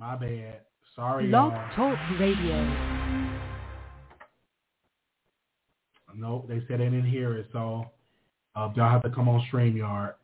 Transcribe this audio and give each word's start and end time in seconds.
My 0.00 0.16
bad. 0.16 0.62
Sorry. 0.96 1.30
Y'all. 1.30 1.50
Talk 1.76 1.98
Radio. 2.18 2.64
Nope, 6.16 6.48
they 6.48 6.60
said 6.66 6.80
they 6.80 6.84
didn't 6.84 7.04
hear 7.04 7.34
it, 7.36 7.48
so 7.52 7.84
uh, 8.56 8.70
y'all 8.74 8.90
have 8.90 9.02
to 9.02 9.10
come 9.10 9.28
on 9.28 9.46
StreamYard. 9.52 10.14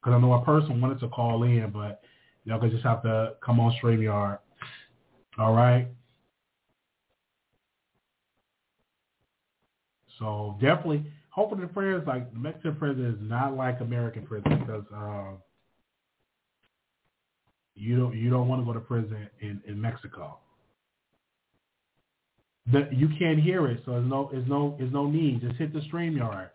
Because 0.00 0.16
I 0.16 0.20
know 0.20 0.34
a 0.34 0.44
person 0.44 0.80
wanted 0.80 1.00
to 1.00 1.08
call 1.08 1.42
in, 1.42 1.70
but 1.72 2.00
y'all 2.44 2.60
could 2.60 2.70
just 2.70 2.84
have 2.84 3.02
to 3.02 3.32
come 3.44 3.58
on 3.58 3.74
StreamYard. 3.82 4.38
All 5.36 5.52
right? 5.52 5.88
So 10.20 10.56
definitely, 10.60 11.06
hoping 11.30 11.60
the 11.60 11.66
prayers, 11.66 12.04
like, 12.06 12.32
the 12.32 12.38
Mexican 12.38 12.76
prison 12.76 13.06
is 13.06 13.18
not 13.20 13.56
like 13.56 13.80
American 13.80 14.24
prison 14.24 14.60
because 14.60 14.84
uh, 14.94 15.32
you 17.74 17.98
don't 17.98 18.16
you 18.16 18.30
don't 18.30 18.48
want 18.48 18.62
to 18.62 18.66
go 18.66 18.72
to 18.72 18.80
prison 18.80 19.28
in, 19.40 19.60
in 19.66 19.80
Mexico. 19.80 20.38
You 22.72 23.10
can't 23.18 23.38
hear 23.38 23.66
it, 23.68 23.82
so 23.84 23.92
there's 23.92 24.08
no 24.08 24.28
there's 24.32 24.48
no 24.48 24.74
there's 24.78 24.92
no 24.92 25.06
need. 25.06 25.42
Just 25.42 25.56
hit 25.56 25.72
the 25.72 25.80
StreamYard. 25.80 26.48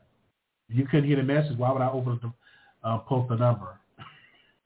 You 0.67 0.85
couldn't 0.85 1.05
hear 1.05 1.17
the 1.17 1.23
message. 1.23 1.57
Why 1.57 1.71
would 1.71 1.81
I 1.81 1.89
open 1.89 2.19
the 2.21 2.87
uh, 2.87 2.99
post 2.99 3.29
the 3.29 3.35
number? 3.35 3.79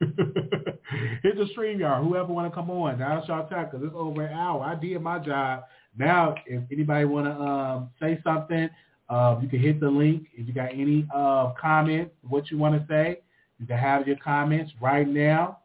hit 0.00 1.36
the 1.36 1.48
StreamYard. 1.56 2.06
Whoever 2.06 2.32
want 2.32 2.50
to 2.50 2.54
come 2.54 2.70
on, 2.70 2.98
now 2.98 3.18
it's 3.18 3.28
y'all 3.28 3.46
time 3.48 3.66
because 3.66 3.84
it's 3.84 3.94
over 3.94 4.22
an 4.22 4.32
hour. 4.32 4.62
I 4.62 4.74
did 4.74 5.00
my 5.02 5.18
job. 5.18 5.64
Now, 5.96 6.34
if 6.46 6.62
anybody 6.72 7.04
want 7.04 7.26
to 7.26 7.32
um, 7.32 7.90
say 8.00 8.20
something, 8.24 8.68
uh, 9.08 9.38
you 9.42 9.48
can 9.48 9.60
hit 9.60 9.80
the 9.80 9.88
link. 9.88 10.26
If 10.34 10.48
you 10.48 10.54
got 10.54 10.72
any 10.72 11.06
uh, 11.14 11.52
comments, 11.60 12.12
what 12.26 12.50
you 12.50 12.58
want 12.58 12.80
to 12.80 12.86
say, 12.88 13.20
you 13.58 13.66
can 13.66 13.76
have 13.76 14.06
your 14.06 14.16
comments 14.16 14.72
right 14.80 15.06
now. 15.06 15.58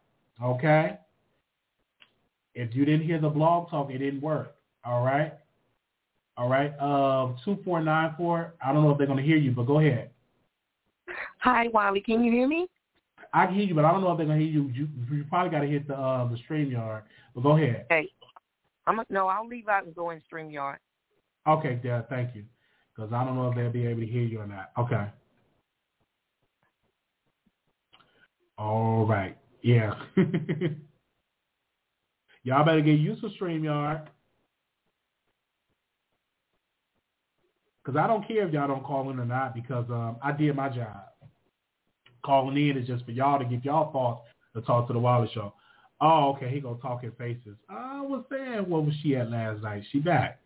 Okay. 0.44 0.98
If 2.56 2.76
you 2.76 2.86
didn't 2.86 3.06
hear 3.06 3.20
the 3.20 3.30
blog 3.30 3.70
talk, 3.70 3.90
it 3.92 4.00
didn't 4.00 4.22
work. 4.22 4.56
All 4.84 5.04
right. 5.04 5.34
All 6.38 6.50
right. 6.50 6.72
Uh, 6.80 7.36
2494. 7.44 8.54
I 8.64 8.74
don't 8.74 8.84
know 8.84 8.92
if 8.92 8.98
they're 8.98 9.08
going 9.08 9.20
to 9.20 9.26
hear 9.26 9.38
you, 9.38 9.52
but 9.52 9.64
go 9.64 9.80
ahead. 9.80 10.10
Hi, 11.40 11.68
Wally. 11.68 12.02
Can 12.02 12.24
you 12.24 12.32
hear 12.32 12.48
me? 12.48 12.68
I 13.34 13.46
can 13.46 13.56
hear 13.56 13.66
you, 13.66 13.76
but 13.76 13.86
I 13.86 13.92
don't 13.92 14.02
know 14.02 14.12
if 14.12 14.18
they're 14.18 14.26
going 14.26 14.40
to 14.40 14.46
hear 14.46 14.54
you. 14.54 14.70
You, 14.74 14.88
you 15.12 15.26
probably 15.30 15.52
got 15.52 15.62
to 15.62 15.68
hit 15.68 15.88
the 15.88 15.96
uh, 15.96 16.28
the 16.28 16.38
StreamYard. 16.50 17.04
But 17.36 17.42
go 17.42 17.58
ahead. 17.58 17.86
Hey, 17.90 18.10
I'm 18.88 19.00
a, 19.00 19.06
no. 19.10 19.28
I'll 19.28 19.48
leave 19.48 19.68
out 19.68 19.86
and 19.86 19.94
go 19.94 20.10
in 20.10 20.22
StreamYard. 20.32 20.78
Okay, 21.48 21.80
Dad. 21.84 22.10
Thank 22.10 22.36
you. 22.36 22.44
Because 22.96 23.14
I 23.14 23.24
don't 23.24 23.36
know 23.36 23.50
if 23.50 23.56
they'll 23.56 23.72
be 23.72 23.86
able 23.86 24.02
to 24.02 24.08
hear 24.08 24.24
you 24.24 24.40
or 24.40 24.48
not. 24.48 24.72
Okay. 24.78 25.06
All 28.58 29.06
right. 29.06 29.38
Yeah. 29.62 29.94
Y'all 32.44 32.66
better 32.66 32.82
get 32.82 33.00
used 33.00 33.22
to 33.22 33.30
StreamYard. 33.40 34.08
Because 37.84 38.00
I 38.00 38.08
don't 38.08 38.28
care 38.28 38.48
if 38.48 38.54
y'all 38.54 38.68
don't 38.68 38.84
call 38.84 39.10
in 39.10 39.20
or 39.20 39.26
not 39.26 39.56
because 39.56 39.86
um, 39.90 40.18
I 40.22 40.32
did 40.32 40.56
my 40.56 40.70
job. 40.70 41.06
Calling 42.24 42.58
in 42.70 42.78
is 42.78 42.88
just 42.88 43.04
for 43.06 43.12
y'all 43.12 43.40
to 43.40 43.46
get 43.46 43.66
y'all 43.66 43.92
thoughts 43.92 44.28
to 44.56 44.62
talk 44.62 44.88
to 44.88 44.94
the 44.94 45.00
Wiley 45.00 45.30
Show. 45.34 45.54
Oh, 46.02 46.36
okay. 46.36 46.50
He 46.50 46.60
gonna 46.60 46.80
talk 46.80 47.04
in 47.04 47.12
faces. 47.14 47.58
I 47.70 48.02
was 48.02 48.24
saying, 48.30 48.70
what 48.70 48.86
was 48.86 48.94
she 49.02 49.16
at 49.16 49.32
last 49.32 49.64
night? 49.64 49.84
She 49.92 50.00
back. 50.00 50.40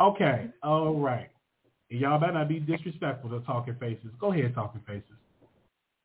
Okay. 0.00 0.48
All 0.62 0.94
right. 0.94 1.30
Y'all 1.88 2.18
better 2.18 2.32
not 2.32 2.48
be 2.48 2.58
disrespectful 2.58 3.30
to 3.30 3.40
talking 3.46 3.76
faces. 3.78 4.10
Go 4.18 4.32
ahead, 4.32 4.54
talking 4.54 4.80
faces. 4.86 5.21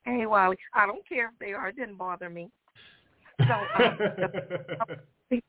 Hey, 0.07 0.25
Wally. 0.25 0.57
I 0.73 0.85
don't 0.85 1.07
care 1.07 1.27
if 1.27 1.39
they 1.39 1.51
are. 1.51 1.67
It 1.67 1.75
didn't 1.75 1.97
bother 1.97 2.29
me. 2.29 2.49
So 3.39 3.53
um, 3.83 3.97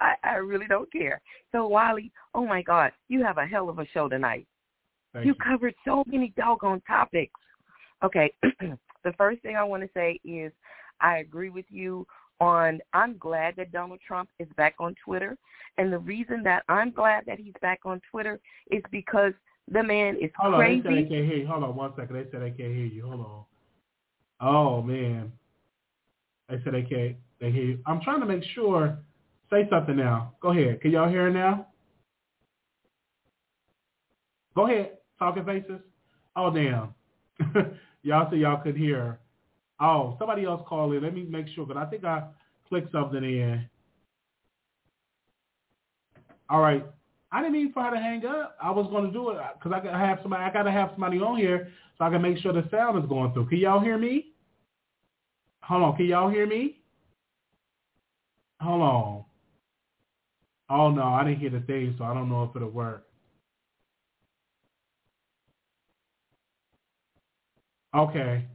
I, 0.00 0.14
I 0.22 0.34
really 0.36 0.68
don't 0.68 0.90
care. 0.92 1.20
So 1.50 1.66
Wally, 1.66 2.12
oh 2.32 2.46
my 2.46 2.62
God, 2.62 2.92
you 3.08 3.24
have 3.24 3.38
a 3.38 3.46
hell 3.46 3.68
of 3.68 3.80
a 3.80 3.86
show 3.92 4.08
tonight. 4.08 4.46
You 5.14 5.22
you. 5.24 5.34
covered 5.34 5.74
so 5.84 6.04
many 6.06 6.32
doggone 6.36 6.80
topics. 6.86 7.40
Okay, 8.04 8.32
the 8.42 9.12
first 9.18 9.42
thing 9.42 9.56
I 9.56 9.64
want 9.64 9.82
to 9.82 9.88
say 9.92 10.20
is 10.24 10.52
I 11.00 11.18
agree 11.18 11.50
with 11.50 11.66
you 11.68 12.06
on 12.40 12.78
I'm 12.92 13.18
glad 13.18 13.56
that 13.56 13.72
Donald 13.72 13.98
Trump 14.06 14.28
is 14.38 14.46
back 14.56 14.76
on 14.78 14.94
Twitter. 15.04 15.36
And 15.76 15.92
the 15.92 15.98
reason 15.98 16.44
that 16.44 16.62
I'm 16.68 16.92
glad 16.92 17.24
that 17.26 17.40
he's 17.40 17.54
back 17.60 17.80
on 17.84 18.00
Twitter 18.12 18.38
is 18.70 18.82
because 18.92 19.32
the 19.72 19.82
man 19.82 20.16
is 20.22 20.30
Hold 20.36 20.54
on, 20.54 20.60
they 20.60 20.80
said 20.84 20.92
they 20.92 21.02
can't 21.02 21.26
hear 21.26 21.38
you. 21.38 21.48
Hold 21.48 21.64
on 21.64 21.74
one 21.74 21.92
second. 21.96 22.14
They 22.14 22.30
said 22.30 22.42
they 22.42 22.50
can't 22.50 22.72
hear 22.72 22.86
you. 22.86 23.04
Hold 23.04 23.20
on. 23.20 23.44
Oh 24.40 24.82
man. 24.82 25.32
They 26.48 26.56
said 26.64 26.74
they 26.74 26.82
can't 26.82 27.16
they 27.40 27.50
hear 27.50 27.64
you. 27.64 27.78
I'm 27.86 28.00
trying 28.00 28.20
to 28.20 28.26
make 28.26 28.42
sure. 28.54 28.98
Say 29.50 29.66
something 29.70 29.96
now. 29.96 30.34
Go 30.42 30.50
ahead. 30.50 30.80
Can 30.82 30.90
y'all 30.90 31.08
hear 31.08 31.30
now? 31.30 31.68
Go 34.54 34.66
ahead. 34.66 34.98
Talking 35.18 35.44
faces. 35.44 35.80
Oh 36.36 36.50
damn. 36.50 36.94
y'all 38.02 38.28
said 38.30 38.38
y'all 38.38 38.62
could 38.62 38.76
hear. 38.76 39.18
Oh, 39.80 40.16
somebody 40.18 40.44
else 40.44 40.62
called 40.68 40.92
in. 40.94 41.02
Let 41.02 41.14
me 41.14 41.24
make 41.28 41.46
sure 41.54 41.64
because 41.64 41.82
I 41.84 41.88
think 41.88 42.04
I 42.04 42.24
clicked 42.68 42.92
something 42.92 43.22
in. 43.22 43.68
All 46.50 46.60
right. 46.60 46.84
I 47.30 47.40
didn't 47.40 47.52
mean 47.52 47.72
for 47.72 47.82
her 47.82 47.90
to 47.90 47.98
hang 47.98 48.24
up. 48.24 48.56
I 48.62 48.70
was 48.70 48.86
going 48.90 49.04
to 49.04 49.12
do 49.12 49.30
it 49.30 49.38
because 49.54 49.72
I 49.72 49.84
gotta 49.84 49.98
have 49.98 50.18
somebody. 50.22 50.42
I 50.42 50.52
gotta 50.52 50.72
have 50.72 50.90
somebody 50.92 51.18
on 51.18 51.38
here 51.38 51.70
so 51.96 52.04
I 52.04 52.10
can 52.10 52.22
make 52.22 52.38
sure 52.38 52.52
the 52.52 52.68
sound 52.70 53.02
is 53.02 53.08
going 53.08 53.32
through. 53.32 53.48
Can 53.48 53.58
y'all 53.58 53.80
hear 53.80 53.98
me? 53.98 54.27
Hold 55.68 55.82
on. 55.84 55.96
Can 55.96 56.06
y'all 56.06 56.30
hear 56.30 56.46
me? 56.46 56.78
Hold 58.60 58.82
on. 58.82 59.24
Oh 60.70 60.90
no, 60.90 61.02
I 61.02 61.24
didn't 61.24 61.40
hear 61.40 61.50
the 61.50 61.60
thing, 61.60 61.94
so 61.98 62.04
I 62.04 62.14
don't 62.14 62.28
know 62.28 62.44
if 62.44 62.56
it'll 62.56 62.70
work. 62.70 63.06
Okay. 67.96 68.46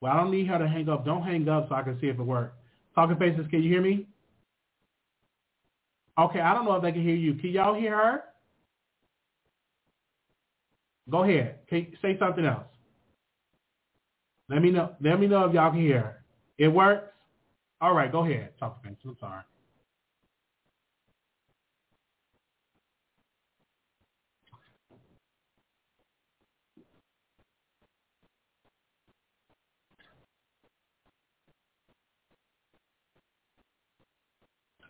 Well, 0.00 0.12
I 0.12 0.16
don't 0.18 0.30
need 0.30 0.46
her 0.48 0.58
to 0.58 0.68
hang 0.68 0.88
up. 0.88 1.04
Don't 1.04 1.22
hang 1.22 1.48
up 1.48 1.68
so 1.68 1.74
I 1.76 1.82
can 1.82 1.98
see 2.00 2.08
if 2.08 2.18
it 2.18 2.22
works. 2.22 2.54
Talking 2.94 3.16
faces, 3.16 3.46
can 3.50 3.62
you 3.62 3.70
hear 3.70 3.82
me? 3.82 4.06
Okay, 6.18 6.40
I 6.40 6.54
don't 6.54 6.64
know 6.64 6.76
if 6.76 6.82
they 6.82 6.92
can 6.92 7.02
hear 7.02 7.14
you. 7.16 7.34
Can 7.34 7.50
y'all 7.50 7.74
hear 7.74 7.96
her? 7.96 8.22
Go 11.10 11.24
ahead. 11.24 11.60
Can 11.68 11.88
say 12.02 12.18
something 12.18 12.44
else? 12.46 12.64
Let 14.48 14.62
me 14.62 14.70
know. 14.70 14.94
Let 15.02 15.20
me 15.20 15.26
know 15.26 15.46
if 15.46 15.54
y'all 15.54 15.70
can 15.70 15.80
hear. 15.80 16.23
It 16.58 16.68
works. 16.68 17.08
All 17.80 17.94
right, 17.94 18.10
go 18.12 18.24
ahead. 18.24 18.50
Talk 18.58 18.82
to 18.82 18.88
faces. 18.88 19.00
I'm 19.06 19.16
sorry. 19.20 19.42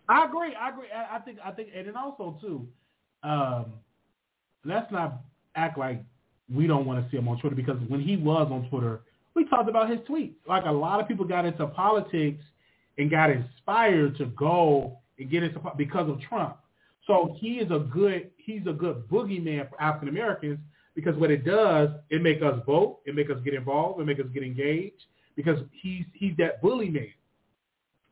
I 0.09 0.25
agree. 0.25 0.55
I 0.55 0.69
agree. 0.69 0.87
I, 0.95 1.17
I 1.17 1.19
think. 1.19 1.39
I 1.43 1.51
think, 1.51 1.69
and 1.75 1.87
then 1.87 1.95
also 1.97 2.37
too, 2.41 2.67
um, 3.23 3.73
let's 4.65 4.91
not 4.91 5.21
act 5.55 5.77
like 5.77 6.03
we 6.53 6.67
don't 6.67 6.85
want 6.85 7.03
to 7.03 7.11
see 7.11 7.17
him 7.17 7.27
on 7.27 7.39
Twitter 7.39 7.55
because 7.55 7.77
when 7.87 8.01
he 8.01 8.17
was 8.17 8.49
on 8.51 8.69
Twitter, 8.69 9.01
we 9.35 9.45
talked 9.45 9.69
about 9.69 9.89
his 9.89 9.99
tweets. 10.01 10.35
Like 10.47 10.65
a 10.65 10.71
lot 10.71 10.99
of 10.99 11.07
people 11.07 11.25
got 11.25 11.45
into 11.45 11.67
politics 11.67 12.43
and 12.97 13.11
got 13.11 13.29
inspired 13.29 14.17
to 14.17 14.25
go 14.27 14.97
and 15.19 15.29
get 15.29 15.43
into 15.43 15.59
because 15.77 16.09
of 16.09 16.19
Trump. 16.21 16.57
So 17.05 17.35
he 17.39 17.55
is 17.55 17.69
a 17.71 17.79
good. 17.79 18.31
He's 18.37 18.61
a 18.67 18.73
good 18.73 19.07
boogeyman 19.09 19.69
for 19.69 19.81
African 19.81 20.07
Americans 20.09 20.59
because 20.95 21.15
what 21.17 21.31
it 21.31 21.43
does, 21.43 21.89
it 22.09 22.21
make 22.21 22.41
us 22.41 22.59
vote, 22.65 22.99
it 23.05 23.15
make 23.15 23.29
us 23.29 23.37
get 23.43 23.53
involved, 23.53 23.99
it 23.99 24.05
make 24.05 24.19
us 24.19 24.27
get 24.33 24.43
engaged 24.43 25.03
because 25.35 25.59
he's 25.71 26.05
he's 26.13 26.35
that 26.37 26.61
bully 26.61 26.89
man, 26.89 27.07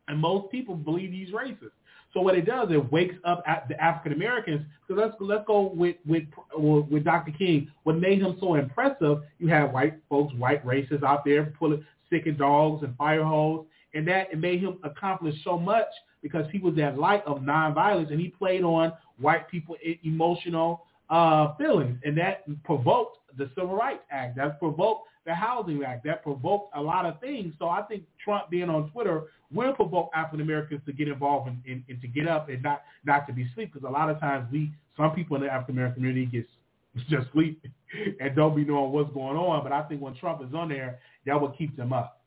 and 0.08 0.20
most 0.20 0.52
people 0.52 0.76
believe 0.76 1.12
he's 1.12 1.30
racist. 1.30 1.72
So 2.14 2.22
what 2.22 2.36
it 2.36 2.46
does, 2.46 2.70
it 2.72 2.92
wakes 2.92 3.16
up 3.24 3.44
the 3.68 3.82
African 3.84 4.14
Americans. 4.14 4.66
So 4.88 4.94
let's 4.94 5.16
let's 5.20 5.46
go 5.48 5.72
with 5.74 5.96
with 6.06 6.26
with 6.56 7.04
Dr. 7.04 7.32
King. 7.32 7.70
What 7.84 7.98
made 7.98 8.22
him 8.22 8.38
so 8.40 8.56
impressive? 8.56 9.22
You 9.40 9.48
have 9.48 9.72
white 9.72 9.96
folks, 10.10 10.34
white 10.36 10.64
racists 10.66 11.04
out 11.04 11.26
there 11.26 11.54
pulling 11.58 11.84
sicking 12.12 12.36
dogs 12.36 12.84
and 12.84 12.96
fire 12.98 13.24
hose, 13.24 13.66
and 13.96 14.08
that 14.08 14.32
it 14.32 14.38
made 14.40 14.60
him 14.60 14.78
accomplish 14.84 15.36
so 15.44 15.58
much 15.58 15.88
because 16.22 16.46
he 16.52 16.60
was 16.60 16.76
that 16.76 16.98
light 17.00 17.24
of 17.26 17.40
nonviolence, 17.40 18.12
and 18.12 18.20
he 18.20 18.30
played 18.30 18.64
on 18.64 18.94
white 19.20 19.50
people 19.50 19.76
emotional 20.04 20.84
uh, 21.10 21.56
feelings, 21.56 21.98
and 22.04 22.18
that 22.18 22.44
provoked 22.64 23.18
the 23.38 23.50
Civil 23.56 23.76
Rights 23.76 24.04
Act. 24.12 24.38
That 24.38 24.60
provoked 24.60 25.08
the 25.26 25.34
Housing 25.34 25.84
Act. 25.84 26.06
That 26.06 26.24
provoked 26.24 26.76
a 26.76 26.82
lot 26.82 27.06
of 27.06 27.20
things. 27.20 27.54
So 27.60 27.70
I 27.70 27.82
think 27.84 28.04
Trump 28.24 28.50
being 28.50 28.70
on 28.70 28.90
Twitter 28.92 29.24
will 29.52 29.74
provoke 29.74 30.10
African 30.16 30.42
Americans 30.42 30.82
to 30.86 30.94
get 30.94 31.08
involved 31.08 31.48
and, 31.48 31.62
and, 31.68 31.84
and, 31.88 32.02
to 32.02 32.08
get 32.08 32.28
up 32.28 32.50
and 32.50 32.62
not 32.64 32.84
not 33.06 33.28
to 33.28 33.34
be 33.34 33.44
asleep 33.44 33.74
because 33.74 33.88
a 33.88 33.92
lot 33.92 34.10
of 34.10 34.20
times 34.20 34.48
we 34.52 34.72
some 34.98 35.12
people 35.12 35.36
in 35.36 35.44
the 35.44 35.50
African 35.50 35.76
American 35.76 36.04
community 36.04 36.26
get 36.26 36.48
just 37.10 37.32
sleep 37.32 37.64
and 38.20 38.36
don't 38.36 38.56
be 38.56 38.66
knowing 38.66 38.92
what's 38.92 39.14
going 39.14 39.38
on. 39.38 39.64
But 39.64 39.72
I 39.72 39.84
think 39.84 40.02
when 40.02 40.16
Trump 40.16 40.42
is 40.48 40.54
on 40.54 40.70
there, 40.70 41.00
that 41.26 41.40
will 41.40 41.50
keep 41.52 41.76
them 41.78 41.94
up. 41.94 42.20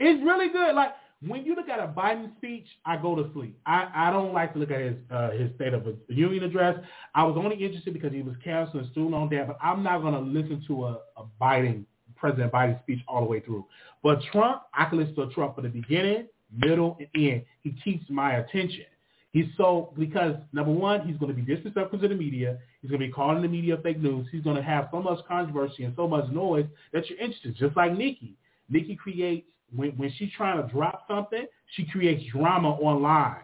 It's 0.00 0.22
really 0.22 0.50
good. 0.50 0.74
Like 0.74 0.90
when 1.26 1.44
you 1.44 1.54
look 1.54 1.68
at 1.68 1.78
a 1.78 1.86
Biden 1.86 2.36
speech, 2.36 2.66
I 2.84 2.96
go 2.96 3.14
to 3.14 3.30
sleep. 3.32 3.58
I, 3.66 3.88
I 3.94 4.10
don't 4.10 4.32
like 4.32 4.52
to 4.54 4.58
look 4.58 4.70
at 4.70 4.80
his 4.80 4.96
uh, 5.10 5.30
his 5.30 5.54
State 5.54 5.74
of 5.74 5.84
the 5.84 5.96
Union 6.08 6.44
address. 6.44 6.78
I 7.14 7.24
was 7.24 7.36
only 7.36 7.56
interested 7.56 7.92
because 7.92 8.12
he 8.12 8.22
was 8.22 8.34
canceling 8.42 8.88
student 8.90 9.12
loan 9.12 9.28
debt, 9.28 9.46
but 9.46 9.58
I'm 9.62 9.82
not 9.82 10.02
going 10.02 10.14
to 10.14 10.20
listen 10.20 10.64
to 10.68 10.84
a, 10.86 10.98
a 11.16 11.24
Biden 11.40 11.84
President 12.16 12.52
Biden 12.52 12.80
speech 12.82 13.00
all 13.06 13.20
the 13.20 13.26
way 13.26 13.40
through. 13.40 13.66
But 14.02 14.20
Trump, 14.32 14.62
I 14.72 14.86
can 14.86 14.98
listen 14.98 15.14
to 15.16 15.26
Trump 15.34 15.56
from 15.56 15.64
the 15.64 15.70
beginning, 15.70 16.26
middle, 16.56 16.96
and 16.98 17.08
end. 17.14 17.44
He 17.62 17.74
keeps 17.84 18.08
my 18.08 18.36
attention. 18.36 18.84
He's 19.32 19.46
so 19.56 19.92
because 19.98 20.36
number 20.52 20.70
one, 20.70 21.06
he's 21.06 21.16
going 21.16 21.34
to 21.34 21.42
be 21.42 21.54
disrespectful 21.54 21.98
to 21.98 22.08
the 22.08 22.14
media. 22.14 22.58
He's 22.80 22.90
going 22.90 23.00
to 23.00 23.06
be 23.06 23.12
calling 23.12 23.42
the 23.42 23.48
media 23.48 23.76
fake 23.82 24.00
news. 24.00 24.26
He's 24.30 24.42
going 24.42 24.56
to 24.56 24.62
have 24.62 24.88
so 24.92 25.02
much 25.02 25.18
controversy 25.26 25.84
and 25.84 25.92
so 25.96 26.06
much 26.06 26.30
noise 26.30 26.66
that 26.92 27.10
you're 27.10 27.18
interested. 27.18 27.56
Just 27.56 27.76
like 27.76 27.92
Nikki, 27.92 28.36
Nikki 28.68 28.94
creates 28.94 29.48
when 29.76 29.90
when 29.92 30.12
she's 30.18 30.30
trying 30.36 30.62
to 30.62 30.72
drop 30.72 31.04
something, 31.08 31.46
she 31.76 31.86
creates 31.86 32.24
drama 32.32 32.70
online, 32.70 33.42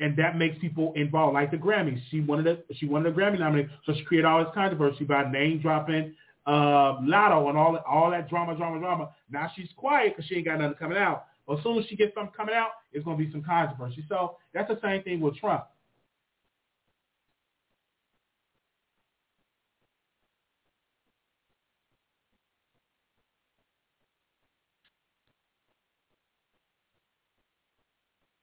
and 0.00 0.16
that 0.18 0.36
makes 0.38 0.58
people 0.60 0.92
involved. 0.96 1.34
Like 1.34 1.50
the 1.50 1.56
Grammys, 1.58 2.00
she 2.10 2.20
wanted 2.20 2.46
a 2.46 2.74
she 2.74 2.86
wanted 2.86 3.12
a 3.12 3.16
Grammy 3.16 3.38
nomination, 3.38 3.70
so 3.86 3.94
she 3.94 4.04
created 4.04 4.26
all 4.26 4.40
this 4.44 4.52
controversy 4.54 5.04
by 5.04 5.30
name 5.30 5.60
dropping 5.60 6.14
uh, 6.46 6.98
Latto 7.02 7.48
and 7.48 7.58
all 7.58 7.76
all 7.88 8.10
that 8.10 8.28
drama, 8.28 8.56
drama, 8.56 8.78
drama. 8.80 9.10
Now 9.30 9.50
she's 9.56 9.68
quiet 9.76 10.14
because 10.16 10.28
she 10.28 10.36
ain't 10.36 10.46
got 10.46 10.60
nothing 10.60 10.76
coming 10.78 10.98
out. 10.98 11.26
But 11.46 11.58
as 11.58 11.64
soon 11.64 11.78
as 11.78 11.86
she 11.86 11.96
gets 11.96 12.14
something 12.14 12.34
coming 12.36 12.54
out, 12.54 12.70
it's 12.92 13.04
going 13.04 13.18
to 13.18 13.24
be 13.24 13.30
some 13.32 13.42
controversy. 13.42 14.04
So 14.08 14.36
that's 14.54 14.68
the 14.68 14.78
same 14.82 15.02
thing 15.02 15.20
with 15.20 15.36
Trump. 15.36 15.64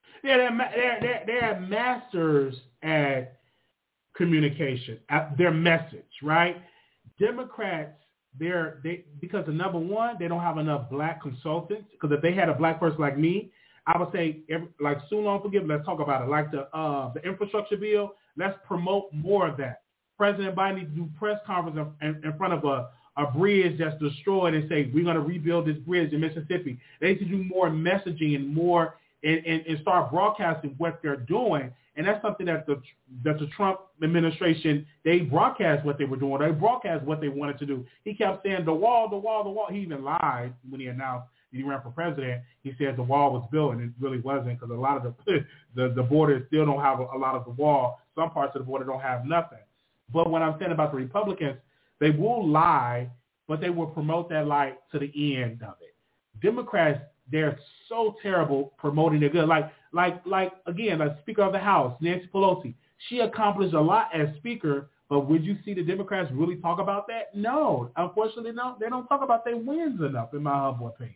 Yeah, 0.07 0.12
they're, 0.23 0.37
they're, 0.37 0.99
they're, 1.01 1.23
they're 1.25 1.59
masters 1.61 2.55
at 2.81 3.39
communication, 4.15 4.99
at 5.09 5.37
their 5.37 5.51
message, 5.51 6.05
right? 6.21 6.57
Democrats, 7.19 7.97
they're 8.39 8.79
they 8.83 9.05
because 9.19 9.45
the 9.45 9.51
number 9.51 9.77
one, 9.77 10.15
they 10.19 10.27
don't 10.27 10.41
have 10.41 10.57
enough 10.57 10.89
black 10.89 11.21
consultants. 11.21 11.85
Because 11.91 12.15
if 12.15 12.21
they 12.21 12.33
had 12.33 12.49
a 12.49 12.53
black 12.53 12.79
person 12.79 12.99
like 12.99 13.17
me, 13.17 13.51
I 13.85 13.97
would 13.97 14.11
say 14.11 14.39
every, 14.49 14.69
like 14.79 14.97
soon 15.09 15.25
long 15.25 15.41
forgive. 15.41 15.65
Let's 15.65 15.85
talk 15.85 15.99
about 15.99 16.23
it. 16.23 16.29
Like 16.29 16.51
the 16.51 16.61
uh, 16.75 17.13
the 17.13 17.21
infrastructure 17.21 17.77
bill, 17.77 18.15
let's 18.35 18.57
promote 18.65 19.13
more 19.13 19.47
of 19.47 19.57
that. 19.57 19.81
President 20.17 20.55
Biden 20.55 20.77
needs 20.77 20.89
to 20.89 20.95
do 20.95 21.09
press 21.19 21.39
conference 21.45 21.93
in, 22.01 22.21
in 22.23 22.37
front 22.37 22.53
of 22.53 22.63
a 22.65 22.89
a 23.15 23.27
bridge 23.27 23.77
that's 23.77 24.01
destroyed 24.01 24.55
and 24.55 24.67
say 24.69 24.89
we're 24.93 25.03
going 25.03 25.15
to 25.15 25.21
rebuild 25.21 25.67
this 25.67 25.77
bridge 25.77 26.13
in 26.13 26.19
Mississippi. 26.19 26.79
They 26.99 27.09
need 27.09 27.19
to 27.19 27.25
do 27.25 27.43
more 27.43 27.69
messaging 27.69 28.35
and 28.35 28.53
more 28.53 28.95
and, 29.23 29.45
and, 29.45 29.65
and 29.65 29.79
start 29.81 30.11
broadcasting 30.11 30.75
what 30.77 30.99
they're 31.01 31.17
doing. 31.17 31.71
And 31.95 32.07
that's 32.07 32.21
something 32.23 32.47
that 32.47 32.65
the 32.65 32.81
that 33.23 33.39
the 33.39 33.47
Trump 33.55 33.79
administration 34.01 34.85
they 35.05 35.19
broadcast 35.19 35.85
what 35.85 35.97
they 35.99 36.05
were 36.05 36.17
doing. 36.17 36.41
They 36.41 36.51
broadcast 36.51 37.05
what 37.05 37.21
they 37.21 37.29
wanted 37.29 37.59
to 37.59 37.65
do. 37.65 37.85
He 38.03 38.15
kept 38.15 38.43
saying 38.43 38.65
the 38.65 38.73
wall, 38.73 39.09
the 39.09 39.17
wall, 39.17 39.43
the 39.43 39.51
wall. 39.51 39.67
He 39.69 39.79
even 39.79 40.03
lied 40.03 40.53
when 40.67 40.81
he 40.81 40.87
announced 40.87 41.27
he 41.51 41.61
ran 41.61 41.81
for 41.81 41.91
president. 41.91 42.41
He 42.63 42.73
said 42.79 42.97
the 42.97 43.03
wall 43.03 43.31
was 43.31 43.47
built, 43.51 43.73
and 43.73 43.81
it 43.81 43.89
really 43.99 44.19
wasn't 44.19 44.59
because 44.59 44.75
a 44.75 44.79
lot 44.79 44.97
of 44.97 45.13
the 45.25 45.45
the, 45.75 45.93
the 45.95 46.03
border 46.03 46.43
still 46.47 46.65
don't 46.65 46.81
have 46.81 46.99
a, 46.99 47.03
a 47.03 47.17
lot 47.17 47.35
of 47.35 47.45
the 47.45 47.51
wall. 47.51 47.99
Some 48.15 48.31
parts 48.31 48.55
of 48.55 48.61
the 48.61 48.65
border 48.65 48.85
don't 48.85 49.01
have 49.01 49.25
nothing. 49.25 49.59
But 50.11 50.29
what 50.29 50.41
I'm 50.41 50.57
saying 50.59 50.71
about 50.71 50.91
the 50.91 50.97
Republicans, 50.97 51.57
they 51.99 52.09
will 52.09 52.47
lie, 52.47 53.09
but 53.47 53.61
they 53.61 53.69
will 53.69 53.87
promote 53.87 54.29
that 54.29 54.47
lie 54.47 54.73
to 54.91 54.99
the 54.99 55.37
end 55.37 55.61
of 55.61 55.75
it. 55.81 55.95
Democrats 56.41 56.99
they're 57.31 57.57
so 57.89 58.15
terrible 58.21 58.73
promoting 58.77 59.19
their 59.19 59.29
good. 59.29 59.47
Like, 59.47 59.71
like, 59.91 60.25
like 60.25 60.51
again, 60.65 60.99
like 60.99 61.19
Speaker 61.21 61.43
of 61.43 61.53
the 61.53 61.59
House, 61.59 61.95
Nancy 62.01 62.29
Pelosi. 62.33 62.75
She 63.09 63.19
accomplished 63.19 63.73
a 63.73 63.81
lot 63.81 64.09
as 64.13 64.35
Speaker, 64.37 64.89
but 65.09 65.27
would 65.29 65.43
you 65.43 65.57
see 65.65 65.73
the 65.73 65.83
Democrats 65.83 66.29
really 66.33 66.57
talk 66.57 66.79
about 66.79 67.07
that? 67.07 67.35
No, 67.35 67.91
unfortunately, 67.97 68.51
no. 68.53 68.75
They 68.79 68.89
don't 68.89 69.07
talk 69.07 69.21
about 69.21 69.45
their 69.45 69.57
wins 69.57 69.99
enough, 70.01 70.33
in 70.33 70.43
my 70.43 70.53
humble 70.53 70.87
opinion. 70.87 71.15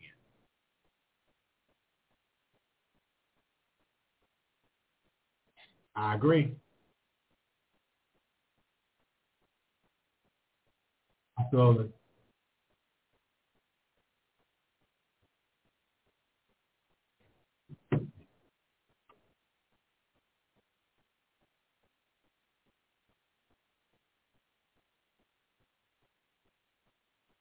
I 5.94 6.14
agree. 6.14 6.56
Absolutely. 11.38 11.90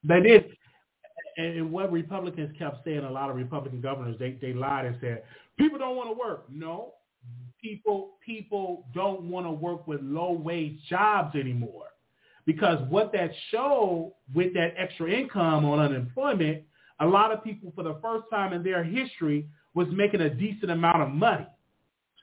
They 0.07 0.21
did. 0.21 0.45
And 1.38 1.71
what 1.71 1.92
Republicans 1.92 2.56
kept 2.57 2.83
saying, 2.83 3.00
a 3.00 3.12
lot 3.12 3.30
of 3.30 3.36
Republican 3.36 3.81
governors, 3.81 4.15
they, 4.18 4.38
they 4.42 4.54
lied 4.54 4.86
and 4.86 4.98
said, 5.00 5.24
people 5.57 5.77
don't 5.77 5.95
want 5.95 6.09
to 6.09 6.18
work. 6.18 6.45
No, 6.50 6.94
people 7.62 8.13
people 8.25 8.86
don't 8.94 9.24
want 9.24 9.45
to 9.45 9.51
work 9.51 9.88
with 9.88 10.01
low 10.01 10.31
wage 10.31 10.80
jobs 10.89 11.36
anymore. 11.36 11.86
Because 12.45 12.80
what 12.89 13.12
that 13.12 13.30
showed 13.51 14.13
with 14.33 14.54
that 14.54 14.74
extra 14.77 15.12
income 15.12 15.65
on 15.65 15.80
unemployment, 15.80 16.63
a 17.01 17.06
lot 17.06 17.31
of 17.31 17.44
people 17.44 17.71
for 17.75 17.83
the 17.83 18.00
first 18.01 18.24
time 18.31 18.54
in 18.54 18.63
their 18.63 18.83
history 18.83 19.48
was 19.74 19.88
making 19.92 20.21
a 20.21 20.30
decent 20.30 20.71
amount 20.71 21.01
of 21.01 21.09
money. 21.09 21.45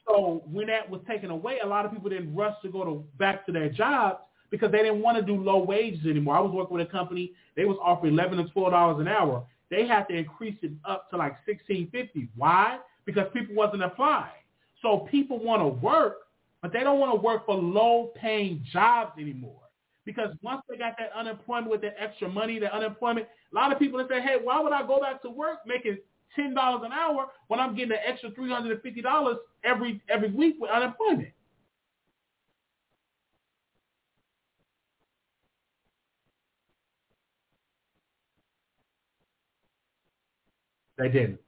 So 0.09 0.43
when 0.51 0.67
that 0.69 0.89
was 0.89 1.03
taken 1.07 1.31
away, 1.31 1.59
a 1.63 1.67
lot 1.67 1.85
of 1.85 1.93
people 1.93 2.11
didn't 2.11 2.35
rush 2.35 2.55
to 2.63 2.69
go 2.69 2.85
to 2.85 3.05
back 3.19 3.47
to 3.47 3.53
their 3.53 3.69
jobs 3.69 4.19
because 4.55 4.71
they 4.71 4.79
didn't 4.79 5.03
want 5.03 5.17
to 5.17 5.23
do 5.23 5.35
low 5.35 5.65
wages 5.65 6.07
anymore. 6.07 6.37
I 6.37 6.41
was 6.41 6.53
working 6.53 6.77
with 6.77 6.87
a 6.87 6.91
company; 6.91 7.33
they 7.57 7.65
was 7.65 7.77
offering 7.83 8.13
eleven 8.13 8.39
twelve 8.53 8.71
dollars 8.71 9.01
an 9.01 9.09
hour. 9.09 9.45
They 9.69 9.85
had 9.85 10.05
to 10.05 10.15
increase 10.15 10.55
it 10.63 10.71
up 10.85 11.11
to 11.11 11.17
like 11.17 11.35
sixteen 11.45 11.91
fifty. 11.91 12.29
Why? 12.37 12.79
Because 13.05 13.27
people 13.33 13.57
wasn't 13.57 13.83
applying. 13.83 14.31
So 14.81 15.09
people 15.11 15.43
want 15.43 15.61
to 15.61 15.67
work, 15.67 16.19
but 16.63 16.73
they 16.73 16.81
don't 16.81 17.01
want 17.01 17.13
to 17.17 17.21
work 17.21 17.47
for 17.47 17.57
low 17.57 18.13
paying 18.15 18.65
jobs 18.73 19.19
anymore. 19.19 19.63
Because 20.05 20.37
once 20.41 20.63
they 20.69 20.77
got 20.77 20.95
that 20.99 21.11
unemployment 21.17 21.71
with 21.71 21.81
that 21.81 21.97
extra 21.99 22.29
money, 22.29 22.61
that 22.61 22.73
unemployment, 22.73 23.27
a 23.51 23.55
lot 23.55 23.73
of 23.73 23.79
people 23.81 23.99
they 23.99 24.15
say, 24.15 24.23
hey, 24.23 24.37
why 24.41 24.61
would 24.61 24.73
I 24.73 24.87
go 24.87 25.01
back 25.01 25.21
to 25.23 25.31
work 25.31 25.67
making 25.67 25.99
ten 26.37 26.55
dollars 26.55 26.83
an 26.85 26.93
hour 26.93 27.27
when 27.49 27.59
I'm 27.59 27.75
getting 27.75 27.93
an 27.93 27.99
extra 28.07 28.31
three 28.31 28.51
hundred 28.51 28.71
and 28.71 28.83
fifty 28.83 29.03
dollars 29.03 29.39
every 29.65 30.01
every 30.09 30.31
week 30.31 30.57
with 30.61 30.71
unemployment? 30.71 31.33
They 40.99 41.09
didn't. 41.09 41.41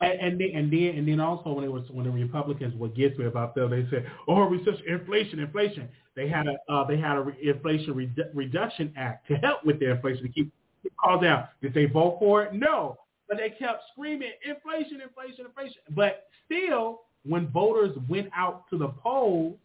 And, 0.00 0.20
and 0.20 0.40
then 0.40 0.50
and 0.54 0.72
then 0.72 0.96
and 0.96 1.08
then 1.08 1.20
also 1.20 1.52
when 1.52 1.64
it 1.64 1.72
was 1.72 1.84
when 1.90 2.04
the 2.04 2.12
Republicans 2.12 2.74
what 2.76 2.94
gets 2.94 3.18
me 3.18 3.24
about 3.26 3.56
them 3.56 3.70
they 3.70 3.84
said 3.90 4.06
oh 4.28 4.42
recession 4.42 4.82
inflation 4.86 5.40
inflation. 5.40 5.88
They 6.14 6.28
had 6.28 6.46
a 6.46 6.72
uh, 6.72 6.84
they 6.84 6.96
had 6.96 7.16
a 7.16 7.20
re- 7.22 7.36
inflation 7.42 7.94
redu- 7.94 8.30
reduction 8.32 8.92
act 8.96 9.26
to 9.28 9.34
help 9.36 9.64
with 9.64 9.80
the 9.80 9.90
inflation 9.90 10.22
to 10.22 10.28
keep 10.28 10.52
it 10.84 10.92
called 11.02 11.22
down. 11.22 11.48
Did 11.62 11.74
they 11.74 11.86
vote 11.86 12.18
for 12.20 12.44
it? 12.44 12.54
No. 12.54 12.96
But 13.28 13.38
they 13.38 13.50
kept 13.50 13.82
screaming 13.92 14.30
inflation 14.48 15.00
inflation 15.00 15.46
inflation. 15.46 15.82
But 15.90 16.28
still 16.46 17.02
when 17.24 17.48
voters 17.48 17.96
went 18.08 18.28
out 18.36 18.70
to 18.70 18.78
the 18.78 18.88
polls 18.88 19.56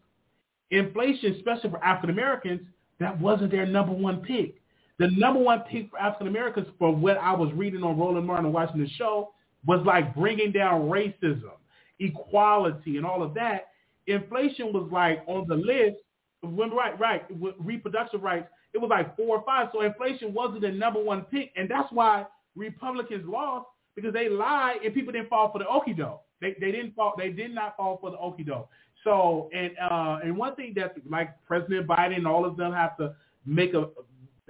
inflation 0.72 1.36
especially 1.36 1.70
for 1.70 1.84
African 1.84 2.10
Americans 2.10 2.62
that 3.00 3.20
wasn't 3.20 3.52
their 3.52 3.68
number 3.68 3.92
one 3.92 4.22
pick 4.22 4.63
the 5.00 5.10
number 5.12 5.40
one 5.40 5.62
pick 5.62 5.90
for 5.90 6.00
African 6.00 6.28
Americans, 6.28 6.68
for 6.78 6.96
what 6.96 7.18
I 7.18 7.34
was 7.34 7.52
reading 7.54 7.84
on 7.84 7.98
Roland 7.98 8.28
Martin 8.28 8.46
and 8.46 8.54
watching 8.54 8.82
the 8.82 8.90
show, 8.90 9.32
was 9.66 9.84
like 9.86 10.14
bringing 10.16 10.52
down 10.52 10.90
racism, 10.90 11.52
equality, 12.00 12.98
and 12.98 13.06
all 13.06 13.24
of 13.24 13.34
that. 13.34 13.70
Inflation 14.08 14.74
was 14.74 14.90
like 14.92 15.24
on 15.28 15.48
the 15.48 15.56
list. 15.56 15.98
When 16.42 16.72
right, 16.72 17.00
right, 17.00 17.24
reproductive 17.60 18.22
rights, 18.22 18.48
it 18.74 18.78
was 18.78 18.90
like 18.90 19.16
four 19.16 19.38
or 19.38 19.44
five. 19.46 19.70
So 19.72 19.82
inflation 19.82 20.34
wasn't 20.34 20.62
the 20.62 20.72
number 20.72 21.02
one 21.02 21.22
pick, 21.22 21.52
and 21.56 21.70
that's 21.70 21.92
why 21.92 22.26
Republicans 22.56 23.24
lost 23.26 23.68
because 23.96 24.14
they 24.14 24.30
lied 24.30 24.78
and 24.84 24.94
people 24.94 25.14
didn't 25.14 25.30
fall 25.30 25.52
for 25.52 25.60
the 25.60 25.66
okie 25.66 25.98
doke. 25.98 26.22
They 26.42 26.56
they 26.60 26.72
didn't 26.72 26.96
fall. 26.96 27.14
They 27.18 27.30
did 27.30 27.54
not 27.54 27.78
fall 27.78 27.98
for 28.02 28.12
the 28.12 28.18
okie 28.18 28.46
doke. 28.46 28.70
So 29.04 29.50
and 29.54 29.72
uh, 29.80 30.20
and 30.24 30.38
one 30.38 30.56
thing 30.56 30.74
that 30.76 30.96
like 31.10 31.30
President 31.48 31.88
Biden 31.88 32.18
and 32.18 32.28
all 32.28 32.46
of 32.46 32.58
them 32.58 32.74
have 32.74 32.98
to 32.98 33.16
make 33.46 33.74
a 33.74 33.88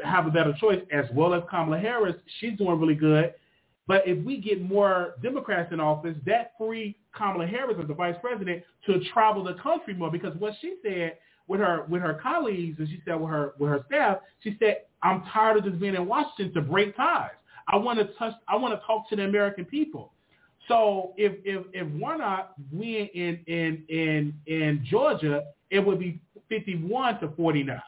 have 0.04 0.28
a 0.28 0.32
better 0.32 0.54
choice, 0.60 0.82
as 0.92 1.06
well 1.14 1.34
as 1.34 1.44
Kamala 1.50 1.80
Harris. 1.80 2.16
She's 2.40 2.58
doing 2.58 2.80
really 2.80 2.96
good. 2.96 3.34
But 3.88 4.08
if 4.08 4.24
we 4.24 4.38
get 4.38 4.62
more 4.62 5.16
Democrats 5.22 5.74
in 5.74 5.80
office, 5.80 6.16
that 6.26 6.54
free 6.58 6.98
Kamala 7.16 7.46
Harris 7.46 7.78
as 7.82 7.88
the 7.88 7.94
vice 7.94 8.16
president 8.22 8.64
to 8.86 9.00
travel 9.14 9.44
the 9.44 9.56
country 9.56 9.94
more. 9.94 10.10
Because 10.10 10.36
what 10.38 10.54
she 10.62 10.76
said 10.84 11.18
with 11.48 11.60
her 11.60 11.86
with 11.90 12.02
her 12.02 12.20
colleagues, 12.22 12.80
and 12.80 12.88
she 12.88 13.02
said 13.06 13.16
with 13.16 13.30
her 13.30 13.54
with 13.60 13.70
her 13.70 13.84
staff, 13.88 14.20
she 14.42 14.56
said, 14.60 14.84
"I'm 15.02 15.24
tired 15.34 15.58
of 15.58 15.66
just 15.66 15.80
being 15.80 15.96
in 15.96 16.08
Washington 16.08 16.54
to 16.54 16.62
break 16.62 16.96
ties. 16.96 17.32
I 17.68 17.76
want 17.76 18.00
to 18.00 18.06
touch. 18.18 18.34
I 18.48 18.56
want 18.56 18.80
to 18.80 18.86
talk 18.86 19.10
to 19.10 19.16
the 19.16 19.26
American 19.26 19.66
people. 19.66 20.14
So 20.68 21.14
if 21.18 21.34
if 21.44 21.66
if 21.74 21.88
we're 21.94 22.00
Warnock 22.00 22.54
win 22.72 23.10
in 23.14 23.40
in 23.48 23.84
in 23.90 24.34
in 24.48 24.86
Georgia, 24.90 25.44
it 25.70 25.80
would 25.80 26.00
be 26.00 26.22
51 26.50 27.20
to 27.20 27.30
49. 27.36 27.82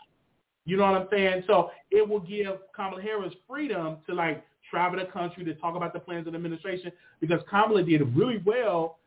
You 0.66 0.78
know 0.78 0.84
what 0.92 1.02
I'm 1.02 1.08
saying? 1.12 1.44
So 1.48 1.72
it 1.92 2.08
will 2.08 2.20
give 2.20 2.58
Kamala 2.76 3.02
Harris 3.02 3.34
freedom 3.48 3.98
to 4.08 4.16
like 4.16 4.44
travel 4.70 5.00
the 5.00 5.06
country 5.06 5.46
to 5.46 5.54
talk 5.56 5.76
about 5.76 5.94
the 5.94 6.00
plans 6.00 6.26
of 6.28 6.34
the 6.34 6.38
administration 6.38 6.92
because 7.22 7.40
Kamala 7.50 7.84
did 7.84 8.02
really 8.16 8.42
well. 8.46 8.98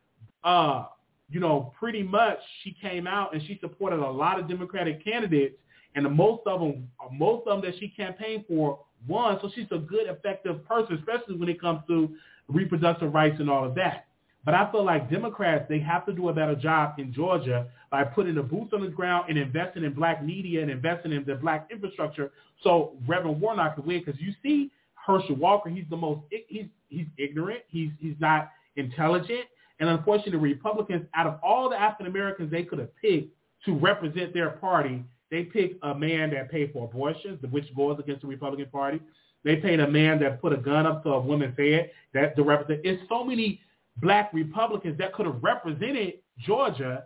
Uh, 0.44 0.84
you 1.30 1.40
know, 1.40 1.72
pretty 1.78 2.02
much 2.02 2.38
she 2.62 2.74
came 2.80 3.06
out 3.06 3.34
and 3.34 3.42
she 3.42 3.58
supported 3.60 3.98
a 3.98 4.10
lot 4.10 4.38
of 4.38 4.48
Democratic 4.48 5.04
candidates, 5.04 5.56
and 5.94 6.04
the 6.04 6.08
most 6.08 6.42
of 6.46 6.60
them, 6.60 6.88
most 7.12 7.46
of 7.46 7.60
them 7.60 7.70
that 7.70 7.78
she 7.78 7.88
campaigned 7.88 8.44
for 8.48 8.78
won. 9.06 9.38
So 9.42 9.50
she's 9.54 9.66
a 9.70 9.78
good, 9.78 10.06
effective 10.06 10.64
person, 10.64 10.96
especially 10.96 11.36
when 11.36 11.48
it 11.48 11.60
comes 11.60 11.80
to 11.88 12.14
reproductive 12.48 13.12
rights 13.12 13.36
and 13.40 13.50
all 13.50 13.64
of 13.64 13.74
that. 13.74 14.07
But 14.48 14.54
I 14.54 14.72
feel 14.72 14.82
like 14.82 15.10
Democrats, 15.10 15.66
they 15.68 15.78
have 15.80 16.06
to 16.06 16.12
do 16.14 16.30
a 16.30 16.32
better 16.32 16.54
job 16.54 16.94
in 16.96 17.12
Georgia 17.12 17.66
by 17.90 18.02
putting 18.02 18.34
the 18.34 18.42
boots 18.42 18.72
on 18.72 18.80
the 18.80 18.88
ground 18.88 19.26
and 19.28 19.36
investing 19.36 19.84
in 19.84 19.92
black 19.92 20.24
media 20.24 20.62
and 20.62 20.70
investing 20.70 21.12
in 21.12 21.22
the 21.26 21.34
black 21.34 21.68
infrastructure 21.70 22.30
so 22.62 22.94
Reverend 23.06 23.42
Warnock 23.42 23.74
can 23.74 23.84
win. 23.84 24.02
Because 24.02 24.18
you 24.18 24.32
see 24.42 24.70
Herschel 24.94 25.36
Walker, 25.36 25.68
he's 25.68 25.84
the 25.90 25.98
most, 25.98 26.22
he's, 26.46 26.64
he's 26.88 27.04
ignorant. 27.18 27.60
He's, 27.68 27.90
he's 27.98 28.14
not 28.20 28.50
intelligent. 28.76 29.42
And 29.80 29.90
unfortunately, 29.90 30.38
Republicans, 30.38 31.04
out 31.14 31.26
of 31.26 31.38
all 31.42 31.68
the 31.68 31.78
African 31.78 32.06
Americans 32.06 32.50
they 32.50 32.62
could 32.62 32.78
have 32.78 32.96
picked 33.02 33.36
to 33.66 33.74
represent 33.74 34.32
their 34.32 34.48
party, 34.48 35.04
they 35.30 35.42
picked 35.42 35.84
a 35.84 35.94
man 35.94 36.30
that 36.30 36.50
paid 36.50 36.72
for 36.72 36.86
abortions, 36.86 37.38
which 37.50 37.66
goes 37.76 37.98
against 37.98 38.22
the 38.22 38.28
Republican 38.28 38.70
Party. 38.70 38.98
They 39.44 39.56
paid 39.56 39.80
a 39.80 39.90
man 39.90 40.18
that 40.20 40.40
put 40.40 40.54
a 40.54 40.56
gun 40.56 40.86
up 40.86 41.02
to 41.02 41.10
a 41.10 41.20
woman's 41.20 41.58
head 41.58 41.90
that 42.14 42.34
to 42.36 42.42
represent. 42.42 42.80
It's 42.82 43.02
so 43.10 43.22
many 43.22 43.60
black 44.00 44.32
Republicans 44.32 44.98
that 44.98 45.12
could 45.12 45.26
have 45.26 45.42
represented 45.42 46.14
Georgia 46.46 47.04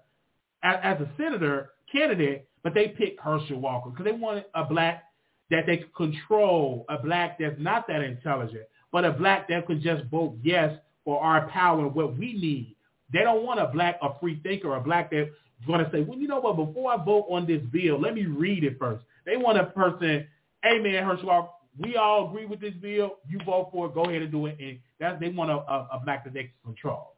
as, 0.62 0.76
as 0.82 1.00
a 1.00 1.10
senator 1.16 1.70
candidate, 1.90 2.48
but 2.62 2.74
they 2.74 2.88
picked 2.88 3.20
Herschel 3.20 3.60
Walker 3.60 3.90
because 3.90 4.04
they 4.04 4.12
wanted 4.12 4.44
a 4.54 4.64
black 4.64 5.04
that 5.50 5.66
they 5.66 5.78
could 5.78 5.94
control, 5.94 6.84
a 6.88 6.98
black 6.98 7.38
that's 7.38 7.58
not 7.58 7.86
that 7.88 8.02
intelligent, 8.02 8.62
but 8.90 9.04
a 9.04 9.12
black 9.12 9.48
that 9.48 9.66
could 9.66 9.82
just 9.82 10.04
vote 10.10 10.36
yes 10.42 10.74
for 11.04 11.20
our 11.22 11.48
power 11.48 11.84
and 11.84 11.94
what 11.94 12.16
we 12.16 12.32
need. 12.32 12.74
They 13.12 13.20
don't 13.20 13.44
want 13.44 13.60
a 13.60 13.66
black, 13.66 13.98
a 14.00 14.18
free 14.18 14.40
thinker, 14.42 14.74
a 14.74 14.80
black 14.80 15.10
that's 15.10 15.28
going 15.66 15.84
to 15.84 15.90
say, 15.92 16.00
well, 16.00 16.18
you 16.18 16.26
know 16.26 16.40
what, 16.40 16.56
before 16.56 16.92
I 16.92 17.04
vote 17.04 17.26
on 17.30 17.46
this 17.46 17.60
bill, 17.70 18.00
let 18.00 18.14
me 18.14 18.24
read 18.24 18.64
it 18.64 18.78
first. 18.78 19.04
They 19.26 19.36
want 19.36 19.58
a 19.58 19.66
person, 19.66 20.26
hey, 20.62 20.78
man, 20.78 21.04
Herschel 21.04 21.26
Walker, 21.26 21.50
we 21.78 21.96
all 21.96 22.28
agree 22.28 22.46
with 22.46 22.60
this 22.60 22.74
bill. 22.80 23.18
You 23.28 23.38
vote 23.46 23.70
for 23.72 23.86
it. 23.86 23.94
Go 23.94 24.04
ahead 24.04 24.22
and 24.22 24.30
do 24.30 24.46
it. 24.46 24.56
And 24.60 24.78
that's 25.00 25.18
they 25.20 25.28
want 25.28 25.50
a, 25.50 25.54
a, 25.54 25.88
a 25.92 26.00
black 26.04 26.24
that 26.24 26.34
they 26.34 26.52
control. 26.64 27.14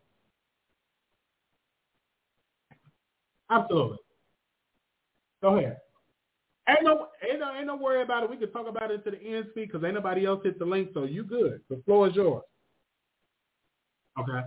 Absolutely. 3.51 3.99
Go 5.43 5.59
ahead. 5.59 5.79
Ain't 6.69 6.83
no, 6.83 7.09
ain't 7.29 7.41
no, 7.41 7.55
ain't 7.55 7.67
no 7.67 7.77
worry 7.77 8.03
about 8.03 8.23
it. 8.23 8.31
We 8.31 8.39
can 8.39 8.51
talk 8.51 8.67
about 8.67 8.91
it 8.91 9.05
to 9.05 9.11
the 9.11 9.21
end 9.23 9.47
speed 9.51 9.71
because 9.71 9.85
ain't 9.85 9.95
nobody 9.95 10.25
else 10.25 10.41
hit 10.43 10.59
the 10.59 10.65
link, 10.65 10.91
so 10.95 11.05
you 11.05 11.23
good. 11.23 11.61
The 11.69 11.83
floor 11.85 12.09
is 12.09 12.17
yours. 12.17 12.43
Okay. 14.19 14.41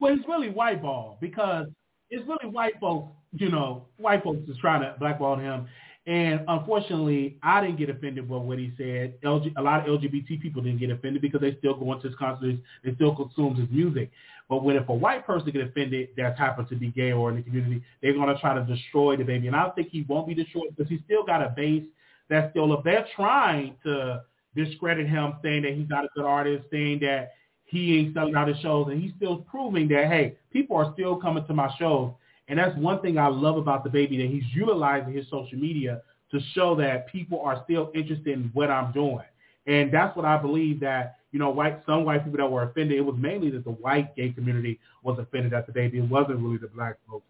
Well, 0.00 0.12
it's 0.14 0.26
really 0.28 0.50
white 0.50 0.82
ball 0.82 1.18
because 1.20 1.66
it's 2.10 2.26
really 2.26 2.52
white 2.52 2.78
folks, 2.80 3.12
you 3.32 3.50
know, 3.50 3.86
white 3.96 4.22
folks 4.22 4.48
is 4.48 4.56
trying 4.58 4.82
to 4.82 4.94
blackball 4.98 5.36
him. 5.36 5.66
And 6.06 6.40
unfortunately, 6.48 7.36
I 7.42 7.60
didn't 7.60 7.76
get 7.76 7.90
offended 7.90 8.30
by 8.30 8.36
what 8.36 8.58
he 8.58 8.72
said. 8.78 9.20
LG, 9.22 9.52
a 9.58 9.62
lot 9.62 9.86
of 9.86 10.00
LGBT 10.00 10.40
people 10.40 10.62
didn't 10.62 10.78
get 10.78 10.90
offended 10.90 11.20
because 11.20 11.42
they 11.42 11.54
still 11.58 11.74
go 11.74 11.92
into 11.92 12.08
his 12.08 12.16
concerts, 12.16 12.58
they 12.82 12.94
still 12.94 13.14
consume 13.14 13.56
his 13.56 13.68
music. 13.70 14.10
But 14.48 14.64
when 14.64 14.76
if 14.76 14.88
a 14.88 14.94
white 14.94 15.26
person 15.26 15.50
get 15.50 15.60
offended 15.60 16.08
that's 16.16 16.38
happened 16.38 16.68
to 16.70 16.76
be 16.76 16.90
gay 16.90 17.12
or 17.12 17.28
in 17.28 17.36
the 17.36 17.42
community, 17.42 17.82
they're 18.00 18.14
going 18.14 18.34
to 18.34 18.40
try 18.40 18.54
to 18.54 18.64
destroy 18.64 19.16
the 19.16 19.24
baby. 19.24 19.48
And 19.48 19.56
I 19.56 19.68
think 19.70 19.88
he 19.90 20.06
won't 20.08 20.26
be 20.26 20.34
destroyed 20.34 20.68
because 20.74 20.88
he's 20.88 21.02
still 21.04 21.24
got 21.24 21.42
a 21.42 21.52
base 21.54 21.84
that's 22.30 22.50
still 22.52 22.72
up. 22.72 22.84
They're 22.84 23.06
trying 23.14 23.74
to 23.84 24.22
discredit 24.56 25.08
him, 25.08 25.34
saying 25.42 25.62
that 25.62 25.74
he's 25.74 25.88
not 25.90 26.06
a 26.06 26.08
good 26.14 26.24
artist, 26.24 26.64
saying 26.70 27.00
that 27.00 27.32
he 27.68 27.98
ain't 27.98 28.14
selling 28.14 28.34
out 28.34 28.48
his 28.48 28.58
shows, 28.58 28.88
and 28.90 29.00
he's 29.00 29.12
still 29.16 29.38
proving 29.38 29.88
that 29.88 30.06
hey, 30.06 30.36
people 30.52 30.76
are 30.76 30.92
still 30.94 31.16
coming 31.16 31.44
to 31.46 31.54
my 31.54 31.70
shows, 31.78 32.12
and 32.48 32.58
that's 32.58 32.76
one 32.78 33.00
thing 33.00 33.18
I 33.18 33.28
love 33.28 33.56
about 33.56 33.84
the 33.84 33.90
baby 33.90 34.16
that 34.18 34.28
he's 34.28 34.44
utilizing 34.54 35.12
his 35.12 35.28
social 35.30 35.58
media 35.58 36.02
to 36.30 36.40
show 36.54 36.74
that 36.76 37.08
people 37.08 37.40
are 37.40 37.62
still 37.64 37.90
interested 37.94 38.28
in 38.28 38.50
what 38.54 38.70
I'm 38.70 38.92
doing, 38.92 39.24
and 39.66 39.92
that's 39.92 40.16
what 40.16 40.24
I 40.24 40.38
believe 40.38 40.80
that 40.80 41.16
you 41.30 41.38
know 41.38 41.50
white 41.50 41.80
some 41.84 42.04
white 42.04 42.24
people 42.24 42.38
that 42.38 42.50
were 42.50 42.62
offended. 42.62 42.96
It 42.96 43.02
was 43.02 43.16
mainly 43.18 43.50
that 43.50 43.64
the 43.64 43.72
white 43.72 44.16
gay 44.16 44.30
community 44.30 44.80
was 45.02 45.18
offended 45.18 45.52
at 45.52 45.66
the 45.66 45.72
baby. 45.72 45.98
It 45.98 46.08
wasn't 46.08 46.40
really 46.40 46.58
the 46.58 46.68
black 46.68 46.96
folks. 47.08 47.26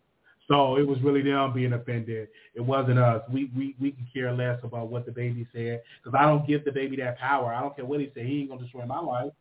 So 0.48 0.76
it 0.76 0.86
was 0.86 0.98
really 1.02 1.20
them 1.20 1.52
being 1.52 1.74
offended. 1.74 2.28
It 2.54 2.60
wasn't 2.60 2.98
us. 2.98 3.22
We 3.30 3.50
we 3.56 3.74
we 3.80 3.90
can 3.90 4.06
care 4.14 4.32
less 4.32 4.58
about 4.62 4.88
what 4.88 5.04
the 5.04 5.12
baby 5.12 5.46
said 5.52 5.82
because 6.02 6.18
I 6.18 6.24
don't 6.24 6.46
give 6.46 6.64
the 6.64 6.72
baby 6.72 6.96
that 6.96 7.18
power. 7.18 7.52
I 7.52 7.60
don't 7.60 7.76
care 7.76 7.84
what 7.84 8.00
he 8.00 8.10
said. 8.14 8.24
He 8.24 8.40
ain't 8.40 8.50
gonna 8.50 8.62
destroy 8.62 8.86
my 8.86 9.00
life. 9.00 9.32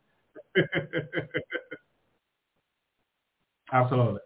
Absolutely. 3.72 4.20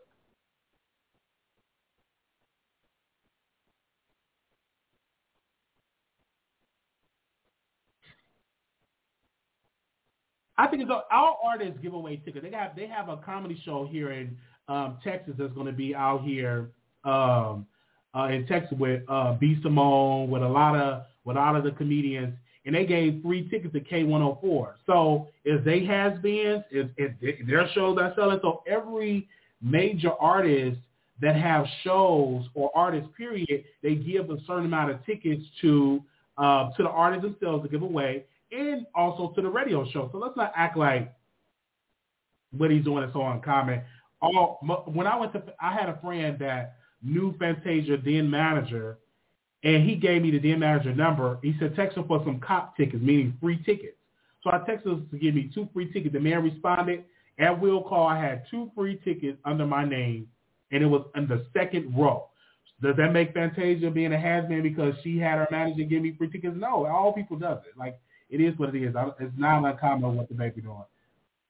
I 10.59 10.69
think 10.69 10.83
it's 10.83 10.91
all 11.11 11.41
artists 11.45 11.79
give 11.83 11.95
away 11.95 12.17
tickets. 12.25 12.45
They 12.49 12.57
have 12.57 12.77
they 12.77 12.87
have 12.87 13.09
a 13.09 13.17
comedy 13.17 13.61
show 13.65 13.89
here 13.91 14.13
in 14.13 14.37
um, 14.69 14.99
Texas 15.03 15.35
that's 15.37 15.53
going 15.55 15.67
to 15.67 15.73
be 15.73 15.95
out 15.95 16.23
here 16.23 16.71
um, 17.05 17.67
uh, 18.15 18.29
in 18.31 18.47
Texas 18.47 18.79
with 18.79 19.03
uh, 19.09 19.35
B 19.35 19.59
Simone, 19.63 20.31
with 20.31 20.43
a 20.43 20.49
lot 20.49 20.77
of 20.77 21.03
with 21.25 21.37
a 21.37 21.41
lot 21.41 21.57
of 21.57 21.65
the 21.65 21.73
comedians, 21.73 22.35
and 22.65 22.75
they 22.75 22.87
gave 22.87 23.23
free 23.23 23.49
tickets 23.49 23.73
to 23.73 23.81
K104. 23.81 24.75
So 24.87 25.29
if 25.45 25.65
they 25.65 25.85
has 25.85 26.19
been, 26.21 26.65
if, 26.71 26.89
if 26.97 27.47
their 27.47 27.69
shows 27.75 27.99
are 28.01 28.13
selling, 28.17 28.39
so 28.43 28.63
every 28.67 29.29
major 29.61 30.13
artist 30.21 30.79
that 31.21 31.37
have 31.37 31.67
shows 31.83 32.45
or 32.55 32.71
artists, 32.75 33.09
period, 33.17 33.65
they 33.83 33.95
give 33.95 34.31
a 34.31 34.37
certain 34.47 34.67
amount 34.67 34.91
of 34.91 35.05
tickets 35.07 35.43
to 35.63 36.03
uh, 36.39 36.71
to 36.77 36.83
the 36.83 36.89
artists 36.89 37.25
themselves 37.25 37.63
to 37.63 37.69
give 37.69 37.83
away, 37.83 38.25
and 38.51 38.87
also 38.95 39.33
to 39.35 39.43
the 39.43 39.49
radio 39.49 39.89
show. 39.91 40.09
So 40.13 40.19
let's 40.19 40.37
not 40.37 40.53
act 40.57 40.77
like 40.77 41.13
what 42.57 42.71
he's 42.71 42.85
doing 42.85 43.05
is 43.05 43.13
so 43.13 43.27
uncommon. 43.27 43.83
All 44.21 44.59
when 44.87 45.07
I 45.07 45.17
went 45.17 45.33
to, 45.35 45.43
I 45.61 45.73
had 45.73 45.89
a 45.89 45.99
friend 46.01 46.39
that 46.41 46.77
knew 47.03 47.35
Fantasia 47.39 47.97
then 48.03 48.31
manager, 48.31 48.99
and 49.65 49.89
he 49.89 49.95
gave 49.97 50.23
me 50.23 50.31
the 50.31 50.39
den 50.39 50.59
manager 50.59 50.95
number. 50.95 51.39
He 51.43 51.55
said, 51.59 51.77
text 51.77 51.97
him 51.97 52.07
for 52.07 52.23
some 52.25 52.41
cop 52.41 52.77
tickets, 52.77 53.03
meaning 53.03 53.37
free 53.41 53.63
tickets. 53.65 53.97
So 54.43 54.51
I 54.51 54.59
texted 54.59 54.87
him 54.87 55.09
to 55.11 55.19
give 55.19 55.35
me 55.35 55.51
two 55.55 55.69
free 55.73 55.93
tickets. 55.93 56.13
The 56.13 56.21
man 56.21 56.43
responded. 56.43 57.05
At 57.39 57.61
will 57.61 57.83
call, 57.83 58.07
I 58.07 58.19
had 58.19 58.45
two 58.51 58.71
free 58.75 59.01
tickets 59.05 59.39
under 59.45 59.67
my 59.67 59.85
name, 59.85 60.29
and 60.71 60.83
it 60.83 60.87
was 60.87 61.03
in 61.15 61.27
the 61.27 61.47
second 61.55 61.97
row. 61.97 62.29
Does 62.83 62.97
that 62.97 63.13
make 63.13 63.33
Fantasia 63.33 63.91
being 63.91 64.13
a 64.13 64.19
has-been 64.19 64.63
because 64.63 64.95
she 65.05 65.17
had 65.19 65.39
her 65.39 65.47
manager 65.51 65.85
give 65.85 66.03
me 66.03 66.15
free 66.19 66.31
tickets? 66.31 66.55
No, 66.57 66.85
all 66.87 67.13
people 67.13 67.39
does 67.39 67.59
it. 67.67 67.79
Like, 67.79 67.99
it 68.29 68.41
is 68.41 68.59
what 68.59 68.75
it 68.75 68.83
is. 68.83 68.97
I, 68.97 69.09
It's 69.21 69.33
not 69.37 69.65
uncommon 69.65 70.17
what 70.17 70.29
the 70.29 70.35
baby 70.35 70.61
doing. 70.61 70.83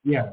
Yeah. 0.04 0.32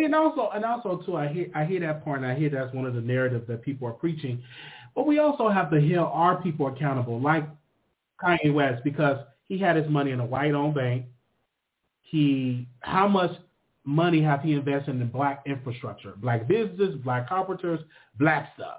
Then 0.00 0.14
also, 0.14 0.50
and 0.54 0.64
also 0.64 1.02
too, 1.04 1.16
I 1.16 1.28
hear 1.28 1.46
I 1.54 1.64
hear 1.64 1.80
that 1.80 2.04
part, 2.04 2.22
and 2.22 2.26
I 2.30 2.34
hear 2.34 2.50
that's 2.50 2.74
one 2.74 2.86
of 2.86 2.94
the 2.94 3.00
narratives 3.00 3.46
that 3.48 3.62
people 3.62 3.86
are 3.88 3.92
preaching. 3.92 4.42
But 4.94 5.06
we 5.06 5.18
also 5.18 5.48
have 5.48 5.70
to 5.70 5.80
hold 5.80 6.10
our 6.12 6.42
people 6.42 6.66
accountable, 6.66 7.20
like 7.20 7.44
Kanye 8.22 8.52
West, 8.52 8.82
because 8.84 9.18
he 9.48 9.58
had 9.58 9.76
his 9.76 9.88
money 9.88 10.10
in 10.10 10.20
a 10.20 10.26
white-owned 10.26 10.74
bank. 10.74 11.06
He, 12.02 12.68
how 12.80 13.06
much 13.06 13.30
money 13.84 14.20
have 14.22 14.42
he 14.42 14.52
invested 14.52 15.00
in 15.00 15.08
black 15.08 15.42
infrastructure, 15.46 16.14
black 16.16 16.48
businesses, 16.48 16.96
black 17.04 17.28
carpenters, 17.28 17.80
black 18.18 18.52
stuff? 18.56 18.78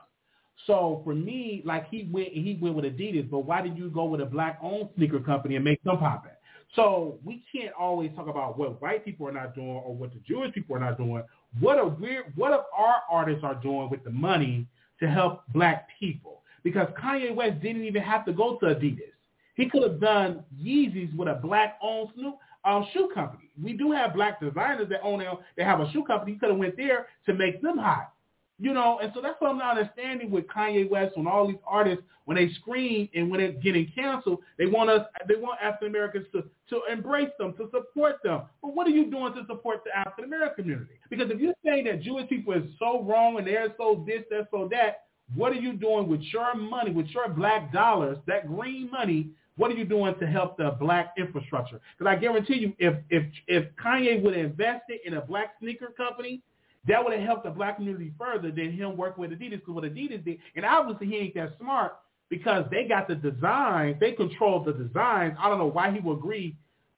So 0.67 1.01
for 1.03 1.15
me, 1.15 1.61
like 1.65 1.89
he 1.89 2.09
went, 2.11 2.29
he 2.29 2.59
went 2.61 2.75
with 2.75 2.85
Adidas, 2.85 3.29
but 3.29 3.39
why 3.39 3.61
did 3.61 3.77
you 3.77 3.89
go 3.89 4.05
with 4.05 4.21
a 4.21 4.25
black-owned 4.25 4.89
sneaker 4.95 5.19
company 5.19 5.55
and 5.55 5.63
make 5.65 5.81
them 5.83 5.97
pop 5.97 6.25
it? 6.25 6.37
So 6.75 7.19
we 7.25 7.43
can't 7.51 7.73
always 7.77 8.11
talk 8.15 8.27
about 8.27 8.57
what 8.57 8.81
white 8.81 9.03
people 9.03 9.27
are 9.27 9.33
not 9.33 9.55
doing 9.55 9.81
or 9.85 9.93
what 9.93 10.11
the 10.13 10.19
Jewish 10.27 10.53
people 10.53 10.75
are 10.77 10.79
not 10.79 10.97
doing. 10.97 11.23
What 11.59 11.77
are 11.77 11.87
we, 11.87 12.19
what 12.35 12.53
are 12.53 12.65
our 12.77 13.01
artists 13.09 13.43
are 13.43 13.55
doing 13.55 13.89
with 13.89 14.03
the 14.03 14.09
money 14.09 14.67
to 15.01 15.09
help 15.09 15.43
black 15.53 15.89
people? 15.99 16.41
Because 16.63 16.87
Kanye 17.01 17.35
West 17.35 17.61
didn't 17.61 17.83
even 17.83 18.01
have 18.01 18.25
to 18.25 18.33
go 18.33 18.57
to 18.57 18.67
Adidas. 18.67 19.11
He 19.55 19.69
could 19.69 19.83
have 19.83 19.99
done 19.99 20.45
Yeezys 20.57 21.13
with 21.15 21.27
a 21.27 21.35
black-owned 21.35 22.09
Snoop, 22.15 22.35
um, 22.63 22.87
shoe 22.93 23.09
company. 23.13 23.49
We 23.61 23.73
do 23.73 23.91
have 23.91 24.13
black 24.13 24.39
designers 24.39 24.87
that 24.89 25.01
own 25.03 25.19
them. 25.19 25.37
They 25.57 25.63
have 25.63 25.81
a 25.81 25.91
shoe 25.91 26.03
company. 26.05 26.33
He 26.33 26.39
could 26.39 26.49
have 26.49 26.57
went 26.57 26.77
there 26.77 27.07
to 27.25 27.33
make 27.33 27.61
them 27.61 27.77
hot. 27.77 28.13
You 28.61 28.75
know, 28.75 28.99
and 29.01 29.11
so 29.15 29.21
that's 29.23 29.41
what 29.41 29.49
I'm 29.49 29.57
not 29.57 29.79
understanding 29.79 30.29
with 30.29 30.45
Kanye 30.45 30.87
West 30.87 31.13
and 31.17 31.27
all 31.27 31.47
these 31.47 31.57
artists 31.65 32.03
when 32.25 32.37
they 32.37 32.53
scream 32.53 33.09
and 33.15 33.31
when 33.31 33.39
they're 33.39 33.53
getting 33.53 33.91
canceled, 33.95 34.37
they 34.59 34.67
want 34.67 34.91
us, 34.91 35.07
they 35.27 35.35
want 35.35 35.59
African 35.59 35.87
Americans 35.87 36.27
to 36.33 36.43
to 36.69 36.81
embrace 36.91 37.31
them, 37.39 37.53
to 37.57 37.71
support 37.71 38.17
them. 38.23 38.43
But 38.61 38.75
what 38.75 38.85
are 38.85 38.91
you 38.91 39.09
doing 39.09 39.33
to 39.33 39.47
support 39.47 39.83
the 39.83 39.97
African 39.97 40.25
American 40.25 40.63
community? 40.63 40.91
Because 41.09 41.31
if 41.31 41.39
you're 41.39 41.55
saying 41.65 41.85
that 41.85 42.03
Jewish 42.03 42.29
people 42.29 42.53
is 42.53 42.63
so 42.77 43.01
wrong 43.01 43.39
and 43.39 43.47
they're 43.47 43.73
so 43.77 44.03
this, 44.05 44.21
they're 44.29 44.47
so 44.51 44.69
that, 44.71 45.05
what 45.33 45.53
are 45.53 45.59
you 45.59 45.73
doing 45.73 46.07
with 46.07 46.21
your 46.31 46.53
money, 46.53 46.91
with 46.91 47.07
your 47.07 47.29
black 47.29 47.73
dollars, 47.73 48.19
that 48.27 48.45
green 48.47 48.91
money? 48.91 49.31
What 49.57 49.71
are 49.71 49.75
you 49.75 49.85
doing 49.85 50.13
to 50.19 50.27
help 50.27 50.57
the 50.57 50.77
black 50.79 51.15
infrastructure? 51.17 51.81
Because 51.97 52.11
I 52.11 52.15
guarantee 52.15 52.57
you, 52.59 52.73
if 52.77 52.93
if 53.09 53.23
if 53.47 53.65
Kanye 53.83 54.21
would 54.21 54.35
have 54.35 54.45
invested 54.45 54.99
in 55.03 55.15
a 55.15 55.21
black 55.21 55.55
sneaker 55.59 55.91
company 55.97 56.43
that 56.87 57.03
would 57.03 57.13
have 57.13 57.23
helped 57.23 57.43
the 57.43 57.51
black 57.51 57.75
community 57.75 58.11
further 58.17 58.51
than 58.51 58.71
him 58.71 58.97
working 58.97 59.21
with 59.21 59.31
Adidas 59.31 59.59
because 59.59 59.73
what 59.75 59.83
Adidas 59.83 60.23
did, 60.25 60.39
and 60.55 60.65
obviously 60.65 61.07
he 61.07 61.17
ain't 61.17 61.35
that 61.35 61.53
smart 61.59 61.93
because 62.29 62.65
they 62.71 62.85
got 62.85 63.07
the 63.07 63.15
designs, 63.15 63.97
they 63.99 64.13
control 64.13 64.63
the 64.63 64.73
designs. 64.73 65.35
I 65.39 65.49
don't 65.49 65.59
know 65.59 65.67
why 65.69 65.91
he 65.91 65.99
would 65.99 66.17
agree 66.17 66.55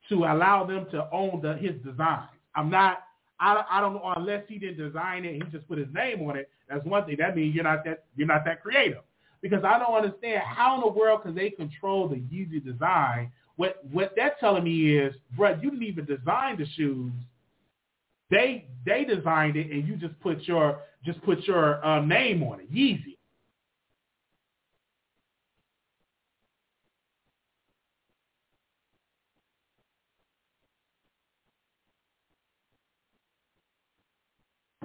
to 0.09 0.25
allow 0.25 0.65
them 0.65 0.85
to 0.91 1.09
own 1.11 1.41
the, 1.41 1.55
his 1.55 1.73
designs. 1.83 2.29
I'm 2.55 2.69
not, 2.69 2.99
I, 3.39 3.63
I 3.69 3.81
don't 3.81 3.95
know 3.95 4.13
unless 4.15 4.43
he 4.47 4.57
didn't 4.57 4.77
design 4.77 5.25
it, 5.25 5.33
he 5.33 5.41
just 5.51 5.67
put 5.67 5.77
his 5.77 5.87
name 5.93 6.21
on 6.29 6.37
it. 6.37 6.49
That's 6.69 6.85
one 6.85 7.05
thing. 7.05 7.17
That 7.19 7.35
means 7.35 7.53
you're 7.53 7.63
not 7.63 7.83
that 7.85 8.05
you're 8.15 8.27
not 8.27 8.45
that 8.45 8.61
creative 8.61 9.03
because 9.41 9.63
I 9.65 9.77
don't 9.77 9.93
understand 9.93 10.43
how 10.45 10.75
in 10.75 10.81
the 10.81 10.87
world 10.87 11.23
can 11.23 11.35
they 11.35 11.49
control 11.49 12.07
the 12.07 12.15
Yeezy 12.15 12.63
design. 12.63 13.31
What 13.57 13.83
what 13.91 14.13
that's 14.15 14.39
telling 14.39 14.63
me 14.63 14.97
is, 14.97 15.13
bro, 15.35 15.57
you 15.61 15.69
didn't 15.71 15.83
even 15.83 16.05
design 16.05 16.57
the 16.57 16.65
shoes 16.77 17.11
they 18.33 18.67
they 18.85 19.05
designed 19.05 19.55
it, 19.55 19.71
and 19.71 19.87
you 19.87 19.95
just 19.95 20.19
put 20.19 20.41
your 20.43 20.81
just 21.05 21.21
put 21.23 21.43
your 21.43 21.83
uh, 21.85 22.01
name 22.03 22.43
on 22.43 22.59
it, 22.59 22.73
Yeezy. 22.73 23.17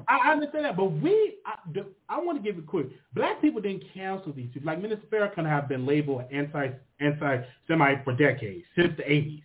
I 0.08 0.32
understand 0.32 0.64
that, 0.64 0.76
but 0.76 0.86
we, 0.86 1.36
I, 1.44 1.82
I 2.08 2.18
want 2.18 2.42
to 2.42 2.42
give 2.42 2.58
it 2.58 2.66
quick. 2.66 2.86
Black 3.14 3.42
people 3.42 3.60
didn't 3.60 3.84
cancel 3.92 4.32
these 4.32 4.48
people. 4.54 4.66
Like 4.66 4.80
Minister 4.80 5.04
Farrakhan 5.12 5.46
have 5.46 5.68
been 5.68 5.84
labeled 5.84 6.22
anti 6.32 6.70
anti 6.98 7.42
Semite 7.66 8.04
for 8.04 8.14
decades, 8.14 8.64
since 8.74 8.96
the 8.96 9.02
80s. 9.02 9.42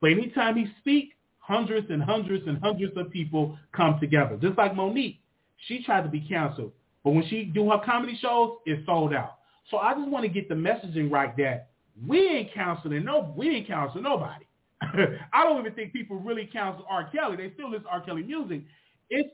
But 0.00 0.12
anytime 0.12 0.56
he 0.56 0.68
speak, 0.80 1.12
hundreds 1.50 1.90
and 1.90 2.02
hundreds 2.02 2.46
and 2.46 2.58
hundreds 2.62 2.96
of 2.96 3.10
people 3.10 3.58
come 3.72 3.98
together. 3.98 4.38
Just 4.40 4.56
like 4.56 4.72
Mo'Nique, 4.74 5.18
she 5.66 5.82
tried 5.82 6.02
to 6.02 6.08
be 6.08 6.20
canceled, 6.20 6.72
but 7.02 7.10
when 7.10 7.26
she 7.28 7.44
do 7.44 7.68
her 7.70 7.80
comedy 7.84 8.16
shows, 8.22 8.58
it 8.66 8.84
sold 8.86 9.12
out. 9.12 9.38
So 9.70 9.78
I 9.78 9.94
just 9.94 10.08
want 10.08 10.24
to 10.24 10.28
get 10.28 10.48
the 10.48 10.54
messaging 10.54 11.10
right 11.10 11.36
that 11.38 11.70
we 12.06 12.26
ain't 12.26 12.54
counseling 12.54 13.04
no, 13.04 13.34
we 13.36 13.48
ain't 13.50 13.66
counseling 13.66 14.04
nobody. 14.04 14.44
I 14.82 15.44
don't 15.44 15.58
even 15.58 15.72
think 15.74 15.92
people 15.92 16.18
really 16.18 16.48
counsel 16.50 16.86
R. 16.88 17.10
Kelly. 17.10 17.36
They 17.36 17.52
still 17.54 17.70
listen 17.70 17.84
to 17.84 17.90
R. 17.90 18.00
Kelly 18.00 18.22
music. 18.22 18.62
It's 19.10 19.28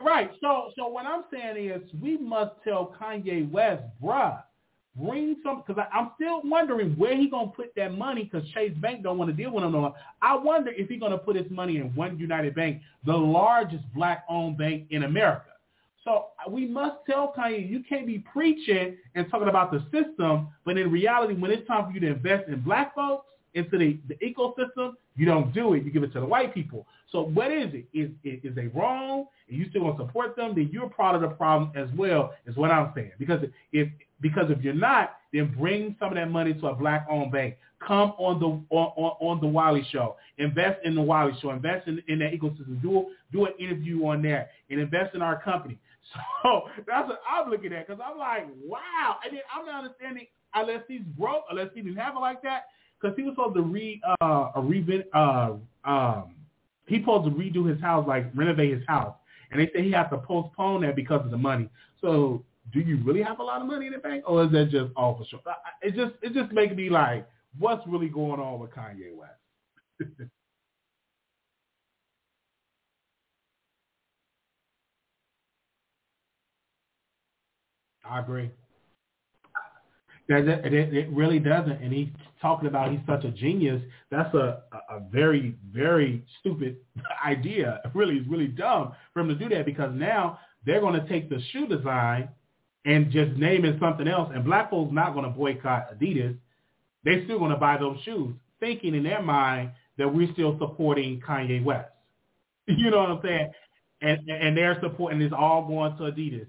right. 0.00 0.30
So 0.40 0.70
so 0.76 0.88
what 0.88 1.06
I'm 1.06 1.24
saying 1.30 1.68
is 1.68 1.82
we 2.00 2.16
must 2.16 2.52
tell 2.64 2.96
Kanye 3.00 3.50
West, 3.50 3.84
bruh, 4.02 4.42
Bring 4.94 5.36
some, 5.42 5.62
because 5.66 5.82
I'm 5.92 6.10
still 6.16 6.42
wondering 6.44 6.92
where 6.96 7.16
he 7.16 7.30
gonna 7.30 7.50
put 7.50 7.74
that 7.76 7.96
money. 7.96 8.24
Because 8.24 8.46
Chase 8.50 8.76
Bank 8.76 9.02
don't 9.02 9.16
want 9.16 9.30
to 9.30 9.36
deal 9.36 9.50
with 9.50 9.64
him 9.64 9.72
no 9.72 9.80
more. 9.80 9.94
I 10.20 10.36
wonder 10.36 10.70
if 10.70 10.88
he's 10.88 11.00
gonna 11.00 11.16
put 11.16 11.36
his 11.36 11.50
money 11.50 11.78
in 11.78 11.90
OneUnited 11.92 12.54
Bank, 12.54 12.82
the 13.06 13.16
largest 13.16 13.84
black-owned 13.94 14.58
bank 14.58 14.86
in 14.90 15.04
America. 15.04 15.46
So 16.04 16.26
uh, 16.44 16.50
we 16.50 16.66
must 16.66 16.96
tell 17.08 17.32
Kanye, 17.36 17.68
you 17.68 17.82
can't 17.88 18.06
be 18.06 18.18
preaching 18.18 18.96
and 19.14 19.30
talking 19.30 19.48
about 19.48 19.70
the 19.70 19.80
system, 19.92 20.48
but 20.64 20.76
in 20.76 20.90
reality, 20.90 21.34
when 21.34 21.50
it's 21.50 21.66
time 21.66 21.86
for 21.86 21.92
you 21.92 22.00
to 22.00 22.08
invest 22.08 22.48
in 22.48 22.60
black 22.60 22.94
folks 22.94 23.26
into 23.54 23.78
the, 23.78 23.98
the 24.08 24.16
ecosystem, 24.16 24.94
you 25.14 25.26
don't 25.26 25.52
do 25.54 25.74
it. 25.74 25.84
You 25.84 25.90
give 25.90 26.02
it 26.02 26.12
to 26.14 26.20
the 26.20 26.26
white 26.26 26.54
people. 26.54 26.86
So 27.10 27.22
what 27.22 27.52
is 27.52 27.68
it? 27.74 27.86
Is, 27.92 28.10
is 28.24 28.54
they 28.54 28.68
wrong 28.68 29.26
and 29.48 29.58
you 29.58 29.68
still 29.68 29.84
want 29.84 29.98
to 29.98 30.06
support 30.06 30.34
them, 30.36 30.54
then 30.54 30.70
you're 30.72 30.88
part 30.88 31.14
of 31.14 31.20
the 31.20 31.28
problem 31.28 31.70
as 31.76 31.88
well, 31.96 32.32
is 32.46 32.56
what 32.56 32.70
I'm 32.70 32.92
saying. 32.94 33.12
Because 33.18 33.42
if 33.72 33.88
because 34.22 34.50
if 34.50 34.62
you're 34.62 34.72
not, 34.72 35.16
then 35.32 35.54
bring 35.58 35.96
some 35.98 36.08
of 36.10 36.14
that 36.14 36.30
money 36.30 36.54
to 36.54 36.66
a 36.68 36.74
black-owned 36.74 37.32
bank. 37.32 37.56
Come 37.86 38.12
on 38.18 38.38
the 38.38 38.46
on, 38.46 38.92
on, 38.96 39.16
on 39.20 39.40
the 39.40 39.46
Wiley 39.46 39.84
Show. 39.90 40.16
Invest 40.38 40.78
in 40.84 40.94
the 40.94 41.02
Wiley 41.02 41.32
Show. 41.42 41.50
Invest 41.50 41.88
in, 41.88 42.00
in 42.06 42.20
that 42.20 42.32
ecosystem. 42.32 42.80
Do 42.80 43.06
do 43.32 43.46
an 43.46 43.52
interview 43.58 44.06
on 44.06 44.22
there 44.22 44.48
and 44.70 44.80
invest 44.80 45.14
in 45.14 45.22
our 45.22 45.42
company. 45.42 45.78
So 46.42 46.62
that's 46.86 47.08
what 47.08 47.20
I'm 47.30 47.48
looking 47.48 47.72
at 47.72 47.86
because 47.86 48.02
I'm 48.04 48.18
like, 48.18 48.46
wow. 48.66 49.16
And 49.24 49.32
then 49.32 49.42
I'm 49.54 49.64
not 49.64 49.84
understanding 49.84 50.26
unless 50.54 50.82
he's 50.88 51.00
broke, 51.16 51.44
unless 51.48 51.68
he 51.74 51.80
didn't 51.80 51.96
have 51.98 52.16
it 52.16 52.18
like 52.18 52.42
that, 52.42 52.64
because 53.00 53.16
he 53.16 53.22
was 53.22 53.34
supposed 53.34 53.54
to 53.54 53.62
re 53.62 54.00
uh 54.20 54.50
a 54.56 54.60
revent 54.60 55.04
uh 55.14 55.52
um 55.84 56.34
he 56.86 56.98
supposed 56.98 57.24
to 57.24 57.30
redo 57.30 57.68
his 57.68 57.80
house 57.80 58.06
like 58.06 58.26
renovate 58.34 58.76
his 58.76 58.86
house, 58.86 59.14
and 59.50 59.60
they 59.60 59.70
say 59.74 59.84
he 59.84 59.92
had 59.92 60.08
to 60.08 60.18
postpone 60.18 60.82
that 60.82 60.96
because 60.96 61.24
of 61.24 61.30
the 61.30 61.38
money. 61.38 61.68
So 62.00 62.44
do 62.72 62.80
you 62.80 62.98
really 63.04 63.22
have 63.22 63.40
a 63.40 63.42
lot 63.42 63.60
of 63.60 63.66
money 63.66 63.86
in 63.86 63.92
the 63.92 63.98
bank, 63.98 64.24
or 64.26 64.44
is 64.44 64.52
that 64.52 64.70
just 64.70 64.92
all 64.96 65.16
for 65.16 65.24
show? 65.24 65.40
It 65.82 65.94
just 65.96 66.12
it 66.22 66.32
just 66.32 66.52
makes 66.52 66.74
me 66.74 66.90
like, 66.90 67.26
what's 67.58 67.86
really 67.86 68.08
going 68.08 68.40
on 68.40 68.60
with 68.60 68.70
Kanye 68.70 69.14
West? 69.16 69.40
I 78.08 78.20
agree. 78.20 78.50
It, 80.28 80.94
it 80.94 81.08
really 81.10 81.38
doesn't. 81.38 81.82
And 81.82 81.92
he's 81.92 82.08
talking 82.40 82.68
about 82.68 82.90
he's 82.90 83.00
such 83.06 83.24
a 83.24 83.30
genius. 83.30 83.82
That's 84.10 84.32
a, 84.34 84.62
a, 84.72 84.96
a 84.96 85.00
very, 85.10 85.56
very 85.72 86.24
stupid 86.40 86.76
idea. 87.26 87.80
Really, 87.94 88.16
it's 88.16 88.28
really 88.28 88.46
dumb 88.46 88.94
for 89.12 89.20
him 89.20 89.28
to 89.28 89.34
do 89.34 89.48
that 89.50 89.66
because 89.66 89.90
now 89.94 90.38
they're 90.64 90.80
going 90.80 91.00
to 91.00 91.08
take 91.08 91.28
the 91.28 91.40
shoe 91.52 91.66
design 91.66 92.28
and 92.84 93.10
just 93.10 93.32
naming 93.36 93.78
something 93.80 94.08
else. 94.08 94.30
And 94.34 94.44
black 94.44 94.70
folks 94.70 94.92
not 94.92 95.12
going 95.12 95.24
to 95.24 95.30
boycott 95.30 95.98
Adidas. 95.98 96.36
They're 97.04 97.24
still 97.24 97.38
going 97.38 97.50
to 97.50 97.56
buy 97.56 97.78
those 97.78 97.98
shoes, 98.04 98.34
thinking 98.60 98.94
in 98.94 99.02
their 99.02 99.22
mind 99.22 99.70
that 99.98 100.12
we're 100.12 100.32
still 100.32 100.56
supporting 100.58 101.20
Kanye 101.20 101.62
West. 101.62 101.88
You 102.68 102.90
know 102.90 102.98
what 102.98 103.10
I'm 103.10 103.20
saying? 103.22 103.50
And 104.02 104.28
and 104.28 104.56
they're 104.56 104.78
supporting 104.80 105.18
this 105.18 105.32
all 105.36 105.66
going 105.66 105.96
to 105.96 106.04
Adidas. 106.04 106.46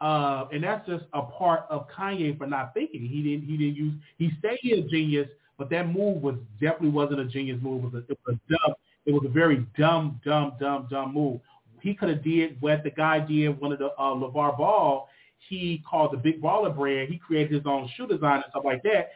Uh, 0.00 0.46
and 0.52 0.62
that's 0.62 0.86
just 0.86 1.04
a 1.12 1.22
part 1.22 1.64
of 1.70 1.88
Kanye 1.88 2.38
for 2.38 2.46
not 2.46 2.72
thinking. 2.72 3.00
He 3.06 3.22
didn't 3.22 3.46
he 3.46 3.56
didn't 3.56 3.76
use 3.76 3.94
he 4.16 4.30
said 4.40 4.58
he 4.60 4.72
a 4.72 4.82
genius, 4.82 5.28
but 5.58 5.68
that 5.70 5.88
move 5.88 6.22
was 6.22 6.36
definitely 6.60 6.90
wasn't 6.90 7.20
a 7.20 7.24
genius 7.24 7.58
move. 7.60 7.84
It 7.84 7.92
was 7.92 7.94
a, 7.94 8.12
it 8.12 8.18
was 8.26 8.36
a 8.36 8.52
dumb 8.52 8.74
it 9.06 9.14
was 9.14 9.22
a 9.24 9.28
very 9.28 9.66
dumb, 9.78 10.20
dumb, 10.24 10.52
dumb, 10.60 10.88
dumb 10.90 11.14
move. 11.14 11.40
He 11.80 11.94
could 11.94 12.08
have 12.08 12.24
did 12.24 12.60
what 12.60 12.82
the 12.82 12.90
guy 12.90 13.20
did 13.20 13.60
one 13.60 13.72
of 13.72 13.78
the 13.78 13.86
uh, 13.86 14.14
LaVar 14.14 14.58
Ball 14.58 15.08
he 15.48 15.82
called 15.88 16.12
the 16.12 16.16
Big 16.16 16.40
Baller 16.40 16.74
brand. 16.74 17.08
He 17.08 17.18
created 17.18 17.52
his 17.52 17.66
own 17.66 17.88
shoe 17.96 18.06
design 18.06 18.36
and 18.36 18.44
stuff 18.50 18.64
like 18.64 18.82
that. 18.82 19.10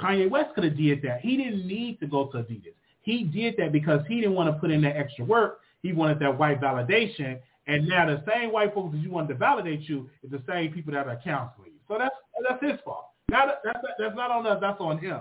Kanye 0.00 0.28
West 0.28 0.54
could 0.54 0.64
have 0.64 0.76
did 0.76 1.02
that. 1.02 1.20
He 1.20 1.36
didn't 1.36 1.66
need 1.66 2.00
to 2.00 2.06
go 2.06 2.26
to 2.26 2.38
Adidas. 2.38 2.74
He 3.02 3.24
did 3.24 3.56
that 3.58 3.72
because 3.72 4.00
he 4.08 4.16
didn't 4.16 4.34
want 4.34 4.54
to 4.54 4.58
put 4.60 4.70
in 4.70 4.80
that 4.82 4.96
extra 4.96 5.24
work. 5.24 5.60
He 5.82 5.92
wanted 5.92 6.18
that 6.20 6.38
white 6.38 6.60
validation. 6.60 7.38
And 7.66 7.88
now 7.88 8.06
the 8.06 8.22
same 8.32 8.52
white 8.52 8.74
folks 8.74 8.92
that 8.92 8.98
you 8.98 9.10
wanted 9.10 9.28
to 9.28 9.34
validate 9.34 9.88
you 9.88 10.08
is 10.22 10.30
the 10.30 10.42
same 10.48 10.72
people 10.72 10.92
that 10.94 11.06
are 11.06 11.20
counseling 11.22 11.72
you. 11.72 11.80
So 11.88 11.96
that's 11.98 12.14
that's 12.48 12.62
his 12.62 12.80
fault. 12.84 13.06
Not, 13.30 13.60
that's, 13.64 13.78
that's 13.98 14.16
not 14.16 14.30
on 14.30 14.46
us. 14.46 14.58
That's 14.60 14.80
on 14.80 14.98
him. 14.98 15.20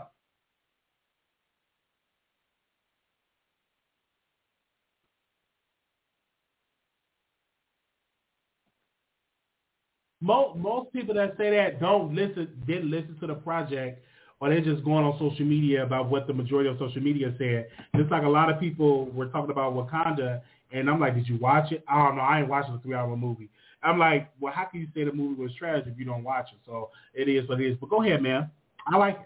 Most 10.22 10.58
most 10.58 10.94
people 10.94 11.14
that 11.16 11.36
say 11.38 11.50
that 11.56 11.80
don't 11.80 12.16
listen 12.16 12.48
didn't 12.68 12.90
listen 12.90 13.18
to 13.20 13.28
the 13.28 13.34
project 13.34 14.04
or 14.40 14.50
they're 14.50 14.62
just 14.62 14.84
going 14.84 15.06
on 15.06 15.14
social 15.20 15.46
media 15.46 15.84
about 15.84 16.10
what 16.10 16.26
the 16.26 16.34
majority 16.34 16.68
of 16.68 16.78
social 16.80 17.02
media 17.02 17.34
said. 17.38 17.68
Just 17.96 18.12
like 18.12 18.24
a 18.24 18.30
lot 18.30 18.52
of 18.52 18.60
people 18.60 19.06
were 19.12 19.28
talking 19.28 19.52
about 19.52 19.74
Wakanda, 19.74 20.42
and 20.72 20.90
I'm 20.90 21.00
like, 21.00 21.14
did 21.14 21.28
you 21.28 21.38
watch 21.38 21.72
it? 21.72 21.84
I 21.88 22.04
don't 22.04 22.16
know. 22.16 22.24
I 22.24 22.40
ain't 22.40 22.50
watching 22.50 22.74
a 22.74 22.80
three-hour 22.80 23.16
movie. 23.16 23.50
I'm 23.84 24.00
like, 24.00 24.32
well, 24.40 24.52
how 24.54 24.66
can 24.66 24.80
you 24.82 24.88
say 24.96 25.04
the 25.04 25.12
movie 25.12 25.42
was 25.42 25.54
trash 25.56 25.84
if 25.86 25.98
you 25.98 26.06
don't 26.06 26.24
watch 26.24 26.50
it? 26.52 26.60
So 26.66 26.90
it 27.14 27.30
is 27.30 27.48
what 27.48 27.62
it 27.62 27.70
is. 27.70 27.78
But 27.80 27.90
go 27.90 28.04
ahead, 28.04 28.22
man. 28.22 28.50
I 28.88 28.98
like 28.98 29.20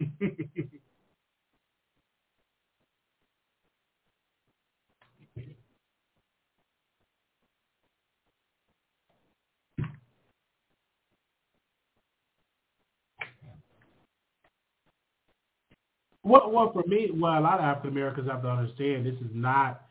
it. 0.00 0.68
Well, 16.24 16.50
well, 16.50 16.72
for 16.72 16.84
me, 16.86 17.10
well, 17.12 17.38
a 17.38 17.40
lot 17.40 17.58
of 17.58 17.64
African 17.64 17.90
Americans 17.90 18.28
have 18.30 18.42
to 18.42 18.48
understand 18.48 19.06
this 19.06 19.14
is 19.14 19.30
not 19.32 19.82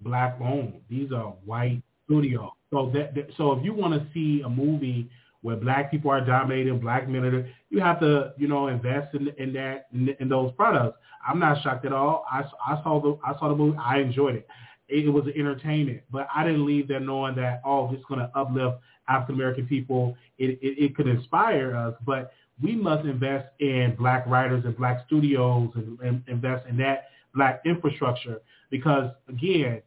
black 0.00 0.36
owned. 0.40 0.80
These 0.90 1.12
are 1.12 1.34
white 1.44 1.82
studios. 2.04 2.50
So 2.70 2.90
that, 2.94 3.14
that 3.14 3.28
so 3.36 3.52
if 3.52 3.64
you 3.64 3.72
want 3.72 3.94
to 3.94 4.06
see 4.12 4.42
a 4.44 4.48
movie 4.48 5.08
where 5.42 5.56
black 5.56 5.90
people 5.90 6.10
are 6.10 6.24
dominating, 6.24 6.78
black 6.78 7.08
men 7.08 7.24
are, 7.24 7.48
you 7.70 7.80
have 7.80 8.00
to, 8.00 8.32
you 8.38 8.48
know, 8.48 8.68
invest 8.68 9.14
in 9.14 9.28
in 9.38 9.52
that 9.54 9.86
in, 9.92 10.14
in 10.20 10.28
those 10.28 10.52
products. 10.52 10.98
I'm 11.26 11.38
not 11.38 11.62
shocked 11.62 11.84
at 11.84 11.92
all. 11.92 12.24
I, 12.30 12.42
I 12.66 12.82
saw 12.82 13.00
the 13.00 13.18
I 13.24 13.38
saw 13.38 13.48
the 13.48 13.54
movie. 13.54 13.78
I 13.78 13.98
enjoyed 13.98 14.36
it. 14.36 14.48
It, 14.88 15.06
it 15.06 15.10
was 15.10 15.24
entertainment, 15.36 16.02
but 16.10 16.26
I 16.34 16.44
didn't 16.44 16.66
leave 16.66 16.88
there 16.88 17.00
knowing 17.00 17.36
that 17.36 17.60
oh, 17.64 17.92
is 17.94 18.02
going 18.08 18.20
to 18.20 18.30
uplift 18.34 18.78
African 19.08 19.36
American 19.36 19.66
people. 19.66 20.16
It, 20.38 20.58
it 20.62 20.84
it 20.84 20.96
could 20.96 21.06
inspire 21.06 21.76
us, 21.76 21.94
but 22.04 22.32
we 22.62 22.76
must 22.76 23.04
invest 23.06 23.48
in 23.60 23.94
black 23.98 24.26
writers 24.26 24.64
and 24.64 24.76
black 24.76 25.04
studios 25.06 25.70
and, 25.74 25.98
and 26.00 26.22
invest 26.28 26.66
in 26.68 26.76
that 26.78 27.08
black 27.34 27.62
infrastructure 27.64 28.40
because 28.70 29.10
again, 29.28 29.82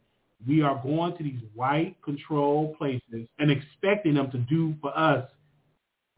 we 0.46 0.62
are 0.62 0.80
going 0.82 1.16
to 1.16 1.22
these 1.22 1.40
white 1.54 1.96
controlled 2.02 2.76
places 2.76 3.26
and 3.38 3.50
expecting 3.50 4.14
them 4.14 4.30
to 4.30 4.38
do 4.38 4.74
for 4.80 4.96
us 4.96 5.28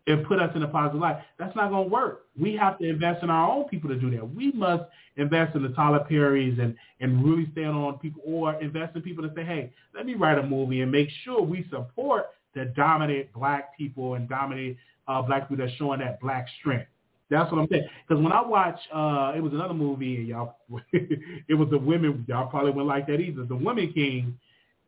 and 0.09 0.27
put 0.27 0.40
us 0.40 0.51
in 0.57 0.62
a 0.62 0.68
positive 0.68 1.01
light. 1.01 1.18
That's 1.38 1.55
not 1.55 1.71
going 1.71 1.88
to 1.88 1.92
work. 1.92 2.23
We 2.38 2.57
have 2.57 2.79
to 2.79 2.88
invest 2.88 3.23
in 3.23 3.31
our 3.31 3.51
own 3.51 3.64
people 3.68 3.90
to 3.90 3.97
do 3.97 4.11
that. 4.16 4.35
We 4.35 4.53
must 4.53 4.85
invest 5.16 5.55
in 5.55 5.62
the 5.62 5.68
Tyler 5.71 6.05
Perrys 6.11 6.59
and, 6.59 6.75
and 7.01 7.25
really 7.25 7.49
stand 7.53 7.77
on 7.77 7.99
people 7.99 8.23
or 8.25 8.55
invest 8.61 8.97
in 8.97 9.03
people 9.03 9.29
to 9.29 9.35
say, 9.35 9.44
hey, 9.44 9.73
let 9.94 10.07
me 10.07 10.14
write 10.14 10.38
a 10.38 10.42
movie 10.42 10.81
and 10.81 10.90
make 10.90 11.09
sure 11.25 11.42
we 11.42 11.66
support 11.71 12.27
the 12.55 12.66
dominant 12.77 13.33
black 13.35 13.77
people 13.77 14.14
and 14.14 14.29
dominant 14.29 14.77
uh, 15.09 15.23
black 15.23 15.49
people 15.49 15.64
that's 15.64 15.77
showing 15.79 16.01
that 16.01 16.21
black 16.21 16.47
strength. 16.61 16.87
That's 17.31 17.51
what 17.53 17.61
I'm 17.61 17.68
saying. 17.71 17.87
Because 18.07 18.23
when 18.23 18.33
I 18.33 18.40
watch, 18.42 18.79
uh, 18.92 19.33
it 19.37 19.40
was 19.40 19.53
another 19.53 19.75
movie, 19.75 20.16
and 20.16 20.29
y'all, 20.29 20.57
it 20.92 21.55
was 21.59 21.68
the 21.71 21.79
women. 21.79 22.25
Y'all 22.29 22.49
probably 22.49 22.71
wouldn't 22.71 22.87
like 22.87 23.07
that 23.09 23.21
either. 23.21 23.44
The 23.44 23.57
Women 23.57 23.92
King, 23.92 24.38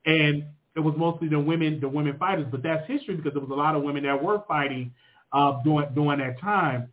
and 0.07 0.45
it 0.75 0.81
was 0.81 0.95
mostly 0.97 1.29
the 1.29 1.39
women, 1.39 1.81
the 1.81 1.89
women 1.89 2.17
fighters. 2.19 2.47
But 2.51 2.63
that's 2.63 2.87
history 2.89 3.17
because 3.17 3.33
there 3.33 3.43
was 3.43 3.51
a 3.51 3.55
lot 3.55 3.75
of 3.75 3.83
women 3.83 4.05
that 4.05 4.23
were 4.23 4.43
fighting 4.49 4.93
uh, 5.33 5.63
during 5.65 5.93
during 5.95 6.19
that 6.21 6.41
time. 6.41 6.93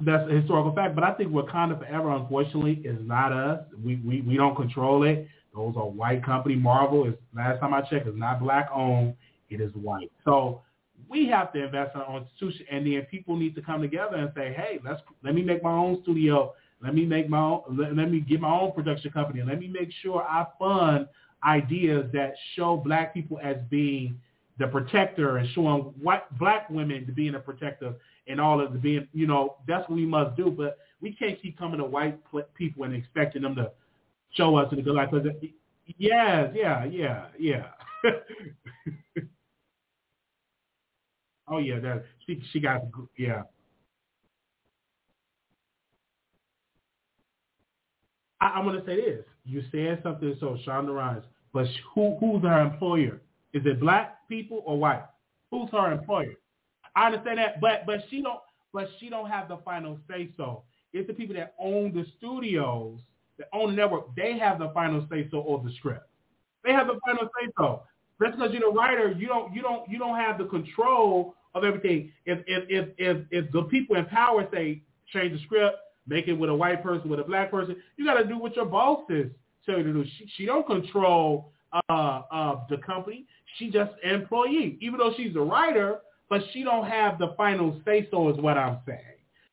That's 0.00 0.30
a 0.30 0.34
historical 0.34 0.74
fact. 0.74 0.94
But 0.94 1.04
I 1.04 1.14
think 1.14 1.32
Wakanda 1.32 1.78
Forever, 1.78 2.10
unfortunately, 2.10 2.82
is 2.84 2.98
not 3.00 3.32
us. 3.32 3.64
We 3.82 3.96
we 3.96 4.20
we 4.20 4.36
don't 4.36 4.54
control 4.54 5.04
it. 5.04 5.26
Those 5.54 5.74
are 5.76 5.88
white 5.88 6.24
company. 6.24 6.56
Marvel 6.56 7.06
is 7.06 7.14
last 7.34 7.60
time 7.60 7.72
I 7.72 7.80
checked, 7.82 8.06
is 8.06 8.14
not 8.14 8.38
black 8.40 8.68
owned. 8.72 9.14
It 9.48 9.62
is 9.62 9.72
white. 9.74 10.12
So 10.26 10.60
we 11.08 11.26
have 11.28 11.52
to 11.52 11.64
invest 11.64 11.94
in 11.94 12.00
our 12.02 12.18
institution, 12.18 12.66
and 12.70 12.86
then 12.86 13.02
people 13.10 13.36
need 13.36 13.54
to 13.54 13.62
come 13.62 13.80
together 13.80 14.16
and 14.16 14.30
say, 14.34 14.52
hey, 14.52 14.78
let's 14.84 15.00
let 15.22 15.34
me 15.34 15.42
make 15.42 15.62
my 15.62 15.72
own 15.72 16.02
studio. 16.02 16.54
Let 16.82 16.94
me 16.94 17.04
make 17.04 17.28
my 17.28 17.40
own. 17.40 17.62
Let, 17.70 17.96
let 17.96 18.10
me 18.10 18.20
get 18.20 18.40
my 18.40 18.50
own 18.50 18.72
production 18.72 19.10
company. 19.10 19.42
Let 19.42 19.58
me 19.58 19.68
make 19.68 19.90
sure 20.02 20.22
I 20.22 20.46
fund 20.58 21.08
ideas 21.44 22.06
that 22.12 22.34
show 22.54 22.76
black 22.76 23.14
people 23.14 23.38
as 23.42 23.56
being 23.70 24.20
the 24.58 24.66
protector 24.66 25.36
and 25.36 25.48
showing 25.54 25.82
white 26.02 26.24
black 26.38 26.68
women 26.68 27.06
to 27.06 27.12
being 27.12 27.36
a 27.36 27.38
protector 27.38 27.94
and 28.26 28.40
all 28.40 28.60
of 28.60 28.72
the 28.72 28.78
being, 28.78 29.08
you 29.12 29.26
know, 29.26 29.56
that's 29.66 29.88
what 29.88 29.96
we 29.96 30.04
must 30.04 30.36
do. 30.36 30.50
But 30.50 30.78
we 31.00 31.12
can't 31.12 31.40
keep 31.40 31.58
coming 31.58 31.78
to 31.78 31.84
white 31.84 32.18
people 32.54 32.84
and 32.84 32.94
expecting 32.94 33.42
them 33.42 33.54
to 33.54 33.70
show 34.34 34.56
us 34.56 34.72
in 34.72 34.78
a 34.78 34.82
good 34.82 34.94
light. 34.94 35.10
Yes, 35.96 36.52
yeah, 36.54 36.84
yeah, 36.84 37.26
yeah. 37.38 37.68
Oh 41.50 41.58
yeah, 41.58 41.80
that 41.80 42.04
she 42.26 42.42
she 42.52 42.60
got 42.60 42.82
yeah. 43.16 43.42
I, 48.40 48.46
I'm 48.46 48.64
gonna 48.64 48.84
say 48.84 48.96
this. 48.96 49.24
You 49.44 49.62
said 49.72 50.00
something 50.02 50.36
so 50.40 50.58
Shonda 50.66 50.94
Rhimes, 50.94 51.24
but 51.52 51.66
who 51.94 52.16
who's 52.20 52.42
her 52.42 52.60
employer? 52.60 53.20
Is 53.54 53.62
it 53.64 53.80
black 53.80 54.28
people 54.28 54.62
or 54.66 54.78
white? 54.78 55.04
Who's 55.50 55.70
her 55.72 55.92
employer? 55.92 56.34
I 56.94 57.06
understand 57.06 57.38
that, 57.38 57.60
but 57.60 57.86
but 57.86 58.00
she 58.10 58.22
don't 58.22 58.40
but 58.72 58.88
she 59.00 59.08
don't 59.08 59.28
have 59.28 59.48
the 59.48 59.58
final 59.64 59.98
say 60.08 60.30
so. 60.36 60.64
It's 60.92 61.06
the 61.06 61.14
people 61.14 61.34
that 61.36 61.54
own 61.58 61.92
the 61.92 62.04
studios, 62.18 63.00
that 63.38 63.48
own 63.52 63.70
the 63.70 63.76
network, 63.76 64.14
they 64.16 64.38
have 64.38 64.58
the 64.58 64.70
final 64.70 65.06
say 65.10 65.28
so 65.30 65.44
over 65.46 65.68
the 65.68 65.74
script. 65.76 66.08
They 66.64 66.72
have 66.72 66.86
the 66.86 66.98
final 67.06 67.28
say 67.40 67.50
so. 67.58 67.82
Just 68.22 68.36
because 68.36 68.52
you're 68.52 68.70
the 68.70 68.76
writer, 68.76 69.12
you 69.12 69.28
don't 69.28 69.54
you 69.54 69.62
don't 69.62 69.88
you 69.88 69.98
don't 69.98 70.16
have 70.16 70.38
the 70.38 70.44
control 70.46 71.34
of 71.58 71.64
everything. 71.64 72.12
If 72.24 72.38
if 72.46 72.64
if 72.68 72.88
if, 72.98 73.26
if 73.30 73.52
the 73.52 73.62
people 73.64 73.96
in 73.96 74.06
power 74.06 74.46
say 74.52 74.82
change 75.12 75.32
the 75.32 75.44
script, 75.44 75.76
make 76.06 76.28
it 76.28 76.32
with 76.32 76.50
a 76.50 76.54
white 76.54 76.82
person, 76.82 77.08
with 77.08 77.20
a 77.20 77.24
black 77.24 77.50
person, 77.50 77.76
you 77.96 78.04
got 78.04 78.14
to 78.14 78.24
do 78.24 78.38
what 78.38 78.56
your 78.56 78.64
bosses 78.64 79.30
tell 79.64 79.78
you 79.78 79.84
to 79.84 79.92
do. 79.92 80.04
She, 80.04 80.30
she 80.36 80.46
don't 80.46 80.66
control 80.66 81.52
uh, 81.72 81.92
uh, 81.92 82.60
the 82.68 82.78
company. 82.78 83.26
She 83.56 83.70
just 83.70 83.92
employee, 84.02 84.78
even 84.80 84.98
though 84.98 85.12
she's 85.16 85.34
a 85.36 85.40
writer, 85.40 85.98
but 86.28 86.42
she 86.52 86.62
don't 86.62 86.86
have 86.86 87.18
the 87.18 87.34
final 87.36 87.80
say. 87.84 88.08
So 88.10 88.28
is 88.30 88.38
what 88.38 88.56
I'm 88.56 88.78
saying. 88.86 89.00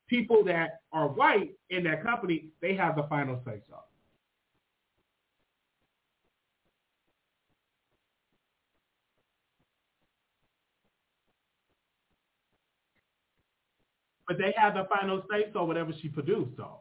People 0.08 0.44
that 0.46 0.82
are 0.92 1.08
white 1.08 1.56
in 1.70 1.84
that 1.86 2.04
company, 2.04 2.46
they 2.62 2.76
have 2.76 2.96
the 2.96 3.04
final 3.04 3.42
say 3.46 3.62
so. 3.70 3.78
But 14.28 14.38
they 14.38 14.54
have 14.58 14.74
the 14.74 14.88
final 14.94 15.24
say 15.32 15.46
so 15.54 15.64
whatever 15.66 15.92
she 16.02 16.10
produced 16.10 16.52
though. 16.58 16.80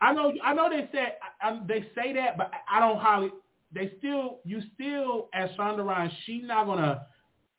I 0.00 0.12
know, 0.12 0.32
I 0.44 0.54
know 0.54 0.70
they 0.70 0.88
said 0.92 1.14
I, 1.42 1.60
they 1.66 1.80
say 1.94 2.12
that, 2.14 2.36
but 2.38 2.50
I 2.70 2.80
don't 2.80 2.98
highly. 2.98 3.30
They 3.72 3.92
still, 3.98 4.38
you 4.44 4.62
still, 4.74 5.28
as 5.34 5.50
Shonda 5.58 5.84
Rhimes, 5.84 6.12
she's 6.24 6.42
not 6.44 6.66
gonna, 6.66 7.06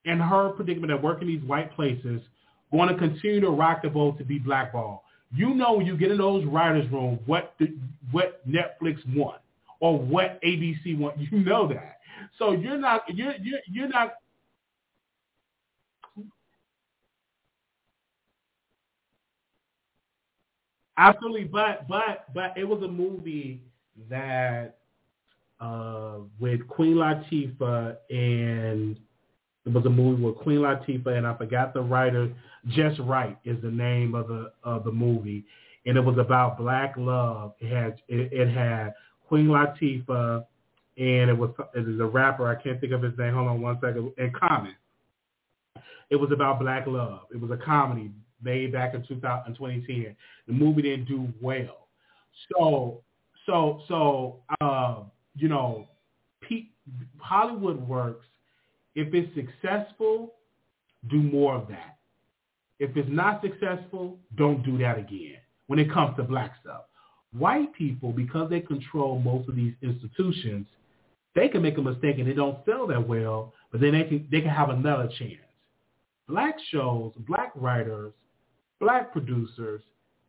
in 0.05 0.19
her 0.19 0.49
predicament 0.49 0.91
of 0.91 1.01
working 1.01 1.27
these 1.27 1.43
white 1.43 1.73
places, 1.75 2.21
going 2.71 2.89
to 2.89 2.97
continue 2.97 3.41
to 3.41 3.49
rock 3.49 3.81
the 3.83 3.89
boat 3.89 4.17
to 4.17 4.23
be 4.23 4.39
blackballed. 4.39 4.99
You 5.31 5.53
know, 5.53 5.73
when 5.73 5.85
you 5.85 5.97
get 5.97 6.11
in 6.11 6.17
those 6.17 6.45
writers' 6.45 6.89
room, 6.91 7.19
what 7.25 7.53
the, 7.59 7.75
what 8.11 8.41
Netflix 8.49 8.97
want 9.15 9.41
or 9.79 9.99
what 9.99 10.41
ABC 10.41 10.97
want. 10.97 11.17
You 11.19 11.39
know 11.39 11.67
that. 11.67 11.98
So 12.37 12.51
you're 12.51 12.77
not 12.77 13.03
you're 13.13 13.35
you're, 13.41 13.59
you're 13.67 13.87
not 13.89 14.13
Absolutely, 20.99 21.45
but 21.45 21.87
but 21.87 22.25
but 22.33 22.57
it 22.57 22.65
was 22.65 22.83
a 22.83 22.87
movie 22.87 23.63
that 24.09 24.79
uh 25.61 26.17
with 26.39 26.67
Queen 26.67 26.95
Latifah 26.95 27.95
and 28.09 28.97
it 29.65 29.73
was 29.73 29.85
a 29.85 29.89
movie 29.89 30.21
with 30.21 30.35
Queen 30.35 30.59
Latifah 30.59 31.17
and 31.17 31.25
I 31.25 31.37
forgot 31.37 31.73
the 31.73 31.81
writer. 31.81 32.33
Just 32.67 32.99
Wright 32.99 33.37
is 33.45 33.61
the 33.61 33.71
name 33.71 34.13
of 34.13 34.27
the 34.27 34.51
of 34.65 34.83
the 34.83 34.91
movie, 34.91 35.45
and 35.85 35.97
it 35.97 36.01
was 36.01 36.17
about 36.17 36.57
black 36.57 36.95
love. 36.97 37.53
It 37.61 37.73
had 37.73 38.01
it, 38.09 38.33
it 38.33 38.49
had 38.49 38.93
Queen 39.25 39.47
Latifah, 39.47 40.43
and 40.99 41.29
it 41.29 41.37
was 41.37 41.51
it 41.73 41.87
was 41.87 41.99
a 41.99 42.05
rapper. 42.05 42.47
I 42.47 42.61
can't 42.61 42.79
think 42.79 42.93
of 42.93 43.01
his 43.01 43.17
name. 43.17 43.33
Hold 43.33 43.47
on 43.47 43.61
one 43.61 43.79
second. 43.81 44.11
And 44.17 44.33
Common. 44.33 44.75
It 46.09 46.15
was 46.17 46.31
about 46.31 46.59
black 46.59 46.87
love. 46.87 47.21
It 47.33 47.39
was 47.39 47.51
a 47.51 47.57
comedy 47.57 48.11
made 48.43 48.73
back 48.73 48.95
in 48.95 49.05
2000, 49.05 49.53
2010. 49.53 50.15
The 50.47 50.53
movie 50.53 50.81
didn't 50.81 51.05
do 51.05 51.31
well. 51.41 51.87
So 52.51 53.01
so 53.45 53.81
so 53.87 54.39
uh, 54.59 55.03
you 55.35 55.47
know, 55.47 55.87
Hollywood 57.17 57.87
works. 57.87 58.25
If 58.95 59.13
it's 59.13 59.33
successful, 59.35 60.33
do 61.09 61.17
more 61.21 61.55
of 61.55 61.67
that. 61.69 61.97
If 62.79 62.97
it's 62.97 63.09
not 63.09 63.41
successful, 63.41 64.17
don't 64.35 64.63
do 64.63 64.77
that 64.79 64.97
again 64.97 65.37
when 65.67 65.79
it 65.79 65.91
comes 65.91 66.17
to 66.17 66.23
black 66.23 66.55
stuff. 66.61 66.85
white 67.31 67.71
people, 67.73 68.11
because 68.11 68.49
they 68.49 68.59
control 68.59 69.19
most 69.19 69.47
of 69.47 69.55
these 69.55 69.73
institutions, 69.83 70.65
they 71.35 71.47
can 71.47 71.61
make 71.61 71.77
a 71.77 71.81
mistake 71.81 72.17
and 72.17 72.27
they 72.27 72.33
don't 72.33 72.57
sell 72.65 72.87
that 72.87 73.07
well, 73.07 73.53
but 73.71 73.81
then 73.81 73.93
they 73.93 74.03
can 74.03 74.27
they 74.31 74.41
can 74.41 74.49
have 74.49 74.69
another 74.69 75.09
chance. 75.19 75.35
Black 76.27 76.55
shows, 76.69 77.13
black 77.27 77.51
writers, 77.55 78.13
black 78.79 79.11
producers, 79.11 79.81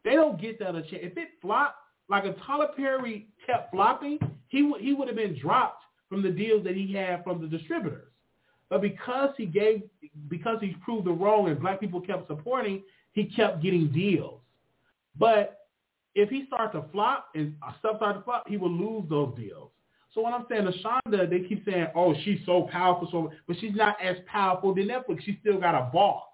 they 0.05 0.13
don't 0.13 0.41
get 0.41 0.59
that 0.59 0.75
a 0.75 0.83
chance. 0.83 1.03
If 1.03 1.17
it 1.17 1.29
flopped, 1.43 1.77
like 2.09 2.25
if 2.25 2.37
Tyler 2.47 2.69
Perry 2.77 3.29
kept 3.47 3.71
flopping, 3.71 4.19
he 4.49 4.63
would 4.63 4.81
he 4.81 4.93
would 4.93 5.09
have 5.09 5.17
been 5.17 5.39
dropped 5.39 5.85
from 6.09 6.23
the 6.23 6.31
deals 6.31 6.65
that 6.65 6.75
he 6.75 6.93
had 6.93 7.23
from 7.25 7.41
the 7.41 7.47
distributors. 7.47 8.09
But 8.69 8.83
because 8.83 9.31
he 9.37 9.47
gave, 9.47 9.83
because 10.29 10.59
he 10.61 10.77
proved 10.85 11.07
the 11.07 11.13
wrong 11.13 11.49
and 11.49 11.61
black 11.61 11.81
people 11.81 12.01
kept 12.01 12.29
supporting, 12.29 12.83
he 13.13 13.25
kept 13.25 13.63
getting 13.63 13.91
deals. 13.91 14.41
But 15.19 15.67
if 16.15 16.29
he 16.29 16.47
starts 16.47 16.75
to 16.75 16.85
flop 16.93 17.29
and 17.35 17.55
uh, 17.67 17.73
stuff 17.81 17.97
starts 17.97 18.19
to 18.19 18.25
flop, 18.25 18.49
he 18.49 18.57
will 18.57 18.71
lose 18.71 19.09
those 19.09 19.35
deals. 19.37 19.71
So 20.13 20.23
what 20.23 20.33
I'm 20.33 20.47
saying, 20.49 20.67
LaShonda, 20.67 21.31
they 21.31 21.49
keep 21.49 21.65
saying, 21.65 21.87
oh, 21.95 22.15
she's 22.25 22.41
so 22.45 22.69
powerful, 22.71 23.09
so 23.13 23.33
but 23.47 23.57
she's 23.61 23.75
not 23.75 23.97
as 24.03 24.17
powerful 24.27 24.75
than 24.75 24.89
Netflix. 24.89 25.23
She 25.23 25.39
still 25.41 25.61
got 25.61 25.75
a 25.75 25.91
boss, 25.93 26.25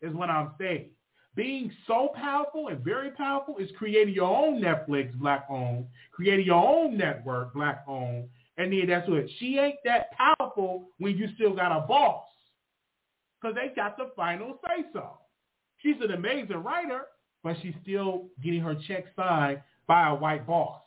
is 0.00 0.14
what 0.14 0.30
I'm 0.30 0.52
saying. 0.58 0.90
Being 1.34 1.70
so 1.86 2.12
powerful 2.14 2.68
and 2.68 2.82
very 2.82 3.10
powerful 3.10 3.58
is 3.58 3.68
creating 3.76 4.14
your 4.14 4.34
own 4.34 4.62
Netflix 4.62 5.12
black-owned, 5.12 5.84
creating 6.12 6.46
your 6.46 6.66
own 6.66 6.96
network 6.96 7.52
black-owned, 7.52 8.30
and 8.56 8.72
then 8.72 8.86
that's 8.88 9.06
what 9.06 9.26
she 9.38 9.58
ain't 9.58 9.76
that 9.84 10.12
powerful 10.12 10.88
when 10.98 11.18
you 11.18 11.28
still 11.34 11.54
got 11.54 11.76
a 11.76 11.86
boss, 11.86 12.24
because 13.38 13.54
they 13.54 13.70
got 13.76 13.98
the 13.98 14.12
final 14.16 14.58
say-so. 14.66 15.18
She's 15.82 15.96
an 16.00 16.12
amazing 16.12 16.56
writer, 16.56 17.02
but 17.44 17.56
she's 17.60 17.74
still 17.82 18.28
getting 18.42 18.62
her 18.62 18.74
check 18.88 19.04
signed 19.14 19.60
by 19.86 20.08
a 20.08 20.14
white 20.14 20.46
boss. 20.46 20.80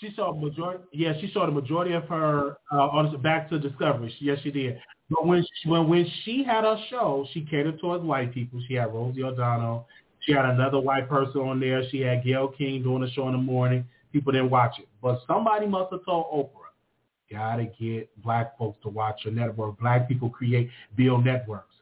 She 0.00 0.12
saw 0.16 0.32
majority. 0.32 0.84
Yeah, 0.92 1.12
she 1.20 1.30
saw 1.32 1.44
the 1.44 1.52
majority 1.52 1.92
of 1.92 2.04
her 2.04 2.56
uh, 2.72 3.16
back 3.18 3.50
to 3.50 3.58
Discovery. 3.58 4.14
Yes, 4.18 4.38
she 4.42 4.50
did. 4.50 4.78
But 5.10 5.26
when 5.26 5.42
she, 5.42 5.68
when 5.68 5.88
when 5.88 6.10
she 6.24 6.42
had 6.42 6.64
her 6.64 6.78
show, 6.88 7.26
she 7.32 7.42
catered 7.42 7.78
towards 7.80 8.02
white 8.02 8.32
people. 8.32 8.62
She 8.66 8.74
had 8.74 8.94
Rosie 8.94 9.22
O'Donnell. 9.22 9.86
She 10.20 10.32
had 10.32 10.46
another 10.46 10.80
white 10.80 11.08
person 11.08 11.42
on 11.42 11.60
there. 11.60 11.82
She 11.90 12.00
had 12.00 12.24
Gayle 12.24 12.48
King 12.48 12.82
doing 12.82 13.02
the 13.02 13.10
show 13.10 13.26
in 13.26 13.32
the 13.32 13.38
morning. 13.38 13.84
People 14.12 14.32
didn't 14.32 14.50
watch 14.50 14.78
it, 14.78 14.88
but 15.02 15.20
somebody 15.26 15.66
must 15.66 15.92
have 15.92 16.04
told 16.04 16.26
Oprah, 16.32 16.72
"Gotta 17.30 17.64
get 17.78 18.10
black 18.22 18.56
folks 18.56 18.80
to 18.82 18.88
watch 18.88 19.20
your 19.24 19.34
network. 19.34 19.78
Black 19.78 20.08
people 20.08 20.30
create, 20.30 20.70
build 20.96 21.24
networks." 21.24 21.74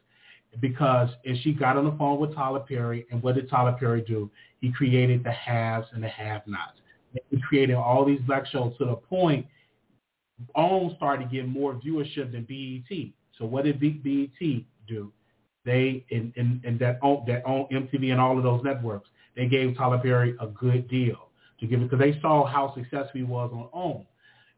Because 0.59 1.09
and 1.25 1.37
she 1.41 1.53
got 1.53 1.77
on 1.77 1.85
the 1.85 1.91
phone 1.91 2.19
with 2.19 2.35
Tyler 2.35 2.61
Perry, 2.61 3.05
and 3.11 3.23
what 3.23 3.35
did 3.35 3.49
Tyler 3.49 3.77
Perry 3.79 4.01
do? 4.01 4.29
He 4.59 4.71
created 4.71 5.23
the 5.23 5.31
haves 5.31 5.87
and 5.93 6.03
the 6.03 6.07
have-nots 6.09 6.79
and 7.31 7.43
creating 7.43 7.75
all 7.75 8.05
these 8.05 8.21
black 8.21 8.45
shows 8.47 8.77
to 8.77 8.85
the 8.85 8.95
point 8.95 9.45
OWN 10.55 10.95
started 10.95 11.31
getting 11.31 11.49
more 11.49 11.73
viewership 11.73 12.31
than 12.31 12.43
BET. 12.43 13.09
So 13.37 13.45
what 13.45 13.65
did 13.65 13.79
BET 13.79 14.63
do? 14.87 15.11
They 15.65 16.05
and 16.11 16.33
and, 16.37 16.61
and 16.63 16.79
that 16.79 16.99
own 17.01 17.23
that 17.27 17.43
own 17.45 17.67
MTV 17.71 18.11
and 18.11 18.19
all 18.19 18.37
of 18.37 18.43
those 18.43 18.63
networks, 18.63 19.09
they 19.35 19.47
gave 19.47 19.75
Tyler 19.75 19.99
Perry 19.99 20.35
a 20.39 20.47
good 20.47 20.87
deal 20.87 21.29
to 21.59 21.67
give 21.67 21.81
it 21.81 21.89
because 21.89 21.99
they 21.99 22.19
saw 22.21 22.45
how 22.45 22.73
successful 22.73 23.11
he 23.13 23.23
was 23.23 23.51
on 23.53 23.67
OWN. 23.73 24.05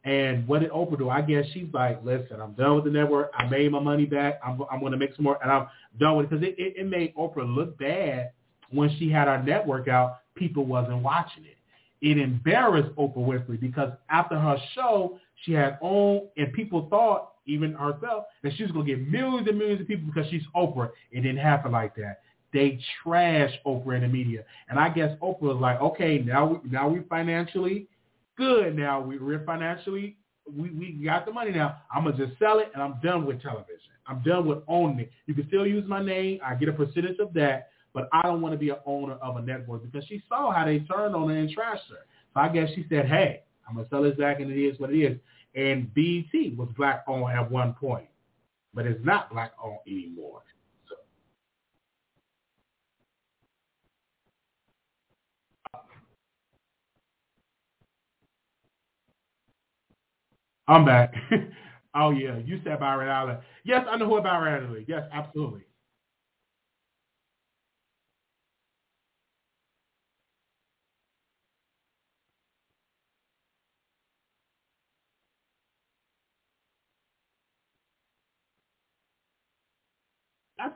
And 0.03 0.47
what 0.47 0.61
did 0.61 0.71
Oprah 0.71 0.97
do? 0.97 1.09
I 1.09 1.21
guess 1.21 1.45
she's 1.53 1.67
like, 1.73 2.03
listen, 2.03 2.41
I'm 2.41 2.53
done 2.53 2.75
with 2.75 2.85
the 2.85 2.91
network. 2.91 3.31
I 3.35 3.47
made 3.47 3.71
my 3.71 3.79
money 3.79 4.05
back. 4.05 4.39
I'm, 4.43 4.59
I'm 4.71 4.79
going 4.79 4.93
to 4.93 4.97
make 4.97 5.15
some 5.15 5.25
more, 5.25 5.37
and 5.43 5.51
I'm 5.51 5.67
done 5.99 6.17
with 6.17 6.25
it 6.25 6.29
because 6.31 6.47
it, 6.47 6.55
it, 6.57 6.73
it 6.77 6.87
made 6.87 7.15
Oprah 7.15 7.55
look 7.55 7.77
bad 7.77 8.31
when 8.71 8.95
she 8.97 9.11
had 9.11 9.27
our 9.27 9.41
network 9.43 9.87
out. 9.87 10.21
People 10.33 10.65
wasn't 10.65 11.03
watching 11.03 11.45
it 11.45 11.57
it 12.01 12.17
embarrassed 12.17 12.89
Oprah 12.97 13.17
Winfrey 13.17 13.59
because 13.59 13.91
after 14.09 14.37
her 14.37 14.57
show, 14.73 15.19
she 15.45 15.53
had 15.53 15.77
OWN, 15.81 16.27
and 16.37 16.53
people 16.53 16.87
thought, 16.89 17.33
even 17.45 17.73
herself, 17.73 18.25
that 18.43 18.53
she 18.55 18.63
was 18.63 18.71
going 18.71 18.85
to 18.85 18.95
get 18.95 19.07
millions 19.07 19.47
and 19.47 19.57
millions 19.57 19.81
of 19.81 19.87
people 19.87 20.07
because 20.13 20.29
she's 20.29 20.43
Oprah. 20.55 20.89
It 21.11 21.21
didn't 21.21 21.37
happen 21.37 21.71
like 21.71 21.95
that. 21.95 22.21
They 22.53 22.79
trashed 23.03 23.57
Oprah 23.65 23.95
in 23.95 24.01
the 24.01 24.07
media. 24.07 24.43
And 24.69 24.79
I 24.79 24.89
guess 24.89 25.17
Oprah 25.21 25.41
was 25.41 25.57
like, 25.59 25.79
okay, 25.81 26.19
now 26.19 26.45
we, 26.45 26.69
now 26.69 26.89
we 26.89 27.01
financially 27.09 27.87
good. 28.37 28.75
Now 28.75 28.99
we, 29.01 29.17
we're 29.17 29.45
financially, 29.45 30.17
we, 30.51 30.69
we 30.71 30.91
got 31.03 31.25
the 31.25 31.31
money 31.31 31.51
now. 31.51 31.77
I'm 31.93 32.03
going 32.03 32.17
to 32.17 32.27
just 32.27 32.37
sell 32.39 32.59
it, 32.59 32.71
and 32.73 32.81
I'm 32.81 32.99
done 33.03 33.25
with 33.25 33.41
television. 33.41 33.77
I'm 34.07 34.21
done 34.23 34.47
with 34.47 34.59
owning 34.67 34.99
it. 34.99 35.11
You 35.27 35.33
can 35.33 35.47
still 35.47 35.65
use 35.65 35.87
my 35.87 36.03
name. 36.03 36.39
I 36.45 36.55
get 36.55 36.69
a 36.69 36.73
percentage 36.73 37.19
of 37.19 37.33
that 37.33 37.69
but 37.93 38.09
I 38.13 38.21
don't 38.23 38.41
want 38.41 38.53
to 38.53 38.57
be 38.57 38.69
an 38.69 38.77
owner 38.85 39.15
of 39.15 39.37
a 39.37 39.41
network 39.41 39.83
because 39.83 40.07
she 40.07 40.21
saw 40.29 40.51
how 40.51 40.65
they 40.65 40.79
turned 40.79 41.15
on 41.15 41.29
her 41.29 41.35
and 41.35 41.49
trashed 41.49 41.89
her. 41.89 42.05
So 42.33 42.39
I 42.39 42.49
guess 42.49 42.69
she 42.75 42.85
said, 42.89 43.07
hey, 43.07 43.41
I'm 43.67 43.75
going 43.75 43.85
to 43.85 43.89
sell 43.89 44.03
this 44.03 44.15
back 44.15 44.39
and 44.39 44.51
it 44.51 44.61
is 44.61 44.79
what 44.79 44.91
it 44.91 44.97
is. 44.99 45.17
And 45.55 45.93
BT 45.93 46.55
was 46.57 46.69
black 46.77 47.03
owned 47.07 47.33
at 47.33 47.51
one 47.51 47.73
point, 47.73 48.07
but 48.73 48.85
it's 48.85 49.03
not 49.03 49.29
black 49.31 49.51
owned 49.61 49.79
anymore. 49.85 50.41
So, 50.87 50.95
I'm 60.69 60.85
back. 60.85 61.13
oh 61.95 62.11
yeah, 62.11 62.37
you 62.45 62.61
said 62.63 62.79
Byron 62.79 63.09
Allen. 63.09 63.37
Yes, 63.65 63.85
I 63.89 63.97
know 63.97 64.07
who 64.07 64.21
Byron 64.21 64.63
Allen 64.63 64.81
is. 64.81 64.85
Yes, 64.87 65.03
absolutely. 65.11 65.63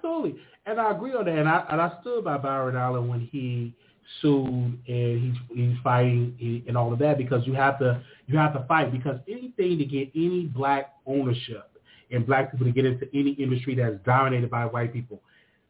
Absolutely, 0.06 0.40
and 0.68 0.80
I 0.80 0.92
agree 0.92 1.14
on 1.14 1.26
that. 1.26 1.38
And 1.38 1.50
I 1.50 1.66
and 1.70 1.82
I 1.82 1.92
stood 2.02 2.24
by 2.24 2.38
Byron 2.38 2.76
Allen 2.76 3.08
when 3.08 3.22
he 3.22 3.74
sued 4.22 4.78
and 4.88 5.20
he's 5.20 5.36
he's 5.52 5.78
fighting 5.84 6.64
and 6.68 6.78
all 6.78 6.94
of 6.94 7.00
that 7.00 7.18
because 7.18 7.46
you 7.48 7.54
have 7.54 7.80
to 7.80 8.04
you 8.28 8.38
have 8.38 8.54
to 8.54 8.64
fight 8.68 8.92
because 8.92 9.18
anything 9.28 9.80
to 9.80 9.86
get 9.86 10.12
any 10.16 10.46
black 10.46 10.94
ownership 11.08 11.72
and 12.12 12.26
black 12.26 12.52
people 12.52 12.68
to 12.68 12.72
get 12.72 12.86
into 12.86 13.08
any 13.16 13.32
industry 13.32 13.74
that's 13.74 13.96
dominated 14.06 14.50
by 14.52 14.66
white 14.66 14.94
people, 14.94 15.22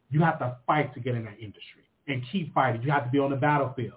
you 0.10 0.22
have 0.22 0.38
to 0.40 0.58
fight 0.68 0.94
to 0.94 1.00
get 1.00 1.16
in 1.16 1.24
that 1.24 1.40
industry 1.40 1.84
and 2.10 2.22
keep 2.30 2.54
fighting. 2.54 2.82
You 2.82 2.92
have 2.92 3.06
to 3.06 3.10
be 3.12 3.20
on 3.20 3.30
the 3.30 3.38
battlefield. 3.38 3.94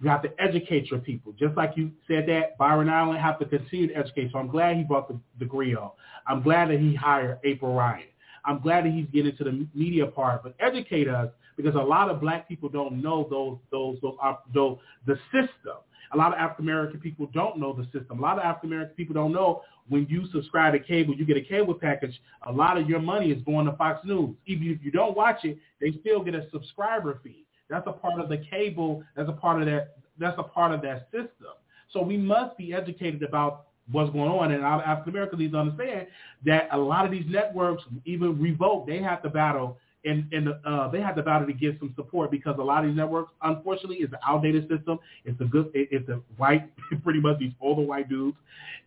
You 0.00 0.10
have 0.10 0.22
to 0.22 0.30
educate 0.38 0.90
your 0.90 1.00
people. 1.00 1.32
Just 1.38 1.56
like 1.56 1.74
you 1.76 1.92
said 2.08 2.26
that, 2.28 2.58
Byron 2.58 2.88
Allen 2.88 3.16
have 3.18 3.38
to 3.38 3.46
continue 3.46 3.86
to 3.86 3.94
educate. 3.94 4.32
So 4.32 4.38
I'm 4.38 4.48
glad 4.48 4.76
he 4.76 4.82
brought 4.82 5.06
the 5.08 5.18
degree 5.38 5.76
on. 5.76 5.92
I'm 6.26 6.42
glad 6.42 6.70
that 6.70 6.80
he 6.80 6.94
hired 6.94 7.38
April 7.44 7.72
Ryan. 7.72 8.02
I'm 8.46 8.60
glad 8.60 8.84
that 8.84 8.92
he's 8.92 9.06
getting 9.12 9.36
to 9.36 9.44
the 9.44 9.66
media 9.74 10.06
part, 10.06 10.42
but 10.42 10.54
educate 10.60 11.08
us 11.08 11.28
because 11.56 11.74
a 11.74 11.78
lot 11.78 12.08
of 12.10 12.20
black 12.20 12.48
people 12.48 12.68
don't 12.68 13.02
know 13.02 13.26
those 13.30 13.58
those 13.70 13.98
those, 14.02 14.16
uh, 14.22 14.34
those 14.54 14.78
the 15.06 15.16
system. 15.32 15.76
A 16.14 16.16
lot 16.16 16.32
of 16.32 16.38
African 16.38 16.64
American 16.64 17.00
people 17.00 17.28
don't 17.34 17.58
know 17.58 17.72
the 17.72 17.84
system. 17.86 18.18
A 18.18 18.22
lot 18.22 18.38
of 18.38 18.44
African 18.44 18.70
American 18.70 18.94
people 18.94 19.14
don't 19.14 19.32
know 19.32 19.62
when 19.88 20.06
you 20.08 20.26
subscribe 20.32 20.72
to 20.72 20.80
cable, 20.80 21.14
you 21.14 21.24
get 21.24 21.36
a 21.36 21.42
cable 21.42 21.74
package. 21.74 22.20
A 22.46 22.52
lot 22.52 22.78
of 22.78 22.88
your 22.88 23.00
money 23.00 23.30
is 23.30 23.42
going 23.42 23.66
to 23.66 23.72
Fox 23.72 24.04
News. 24.04 24.34
Even 24.46 24.68
if 24.68 24.84
you 24.84 24.90
don't 24.90 25.16
watch 25.16 25.44
it, 25.44 25.58
they 25.80 25.92
still 26.00 26.22
get 26.22 26.34
a 26.34 26.48
subscriber 26.50 27.20
fee. 27.22 27.44
That's 27.68 27.86
a 27.86 27.92
part 27.92 28.20
of 28.20 28.28
the 28.28 28.38
cable. 28.50 29.02
That's 29.16 29.28
a 29.28 29.32
part 29.32 29.60
of 29.60 29.66
that. 29.66 29.96
That's 30.18 30.38
a 30.38 30.42
part 30.42 30.72
of 30.72 30.82
that 30.82 31.08
system. 31.10 31.54
So 31.92 32.02
we 32.02 32.16
must 32.16 32.56
be 32.56 32.72
educated 32.72 33.22
about 33.22 33.65
what's 33.90 34.10
going 34.12 34.30
on. 34.30 34.52
And 34.52 34.62
African 34.64 35.10
Americans 35.10 35.40
need 35.40 35.52
to 35.52 35.58
understand 35.58 36.06
that 36.44 36.68
a 36.72 36.78
lot 36.78 37.04
of 37.04 37.10
these 37.10 37.26
networks, 37.28 37.82
even 38.04 38.40
Revolt, 38.40 38.86
they 38.86 38.98
have 38.98 39.22
to 39.22 39.30
battle 39.30 39.78
and, 40.06 40.32
and 40.32 40.48
uh, 40.64 40.88
they 40.88 41.00
have 41.00 41.16
to 41.16 41.22
battle 41.22 41.46
to 41.46 41.52
get 41.52 41.78
some 41.80 41.92
support 41.96 42.30
because 42.30 42.56
a 42.58 42.62
lot 42.62 42.84
of 42.84 42.90
these 42.90 42.96
networks, 42.96 43.32
unfortunately, 43.42 43.96
is 43.96 44.12
an 44.12 44.18
outdated 44.26 44.68
system. 44.68 44.98
It's 45.24 45.40
a 45.40 45.44
good, 45.44 45.70
it's 45.74 46.08
a 46.08 46.20
white, 46.36 46.70
pretty 47.02 47.20
much 47.20 47.40
these 47.40 47.52
older 47.60 47.82
white 47.82 48.08
dudes, 48.08 48.36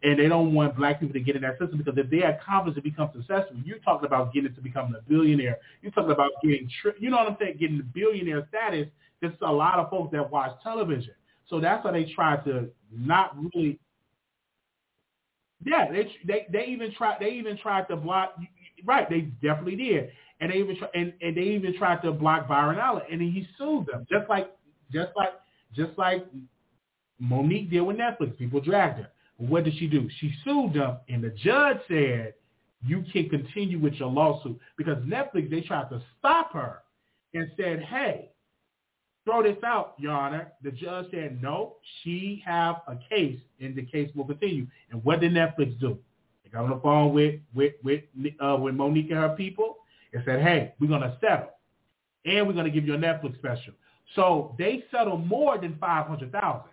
and 0.01 0.17
they 0.17 0.27
don't 0.27 0.53
want 0.53 0.77
black 0.77 1.01
people 1.01 1.13
to 1.13 1.19
get 1.19 1.35
in 1.35 1.41
that 1.41 1.59
system 1.59 1.77
because 1.77 1.97
if 1.97 2.09
they 2.09 2.19
had 2.19 2.39
confidence 2.41 2.75
to 2.77 2.81
become 2.81 3.09
successful, 3.13 3.57
you're 3.65 3.79
talking 3.79 4.07
about 4.07 4.33
getting 4.33 4.53
to 4.55 4.61
becoming 4.61 4.93
a 4.95 5.09
billionaire. 5.09 5.57
You're 5.81 5.91
talking 5.91 6.11
about 6.11 6.31
getting, 6.41 6.69
tri- 6.81 6.93
you 6.99 7.09
know 7.09 7.17
what 7.17 7.27
I'm 7.27 7.37
saying, 7.39 7.57
getting 7.59 7.77
the 7.77 7.83
billionaire 7.83 8.47
status. 8.47 8.87
There's 9.21 9.33
a 9.41 9.51
lot 9.51 9.79
of 9.79 9.89
folks 9.89 10.13
that 10.13 10.31
watch 10.31 10.51
television. 10.63 11.13
So 11.49 11.59
that's 11.59 11.83
why 11.83 11.91
they 11.91 12.05
try 12.05 12.37
to 12.45 12.69
not 12.95 13.35
really 13.53 13.77
yeah, 15.65 15.91
they 15.91 16.11
they 16.25 16.47
they 16.51 16.65
even 16.65 16.93
tried 16.93 17.17
they 17.19 17.31
even 17.31 17.57
tried 17.57 17.87
to 17.89 17.95
block 17.95 18.35
right, 18.85 19.09
they 19.09 19.21
definitely 19.41 19.75
did. 19.75 20.11
And 20.41 20.51
they 20.51 20.57
even 20.57 20.77
and, 20.93 21.13
and 21.21 21.35
they 21.35 21.41
even 21.41 21.77
tried 21.77 22.01
to 22.03 22.11
block 22.11 22.47
Byron 22.47 22.79
Allen 22.79 23.03
and 23.11 23.21
he 23.21 23.47
sued 23.57 23.87
them. 23.87 24.05
Just 24.09 24.29
like 24.29 24.51
just 24.93 25.11
like 25.15 25.33
just 25.75 25.97
like 25.97 26.25
Mo'Nique 27.21 27.69
did 27.69 27.81
with 27.81 27.97
Netflix. 27.97 28.37
People 28.37 28.61
dragged 28.61 28.99
her. 28.99 29.09
What 29.37 29.65
did 29.65 29.73
she 29.77 29.87
do? 29.87 30.09
She 30.19 30.33
sued 30.43 30.73
them, 30.73 30.97
and 31.07 31.23
the 31.23 31.29
judge 31.29 31.77
said 31.87 32.33
you 32.85 33.03
can 33.11 33.29
continue 33.29 33.79
with 33.79 33.93
your 33.93 34.09
lawsuit 34.09 34.59
because 34.77 34.97
Netflix 35.03 35.49
they 35.49 35.61
tried 35.61 35.89
to 35.89 36.01
stop 36.17 36.53
her 36.53 36.83
and 37.33 37.49
said, 37.57 37.81
hey, 37.81 38.28
throw 39.25 39.43
this 39.43 39.57
out, 39.65 39.95
Your 39.97 40.13
Honor. 40.13 40.51
The 40.63 40.71
judge 40.71 41.07
said, 41.11 41.41
no, 41.41 41.75
she 42.01 42.43
have 42.45 42.77
a 42.87 42.97
case, 43.09 43.39
and 43.59 43.75
the 43.75 43.83
case 43.83 44.09
will 44.15 44.25
continue. 44.25 44.67
And 44.91 45.03
what 45.03 45.19
did 45.21 45.33
Netflix 45.33 45.79
do? 45.79 45.97
They 46.43 46.49
got 46.49 46.63
on 46.63 46.71
the 46.71 46.79
phone 46.79 47.13
with 47.13 47.39
with 47.53 47.73
with 47.83 48.03
uh, 48.39 48.57
with 48.59 48.75
Mo'Nique 48.75 49.11
and 49.11 49.19
her 49.19 49.35
people 49.35 49.77
and 50.13 50.23
said, 50.25 50.41
hey, 50.41 50.73
we're 50.79 50.87
gonna 50.87 51.17
settle, 51.21 51.49
and 52.25 52.47
we're 52.47 52.53
gonna 52.53 52.69
give 52.69 52.85
you 52.85 52.95
a 52.95 52.97
Netflix 52.97 53.37
special. 53.37 53.73
So 54.15 54.55
they 54.57 54.83
settled 54.91 55.27
more 55.27 55.57
than 55.57 55.77
five 55.79 56.07
hundred 56.07 56.31
thousand. 56.31 56.71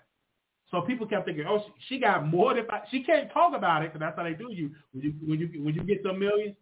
So 0.71 0.81
people 0.81 1.07
kept 1.07 1.27
thinking, 1.27 1.45
oh, 1.49 1.65
she, 1.89 1.99
got 1.99 2.27
more 2.27 2.55
than 2.55 2.67
five. 2.67 2.83
She 2.91 3.03
can't 3.03 3.31
talk 3.33 3.55
about 3.55 3.83
it 3.83 3.93
because 3.93 4.01
that's 4.01 4.17
how 4.17 4.25
they 4.25 4.35
do 4.35 4.53
you 4.53 4.71
when 4.93 5.05
you 5.05 5.15
when 5.25 5.39
you 5.39 5.63
when 5.63 5.75
you 5.75 5.83
get 5.85 6.03
some 6.05 6.19
millions. 6.19 6.57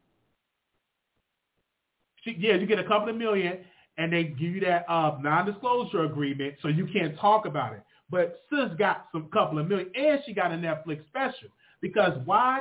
She, 2.23 2.37
yeah, 2.39 2.55
you 2.55 2.67
get 2.67 2.79
a 2.79 2.85
couple 2.85 3.09
of 3.09 3.17
million, 3.17 3.59
and 3.99 4.13
they 4.13 4.25
give 4.25 4.55
you 4.55 4.61
that 4.61 4.85
uh, 4.89 5.17
non-disclosure 5.21 6.05
agreement, 6.05 6.55
so 6.63 6.69
you 6.69 6.87
can't 6.87 7.19
talk 7.19 7.47
about 7.47 7.73
it. 7.75 7.83
But 8.11 8.41
sis 8.51 8.71
got 8.79 9.07
some 9.13 9.29
couple 9.33 9.59
of 9.59 9.69
million, 9.69 9.91
and 9.95 10.21
she 10.27 10.35
got 10.35 10.53
a 10.53 10.57
Netflix 10.57 11.07
special 11.07 11.49
because 11.81 12.13
why? 12.25 12.61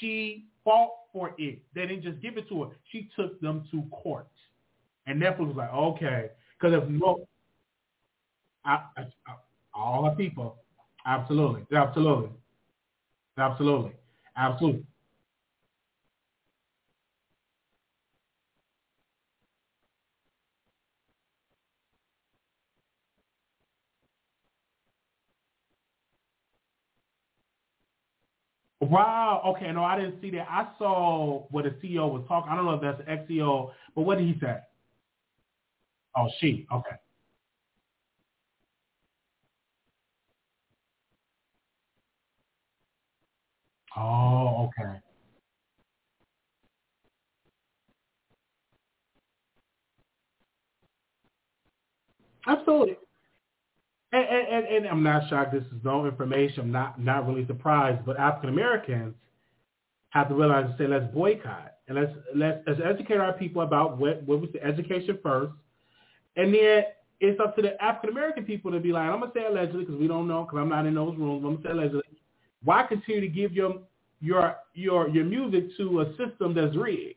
She 0.00 0.46
fought 0.64 0.92
for 1.12 1.34
it. 1.38 1.60
They 1.74 1.82
didn't 1.86 2.02
just 2.02 2.20
give 2.22 2.38
it 2.38 2.48
to 2.48 2.64
her. 2.64 2.70
She 2.90 3.08
took 3.14 3.40
them 3.40 3.64
to 3.70 3.82
court, 3.90 4.28
and 5.06 5.20
Netflix 5.20 5.48
was 5.48 5.56
like, 5.56 5.72
okay, 5.72 6.30
because 6.58 6.82
if 6.82 6.88
no, 6.88 7.28
I, 8.64 8.80
I, 8.96 9.02
I, 9.26 9.34
all 9.74 10.04
her 10.08 10.16
people 10.16 10.56
Absolutely. 11.08 11.62
Absolutely. 11.74 12.30
Absolutely. 13.38 13.92
Absolutely. 14.36 14.84
Wow. 28.88 29.42
Okay. 29.56 29.70
No, 29.72 29.84
I 29.84 30.00
didn't 30.00 30.20
see 30.22 30.30
that. 30.30 30.46
I 30.50 30.68
saw 30.78 31.46
what 31.50 31.64
the 31.64 31.70
CEO 31.82 32.10
was 32.10 32.24
talking. 32.26 32.50
I 32.50 32.56
don't 32.56 32.64
know 32.64 32.74
if 32.74 32.80
that's 32.80 32.98
the 32.98 33.10
ex-CEO, 33.10 33.70
but 33.94 34.02
what 34.02 34.18
did 34.18 34.26
he 34.26 34.40
say? 34.40 34.56
Oh, 36.16 36.28
she. 36.40 36.66
Okay. 36.72 36.96
Oh, 43.96 44.70
okay. 44.78 44.98
Absolutely. 52.46 52.96
And, 54.12 54.24
and, 54.24 54.66
and 54.66 54.86
I'm 54.86 55.02
not 55.02 55.28
shocked. 55.28 55.52
This 55.52 55.64
is 55.64 55.84
no 55.84 56.06
information. 56.06 56.60
I'm 56.60 56.72
not 56.72 57.00
not 57.00 57.26
really 57.26 57.46
surprised. 57.46 58.06
But 58.06 58.18
African 58.18 58.48
Americans 58.48 59.14
have 60.10 60.28
to 60.28 60.34
realize 60.34 60.64
and 60.66 60.74
say, 60.78 60.86
let's 60.86 61.12
boycott 61.12 61.74
and 61.88 61.98
let's 61.98 62.12
let's, 62.34 62.58
let's 62.66 62.80
educate 62.84 63.18
our 63.18 63.32
people 63.34 63.62
about 63.62 63.98
what 63.98 64.22
what 64.24 64.40
was 64.40 64.50
the 64.52 64.62
education 64.62 65.18
first, 65.22 65.52
and 66.36 66.54
then 66.54 66.84
it's 67.20 67.40
up 67.40 67.56
to 67.56 67.62
the 67.62 67.82
African 67.82 68.10
American 68.10 68.44
people 68.44 68.70
to 68.70 68.80
be 68.80 68.92
like, 68.92 69.08
I'm 69.08 69.20
gonna 69.20 69.32
say 69.34 69.44
allegedly 69.44 69.84
because 69.84 70.00
we 70.00 70.06
don't 70.06 70.28
know 70.28 70.44
because 70.44 70.58
I'm 70.58 70.68
not 70.68 70.86
in 70.86 70.94
those 70.94 71.16
rooms. 71.16 71.44
I'm 71.44 71.56
gonna 71.56 71.68
say 71.68 71.72
allegedly. 71.72 72.02
Why 72.62 72.84
continue 72.84 73.20
to 73.20 73.28
give 73.28 73.52
your 73.52 73.80
your 74.20 74.56
your 74.74 75.08
your 75.08 75.24
music 75.24 75.76
to 75.76 76.00
a 76.00 76.10
system 76.16 76.54
that's 76.54 76.76
rigged. 76.76 77.14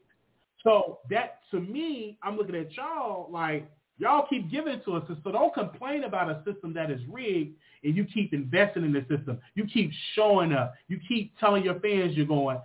So 0.64 1.00
that 1.10 1.40
to 1.52 1.60
me, 1.60 2.18
I'm 2.24 2.38
looking 2.38 2.56
at 2.56 2.72
y'all 2.74 3.30
like 3.32 3.70
y'all 4.02 4.26
keep 4.28 4.50
giving 4.50 4.82
to 4.86 4.96
us. 4.96 5.04
So 5.24 5.32
don't 5.32 5.54
complain 5.54 6.04
about 6.04 6.30
a 6.30 6.44
system 6.44 6.74
that 6.74 6.90
is 6.90 7.00
rigged 7.08 7.56
and 7.84 7.96
you 7.96 8.06
keep 8.06 8.34
investing 8.34 8.84
in 8.84 8.92
the 8.92 9.02
system. 9.02 9.40
You 9.56 9.66
keep 9.72 9.92
showing 10.16 10.52
up. 10.52 10.74
You 10.88 11.00
keep 11.08 11.38
telling 11.40 11.64
your 11.64 11.80
fans 11.80 12.16
you're 12.16 12.26
going 12.26 12.60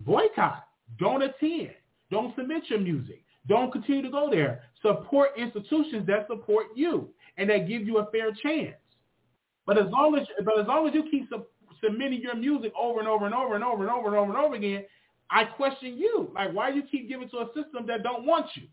boycott. 0.00 0.66
Don't 0.98 1.22
attend. 1.22 1.70
Don't 2.10 2.34
submit 2.36 2.64
your 2.68 2.80
music. 2.80 3.24
Don't 3.48 3.72
continue 3.72 4.02
to 4.02 4.10
go 4.10 4.28
there. 4.30 4.62
Support 4.82 5.30
institutions 5.38 6.06
that 6.06 6.26
support 6.28 6.66
you 6.74 7.08
and 7.38 7.48
that 7.50 7.66
give 7.68 7.86
you 7.86 7.98
a 7.98 8.10
fair 8.10 8.30
chance. 8.42 8.76
But 9.66 9.78
as 9.78 9.86
long 9.90 10.16
as 10.16 10.26
but 10.44 10.58
as 10.58 10.66
long 10.66 10.86
as 10.86 10.94
you 10.94 11.04
keep 11.10 11.30
submitting 11.82 12.20
your 12.20 12.36
music 12.36 12.72
over 12.78 13.00
and 13.00 13.08
over 13.08 13.24
and 13.24 13.34
over 13.34 13.54
and 13.54 13.64
over 13.64 13.82
and 13.82 13.90
over 13.90 14.08
and 14.08 14.16
over 14.16 14.30
and 14.30 14.36
over 14.36 14.54
again, 14.54 14.84
I 15.30 15.44
question 15.44 15.96
you. 15.96 16.30
Like, 16.34 16.52
why 16.52 16.68
you 16.68 16.82
keep 16.90 17.08
giving 17.08 17.28
to 17.30 17.38
a 17.38 17.46
system 17.54 17.86
that 17.86 18.02
don't 18.02 18.26
want 18.26 18.46
you? 18.56 18.68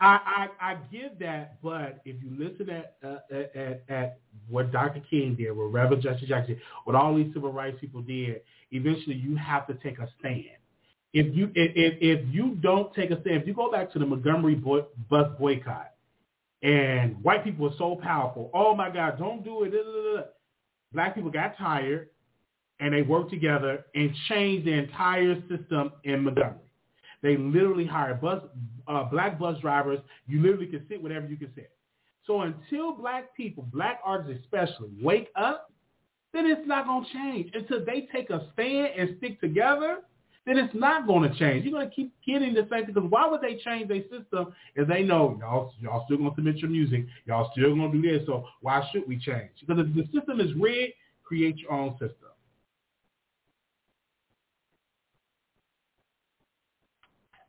I, 0.00 0.48
I, 0.60 0.70
I 0.72 0.74
get 0.92 1.18
that, 1.18 1.60
but 1.62 2.00
if 2.04 2.16
you 2.22 2.30
listen 2.30 2.70
at, 2.70 2.96
uh, 3.02 3.16
at 3.32 3.82
at 3.88 4.18
what 4.48 4.70
Dr. 4.70 5.02
King 5.10 5.34
did, 5.34 5.50
what 5.50 5.72
Reverend 5.72 6.02
Jesse 6.02 6.26
Jackson, 6.26 6.60
what 6.84 6.94
all 6.94 7.16
these 7.16 7.32
civil 7.34 7.52
rights 7.52 7.78
people 7.80 8.02
did, 8.02 8.42
eventually 8.70 9.16
you 9.16 9.34
have 9.36 9.66
to 9.66 9.74
take 9.74 9.98
a 9.98 10.08
stand 10.20 10.58
if 11.12 11.34
you 11.34 11.50
if 11.54 11.96
if 12.00 12.34
you 12.34 12.56
don't 12.56 12.94
take 12.94 13.10
a 13.10 13.20
stand, 13.22 13.42
if 13.42 13.46
you 13.46 13.54
go 13.54 13.70
back 13.70 13.92
to 13.92 13.98
the 13.98 14.06
Montgomery 14.06 14.54
boy, 14.54 14.80
bus 15.08 15.30
boycott, 15.38 15.92
and 16.62 17.22
white 17.22 17.44
people 17.44 17.68
were 17.68 17.74
so 17.78 17.96
powerful, 17.96 18.50
oh 18.52 18.74
my 18.74 18.90
God, 18.90 19.18
don't 19.18 19.42
do 19.42 19.64
it. 19.64 19.72
Black 20.92 21.14
people 21.14 21.30
got 21.30 21.56
tired, 21.56 22.08
and 22.80 22.92
they 22.92 23.02
worked 23.02 23.30
together 23.30 23.86
and 23.94 24.14
changed 24.28 24.66
the 24.66 24.72
entire 24.72 25.40
system 25.48 25.92
in 26.04 26.24
Montgomery. 26.24 26.67
They 27.22 27.36
literally 27.36 27.86
hire 27.86 28.14
bus 28.14 28.42
uh, 28.86 29.04
black 29.04 29.38
bus 29.38 29.60
drivers. 29.60 29.98
You 30.26 30.40
literally 30.40 30.66
can 30.66 30.84
sit 30.88 31.02
whatever 31.02 31.26
you 31.26 31.36
can 31.36 31.50
sit. 31.54 31.70
So 32.26 32.42
until 32.42 32.92
black 32.92 33.34
people, 33.36 33.66
black 33.72 34.00
artists 34.04 34.44
especially, 34.44 34.90
wake 35.02 35.28
up, 35.34 35.72
then 36.32 36.46
it's 36.46 36.66
not 36.66 36.86
going 36.86 37.04
to 37.04 37.12
change. 37.12 37.50
Until 37.54 37.84
they 37.84 38.06
take 38.12 38.30
a 38.30 38.46
stand 38.52 38.88
and 38.96 39.16
stick 39.18 39.40
together, 39.40 40.00
then 40.46 40.58
it's 40.58 40.74
not 40.74 41.06
going 41.06 41.30
to 41.30 41.38
change. 41.38 41.64
You're 41.64 41.72
going 41.72 41.88
to 41.88 41.94
keep 41.94 42.12
getting 42.26 42.54
the 42.54 42.66
same 42.70 42.86
thing 42.86 42.94
because 42.94 43.10
why 43.10 43.28
would 43.28 43.40
they 43.40 43.56
change 43.56 43.88
their 43.88 44.02
system 44.02 44.54
if 44.76 44.88
they 44.88 45.02
know 45.02 45.36
y'all 45.40 45.72
y'all 45.80 46.04
still 46.06 46.18
going 46.18 46.30
to 46.30 46.36
submit 46.36 46.56
your 46.56 46.70
music, 46.70 47.06
y'all 47.26 47.50
still 47.52 47.74
going 47.74 47.92
to 47.92 48.00
do 48.00 48.18
this, 48.18 48.26
so 48.26 48.46
why 48.62 48.86
should 48.92 49.06
we 49.06 49.18
change? 49.18 49.50
Because 49.60 49.84
if 49.86 49.94
the 49.94 50.18
system 50.18 50.40
is 50.40 50.54
rigged, 50.54 50.94
create 51.24 51.58
your 51.58 51.72
own 51.72 51.92
system. 51.92 52.27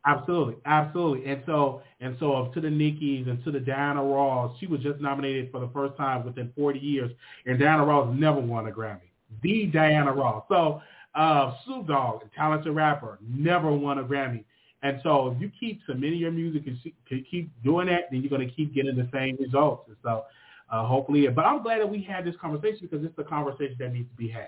Absolutely, 0.10 0.56
absolutely. 0.66 1.30
And 1.30 1.44
so 1.46 1.82
and 2.00 2.16
so 2.20 2.52
to 2.54 2.62
the 2.62 2.68
Nickies 2.68 3.28
and 3.28 3.44
to 3.44 3.52
the 3.52 3.60
Diana 3.60 4.04
Ross, 4.04 4.56
she 4.60 4.66
was 4.68 4.82
just 4.82 5.00
nominated 5.00 5.52
for 5.52 5.60
the 5.60 5.70
first 5.74 5.96
time 5.98 6.26
within 6.26 6.52
40 6.56 6.80
years, 6.80 7.12
and 7.46 7.60
Diana 7.60 7.86
Ross 7.86 8.14
never 8.18 8.40
won 8.40 8.68
a 8.68 8.72
Grammy. 8.72 9.10
The 9.44 9.68
Diana 9.68 10.12
Ross. 10.12 10.46
So 10.50 10.82
uh, 11.16 11.54
Snoop 11.66 11.88
Dogg, 11.88 12.22
talented 12.36 12.74
rapper, 12.76 13.20
never 13.22 13.72
won 13.72 14.00
a 14.00 14.04
Grammy. 14.04 14.44
And 14.82 15.00
so 15.04 15.28
if 15.30 15.42
you 15.42 15.52
keep 15.60 15.82
submitting 15.88 16.20
your 16.20 16.32
music 16.32 16.64
and 16.66 17.26
keep 17.30 17.52
doing 17.64 17.88
that, 17.88 18.04
then 18.12 18.22
you're 18.22 18.30
going 18.30 18.48
to 18.48 18.54
keep 18.56 18.74
getting 18.74 18.96
the 18.96 19.10
same 19.14 19.38
results. 19.40 19.84
And 19.90 19.98
so 20.02 20.24
uh, 20.72 20.86
hopefully, 20.86 21.28
but 21.28 21.46
I'm 21.46 21.62
glad 21.62 21.82
that 21.82 21.90
we 21.90 22.02
had 22.02 22.26
this 22.26 22.36
conversation 22.42 22.88
because 22.90 23.06
it's 23.06 23.18
a 23.18 23.24
conversation 23.24 23.76
that 23.80 23.94
needs 23.94 24.10
to 24.10 24.16
be 24.16 24.30
had. 24.30 24.48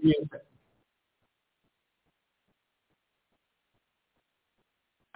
Yeah. 0.00 0.14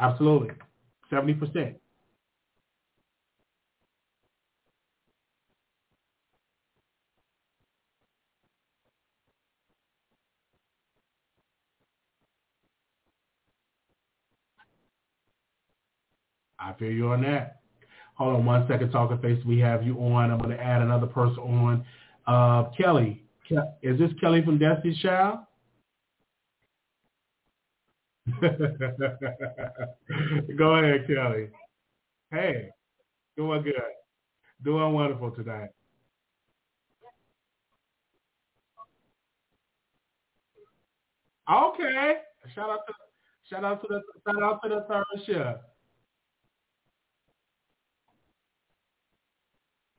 Absolutely. 0.01 0.51
70%. 1.13 1.75
I 16.59 16.73
feel 16.75 16.91
you 16.91 17.09
on 17.09 17.23
that. 17.23 17.61
Hold 18.15 18.37
on 18.37 18.45
one 18.45 18.67
second, 18.69 18.91
Talking 18.91 19.19
Face. 19.19 19.43
We 19.47 19.59
have 19.61 19.83
you 19.83 19.97
on. 19.99 20.31
I'm 20.31 20.39
going 20.39 20.51
to 20.51 20.63
add 20.63 20.83
another 20.83 21.07
person 21.07 21.39
on. 21.39 21.85
Uh, 22.27 22.71
Kelly. 22.77 23.25
Is 23.83 23.99
this 23.99 24.11
Kelly 24.21 24.45
from 24.45 24.59
Destiny's 24.59 24.99
Child? 24.99 25.41
Go 30.57 30.77
ahead, 30.77 31.07
Kelly. 31.07 31.49
Hey, 32.31 32.71
doing 33.37 33.63
good. 33.63 33.75
Doing 34.63 34.93
wonderful 34.93 35.31
tonight. 35.31 35.71
Okay. 41.51 42.19
Shout 42.55 42.71
out 42.71 42.87
to 42.87 42.93
Shout 43.51 43.65
out 43.65 43.81
to 43.81 43.89
the 43.89 44.01
shout 44.25 44.43
out 44.45 44.63
to 44.63 44.69
the 44.69 44.87
third 44.89 45.05
shift. 45.27 45.59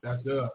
That's 0.02 0.24
good. 0.24 0.48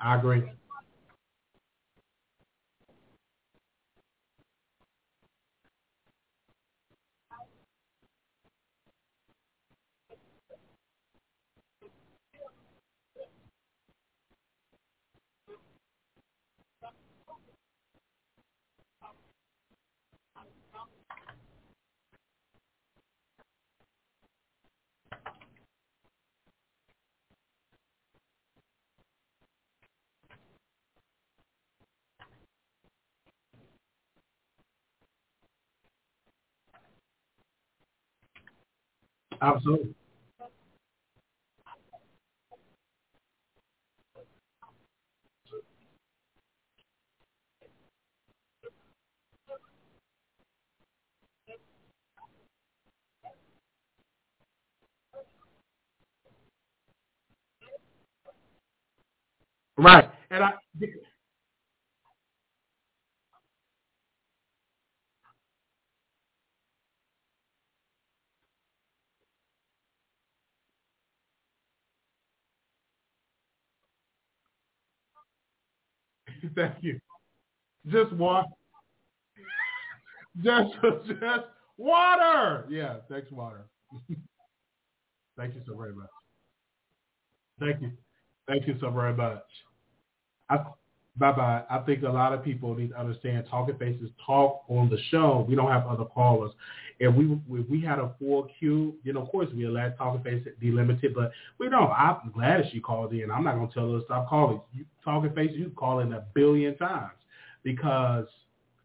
I 0.00 0.16
agree. 0.16 0.57
Absolutely. 39.42 39.94
Right. 59.78 60.10
And 60.30 60.44
I 60.44 60.52
Thank 76.58 76.82
you. 76.82 77.00
Just 77.86 78.12
water. 78.14 78.48
Just, 80.42 80.74
just 81.06 81.44
water. 81.76 82.66
Yeah, 82.68 82.96
thanks, 83.08 83.30
water. 83.30 83.66
Thank 85.36 85.54
you 85.54 85.60
so 85.66 85.76
very 85.76 85.94
much. 85.94 86.08
Thank 87.60 87.80
you. 87.80 87.92
Thank 88.48 88.66
you 88.66 88.76
so 88.80 88.90
very 88.90 89.14
much. 89.14 89.44
I, 90.50 90.56
bye-bye. 91.16 91.62
I 91.70 91.78
think 91.80 92.02
a 92.02 92.08
lot 92.08 92.32
of 92.32 92.42
people 92.42 92.74
need 92.74 92.90
to 92.90 92.98
understand 92.98 93.46
Talking 93.48 93.78
Faces 93.78 94.10
talk 94.26 94.64
on 94.68 94.90
the 94.90 94.98
show. 95.10 95.46
We 95.48 95.54
don't 95.54 95.70
have 95.70 95.86
other 95.86 96.06
callers. 96.06 96.50
If 97.00 97.14
we 97.14 97.38
if 97.60 97.68
we 97.68 97.80
had 97.80 97.98
a 98.00 98.12
full 98.18 98.48
queue, 98.58 98.94
you 99.04 99.12
know, 99.12 99.22
of 99.22 99.28
course 99.28 99.48
we 99.54 99.66
let 99.68 99.96
Talking 99.96 100.22
Faces 100.22 100.52
be 100.58 100.72
limited, 100.72 101.14
but 101.14 101.30
we 101.58 101.68
don't. 101.68 101.90
I'm 101.90 102.32
glad 102.34 102.64
that 102.64 102.72
she 102.72 102.80
called 102.80 103.12
in. 103.12 103.30
I'm 103.30 103.44
not 103.44 103.54
to 103.54 103.72
tell 103.72 103.92
her 103.92 103.98
to 104.00 104.04
stop 104.04 104.28
calling. 104.28 104.60
You, 104.72 104.84
Talking 105.04 105.32
Faces, 105.32 105.56
you 105.56 105.70
call 105.76 106.00
in 106.00 106.12
a 106.12 106.24
billion 106.34 106.76
times 106.76 107.12
because 107.62 108.26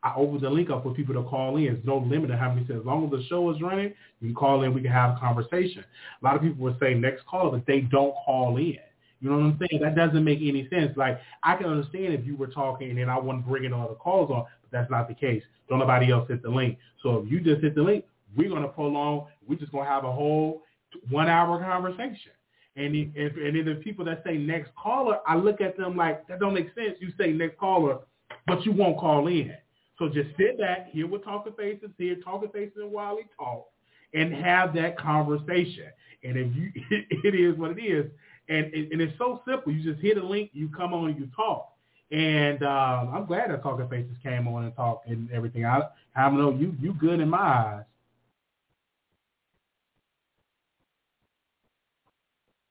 I 0.03 0.13
opened 0.15 0.41
the 0.41 0.49
link 0.49 0.69
up 0.69 0.83
for 0.83 0.93
people 0.93 1.15
to 1.15 1.23
call 1.27 1.55
in. 1.57 1.65
There's 1.65 1.85
no 1.85 1.97
limit 1.97 2.29
to 2.29 2.37
how 2.37 2.49
many. 2.53 2.61
As 2.65 2.85
long 2.85 3.05
as 3.05 3.11
the 3.11 3.23
show 3.29 3.49
is 3.51 3.61
running, 3.61 3.93
you 4.19 4.27
can 4.27 4.35
call 4.35 4.63
in. 4.63 4.73
We 4.73 4.81
can 4.81 4.91
have 4.91 5.17
a 5.17 5.19
conversation. 5.19 5.83
A 6.21 6.25
lot 6.25 6.35
of 6.35 6.41
people 6.41 6.63
will 6.63 6.75
say 6.79 6.93
next 6.93 7.25
call, 7.25 7.49
but 7.49 7.65
they 7.65 7.81
don't 7.81 8.13
call 8.25 8.57
in. 8.57 8.77
You 9.21 9.29
know 9.29 9.37
what 9.37 9.43
I'm 9.45 9.59
saying? 9.69 9.81
That 9.81 9.95
doesn't 9.95 10.23
make 10.23 10.39
any 10.41 10.67
sense. 10.69 10.97
Like 10.97 11.19
I 11.43 11.55
can 11.55 11.67
understand 11.67 12.13
if 12.13 12.25
you 12.25 12.35
were 12.35 12.47
talking 12.47 12.99
and 12.99 13.09
I 13.09 13.17
wasn't 13.17 13.47
bringing 13.47 13.71
all 13.71 13.87
the 13.87 13.95
calls 13.95 14.29
on, 14.29 14.45
that's 14.73 14.91
not 14.91 15.07
the 15.07 15.13
case. 15.13 15.43
Don't 15.69 15.79
nobody 15.79 16.11
else 16.11 16.27
hit 16.27 16.43
the 16.43 16.49
link. 16.49 16.77
So 17.01 17.23
if 17.25 17.31
you 17.31 17.39
just 17.39 17.61
hit 17.61 17.75
the 17.75 17.81
link, 17.81 18.03
we're 18.35 18.49
gonna 18.49 18.67
prolong. 18.67 19.27
We're 19.47 19.59
just 19.59 19.71
gonna 19.71 19.89
have 19.89 20.03
a 20.03 20.11
whole 20.11 20.63
one 21.09 21.29
hour 21.29 21.59
conversation. 21.63 22.31
And 22.75 22.95
if 23.15 23.37
and 23.37 23.55
then 23.55 23.65
the 23.65 23.81
people 23.83 24.03
that 24.05 24.23
say 24.25 24.37
next 24.37 24.71
caller, 24.75 25.19
I 25.27 25.35
look 25.35 25.61
at 25.61 25.77
them 25.77 25.95
like 25.95 26.27
that 26.27 26.39
don't 26.39 26.53
make 26.55 26.73
sense. 26.75 26.97
You 26.99 27.13
say 27.17 27.31
next 27.31 27.57
caller, 27.57 27.99
but 28.47 28.65
you 28.65 28.71
won't 28.73 28.99
call 28.99 29.27
in. 29.27 29.53
So 29.99 30.09
just 30.09 30.35
sit 30.37 30.57
back, 30.59 30.89
hear 30.91 31.07
what 31.07 31.23
Talking 31.23 31.53
Faces, 31.53 31.89
hear 31.97 32.15
Talking 32.15 32.49
Faces 32.49 32.77
and 32.77 32.91
Wiley 32.91 33.23
talk, 33.37 33.67
and 34.13 34.33
have 34.33 34.73
that 34.73 34.97
conversation. 34.97 35.87
And 36.23 36.35
if 36.37 36.55
you, 36.55 36.71
it 37.23 37.35
is 37.35 37.57
what 37.57 37.77
it 37.77 37.81
is. 37.81 38.09
And, 38.49 38.73
and 38.73 39.01
it's 39.01 39.17
so 39.17 39.41
simple. 39.47 39.71
You 39.71 39.83
just 39.93 40.03
hit 40.03 40.17
a 40.17 40.25
link, 40.25 40.49
you 40.53 40.69
come 40.75 40.93
on 40.93 41.15
you 41.15 41.29
talk. 41.35 41.72
And 42.13 42.61
um, 42.61 43.09
I'm 43.11 43.25
glad 43.25 43.49
that 43.49 43.63
Talking 43.63 43.89
Faces 43.89 44.15
came 44.21 44.47
on 44.47 44.65
and 44.65 44.75
talked 44.75 45.07
and 45.07 45.31
everything. 45.31 45.65
I, 45.65 45.81
I 46.15 46.29
know 46.29 46.51
you 46.51 46.75
you 46.79 46.93
good 46.93 47.19
in 47.19 47.29
my 47.29 47.37
eyes. 47.39 47.83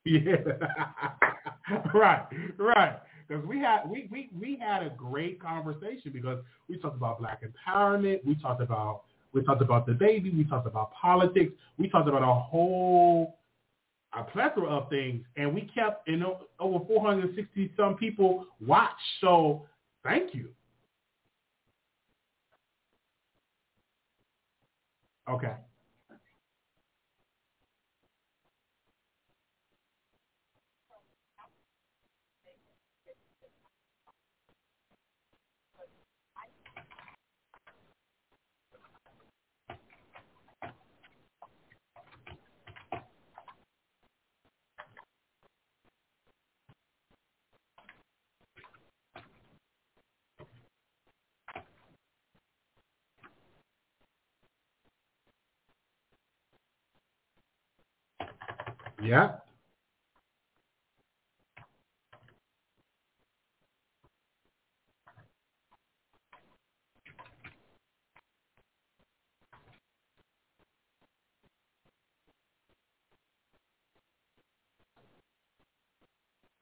Yeah. 0.05 0.35
right, 1.93 2.25
right. 2.57 2.99
Because 3.25 3.45
we 3.45 3.59
had 3.59 3.89
we, 3.89 4.09
we 4.11 4.29
we 4.37 4.57
had 4.59 4.83
a 4.83 4.89
great 4.89 5.41
conversation 5.41 6.11
because 6.11 6.39
we 6.67 6.77
talked 6.77 6.97
about 6.97 7.19
black 7.19 7.41
empowerment, 7.41 8.19
we 8.25 8.35
talked 8.35 8.61
about 8.61 9.03
we 9.31 9.41
talked 9.43 9.61
about 9.61 9.85
the 9.85 9.93
baby, 9.93 10.29
we 10.29 10.43
talked 10.43 10.67
about 10.67 10.91
politics, 10.91 11.53
we 11.77 11.87
talked 11.89 12.09
about 12.09 12.21
a 12.21 12.33
whole 12.33 13.37
a 14.15 14.23
plethora 14.23 14.67
of 14.67 14.89
things, 14.89 15.23
and 15.37 15.53
we 15.53 15.69
kept 15.73 16.07
you 16.07 16.17
know 16.17 16.41
over 16.59 16.83
460 16.85 17.73
some 17.75 17.95
people 17.95 18.45
watch. 18.65 18.91
So 19.21 19.67
thank 20.03 20.33
you. 20.33 20.49
Okay. 25.29 25.53
Yeah. 59.03 59.31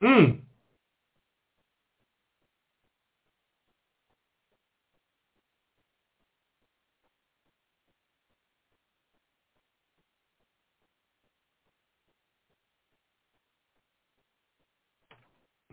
Mm. 0.03 0.41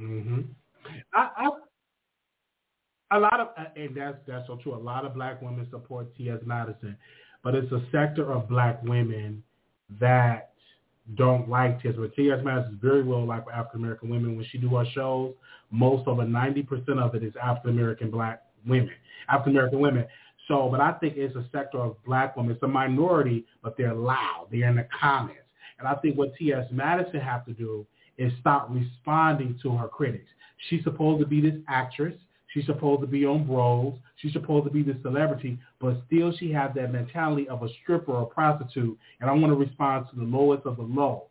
Mhm. 0.01 0.47
I, 1.15 1.31
I 1.37 1.49
a 3.11 3.19
lot 3.19 3.41
of 3.41 3.49
and 3.77 3.97
that's 3.97 4.19
that's 4.27 4.47
so 4.47 4.57
true. 4.57 4.75
A 4.75 4.77
lot 4.77 5.05
of 5.05 5.15
black 5.15 5.41
women 5.41 5.67
support 5.71 6.15
T.S. 6.17 6.39
Madison, 6.45 6.97
but 7.43 7.55
it's 7.55 7.71
a 7.73 7.83
sector 7.91 8.31
of 8.33 8.49
black 8.49 8.83
women 8.83 9.43
that 10.01 10.51
don't 11.17 11.49
like 11.49 11.81
T.S. 11.81 11.95
But 11.97 12.15
T.S. 12.15 12.41
Madison 12.45 12.75
is 12.75 12.79
very 12.83 13.03
well 13.03 13.25
liked 13.27 13.47
by 13.47 13.53
African 13.53 13.81
American 13.81 14.11
women. 14.11 14.37
When 14.37 14.47
she 14.51 14.59
do 14.59 14.77
her 14.77 14.85
shows, 14.95 15.33
most 15.71 16.07
it, 16.07 16.29
ninety 16.29 16.63
percent 16.63 16.99
of 16.99 17.15
it 17.15 17.23
is 17.23 17.33
African 17.43 17.71
American 17.71 18.11
black 18.11 18.43
women, 18.67 18.91
African 19.29 19.53
American 19.53 19.81
women. 19.81 20.05
So, 20.47 20.69
but 20.71 20.81
I 20.81 20.93
think 20.93 21.15
it's 21.17 21.37
a 21.37 21.45
sector 21.53 21.79
of 21.79 21.97
black 22.05 22.37
women. 22.37 22.53
It's 22.53 22.63
a 22.63 22.69
minority, 22.69 23.47
but 23.63 23.77
they're 23.77 23.95
loud. 23.95 24.49
They're 24.51 24.69
in 24.69 24.77
the 24.77 24.89
comments. 24.99 25.43
And 25.79 25.87
I 25.87 25.95
think 25.97 26.17
what 26.17 26.35
T.S. 26.37 26.67
Madison 26.73 27.21
have 27.21 27.45
to 27.47 27.53
do 27.53 27.87
is 28.19 28.33
stop 28.41 28.69
responding 28.71 29.59
to 29.63 29.77
her 29.77 29.89
critics. 29.89 30.29
She's 30.69 30.83
supposed 30.85 31.21
to 31.21 31.27
be 31.27 31.41
this 31.41 31.55
actress. 31.69 32.15
She's 32.49 32.67
supposed 32.67 33.03
to 33.03 33.07
be 33.07 33.25
on 33.25 33.47
Bros. 33.47 33.95
She's 34.17 34.33
supposed 34.33 34.65
to 34.67 34.71
be 34.71 34.83
this 34.83 34.97
celebrity, 35.03 35.59
but 35.81 36.03
still 36.07 36.33
she 36.37 36.51
has 36.53 36.71
that 36.75 36.93
mentality 36.93 37.49
of 37.49 37.63
a 37.63 37.69
stripper 37.83 38.13
or 38.13 38.27
prostitute. 38.27 38.99
And 39.21 39.31
I 39.31 39.33
want 39.33 39.53
to 39.53 39.55
respond 39.55 40.07
to 40.11 40.17
the 40.17 40.25
lowest 40.25 40.67
of 40.67 40.77
the 40.77 40.83
low. 40.83 41.27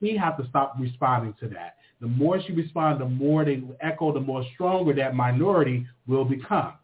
She 0.00 0.16
have 0.16 0.36
to 0.38 0.46
stop 0.48 0.76
responding 0.78 1.34
to 1.40 1.48
that. 1.48 1.76
The 2.00 2.06
more 2.06 2.40
she 2.40 2.52
responds, 2.52 3.00
the 3.00 3.08
more 3.08 3.44
they 3.44 3.62
echo, 3.80 4.12
the 4.12 4.20
more 4.20 4.44
stronger 4.54 4.94
that 4.94 5.14
minority 5.14 5.86
will 6.06 6.24
become. 6.24 6.74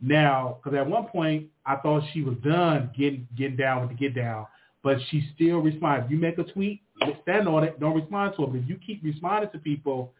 Now, 0.00 0.58
because 0.62 0.76
at 0.78 0.86
one 0.86 1.06
point 1.06 1.46
I 1.64 1.76
thought 1.76 2.02
she 2.12 2.22
was 2.22 2.36
done 2.44 2.90
getting 2.96 3.26
getting 3.36 3.56
down 3.56 3.80
with 3.80 3.90
the 3.90 3.96
get 3.96 4.14
down, 4.14 4.46
but 4.82 4.98
she 5.08 5.28
still 5.34 5.58
responds. 5.58 6.10
You 6.10 6.18
make 6.18 6.38
a 6.38 6.44
tweet, 6.44 6.82
stand 7.22 7.48
on 7.48 7.64
it. 7.64 7.78
Don't 7.80 7.94
respond 7.96 8.34
to 8.36 8.44
it. 8.44 8.46
But 8.52 8.58
if 8.58 8.68
you 8.68 8.78
keep 8.84 9.02
responding 9.02 9.50
to 9.50 9.58
people 9.58 10.12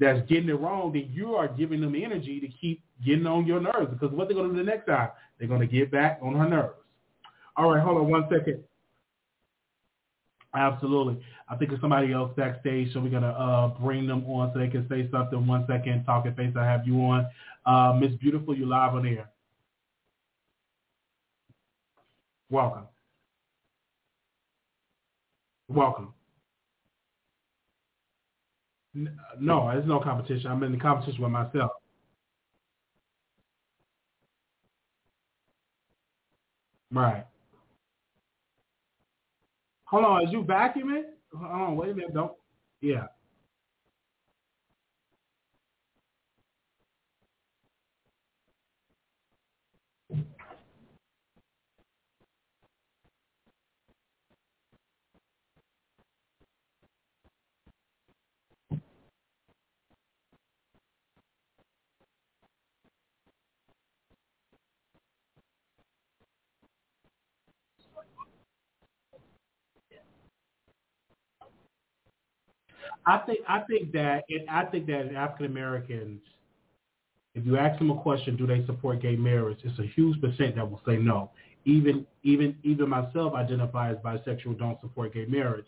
that's 0.00 0.26
getting 0.28 0.48
it 0.48 0.58
wrong, 0.58 0.92
then 0.92 1.10
you 1.12 1.34
are 1.34 1.48
giving 1.48 1.80
them 1.80 1.94
energy 1.94 2.40
to 2.40 2.48
keep 2.48 2.82
getting 3.04 3.26
on 3.26 3.46
your 3.46 3.60
nerves. 3.60 3.92
Because 3.92 4.14
what 4.14 4.28
they're 4.28 4.36
going 4.36 4.50
to 4.50 4.54
do 4.54 4.64
the 4.64 4.70
next 4.70 4.86
time, 4.86 5.10
they're 5.38 5.48
going 5.48 5.60
to 5.60 5.66
get 5.66 5.90
back 5.90 6.18
on 6.22 6.34
her 6.34 6.48
nerves. 6.48 6.74
All 7.56 7.70
right, 7.70 7.82
hold 7.82 7.98
on 7.98 8.08
one 8.08 8.26
second. 8.30 8.62
Absolutely. 10.54 11.18
I 11.48 11.56
think 11.56 11.72
it's 11.72 11.80
somebody 11.80 12.12
else 12.12 12.30
backstage, 12.36 12.92
so 12.92 13.00
we're 13.00 13.10
going 13.10 13.22
to 13.22 13.28
uh, 13.28 13.68
bring 13.80 14.06
them 14.06 14.24
on 14.26 14.50
so 14.52 14.58
they 14.58 14.68
can 14.68 14.86
say 14.88 15.08
something. 15.10 15.46
One 15.46 15.66
second, 15.66 16.04
talking 16.04 16.34
face, 16.34 16.54
I 16.58 16.64
have 16.64 16.86
you 16.86 16.96
on. 16.96 17.26
Uh, 17.64 17.98
Miss 17.98 18.12
Beautiful, 18.20 18.56
you 18.56 18.66
live 18.66 18.94
on 18.94 19.06
air. 19.06 19.28
Welcome. 22.50 22.84
Welcome. 25.68 26.12
No, 28.94 29.68
there's 29.68 29.86
no 29.86 30.00
competition. 30.00 30.50
I'm 30.50 30.62
in 30.62 30.72
the 30.72 30.78
competition 30.78 31.22
with 31.22 31.32
myself. 31.32 31.72
Right. 36.90 37.24
Hold 39.84 40.04
on, 40.04 40.26
is 40.26 40.32
you 40.32 40.42
vacuuming? 40.42 41.04
Hold 41.34 41.50
on, 41.50 41.76
wait 41.76 41.90
a 41.90 41.94
minute. 41.94 42.14
Don't. 42.14 42.32
Yeah. 42.80 43.06
I 73.06 73.18
think 73.18 73.40
I 73.48 73.60
think 73.60 73.92
that 73.92 74.24
it, 74.28 74.44
I 74.48 74.64
think 74.66 74.86
that 74.86 75.12
African 75.14 75.46
Americans, 75.46 76.20
if 77.34 77.44
you 77.44 77.56
ask 77.56 77.78
them 77.78 77.90
a 77.90 78.00
question, 78.00 78.36
do 78.36 78.46
they 78.46 78.64
support 78.66 79.02
gay 79.02 79.16
marriage? 79.16 79.58
It's 79.64 79.78
a 79.78 79.86
huge 79.94 80.20
percent 80.20 80.56
that 80.56 80.70
will 80.70 80.80
say 80.86 80.96
no. 80.96 81.30
Even 81.64 82.06
even 82.22 82.56
even 82.62 82.88
myself 82.88 83.34
identify 83.34 83.90
as 83.90 83.96
bisexual, 83.98 84.58
don't 84.58 84.80
support 84.80 85.14
gay 85.14 85.26
marriage. 85.26 85.66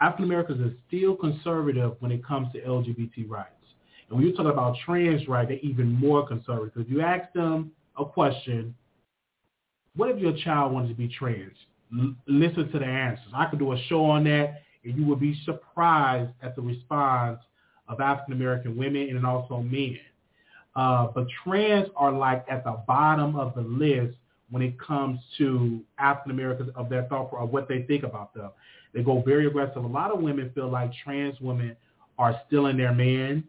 African 0.00 0.24
Americans 0.26 0.60
are 0.60 0.74
still 0.88 1.14
conservative 1.14 1.96
when 2.00 2.10
it 2.10 2.24
comes 2.24 2.52
to 2.52 2.60
LGBT 2.60 3.28
rights. 3.28 3.48
And 4.08 4.18
when 4.18 4.26
you 4.26 4.34
talk 4.34 4.46
about 4.46 4.76
trans 4.84 5.26
rights, 5.28 5.48
they're 5.48 5.58
even 5.58 5.90
more 5.92 6.26
conservative. 6.26 6.72
If 6.86 6.90
you 6.90 7.02
ask 7.02 7.32
them 7.34 7.72
a 7.98 8.04
question, 8.04 8.74
what 9.96 10.10
if 10.10 10.18
your 10.18 10.34
child 10.44 10.72
wanted 10.72 10.88
to 10.88 10.94
be 10.94 11.08
trans? 11.08 11.56
L- 11.98 12.14
listen 12.26 12.70
to 12.72 12.78
the 12.78 12.86
answers. 12.86 13.32
I 13.34 13.46
could 13.46 13.58
do 13.58 13.72
a 13.72 13.78
show 13.88 14.04
on 14.04 14.24
that 14.24 14.62
and 14.84 14.96
you 14.96 15.04
would 15.06 15.20
be 15.20 15.38
surprised 15.44 16.32
at 16.42 16.56
the 16.56 16.62
response 16.62 17.40
of 17.88 18.00
African 18.00 18.34
American 18.34 18.76
women 18.76 19.08
and 19.10 19.26
also 19.26 19.58
men. 19.58 19.98
Uh, 20.74 21.08
but 21.14 21.26
trans 21.44 21.88
are 21.96 22.12
like 22.12 22.44
at 22.50 22.64
the 22.64 22.82
bottom 22.86 23.36
of 23.36 23.54
the 23.54 23.60
list 23.60 24.16
when 24.50 24.62
it 24.62 24.78
comes 24.80 25.18
to 25.38 25.80
African 25.98 26.32
Americans 26.32 26.70
of 26.74 26.88
their 26.88 27.04
thought 27.04 27.30
of 27.32 27.50
what 27.50 27.68
they 27.68 27.82
think 27.82 28.04
about 28.04 28.34
them. 28.34 28.50
They 28.94 29.02
go 29.02 29.22
very 29.22 29.46
aggressive. 29.46 29.84
A 29.84 29.86
lot 29.86 30.10
of 30.10 30.20
women 30.20 30.50
feel 30.54 30.70
like 30.70 30.90
trans 31.04 31.40
women 31.40 31.76
are 32.18 32.40
stealing 32.46 32.76
their 32.76 32.92
man. 32.94 33.44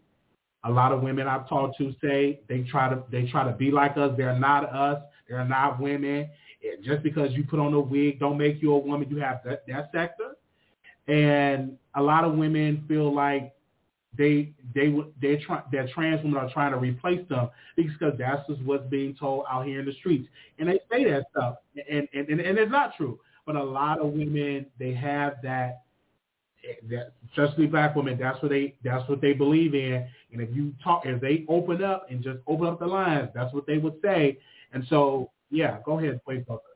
A 0.66 0.72
lot 0.72 0.94
of 0.94 1.02
women 1.02 1.28
I've 1.28 1.48
talked 1.50 1.78
to 1.78 1.94
say 2.02 2.39
they 2.48 2.62
try 2.62 2.89
to 2.89 3.04
they 3.12 3.26
try 3.28 3.44
to 3.44 3.52
be 3.52 3.72
like 3.72 3.98
us. 3.98 4.14
They're 4.16 4.39
not 4.39 4.70
us. 4.74 5.02
They're 5.28 5.45
not 5.45 5.80
women. 5.80 6.30
just 6.84 7.03
because 7.03 7.32
you 7.32 7.43
put 7.43 7.59
on 7.59 7.74
a 7.74 7.80
wig 7.80 8.19
don't 8.19 8.38
make 8.38 8.61
you 8.61 8.74
a 8.74 8.78
woman. 8.78 9.09
You 9.09 9.17
have 9.17 9.41
that, 9.45 9.65
that 9.67 9.89
sector 9.93 10.36
and 11.07 11.78
a 11.95 12.01
lot 12.01 12.24
of 12.24 12.34
women 12.36 12.84
feel 12.88 13.13
like 13.13 13.53
they 14.17 14.53
they 14.76 14.93
they're 15.21 15.39
trying 15.45 15.63
that 15.71 15.89
trans 15.89 16.24
women 16.24 16.38
are 16.38 16.51
trying 16.51 16.71
to 16.71 16.78
replace 16.78 17.28
them 17.30 17.49
because 17.76 18.13
that's 18.17 18.47
just 18.47 18.61
what's 18.63 18.86
being 18.88 19.15
told 19.15 19.45
out 19.49 19.65
here 19.65 19.80
in 19.80 19.86
the 19.86 19.93
streets, 19.93 20.28
and 20.59 20.69
they 20.69 20.80
say 20.91 21.03
that 21.05 21.26
stuff, 21.32 21.55
and 21.89 22.07
and 22.13 22.30
and, 22.30 22.39
and 22.39 22.57
it's 22.57 22.71
not 22.71 22.95
true. 22.95 23.19
But 23.45 23.55
a 23.55 23.63
lot 23.63 23.99
of 23.99 24.13
women 24.13 24.67
they 24.80 24.93
have 24.93 25.36
that 25.43 25.82
that 26.89 27.13
especially 27.32 27.67
black 27.67 27.95
women 27.95 28.17
that's 28.17 28.41
what 28.41 28.49
they 28.49 28.76
that's 28.84 29.07
what 29.09 29.19
they 29.19 29.34
believe 29.34 29.76
in 29.76 30.07
and 30.32 30.39
if 30.41 30.55
you 30.55 30.74
talk 30.82 31.01
if 31.05 31.19
they 31.19 31.43
open 31.49 31.84
up 31.84 32.07
and 32.09 32.24
just 32.24 32.39
open 32.47 32.67
up 32.67 32.80
the 32.80 32.86
lines 32.86 33.28
that's 33.36 33.53
what 33.53 33.67
they 33.67 33.78
would 33.78 33.95
say 34.01 34.38
and 34.74 34.86
so 34.89 35.32
yeah 35.49 35.78
go 35.86 35.99
ahead 35.99 36.19
please 36.26 36.43
Booker. 36.47 36.72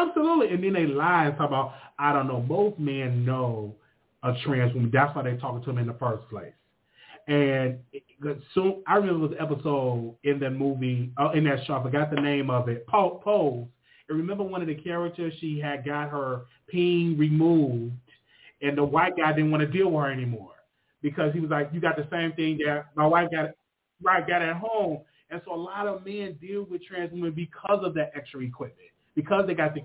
Absolutely. 0.00 0.48
And 0.54 0.62
then 0.62 0.72
they 0.72 0.86
lie 0.86 1.26
and 1.26 1.36
talk 1.36 1.48
about, 1.48 1.74
I 1.98 2.12
don't 2.12 2.26
know, 2.26 2.40
both 2.40 2.78
men 2.78 3.24
know 3.24 3.74
a 4.22 4.34
trans 4.44 4.74
woman. 4.74 4.90
That's 4.92 5.14
why 5.14 5.22
they're 5.22 5.36
talking 5.36 5.62
to 5.62 5.70
him 5.70 5.78
in 5.78 5.86
the 5.86 5.94
first 5.94 6.28
place. 6.28 6.52
And 7.28 7.78
so 8.54 8.82
I 8.86 8.96
remember 8.96 9.28
the 9.28 9.40
episode 9.40 10.16
in 10.24 10.40
that 10.40 10.50
movie, 10.50 11.12
uh, 11.18 11.30
in 11.30 11.44
that 11.44 11.64
show, 11.66 11.74
I 11.74 11.82
forgot 11.82 12.10
the 12.10 12.20
name 12.20 12.50
of 12.50 12.68
it, 12.68 12.86
Pose. 12.86 13.66
And 14.08 14.18
remember 14.18 14.42
one 14.42 14.62
of 14.62 14.68
the 14.68 14.74
characters, 14.74 15.32
she 15.38 15.60
had 15.60 15.84
got 15.84 16.10
her 16.10 16.42
peen 16.66 17.16
removed, 17.16 17.92
and 18.62 18.76
the 18.76 18.82
white 18.84 19.16
guy 19.16 19.32
didn't 19.32 19.52
want 19.52 19.60
to 19.60 19.66
deal 19.68 19.90
with 19.90 20.02
her 20.02 20.10
anymore 20.10 20.54
because 21.02 21.32
he 21.32 21.40
was 21.40 21.50
like, 21.50 21.70
you 21.72 21.80
got 21.80 21.96
the 21.96 22.08
same 22.10 22.32
thing 22.32 22.58
that 22.66 22.86
my 22.96 23.06
wife 23.06 23.28
got, 23.30 23.50
right, 24.02 24.26
got 24.26 24.42
at 24.42 24.56
home. 24.56 25.00
And 25.30 25.40
so 25.44 25.54
a 25.54 25.56
lot 25.56 25.86
of 25.86 26.04
men 26.04 26.36
deal 26.40 26.66
with 26.68 26.82
trans 26.84 27.12
women 27.12 27.32
because 27.32 27.84
of 27.84 27.94
that 27.94 28.10
extra 28.16 28.40
equipment 28.40 28.90
because 29.14 29.46
they 29.46 29.54
got 29.54 29.74
the. 29.74 29.82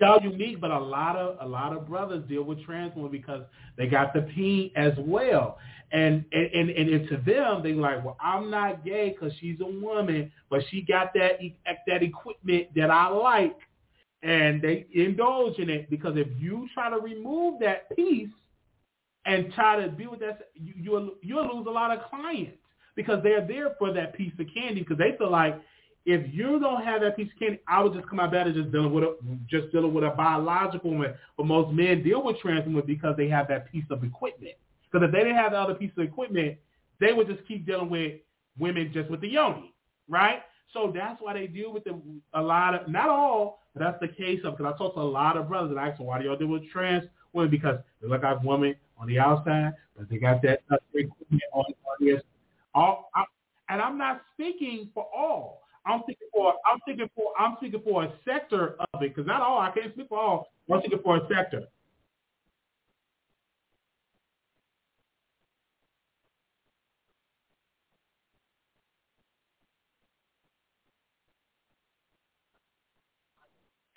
y'all 0.00 0.20
unique, 0.22 0.60
but 0.60 0.70
a 0.70 0.78
lot 0.78 1.16
of 1.16 1.36
a 1.40 1.48
lot 1.48 1.76
of 1.76 1.86
brothers 1.86 2.24
deal 2.28 2.42
with 2.42 2.64
trans 2.64 2.94
women 2.94 3.10
because 3.10 3.42
they 3.76 3.86
got 3.86 4.14
the 4.14 4.22
P 4.22 4.72
as 4.76 4.92
well, 4.98 5.58
and 5.92 6.24
and 6.32 6.70
and, 6.70 6.88
and 6.88 7.08
to 7.08 7.16
them 7.18 7.62
they 7.62 7.72
like, 7.72 8.04
well, 8.04 8.16
I'm 8.20 8.50
not 8.50 8.84
gay 8.84 9.10
because 9.10 9.32
she's 9.40 9.60
a 9.60 9.66
woman, 9.66 10.30
but 10.50 10.62
she 10.70 10.82
got 10.82 11.12
that 11.14 11.40
that 11.86 12.02
equipment 12.02 12.68
that 12.76 12.90
I 12.90 13.08
like, 13.08 13.56
and 14.22 14.60
they 14.60 14.86
indulge 14.92 15.58
in 15.58 15.70
it 15.70 15.88
because 15.90 16.16
if 16.16 16.28
you 16.38 16.68
try 16.74 16.90
to 16.90 16.98
remove 16.98 17.60
that 17.60 17.94
piece 17.94 18.28
and 19.26 19.52
try 19.52 19.80
to 19.80 19.90
be 19.90 20.06
with 20.06 20.20
that, 20.20 20.48
you, 20.54 20.74
you'll 20.76 21.10
you'll 21.22 21.56
lose 21.56 21.66
a 21.66 21.70
lot 21.70 21.96
of 21.96 22.02
clients 22.08 22.58
because 22.96 23.22
they're 23.22 23.46
there 23.46 23.74
for 23.78 23.92
that 23.92 24.14
piece 24.14 24.32
of 24.38 24.46
candy 24.52 24.80
because 24.80 24.98
they 24.98 25.14
feel 25.18 25.30
like 25.30 25.60
if 26.04 26.32
you 26.32 26.58
don't 26.58 26.82
have 26.84 27.02
that 27.02 27.16
piece 27.16 27.28
of 27.32 27.38
candy, 27.38 27.60
I 27.68 27.82
would 27.82 27.92
just 27.92 28.08
come 28.08 28.18
out 28.18 28.32
better 28.32 28.52
just 28.52 28.72
dealing 28.72 28.92
with 28.92 29.04
a 29.04 29.16
just 29.48 29.70
dealing 29.72 29.92
with 29.92 30.04
a 30.04 30.10
biological 30.10 30.90
woman. 30.90 31.14
But 31.36 31.46
most 31.46 31.72
men 31.72 32.02
deal 32.02 32.22
with 32.24 32.38
trans 32.40 32.66
women 32.66 32.82
because 32.86 33.16
they 33.16 33.28
have 33.28 33.48
that 33.48 33.70
piece 33.70 33.84
of 33.90 34.02
equipment. 34.02 34.54
Because 34.90 35.06
if 35.06 35.12
they 35.12 35.18
didn't 35.18 35.36
have 35.36 35.52
the 35.52 35.58
other 35.58 35.74
piece 35.74 35.92
of 35.96 36.04
equipment, 36.04 36.56
they 36.98 37.12
would 37.12 37.28
just 37.28 37.46
keep 37.46 37.66
dealing 37.66 37.90
with 37.90 38.14
women 38.58 38.90
just 38.92 39.10
with 39.10 39.20
the 39.20 39.28
yoni, 39.28 39.74
right? 40.08 40.40
So 40.72 40.92
that's 40.94 41.20
why 41.20 41.34
they 41.34 41.46
deal 41.46 41.72
with 41.72 41.84
the, 41.84 42.00
a 42.34 42.42
lot 42.42 42.74
of, 42.74 42.88
not 42.88 43.08
all, 43.08 43.60
but 43.78 43.84
that's 43.84 44.00
the 44.00 44.08
case 44.08 44.40
of, 44.44 44.56
because 44.56 44.72
I 44.74 44.78
talked 44.78 44.96
to 44.96 45.00
a 45.00 45.02
lot 45.02 45.36
of 45.36 45.48
brothers 45.48 45.70
and 45.70 45.78
I 45.78 45.88
asked 45.88 45.98
them, 45.98 46.06
why 46.06 46.18
do 46.18 46.24
y'all 46.24 46.36
deal 46.36 46.48
with 46.48 46.68
trans 46.70 47.04
women? 47.32 47.50
Because 47.50 47.78
they 48.00 48.08
look 48.08 48.22
like 48.22 48.42
women 48.42 48.74
on 48.98 49.06
the 49.06 49.18
outside, 49.18 49.74
but 49.96 50.08
they 50.08 50.18
got 50.18 50.42
that 50.42 50.62
equipment 50.94 51.42
on, 51.52 51.64
on 52.74 52.94
and 53.70 53.82
I'm 53.82 53.98
not 53.98 54.22
speaking 54.34 54.90
for 54.94 55.06
all. 55.14 55.62
I'm 55.86 56.02
speaking 56.02 56.28
for 56.34 56.54
I'm 56.70 56.80
speaking 56.82 57.08
for 57.14 57.32
I'm 57.38 57.56
speaking 57.58 57.82
for 57.82 58.04
a 58.04 58.12
sector 58.24 58.76
of 58.92 59.02
it 59.02 59.14
because 59.14 59.26
not 59.26 59.40
all 59.40 59.58
I 59.58 59.70
can't 59.70 59.92
speak 59.94 60.08
for 60.08 60.18
all. 60.18 60.48
I'm 60.70 60.80
speaking 60.80 61.00
for 61.02 61.16
a 61.16 61.28
sector. 61.28 61.66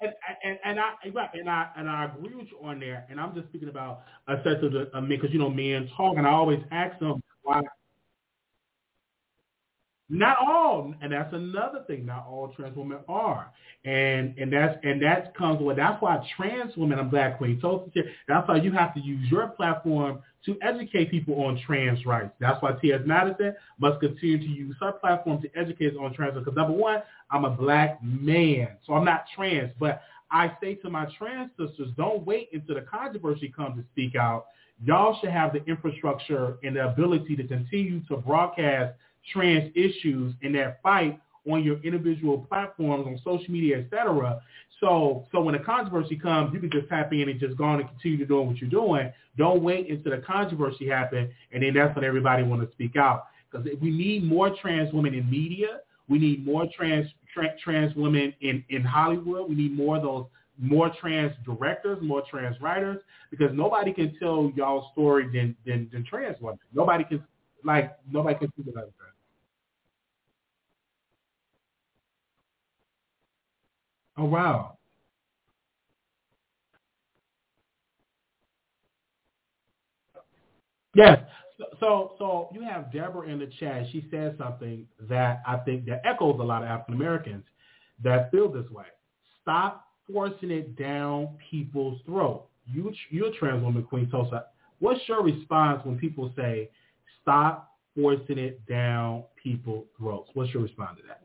And, 0.01 0.13
and 0.43 0.59
and 0.65 0.79
I 0.79 0.91
and 1.33 1.49
I 1.49 1.67
and 1.77 1.89
I 1.89 2.05
agree 2.05 2.35
with 2.35 2.47
you 2.51 2.57
on 2.63 2.79
there. 2.79 3.05
And 3.09 3.19
I'm 3.19 3.35
just 3.35 3.47
speaking 3.49 3.69
about 3.69 4.01
a 4.27 4.37
sector 4.37 4.67
of 4.67 4.87
I 4.93 4.99
mean, 4.99 5.09
because 5.09 5.31
you 5.31 5.39
know 5.39 5.49
men 5.49 5.89
talk, 5.95 6.17
and 6.17 6.25
I 6.25 6.31
always 6.31 6.59
ask 6.71 6.99
them 6.99 7.21
why 7.43 7.61
not 10.13 10.37
all, 10.41 10.93
and 11.01 11.13
that's 11.13 11.33
another 11.33 11.85
thing. 11.87 12.05
Not 12.05 12.27
all 12.29 12.51
trans 12.53 12.75
women 12.75 12.99
are, 13.07 13.49
and 13.85 14.37
and 14.37 14.51
that's 14.51 14.77
and 14.83 15.01
that 15.01 15.33
comes 15.37 15.61
with. 15.61 15.77
That's 15.77 16.01
why 16.01 16.21
trans 16.35 16.75
women. 16.75 16.99
I'm 16.99 17.09
Black 17.09 17.37
Queen. 17.37 17.59
So 17.61 17.89
that's 18.27 18.45
why 18.45 18.57
you 18.57 18.73
have 18.73 18.93
to 18.95 18.99
use 18.99 19.31
your 19.31 19.47
platform 19.47 20.19
to 20.45 20.57
educate 20.61 21.11
people 21.11 21.41
on 21.45 21.57
trans 21.65 22.05
rights. 22.05 22.33
That's 22.41 22.61
why 22.61 22.73
T.S. 22.81 22.99
Madison 23.05 23.55
must 23.79 24.01
continue 24.01 24.37
to 24.37 24.45
use 24.45 24.75
her 24.81 24.91
platform 24.91 25.41
to 25.43 25.49
educate 25.57 25.93
us 25.93 25.97
on 25.97 26.13
trans. 26.13 26.33
Because 26.37 26.57
number 26.57 26.73
one, 26.73 27.01
I'm 27.31 27.45
a 27.45 27.51
black 27.51 28.03
man, 28.03 28.67
so 28.85 28.93
I'm 28.93 29.05
not 29.05 29.23
trans. 29.33 29.71
But 29.79 30.01
I 30.29 30.51
say 30.61 30.75
to 30.75 30.89
my 30.89 31.07
trans 31.17 31.51
sisters, 31.57 31.87
don't 31.95 32.25
wait 32.25 32.49
until 32.51 32.75
the 32.75 32.81
controversy 32.81 33.47
comes 33.55 33.77
to 33.77 33.85
speak 33.93 34.17
out. 34.17 34.47
Y'all 34.83 35.17
should 35.21 35.29
have 35.29 35.53
the 35.53 35.63
infrastructure 35.65 36.57
and 36.63 36.75
the 36.75 36.85
ability 36.89 37.37
to 37.37 37.47
continue 37.47 38.01
to 38.07 38.17
broadcast 38.17 38.93
trans 39.31 39.71
issues 39.75 40.33
in 40.41 40.53
that 40.53 40.81
fight 40.81 41.19
on 41.49 41.63
your 41.63 41.81
individual 41.83 42.45
platforms 42.49 43.05
on 43.07 43.19
social 43.23 43.51
media, 43.51 43.79
etc. 43.79 44.41
So, 44.79 45.27
so 45.31 45.41
when 45.41 45.55
a 45.55 45.63
controversy 45.63 46.15
comes, 46.15 46.53
you 46.53 46.59
can 46.59 46.71
just 46.71 46.89
tap 46.89 47.13
in 47.13 47.29
and 47.29 47.39
just 47.39 47.57
go 47.57 47.65
on 47.65 47.79
and 47.79 47.89
continue 47.89 48.25
doing 48.25 48.47
what 48.47 48.57
you're 48.57 48.69
doing. 48.69 49.11
Don't 49.37 49.61
wait 49.61 49.89
until 49.89 50.11
the 50.11 50.23
controversy 50.25 50.87
happens, 50.87 51.31
and 51.51 51.63
then 51.63 51.73
that's 51.73 51.95
when 51.95 52.03
everybody 52.03 52.43
want 52.43 52.61
to 52.61 52.71
speak 52.73 52.95
out. 52.95 53.25
Because 53.51 53.67
we 53.81 53.91
need 53.91 54.23
more 54.23 54.55
trans 54.61 54.93
women 54.93 55.13
in 55.13 55.29
media. 55.29 55.79
We 56.09 56.19
need 56.19 56.45
more 56.45 56.65
trans 56.75 57.07
tra- 57.33 57.57
trans 57.63 57.95
women 57.95 58.33
in 58.41 58.63
in 58.69 58.83
Hollywood. 58.83 59.49
We 59.49 59.55
need 59.55 59.75
more 59.75 59.97
of 59.97 60.03
those 60.03 60.25
more 60.59 60.91
trans 60.99 61.33
directors, 61.45 61.97
more 62.01 62.23
trans 62.29 62.59
writers, 62.61 63.01
because 63.29 63.51
nobody 63.53 63.93
can 63.93 64.15
tell 64.19 64.51
y'all 64.55 64.91
story 64.93 65.25
than 65.33 65.55
than, 65.65 65.89
than 65.91 66.05
trans 66.05 66.37
women. 66.41 66.59
Nobody 66.73 67.03
can 67.03 67.23
like 67.63 67.97
nobody 68.09 68.37
can 68.37 68.51
speak 68.53 68.67
about 68.67 68.85
it. 68.85 68.93
Oh 74.17 74.25
wow. 74.25 74.77
Yes. 80.93 81.19
So, 81.79 82.13
so, 82.17 82.49
you 82.53 82.61
have 82.61 82.91
Deborah 82.91 83.27
in 83.27 83.39
the 83.39 83.49
chat. 83.59 83.85
She 83.91 84.07
says 84.11 84.33
something 84.37 84.87
that 85.09 85.43
I 85.47 85.57
think 85.57 85.85
that 85.85 86.01
echoes 86.05 86.39
a 86.39 86.43
lot 86.43 86.63
of 86.63 86.69
African 86.69 86.95
Americans 86.95 87.43
that 88.03 88.31
feel 88.31 88.51
this 88.51 88.69
way. 88.71 88.85
Stop 89.41 89.85
forcing 90.11 90.51
it 90.51 90.75
down 90.75 91.37
people's 91.49 92.01
throat. 92.05 92.47
You, 92.65 92.91
you're 93.09 93.27
a 93.27 93.37
trans 93.37 93.63
woman, 93.63 93.83
Queen 93.83 94.09
Tosa. 94.09 94.45
What's 94.79 95.01
your 95.07 95.23
response 95.23 95.85
when 95.85 95.97
people 95.99 96.33
say, 96.35 96.69
stop 97.21 97.71
forcing 97.95 98.37
it 98.37 98.65
down 98.67 99.23
people's 99.41 99.85
throats? 99.97 100.29
What's 100.33 100.53
your 100.53 100.63
response 100.63 100.99
to 101.01 101.07
that? 101.07 101.21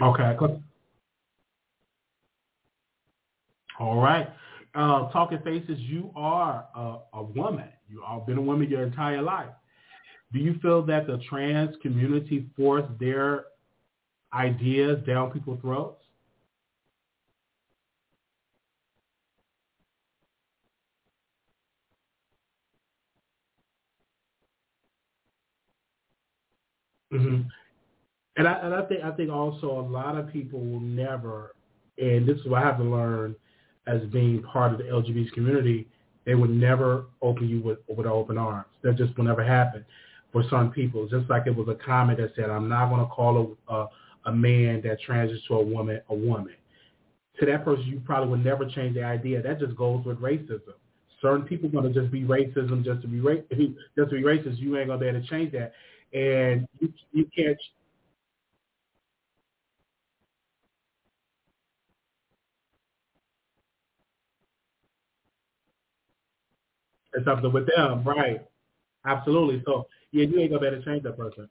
Okay. 0.00 0.36
All 3.78 4.00
right. 4.00 4.28
Uh, 4.74 5.10
Talking 5.10 5.38
Faces, 5.44 5.78
you 5.78 6.10
are 6.16 6.66
a, 6.74 6.98
a 7.14 7.22
woman. 7.22 7.68
You 7.88 8.02
have 8.08 8.26
been 8.26 8.38
a 8.38 8.42
woman 8.42 8.68
your 8.70 8.82
entire 8.82 9.22
life. 9.22 9.50
Do 10.32 10.38
you 10.38 10.58
feel 10.62 10.82
that 10.86 11.06
the 11.06 11.18
trans 11.28 11.76
community 11.82 12.46
forced 12.56 12.88
their 12.98 13.44
ideas 14.32 15.04
down 15.06 15.30
people's 15.30 15.60
throats? 15.60 15.98
Mm-hmm. 27.12 27.42
And 28.38 28.48
I, 28.48 28.52
and 28.62 28.74
I 28.74 28.82
think 28.86 29.04
I 29.04 29.10
think 29.10 29.30
also 29.30 29.66
a 29.66 29.86
lot 29.86 30.16
of 30.16 30.32
people 30.32 30.60
will 30.60 30.80
never, 30.80 31.54
and 31.98 32.26
this 32.26 32.38
is 32.38 32.46
what 32.46 32.62
I 32.62 32.66
have 32.66 32.78
to 32.78 32.84
learn 32.84 33.36
as 33.86 34.00
being 34.10 34.42
part 34.44 34.72
of 34.72 34.78
the 34.78 34.84
LGBT 34.84 35.30
community, 35.32 35.86
they 36.24 36.34
would 36.34 36.48
never 36.48 37.06
open 37.20 37.50
you 37.50 37.60
with 37.60 37.80
with 37.86 38.06
open 38.06 38.38
arms. 38.38 38.68
That 38.82 38.96
just 38.96 39.14
will 39.18 39.24
never 39.24 39.44
happen 39.44 39.84
for 40.32 40.44
some 40.50 40.70
people. 40.72 41.08
Just 41.08 41.28
like 41.30 41.44
it 41.46 41.56
was 41.56 41.68
a 41.68 41.76
comment 41.84 42.18
that 42.18 42.32
said, 42.36 42.50
"I'm 42.50 42.68
not 42.68 42.88
going 42.88 43.00
to 43.00 43.06
call 43.06 43.56
a, 43.68 43.74
a 43.74 43.88
a 44.26 44.32
man 44.32 44.82
that 44.84 45.00
transitions 45.02 45.44
to 45.48 45.54
a 45.56 45.62
woman 45.62 46.00
a 46.08 46.14
woman." 46.14 46.54
To 47.40 47.46
that 47.46 47.64
person, 47.64 47.84
you 47.86 48.00
probably 48.04 48.30
would 48.30 48.44
never 48.44 48.66
change 48.68 48.94
the 48.94 49.04
idea. 49.04 49.42
That 49.42 49.60
just 49.60 49.76
goes 49.76 50.04
with 50.04 50.20
racism. 50.20 50.74
Certain 51.22 51.42
people 51.46 51.68
are 51.68 51.72
going 51.72 51.92
to 51.92 52.00
just 52.00 52.12
be 52.12 52.22
racism 52.22 52.84
just 52.84 53.02
to 53.02 53.08
be 53.08 53.20
ra- 53.20 53.34
just 53.52 54.10
to 54.10 54.16
be 54.16 54.22
racist. 54.22 54.58
You 54.58 54.76
ain't 54.78 54.88
going 54.88 55.00
to 55.00 55.04
be 55.04 55.08
able 55.08 55.20
to 55.22 55.28
change 55.28 55.52
that, 55.52 55.72
and 56.12 56.66
you 56.80 56.92
you 57.12 57.26
can't 57.36 57.58
It's 67.14 67.24
something 67.24 67.52
with 67.52 67.66
them, 67.76 68.04
right? 68.04 68.42
Absolutely. 69.06 69.62
So 69.66 69.86
yeah, 70.12 70.24
you 70.26 70.38
ain't 70.38 70.50
gonna 70.50 70.60
be 70.60 70.66
able 70.68 70.78
to 70.78 70.84
change 70.84 71.02
that 71.02 71.16
person. 71.16 71.48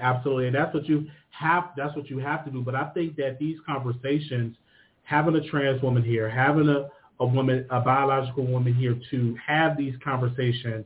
Absolutely, 0.00 0.46
and 0.46 0.54
that's 0.54 0.72
what 0.74 0.88
you 0.88 1.06
have. 1.30 1.70
That's 1.76 1.94
what 1.96 2.08
you 2.10 2.18
have 2.18 2.44
to 2.44 2.50
do. 2.50 2.62
But 2.62 2.74
I 2.74 2.86
think 2.90 3.16
that 3.16 3.38
these 3.38 3.58
conversations, 3.66 4.56
having 5.04 5.36
a 5.36 5.48
trans 5.48 5.82
woman 5.82 6.02
here, 6.02 6.28
having 6.28 6.68
a 6.68 6.88
a 7.20 7.26
woman, 7.26 7.66
a 7.70 7.80
biological 7.80 8.46
woman 8.46 8.74
here 8.74 8.98
to 9.10 9.36
have 9.46 9.76
these 9.76 9.94
conversations 10.04 10.84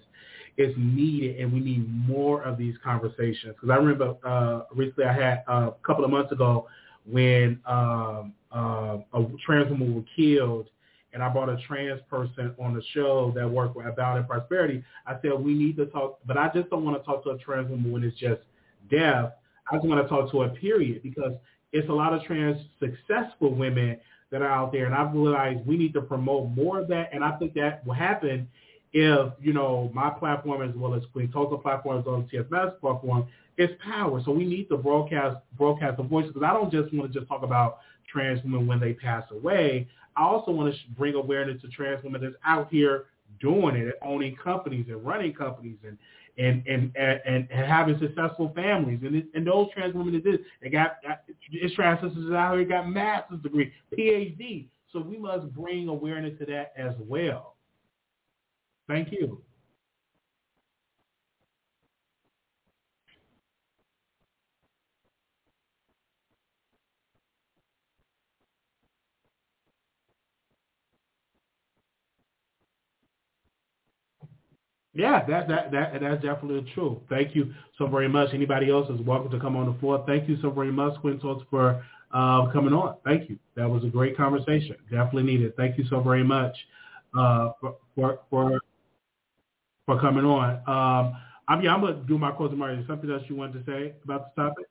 is 0.57 0.75
needed, 0.77 1.41
and 1.41 1.53
we 1.53 1.61
need 1.61 1.89
more 1.89 2.43
of 2.43 2.59
these 2.59 2.75
conversations. 2.85 3.55
Because 3.55 3.71
I 3.71 3.77
remember 3.77 4.15
uh, 4.25 4.63
recently 4.75 5.05
I 5.05 5.13
had 5.13 5.43
uh, 5.49 5.71
a 5.71 5.87
couple 5.87 6.05
of 6.05 6.11
months 6.11 6.33
ago 6.33 6.69
when 7.07 7.61
um, 7.67 8.35
uh, 8.55 8.99
a 9.15 9.25
trans 9.45 9.71
woman 9.71 9.95
was 9.95 10.05
killed 10.15 10.69
and 11.13 11.23
I 11.23 11.29
brought 11.29 11.49
a 11.49 11.57
trans 11.67 12.01
person 12.09 12.55
on 12.59 12.75
the 12.75 12.83
show 12.95 13.33
that 13.35 13.49
worked 13.49 13.77
with 13.77 13.87
About 13.87 14.17
and 14.17 14.27
Prosperity. 14.27 14.83
I 15.07 15.17
said 15.21 15.33
we 15.33 15.55
need 15.55 15.77
to 15.77 15.87
talk, 15.87 16.19
but 16.27 16.37
I 16.37 16.51
just 16.55 16.71
don't 16.71 16.85
want 16.85 16.97
to 16.97 17.05
talk 17.05 17.25
to 17.25 17.31
a 17.31 17.39
trans 17.39 17.69
woman 17.69 17.91
when 17.91 18.05
it's 18.05 18.19
just 18.19 18.41
death. 18.91 19.33
I 19.71 19.77
just 19.77 19.87
want 19.87 20.03
to 20.03 20.09
talk 20.09 20.31
to 20.33 20.43
a 20.43 20.49
period 20.49 21.03
because 21.03 21.33
it's 21.73 21.89
a 21.89 21.93
lot 21.93 22.13
of 22.13 22.23
trans 22.25 22.59
successful 22.79 23.55
women 23.55 23.99
that 24.31 24.43
are 24.43 24.51
out 24.51 24.73
there, 24.73 24.87
and 24.87 24.95
I've 24.95 25.13
realized 25.13 25.67
we 25.67 25.77
need 25.77 25.93
to 25.95 26.01
promote 26.01 26.51
more 26.51 26.79
of 26.79 26.89
that. 26.89 27.11
And 27.13 27.25
I 27.25 27.33
think 27.39 27.55
that 27.55 27.85
will 27.87 27.95
happen 27.95 28.49
if 28.93 29.33
you 29.41 29.53
know 29.53 29.91
my 29.95 30.11
platform 30.11 30.69
as 30.69 30.75
well 30.75 30.95
as 30.95 31.03
Queen 31.13 31.31
Tosa 31.33 31.57
platform 31.57 32.01
as 32.01 32.05
well 32.05 32.21
as 32.23 32.31
TSMS 32.31 32.81
platform 32.81 33.27
is 33.61 33.71
power. 33.85 34.23
So 34.25 34.33
we 34.33 34.45
need 34.45 34.69
to 34.71 34.77
broadcast 34.77 35.37
broadcast 35.59 35.99
the 35.99 36.03
voices 36.03 36.33
because 36.33 36.49
I 36.49 36.55
don't 36.55 36.73
just 36.73 36.93
want 36.95 37.13
to 37.13 37.19
just 37.19 37.29
talk 37.29 37.43
about 37.43 37.79
trans 38.11 38.43
women 38.43 38.67
when 38.67 38.81
they 38.81 38.95
pass 38.95 39.25
away. 39.31 39.87
I 40.17 40.23
also 40.23 40.51
want 40.51 40.75
to 40.75 40.81
bring 40.97 41.15
awareness 41.15 41.61
to 41.63 41.69
trans 41.69 42.03
women 42.03 42.23
that's 42.23 42.35
out 42.45 42.69
here 42.71 43.05
doing 43.41 43.77
it, 43.77 43.95
owning 44.03 44.37
companies 44.37 44.87
and 44.89 45.05
running 45.05 45.35
companies 45.35 45.77
and 45.87 45.99
and 46.39 46.67
and 46.67 46.93
and, 46.97 47.23
and 47.27 47.49
having 47.51 47.99
successful 47.99 48.51
families. 48.55 49.01
And 49.03 49.15
it, 49.17 49.27
and 49.35 49.47
those 49.47 49.69
trans 49.75 49.95
women 49.95 50.15
that 50.15 50.25
did, 50.25 50.41
they 50.63 50.71
got 50.71 50.97
uh, 51.09 51.17
it's 51.53 51.75
trans 51.75 52.01
sisters 52.01 52.33
out 52.33 52.57
here 52.57 52.65
got 52.65 52.89
master's 52.89 53.41
degree, 53.41 53.73
PhD. 53.97 54.69
So 54.91 55.01
we 55.01 55.19
must 55.19 55.53
bring 55.55 55.89
awareness 55.89 56.37
to 56.41 56.47
that 56.47 56.73
as 56.77 56.95
well. 56.99 57.55
Thank 58.89 59.13
you. 59.13 59.43
Yeah, 74.93 75.25
that 75.27 75.47
that 75.49 75.71
that 75.71 76.01
that's 76.01 76.23
definitely 76.23 76.69
true. 76.75 77.01
Thank 77.09 77.37
you 77.37 77.53
so 77.79 77.87
very 77.87 78.09
much. 78.09 78.31
Anybody 78.35 78.71
else 78.71 78.91
is 78.91 79.01
welcome 79.01 79.31
to 79.31 79.39
come 79.39 79.57
on 79.57 79.73
the 79.73 79.79
floor. 79.79 80.03
Thank 80.07 80.29
you 80.29 80.37
so 80.43 80.51
very 80.51 80.73
much, 80.73 80.95
Quintos, 81.01 81.45
for 81.49 81.85
uh, 82.13 82.51
coming 82.53 82.75
on. 82.75 82.97
Thank 83.05 83.31
you. 83.31 83.39
That 83.55 83.71
was 83.71 83.85
a 83.85 83.89
great 83.89 84.17
conversation. 84.17 84.75
Definitely 84.91 85.25
needed. 85.25 85.57
Thank 85.57 85.79
you 85.79 85.85
so 85.89 86.01
very 86.01 86.25
much 86.25 86.57
uh, 87.17 87.51
for, 87.61 87.77
for 87.95 88.21
for 88.31 88.61
for 89.87 90.01
coming 90.01 90.25
on. 90.25 90.57
Um, 90.67 91.17
I'm 91.47 91.63
yeah, 91.63 91.73
I'm 91.73 91.81
gonna 91.83 92.03
do 92.09 92.19
my 92.19 92.33
closing 92.33 92.59
remarks. 92.59 92.89
Something 92.89 93.13
else 93.13 93.23
you 93.29 93.37
wanted 93.37 93.65
to 93.65 93.71
say 93.71 93.95
about 94.03 94.35
the 94.35 94.43
topic? 94.43 94.67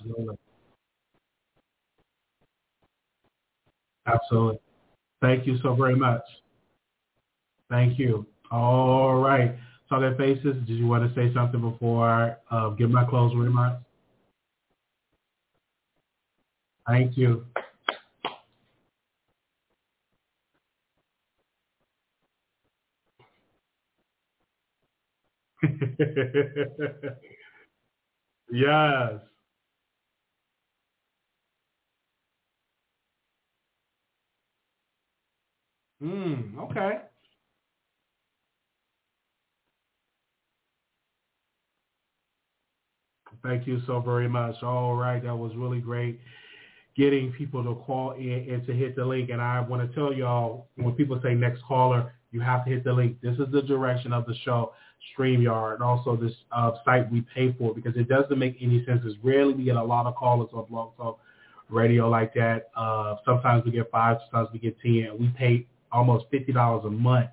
Absolutely. 0.00 0.36
Absolutely. 4.06 4.58
Thank 5.20 5.46
you 5.46 5.58
so 5.62 5.74
very 5.74 5.96
much. 5.96 6.22
Thank 7.70 7.98
you. 7.98 8.26
All 8.50 9.16
right. 9.16 9.56
Saw 9.88 9.98
their 10.00 10.14
Faces, 10.16 10.56
did 10.66 10.76
you 10.76 10.86
want 10.86 11.08
to 11.08 11.14
say 11.14 11.32
something 11.34 11.60
before 11.60 12.08
I 12.08 12.34
uh, 12.54 12.70
give 12.70 12.90
my 12.90 13.04
closing 13.04 13.38
remarks? 13.38 13.82
Thank 16.86 17.16
you. 17.16 17.46
yes. 28.50 29.27
Mm, 36.02 36.58
okay. 36.58 37.00
Thank 43.42 43.66
you 43.66 43.80
so 43.86 44.00
very 44.00 44.28
much. 44.28 44.62
All 44.62 44.94
right, 44.94 45.22
that 45.22 45.36
was 45.36 45.52
really 45.56 45.80
great 45.80 46.20
getting 46.98 47.32
people 47.32 47.62
to 47.62 47.80
call 47.84 48.12
in 48.12 48.46
and 48.50 48.66
to 48.66 48.74
hit 48.74 48.96
the 48.96 49.04
link. 49.04 49.30
And 49.30 49.40
I 49.40 49.60
want 49.60 49.88
to 49.88 49.94
tell 49.94 50.12
y'all, 50.12 50.66
when 50.74 50.92
people 50.94 51.18
say 51.22 51.32
next 51.32 51.62
caller, 51.62 52.12
you 52.32 52.40
have 52.40 52.64
to 52.64 52.70
hit 52.72 52.82
the 52.82 52.92
link. 52.92 53.20
This 53.22 53.38
is 53.38 53.46
the 53.52 53.62
direction 53.62 54.12
of 54.12 54.26
the 54.26 54.34
show, 54.44 54.72
StreamYard, 55.16 55.74
and 55.74 55.82
also 55.82 56.16
this 56.16 56.32
uh, 56.50 56.72
site 56.84 57.10
we 57.10 57.24
pay 57.34 57.54
for 57.56 57.72
because 57.72 57.96
it 57.96 58.08
doesn't 58.08 58.36
make 58.36 58.56
any 58.60 58.84
sense. 58.84 59.02
It's 59.04 59.16
rarely 59.22 59.54
we 59.54 59.64
get 59.64 59.76
a 59.76 59.82
lot 59.82 60.06
of 60.06 60.16
callers 60.16 60.50
on 60.52 60.66
Blog 60.68 60.96
Talk 60.96 61.20
Radio 61.70 62.08
like 62.08 62.34
that. 62.34 62.70
Uh, 62.76 63.14
sometimes 63.24 63.64
we 63.64 63.70
get 63.70 63.90
five, 63.92 64.18
sometimes 64.30 64.52
we 64.52 64.58
get 64.58 64.76
ten. 64.80 65.16
We 65.18 65.28
pay 65.38 65.66
almost 65.92 66.26
fifty 66.30 66.52
dollars 66.52 66.84
a 66.84 66.90
month 66.90 67.30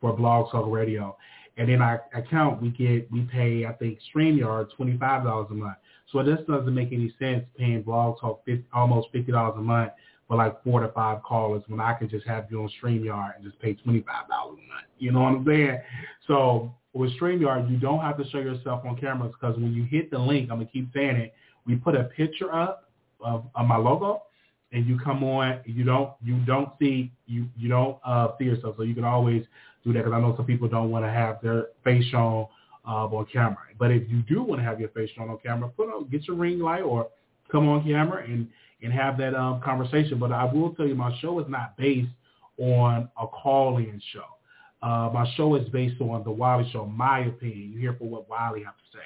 for 0.00 0.12
Blog 0.12 0.50
Talk 0.50 0.66
Radio. 0.70 1.16
And 1.56 1.68
in 1.68 1.82
our 1.82 2.04
account, 2.14 2.62
we 2.62 2.70
get 2.70 3.10
we 3.10 3.22
pay 3.22 3.66
I 3.66 3.72
think 3.72 3.98
StreamYard 4.14 4.68
twenty 4.76 4.96
five 4.96 5.24
dollars 5.24 5.48
a 5.50 5.54
month. 5.54 5.76
So 6.12 6.22
this 6.22 6.38
doesn't 6.48 6.74
make 6.74 6.92
any 6.92 7.14
sense 7.18 7.44
paying 7.58 7.82
Blog 7.82 8.18
Talk 8.20 8.42
50, 8.46 8.64
almost 8.72 9.08
fifty 9.12 9.32
dollars 9.32 9.54
a 9.58 9.62
month 9.62 9.92
for 10.26 10.36
like 10.36 10.62
four 10.62 10.80
to 10.80 10.88
five 10.88 11.22
callers 11.22 11.62
when 11.68 11.80
I 11.80 11.94
can 11.94 12.08
just 12.08 12.26
have 12.26 12.46
you 12.50 12.62
on 12.62 12.70
StreamYard 12.82 13.36
and 13.36 13.44
just 13.44 13.58
pay 13.60 13.74
twenty 13.74 14.00
five 14.02 14.28
dollars 14.28 14.58
a 14.58 14.68
month. 14.68 14.86
You 14.98 15.12
know 15.12 15.20
what 15.20 15.34
I'm 15.34 15.44
saying? 15.46 15.80
So 16.26 16.74
with 16.92 17.18
StreamYard, 17.18 17.70
you 17.70 17.78
don't 17.78 18.00
have 18.00 18.16
to 18.18 18.28
show 18.30 18.38
yourself 18.38 18.84
on 18.84 18.96
cameras 18.96 19.32
because 19.38 19.56
when 19.56 19.72
you 19.72 19.84
hit 19.84 20.10
the 20.10 20.18
link, 20.18 20.50
I'm 20.50 20.58
gonna 20.58 20.66
keep 20.66 20.92
saying 20.94 21.16
it. 21.16 21.34
We 21.66 21.76
put 21.76 21.94
a 21.96 22.04
picture 22.04 22.54
up 22.54 22.90
of, 23.20 23.44
of 23.54 23.66
my 23.66 23.76
logo, 23.76 24.22
and 24.72 24.86
you 24.86 24.98
come 24.98 25.24
on. 25.24 25.60
You 25.64 25.84
don't 25.84 26.12
you 26.22 26.38
don't 26.44 26.70
see 26.80 27.12
you 27.26 27.46
you 27.56 27.68
don't 27.68 27.98
uh, 28.04 28.28
see 28.38 28.44
yourself. 28.44 28.76
So 28.76 28.82
you 28.82 28.94
can 28.94 29.04
always 29.04 29.44
do 29.84 29.92
that 29.92 30.00
because 30.04 30.12
I 30.12 30.20
know 30.20 30.34
some 30.36 30.46
people 30.46 30.68
don't 30.68 30.90
want 30.90 31.04
to 31.04 31.10
have 31.10 31.40
their 31.42 31.68
face 31.84 32.04
shown 32.10 32.46
uh, 32.86 33.06
on 33.06 33.26
camera. 33.32 33.58
But 33.78 33.90
if 33.90 34.08
you 34.10 34.22
do 34.22 34.42
want 34.42 34.60
to 34.60 34.64
have 34.64 34.80
your 34.80 34.90
face 34.90 35.10
shown 35.16 35.30
on 35.30 35.38
camera, 35.38 35.68
put 35.68 35.88
on 35.88 36.08
get 36.08 36.26
your 36.26 36.36
ring 36.36 36.58
light 36.58 36.82
or 36.82 37.08
come 37.50 37.68
on 37.68 37.84
camera 37.84 38.24
and 38.24 38.48
and 38.82 38.92
have 38.92 39.18
that 39.18 39.34
um, 39.34 39.60
conversation. 39.60 40.18
But 40.18 40.32
I 40.32 40.44
will 40.44 40.74
tell 40.74 40.86
you, 40.86 40.94
my 40.94 41.16
show 41.20 41.40
is 41.40 41.46
not 41.48 41.76
based 41.76 42.10
on 42.58 43.08
a 43.20 43.26
call-in 43.26 44.00
show. 44.12 44.24
Uh, 44.82 45.10
my 45.12 45.28
show 45.36 45.56
is 45.56 45.68
based 45.70 46.00
on 46.00 46.22
the 46.22 46.30
Wiley 46.30 46.68
Show. 46.72 46.86
My 46.86 47.20
opinion. 47.20 47.72
You 47.72 47.80
hear 47.80 47.94
for 47.98 48.04
what 48.08 48.28
Wiley 48.28 48.62
has 48.62 48.74
to 48.74 48.98
say. 48.98 49.04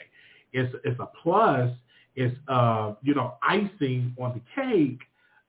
It's 0.52 0.74
it's 0.84 1.00
a 1.00 1.08
plus. 1.22 1.70
It's 2.14 2.36
uh 2.48 2.94
you 3.02 3.14
know 3.14 3.34
icing 3.42 4.14
on 4.18 4.34
the 4.34 4.62
cake 4.62 5.00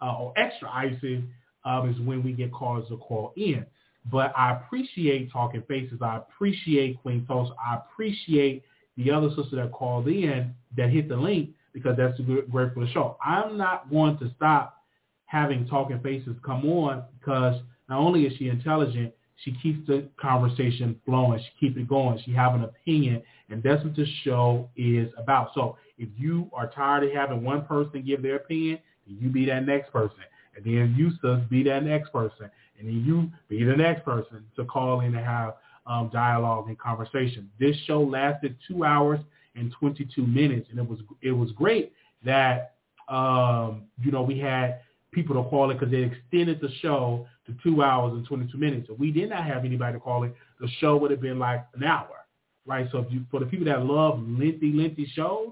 uh, 0.03 0.15
or 0.19 0.33
extra 0.35 0.69
icing 0.69 1.29
um, 1.65 1.89
is 1.89 1.99
when 2.01 2.21
we 2.23 2.33
get 2.33 2.51
callers 2.51 2.87
to 2.89 2.97
call 2.97 3.33
in. 3.37 3.65
But 4.11 4.33
I 4.37 4.51
appreciate 4.51 5.31
Talking 5.31 5.63
Faces. 5.67 5.99
I 6.01 6.17
appreciate 6.17 7.01
Queen 7.01 7.25
Toast. 7.25 7.51
I 7.65 7.77
appreciate 7.77 8.63
the 8.97 9.11
other 9.11 9.29
sister 9.29 9.55
that 9.55 9.71
called 9.71 10.07
in 10.07 10.53
that 10.75 10.89
hit 10.89 11.07
the 11.07 11.15
link 11.15 11.51
because 11.73 11.95
that's 11.97 12.19
great 12.19 12.73
for 12.73 12.85
the 12.85 12.91
show. 12.91 13.17
I'm 13.25 13.57
not 13.57 13.89
going 13.89 14.17
to 14.19 14.31
stop 14.35 14.77
having 15.25 15.67
Talking 15.67 15.99
Faces 16.01 16.35
come 16.45 16.65
on 16.65 17.03
because 17.17 17.61
not 17.87 17.99
only 17.99 18.25
is 18.25 18.33
she 18.37 18.49
intelligent, 18.49 19.13
she 19.37 19.53
keeps 19.63 19.87
the 19.87 20.07
conversation 20.17 20.99
flowing. 21.05 21.39
She 21.39 21.67
keeps 21.67 21.77
it 21.77 21.87
going. 21.87 22.19
She 22.23 22.33
have 22.33 22.55
an 22.55 22.63
opinion, 22.63 23.23
and 23.49 23.63
that's 23.63 23.83
what 23.83 23.95
the 23.95 24.05
show 24.23 24.69
is 24.75 25.09
about. 25.17 25.51
So 25.55 25.77
if 25.97 26.09
you 26.17 26.49
are 26.53 26.67
tired 26.67 27.03
of 27.03 27.11
having 27.11 27.43
one 27.43 27.65
person 27.65 28.03
give 28.05 28.21
their 28.21 28.35
opinion, 28.35 28.79
you 29.05 29.29
be 29.29 29.45
that 29.45 29.65
next 29.65 29.91
person. 29.91 30.19
And 30.55 30.63
then 30.63 30.95
you, 30.97 31.11
sus, 31.21 31.41
be 31.49 31.63
that 31.63 31.83
next 31.83 32.11
person 32.11 32.49
and 32.83 32.87
then 32.87 33.03
you 33.05 33.31
be 33.49 33.63
the 33.63 33.75
next 33.75 34.03
person 34.03 34.43
to 34.55 34.65
call 34.65 35.01
in 35.01 35.15
and 35.15 35.25
have 35.25 35.55
um, 35.85 36.09
dialogue 36.13 36.67
and 36.67 36.77
conversation. 36.77 37.49
This 37.59 37.75
show 37.85 38.01
lasted 38.01 38.55
two 38.67 38.83
hours 38.83 39.19
and 39.55 39.71
22 39.79 40.25
minutes, 40.25 40.67
and 40.69 40.79
it 40.79 40.87
was 40.87 40.99
it 41.21 41.31
was 41.31 41.51
great 41.51 41.93
that 42.25 42.75
um, 43.09 43.83
you 44.01 44.11
know 44.11 44.21
we 44.21 44.39
had 44.39 44.79
people 45.11 45.41
to 45.41 45.49
call 45.49 45.69
it 45.71 45.75
because 45.75 45.91
they 45.91 46.03
extended 46.03 46.59
the 46.61 46.69
show 46.81 47.27
to 47.45 47.53
two 47.63 47.83
hours 47.83 48.13
and 48.13 48.25
22 48.25 48.57
minutes. 48.57 48.87
If 48.89 48.97
we 48.97 49.11
did 49.11 49.29
not 49.29 49.45
have 49.45 49.65
anybody 49.65 49.93
to 49.93 49.99
call 49.99 50.23
it, 50.23 50.35
the 50.59 50.67
show 50.79 50.97
would 50.97 51.11
have 51.11 51.21
been 51.21 51.37
like 51.37 51.65
an 51.75 51.83
hour, 51.83 52.25
right? 52.65 52.87
So 52.91 53.05
you 53.09 53.25
for 53.29 53.39
the 53.39 53.45
people 53.45 53.65
that 53.65 53.85
love 53.85 54.19
lengthy, 54.19 54.73
lengthy 54.73 55.05
shows, 55.13 55.49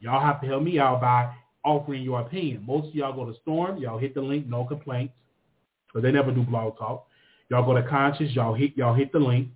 y'all 0.00 0.20
have 0.20 0.40
to 0.40 0.46
help 0.46 0.62
me 0.62 0.78
out 0.78 1.00
by 1.00 1.34
offering 1.64 2.02
your 2.02 2.20
opinion. 2.20 2.62
Most 2.66 2.88
of 2.88 2.94
y'all 2.94 3.12
go 3.12 3.30
to 3.30 3.38
Storm, 3.40 3.78
y'all 3.78 3.98
hit 3.98 4.14
the 4.14 4.20
link, 4.20 4.46
no 4.46 4.64
complaints. 4.64 5.14
But 5.92 6.02
they 6.02 6.12
never 6.12 6.32
do 6.32 6.42
blog 6.42 6.76
talk. 6.78 7.06
Y'all 7.48 7.64
go 7.64 7.74
to 7.74 7.88
Conscious, 7.88 8.32
y'all 8.32 8.54
hit 8.54 8.76
y'all 8.76 8.94
hit 8.94 9.12
the 9.12 9.18
link. 9.18 9.48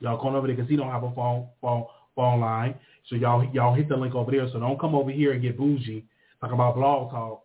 Y'all 0.00 0.20
come 0.22 0.34
over 0.34 0.46
there 0.46 0.56
because 0.56 0.70
he 0.70 0.76
don't 0.76 0.90
have 0.90 1.02
a 1.02 1.12
phone 1.14 1.48
phone 1.60 1.86
phone 2.14 2.40
line. 2.40 2.74
So 3.08 3.16
y'all 3.16 3.44
y'all 3.52 3.74
hit 3.74 3.88
the 3.88 3.96
link 3.96 4.14
over 4.14 4.30
there. 4.30 4.48
So 4.52 4.60
don't 4.60 4.78
come 4.78 4.94
over 4.94 5.10
here 5.10 5.32
and 5.32 5.42
get 5.42 5.58
bougie 5.58 6.04
talk 6.40 6.52
about 6.52 6.76
blog 6.76 7.10
talk 7.10 7.44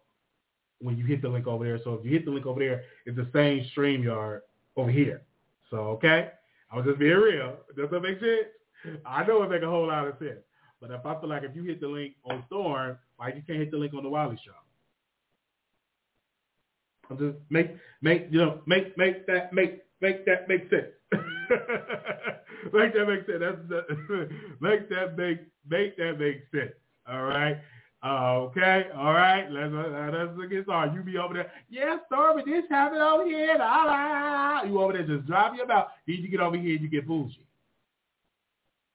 when 0.79 0.97
you 0.97 1.05
hit 1.05 1.21
the 1.21 1.29
link 1.29 1.47
over 1.47 1.63
there. 1.63 1.79
So 1.83 1.95
if 1.95 2.05
you 2.05 2.11
hit 2.11 2.25
the 2.25 2.31
link 2.31 2.45
over 2.45 2.59
there, 2.59 2.83
it's 3.05 3.17
the 3.17 3.27
same 3.33 3.65
StreamYard 3.75 4.41
over 4.75 4.91
here. 4.91 5.23
So 5.69 5.77
okay, 5.97 6.29
I 6.71 6.77
was 6.77 6.85
just 6.85 6.99
being 6.99 7.15
real. 7.15 7.57
Does 7.75 7.89
that 7.89 8.01
make 8.01 8.19
sense? 8.19 8.99
I 9.05 9.25
know 9.25 9.41
it 9.43 9.49
make 9.49 9.63
a 9.63 9.69
whole 9.69 9.87
lot 9.87 10.07
of 10.07 10.15
sense. 10.19 10.39
But 10.83 10.91
if 10.91 11.05
I 11.05 11.17
feel 11.21 11.29
like 11.29 11.43
if 11.43 11.55
you 11.55 11.63
hit 11.63 11.79
the 11.79 11.87
link 11.87 12.15
on 12.29 12.43
Storm, 12.47 12.97
why 13.15 13.29
you 13.29 13.41
can't 13.47 13.57
hit 13.57 13.71
the 13.71 13.77
link 13.77 13.93
on 13.93 14.03
the 14.03 14.09
Wiley 14.09 14.37
Show? 14.43 14.51
I'm 17.09 17.17
just 17.17 17.37
make 17.49 17.67
make 18.01 18.27
you 18.29 18.39
know 18.39 18.59
make 18.65 18.97
make 18.97 19.25
that 19.27 19.53
make 19.53 19.83
make 20.01 20.25
that 20.25 20.49
make 20.49 20.69
sense. 20.69 20.91
make 22.73 22.93
that 22.93 23.05
make 23.07 23.25
sense. 23.25 23.39
That's 23.39 23.57
the, 23.69 24.29
make 24.59 24.89
that 24.89 25.17
make 25.17 25.39
make 25.69 25.95
that 25.95 26.19
make 26.19 26.43
sense. 26.51 26.73
All 27.07 27.23
right. 27.23 27.57
Okay, 28.05 28.87
all 28.93 29.13
right. 29.13 29.49
Let's 29.49 29.71
let's 30.37 30.51
get 30.51 30.65
started. 30.65 30.95
You 30.95 31.01
be 31.01 31.17
over 31.17 31.33
there. 31.33 31.51
Yeah, 31.69 31.95
Stormy, 32.07 32.43
this 32.45 32.65
happened 32.69 33.01
over 33.01 33.23
here. 33.23 33.55
La, 33.57 33.83
la, 33.85 34.63
You 34.63 34.81
over 34.81 34.91
there 34.91 35.07
just 35.07 35.27
driving 35.27 35.65
mouth. 35.65 35.87
Then 36.05 36.17
you 36.17 36.27
get 36.27 36.41
over 36.41 36.57
here 36.57 36.73
and 36.73 36.81
you 36.81 36.89
get 36.89 37.07
bougie. 37.07 37.47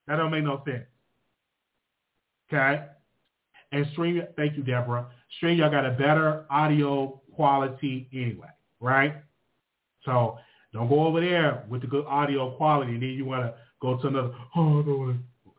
That 0.05 0.17
don't 0.17 0.29
make 0.29 0.43
no 0.43 0.61
sense. 0.67 0.85
Okay. 2.51 2.83
And 3.71 3.85
stream. 3.91 4.21
Thank 4.35 4.57
you, 4.57 4.63
Deborah. 4.63 5.07
Stream. 5.37 5.57
Y'all 5.59 5.69
got 5.69 5.85
a 5.85 5.91
better 5.91 6.45
audio 6.49 7.21
quality 7.35 8.09
anyway, 8.11 8.49
right? 8.79 9.15
So 10.03 10.37
don't 10.73 10.89
go 10.89 11.05
over 11.05 11.21
there 11.21 11.63
with 11.69 11.81
the 11.81 11.87
good 11.87 12.05
audio 12.05 12.51
quality 12.51 12.93
and 12.93 13.01
then 13.03 13.09
you 13.09 13.25
want 13.25 13.43
to 13.43 13.53
go 13.81 13.97
to 13.97 14.07
another, 14.07 14.31
oh, 14.55 14.81
no, 14.81 15.15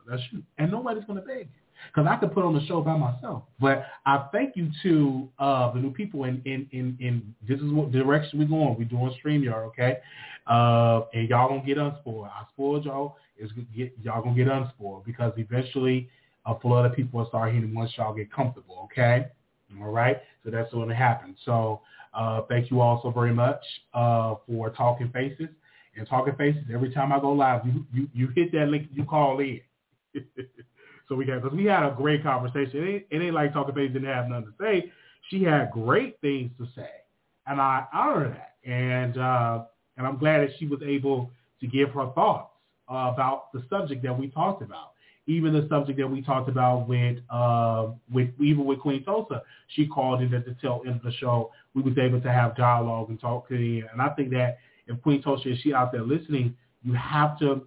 that's 0.08 0.22
you. 0.32 0.42
And 0.58 0.70
nobody's 0.70 1.04
going 1.04 1.20
to 1.20 1.26
beg 1.26 1.38
you. 1.38 1.46
Because 1.86 2.06
I 2.10 2.16
could 2.16 2.32
put 2.32 2.44
on 2.44 2.54
the 2.54 2.64
show 2.66 2.82
by 2.82 2.96
myself. 2.96 3.44
But 3.58 3.86
I 4.04 4.28
thank 4.32 4.54
you 4.54 4.70
to 4.82 5.28
uh, 5.38 5.72
the 5.72 5.80
new 5.80 5.90
people 5.90 6.24
in, 6.24 6.42
in, 6.44 6.68
in, 6.72 6.96
in 7.00 7.34
this 7.48 7.58
is 7.58 7.72
what 7.72 7.90
direction 7.90 8.38
we're 8.38 8.44
going. 8.48 8.76
We're 8.78 8.84
doing 8.84 9.14
StreamYard, 9.24 9.64
okay? 9.68 9.98
Uh, 10.46 11.06
and 11.14 11.28
y'all 11.28 11.48
gonna 11.48 11.62
get 11.64 11.78
unspoiled. 11.78 12.26
I 12.26 12.44
spoiled 12.52 12.84
y'all. 12.84 13.16
is 13.38 13.50
get, 13.74 13.96
y'all 14.02 14.22
gonna 14.22 14.36
get 14.36 14.48
unspoiled 14.48 15.04
because 15.06 15.32
eventually 15.38 16.10
a 16.50 16.60
flood 16.60 16.86
of 16.86 16.94
people 16.94 17.20
will 17.20 17.28
start 17.28 17.54
hitting 17.54 17.74
once 17.74 17.92
y'all 17.96 18.14
get 18.14 18.32
comfortable. 18.32 18.88
Okay, 18.92 19.26
all 19.80 19.90
right. 19.90 20.18
So 20.44 20.50
that's 20.50 20.72
going 20.72 20.88
to 20.88 20.94
happen. 20.94 21.36
So 21.44 21.80
uh, 22.14 22.42
thank 22.48 22.70
you 22.70 22.80
all 22.80 23.00
so 23.02 23.10
very 23.10 23.32
much 23.32 23.60
uh, 23.94 24.34
for 24.46 24.70
talking 24.70 25.10
faces 25.12 25.48
and 25.96 26.08
talking 26.08 26.34
faces. 26.36 26.62
Every 26.72 26.90
time 26.92 27.12
I 27.12 27.20
go 27.20 27.32
live, 27.32 27.62
you 27.64 27.86
you, 27.92 28.08
you 28.12 28.28
hit 28.34 28.52
that 28.52 28.68
link, 28.68 28.88
you 28.92 29.04
call 29.04 29.38
in. 29.40 29.60
so 31.08 31.14
we 31.14 31.24
got 31.24 31.42
because 31.42 31.56
we 31.56 31.66
had 31.66 31.84
a 31.84 31.94
great 31.96 32.22
conversation. 32.22 32.82
It 32.82 32.88
ain't, 32.88 33.06
it 33.10 33.24
ain't 33.26 33.34
like 33.34 33.52
talking 33.52 33.74
faces 33.74 33.94
didn't 33.94 34.08
have 34.08 34.28
nothing 34.28 34.46
to 34.46 34.52
say. 34.60 34.92
She 35.28 35.44
had 35.44 35.70
great 35.70 36.20
things 36.20 36.50
to 36.58 36.66
say, 36.74 36.90
and 37.46 37.60
I 37.60 37.84
honor 37.92 38.30
that. 38.30 38.70
And 38.70 39.16
uh, 39.16 39.64
and 39.96 40.06
I'm 40.06 40.18
glad 40.18 40.40
that 40.40 40.50
she 40.58 40.66
was 40.66 40.80
able 40.84 41.30
to 41.60 41.66
give 41.66 41.90
her 41.90 42.10
thoughts 42.14 42.50
about 42.88 43.52
the 43.52 43.62
subject 43.70 44.02
that 44.02 44.18
we 44.18 44.28
talked 44.28 44.62
about. 44.62 44.92
Even 45.30 45.52
the 45.52 45.66
subject 45.68 45.96
that 45.98 46.08
we 46.08 46.22
talked 46.22 46.48
about 46.48 46.88
with 46.88 47.18
uh, 47.30 47.88
with 48.12 48.30
even 48.40 48.64
with 48.64 48.80
Queen 48.80 49.04
Tulsa, 49.04 49.42
she 49.68 49.86
called 49.86 50.22
in 50.22 50.34
at 50.34 50.44
the 50.44 50.56
tail 50.60 50.82
end 50.84 50.96
of 50.96 51.02
the 51.02 51.12
show. 51.12 51.52
We 51.74 51.82
was 51.82 51.96
able 51.98 52.20
to 52.20 52.32
have 52.32 52.56
dialogue 52.56 53.10
and 53.10 53.20
talk 53.20 53.48
to 53.48 53.54
her. 53.54 53.88
And 53.92 54.02
I 54.02 54.08
think 54.10 54.30
that 54.30 54.58
if 54.88 55.00
Queen 55.02 55.22
Tulsa 55.22 55.52
is 55.52 55.58
she 55.60 55.72
out 55.72 55.92
there 55.92 56.02
listening, 56.02 56.56
you 56.82 56.94
have 56.94 57.38
to 57.38 57.66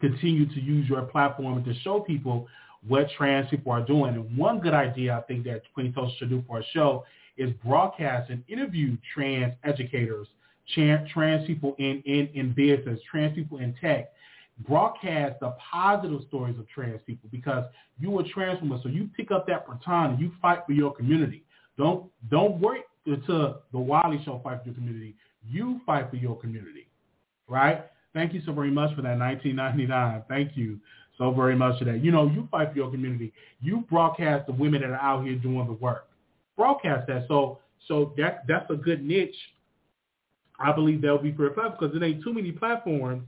continue 0.00 0.46
to 0.46 0.60
use 0.60 0.88
your 0.88 1.02
platform 1.02 1.64
to 1.64 1.74
show 1.80 2.00
people 2.00 2.46
what 2.86 3.08
trans 3.16 3.50
people 3.50 3.72
are 3.72 3.84
doing. 3.84 4.14
And 4.14 4.36
one 4.36 4.60
good 4.60 4.74
idea 4.74 5.18
I 5.18 5.22
think 5.22 5.44
that 5.44 5.62
Queen 5.74 5.92
Tulsa 5.92 6.14
should 6.18 6.30
do 6.30 6.44
for 6.46 6.60
a 6.60 6.64
show 6.72 7.04
is 7.36 7.50
broadcast 7.64 8.30
and 8.30 8.44
interview 8.48 8.96
trans 9.12 9.54
educators, 9.64 10.28
trans 10.74 11.46
people 11.46 11.74
in, 11.78 12.02
in, 12.06 12.28
in 12.34 12.52
business, 12.52 13.00
trans 13.10 13.34
people 13.34 13.58
in 13.58 13.74
tech, 13.80 14.12
broadcast 14.66 15.40
the 15.40 15.54
positive 15.72 16.20
stories 16.28 16.58
of 16.58 16.68
trans 16.68 17.00
people 17.06 17.28
because 17.32 17.64
you 17.98 18.18
are 18.18 18.24
trans 18.32 18.60
woman, 18.60 18.80
so 18.82 18.88
you 18.88 19.08
pick 19.16 19.30
up 19.30 19.46
that 19.46 19.66
baton 19.66 20.12
and 20.12 20.20
you 20.20 20.32
fight 20.40 20.60
for 20.66 20.72
your 20.72 20.94
community. 20.94 21.44
Don't 21.78 22.10
don't 22.30 22.60
wait 22.60 22.82
until 23.06 23.62
the 23.72 23.78
Wiley 23.78 24.20
Show 24.24 24.40
fight 24.44 24.60
for 24.60 24.66
your 24.66 24.74
community. 24.74 25.14
You 25.48 25.80
fight 25.86 26.10
for 26.10 26.16
your 26.16 26.38
community, 26.38 26.88
right? 27.48 27.86
Thank 28.12 28.34
you 28.34 28.42
so 28.44 28.52
very 28.52 28.70
much 28.70 28.94
for 28.94 29.02
that 29.02 29.18
1999. 29.18 30.24
Thank 30.28 30.56
you 30.56 30.78
so 31.16 31.30
very 31.30 31.54
much 31.54 31.78
for 31.78 31.84
that. 31.84 32.02
You 32.02 32.10
know, 32.10 32.26
you 32.26 32.48
fight 32.50 32.70
for 32.70 32.76
your 32.76 32.90
community. 32.90 33.32
You 33.60 33.84
broadcast 33.88 34.46
the 34.46 34.52
women 34.52 34.80
that 34.82 34.90
are 34.90 34.96
out 34.96 35.24
here 35.24 35.36
doing 35.36 35.66
the 35.66 35.74
work. 35.74 36.08
Broadcast 36.56 37.06
that. 37.06 37.26
So 37.28 37.58
so 37.88 38.12
that 38.16 38.44
that's 38.46 38.70
a 38.70 38.76
good 38.76 39.04
niche. 39.04 39.36
I 40.58 40.72
believe 40.72 41.00
that'll 41.00 41.18
be 41.18 41.32
for 41.32 41.46
a 41.46 41.50
platform 41.50 41.76
because 41.78 41.98
there 41.98 42.06
ain't 42.08 42.22
too 42.22 42.34
many 42.34 42.52
platforms 42.52 43.22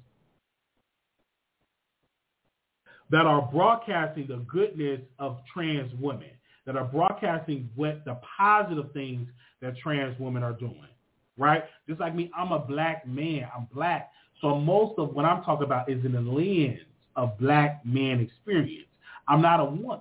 that 3.13 3.27
are 3.27 3.43
broadcasting 3.53 4.27
the 4.27 4.39
goodness 4.51 5.01
of 5.19 5.39
trans 5.53 5.93
women, 6.01 6.31
that 6.65 6.77
are 6.77 6.85
broadcasting 6.85 7.69
what 7.77 8.03
the 8.07 8.19
positive 8.37 8.91
things 8.93 9.29
that 9.61 9.77
trans 9.77 10.19
women 10.19 10.43
are 10.43 10.55
doing, 10.55 10.89
right? 11.37 11.65
Just 11.87 12.01
like 12.01 12.15
me, 12.15 12.31
I'm 12.37 12.53
a 12.53 12.59
black 12.59 13.07
man. 13.07 13.47
I'm 13.55 13.69
black. 13.73 14.11
So 14.41 14.59
most 14.59 14.99
of 14.99 15.15
what 15.15 15.27
I'm 15.27 15.45
talking 15.45 15.65
about 15.67 15.91
is 15.91 16.03
in 16.07 16.13
the 16.13 16.21
lens 16.23 16.81
of 17.15 17.39
black 17.39 17.85
man 17.85 18.19
experience. 18.19 18.89
I'm 19.29 19.43
not 19.43 19.61
a 19.61 19.65
woman. 19.67 20.01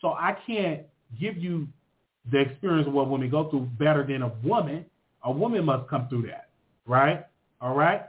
So 0.00 0.10
I 0.10 0.36
can't 0.46 0.82
give 1.20 1.36
you 1.36 1.66
the 2.30 2.38
experience 2.38 2.86
of 2.86 2.94
what 2.94 3.10
women 3.10 3.28
go 3.28 3.50
through 3.50 3.68
better 3.78 4.06
than 4.06 4.22
a 4.22 4.32
woman. 4.44 4.86
A 5.24 5.32
woman 5.32 5.64
must 5.64 5.90
come 5.90 6.08
through 6.08 6.28
that, 6.28 6.48
right? 6.86 7.26
All 7.60 7.74
right? 7.74 8.02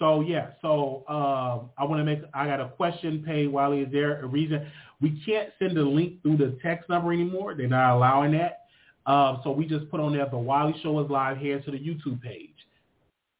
So 0.00 0.22
yeah, 0.22 0.48
so 0.62 1.04
uh, 1.08 1.60
I 1.80 1.84
want 1.84 2.00
to 2.00 2.04
make. 2.04 2.20
I 2.32 2.46
got 2.46 2.60
a 2.60 2.68
question. 2.70 3.22
Pay 3.24 3.46
Wiley, 3.46 3.80
is 3.80 3.92
there 3.92 4.22
a 4.22 4.26
reason 4.26 4.66
we 5.00 5.22
can't 5.24 5.50
send 5.58 5.76
a 5.76 5.82
link 5.82 6.22
through 6.22 6.38
the 6.38 6.58
text 6.62 6.88
number 6.88 7.12
anymore? 7.12 7.54
They're 7.54 7.68
not 7.68 7.96
allowing 7.96 8.32
that. 8.32 8.62
Uh, 9.04 9.36
so 9.44 9.50
we 9.50 9.66
just 9.66 9.90
put 9.90 10.00
on 10.00 10.14
there 10.14 10.26
the 10.28 10.38
Wiley 10.38 10.74
Show 10.82 10.98
is 11.04 11.10
live 11.10 11.36
here 11.36 11.60
to 11.60 11.70
the 11.70 11.78
YouTube 11.78 12.20
page. 12.22 12.48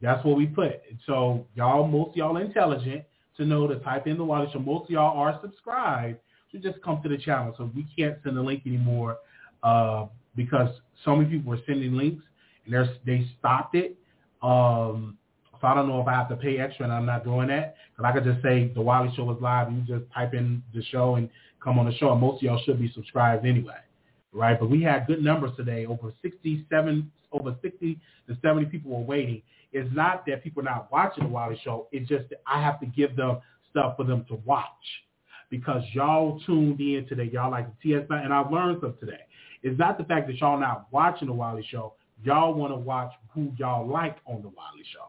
That's 0.03 0.23
what 0.25 0.37
we 0.37 0.47
put. 0.47 0.83
So 1.07 1.47
y'all, 1.55 1.87
most 1.87 2.15
y'all 2.15 2.37
intelligent 2.37 3.05
to 3.39 3.47
know 3.47 3.67
to 3.67 3.79
type 3.79 4.07
in 4.07 4.19
the 4.19 4.25
Wiley 4.25 4.51
Show. 4.53 4.59
Most 4.59 4.91
y'all 4.91 5.19
are 5.19 5.41
subscribed. 5.43 6.19
So 6.53 6.59
just 6.59 6.83
come 6.83 7.03
to 7.03 7.09
the 7.09 7.19
channel. 7.19 7.55
So 7.57 7.71
we 7.75 7.87
can't 7.97 8.19
send 8.23 8.37
a 8.37 8.43
link 8.43 8.63
anymore 8.67 9.17
uh, 9.63 10.07
because 10.37 10.69
so 11.07 11.17
many 11.17 11.31
people 11.31 11.51
were 11.53 11.61
sending 11.67 11.95
links 11.95 12.25
and 12.67 12.91
they 13.07 13.27
stopped 13.39 13.75
it. 13.75 13.97
Um, 14.43 15.17
so 15.61 15.67
I 15.67 15.75
don't 15.75 15.89
know 15.89 16.01
if 16.01 16.07
I 16.09 16.13
have 16.13 16.29
to 16.31 16.37
pay 16.37 16.59
extra, 16.59 16.85
and 16.85 16.93
I'm 16.93 17.07
not 17.07 17.25
doing 17.25 17.49
that. 17.49 17.77
Because 17.91 18.09
I 18.09 18.13
could 18.13 18.25
just 18.25 18.43
say 18.43 18.71
the 18.75 18.81
Wiley 18.81 19.13
Show 19.15 19.31
is 19.31 19.41
live, 19.41 19.69
and 19.69 19.87
you 19.87 19.99
just 19.99 20.11
type 20.13 20.35
in 20.35 20.63
the 20.75 20.83
show 20.85 21.17
and 21.17 21.29
come 21.63 21.79
on 21.79 21.87
the 21.87 21.95
show. 21.97 22.13
And 22.13 22.21
most 22.21 22.37
of 22.37 22.43
y'all 22.43 22.63
should 22.65 22.81
be 22.81 22.91
subscribed 22.95 23.45
anyway, 23.45 23.77
right? 24.33 24.59
But 24.59 24.71
we 24.71 24.83
had 24.83 25.07
good 25.07 25.23
numbers 25.23 25.53
today. 25.57 25.87
Over 25.87 26.13
67, 26.23 27.11
over 27.33 27.55
60 27.61 27.99
to 28.29 28.39
70 28.43 28.67
people 28.67 28.91
were 28.91 29.05
waiting. 29.05 29.43
It's 29.73 29.95
not 29.95 30.25
that 30.27 30.43
people 30.43 30.63
are 30.63 30.65
not 30.65 30.91
watching 30.91 31.25
the 31.25 31.31
Wiley 31.31 31.61
Show. 31.63 31.89
It's 31.93 32.09
just 32.09 32.31
that 32.31 32.41
I 32.47 32.63
have 32.63 32.81
to 32.81 32.87
give 32.87 33.15
them 33.15 33.39
stuff 33.71 33.97
for 33.97 34.05
them 34.05 34.25
to 34.29 34.37
watch 34.45 34.67
because 35.51 35.83
y'all 35.93 36.41
tuned 36.47 36.81
in 36.81 37.07
today. 37.09 37.31
Y'all 37.33 37.51
like 37.51 37.67
the 37.81 37.91
TS9, 37.93 38.25
and 38.25 38.33
I've 38.33 38.51
learned 38.51 38.79
stuff 38.79 38.95
today. 38.99 39.21
It's 39.63 39.79
not 39.79 39.99
the 39.99 40.05
fact 40.05 40.27
that 40.29 40.37
y'all 40.39 40.59
not 40.59 40.87
watching 40.91 41.29
the 41.29 41.35
Wiley 41.35 41.67
Show. 41.71 41.95
Y'all 42.25 42.55
want 42.55 42.73
to 42.73 42.77
watch 42.77 43.13
who 43.35 43.53
y'all 43.59 43.87
like 43.87 44.17
on 44.27 44.43
the 44.43 44.49
Wiley 44.49 44.85
Show. 44.93 45.07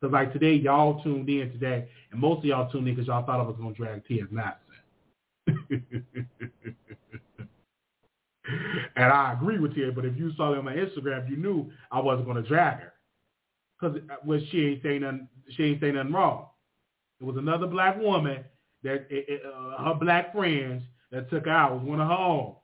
Because 0.00 0.12
like 0.12 0.32
today, 0.32 0.54
y'all 0.54 1.02
tuned 1.02 1.28
in 1.28 1.50
today, 1.52 1.88
and 2.12 2.20
most 2.20 2.38
of 2.38 2.44
y'all 2.44 2.70
tuned 2.70 2.88
in 2.88 2.94
because 2.94 3.08
y'all 3.08 3.24
thought 3.26 3.40
I 3.40 3.42
was 3.42 3.56
going 3.56 3.74
to 3.74 3.76
drag 3.76 4.06
T.S. 4.06 4.28
Madison. 4.30 4.64
and 8.96 9.04
I 9.12 9.32
agree 9.32 9.58
with 9.58 9.72
you, 9.72 9.92
but 9.94 10.04
if 10.04 10.16
you 10.16 10.32
saw 10.36 10.52
it 10.52 10.58
on 10.58 10.64
my 10.64 10.74
Instagram, 10.74 11.28
you 11.28 11.36
knew 11.36 11.70
I 11.90 12.00
wasn't 12.00 12.26
going 12.26 12.42
to 12.42 12.48
drag 12.48 12.78
her. 12.78 12.92
Because 13.80 13.98
uh, 14.10 14.16
well, 14.24 14.40
she 14.50 14.66
ain't 14.66 14.82
saying 14.82 15.02
nothing, 15.02 15.28
she 15.56 15.64
ain't 15.64 15.80
saying 15.80 15.94
nothing 15.94 16.12
wrong. 16.12 16.46
It 17.20 17.24
was 17.24 17.36
another 17.36 17.66
black 17.66 18.00
woman 18.00 18.44
that 18.82 19.06
it, 19.10 19.26
it, 19.28 19.42
uh, 19.44 19.82
her 19.84 19.94
black 19.94 20.32
friends 20.32 20.82
that 21.10 21.30
took 21.30 21.46
out. 21.46 21.74
Was 21.74 21.82
one 21.84 22.00
of 22.00 22.08
her 22.08 22.14
own. 22.14 22.54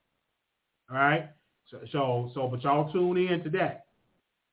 All 0.91 0.97
right. 0.97 1.31
So, 1.71 1.81
so, 1.91 2.31
so, 2.35 2.49
but 2.49 2.63
y'all 2.63 2.93
tune 2.93 3.17
in 3.17 3.43
today. 3.43 3.79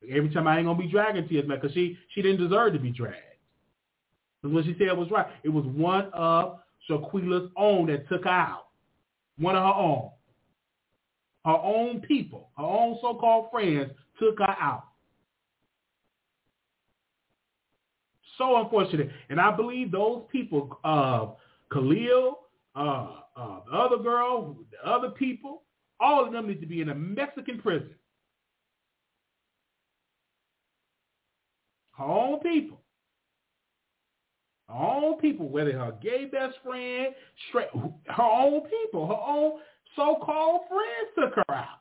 Every 0.09 0.29
time 0.29 0.47
I 0.47 0.57
ain't 0.57 0.65
gonna 0.65 0.79
be 0.79 0.87
dragging 0.87 1.27
Tia 1.27 1.43
man 1.43 1.59
because 1.59 1.73
she 1.73 1.97
she 2.13 2.21
didn't 2.21 2.41
deserve 2.41 2.73
to 2.73 2.79
be 2.79 2.91
dragged. 2.91 3.17
Because 4.41 4.55
what 4.55 4.65
she 4.65 4.75
said 4.79 4.97
was 4.97 5.11
right. 5.11 5.27
It 5.43 5.49
was 5.49 5.65
one 5.65 6.09
of 6.13 6.59
Shanquella's 6.87 7.49
own 7.55 7.87
that 7.87 8.07
took 8.09 8.23
her 8.23 8.29
out. 8.29 8.67
One 9.37 9.55
of 9.55 9.63
her 9.63 9.79
own. 9.79 10.09
Her 11.45 11.57
own 11.57 12.01
people, 12.01 12.49
her 12.57 12.63
own 12.63 12.97
so-called 13.01 13.49
friends 13.51 13.91
took 14.19 14.37
her 14.39 14.55
out. 14.59 14.85
So 18.37 18.61
unfortunate. 18.61 19.09
And 19.29 19.39
I 19.39 19.55
believe 19.55 19.91
those 19.91 20.23
people, 20.31 20.79
uh, 20.83 21.27
Khalil, 21.71 22.39
uh, 22.75 23.07
uh, 23.35 23.59
the 23.69 23.77
other 23.77 23.97
girl, 23.97 24.57
the 24.71 24.89
other 24.89 25.09
people, 25.09 25.63
all 25.99 26.25
of 26.25 26.31
them 26.31 26.47
need 26.47 26.61
to 26.61 26.67
be 26.67 26.81
in 26.81 26.89
a 26.89 26.95
Mexican 26.95 27.59
prison. 27.59 27.95
Own 32.03 32.39
people, 32.39 32.81
own 34.69 35.17
people, 35.19 35.49
whether 35.49 35.71
her 35.73 35.93
gay 36.01 36.25
best 36.25 36.55
friend, 36.63 37.13
straight, 37.49 37.69
her 37.73 38.23
own 38.23 38.61
people, 38.61 39.07
her 39.07 39.13
own 39.13 39.59
so-called 39.95 40.61
friends 40.69 41.09
took 41.15 41.35
her 41.35 41.55
out. 41.55 41.79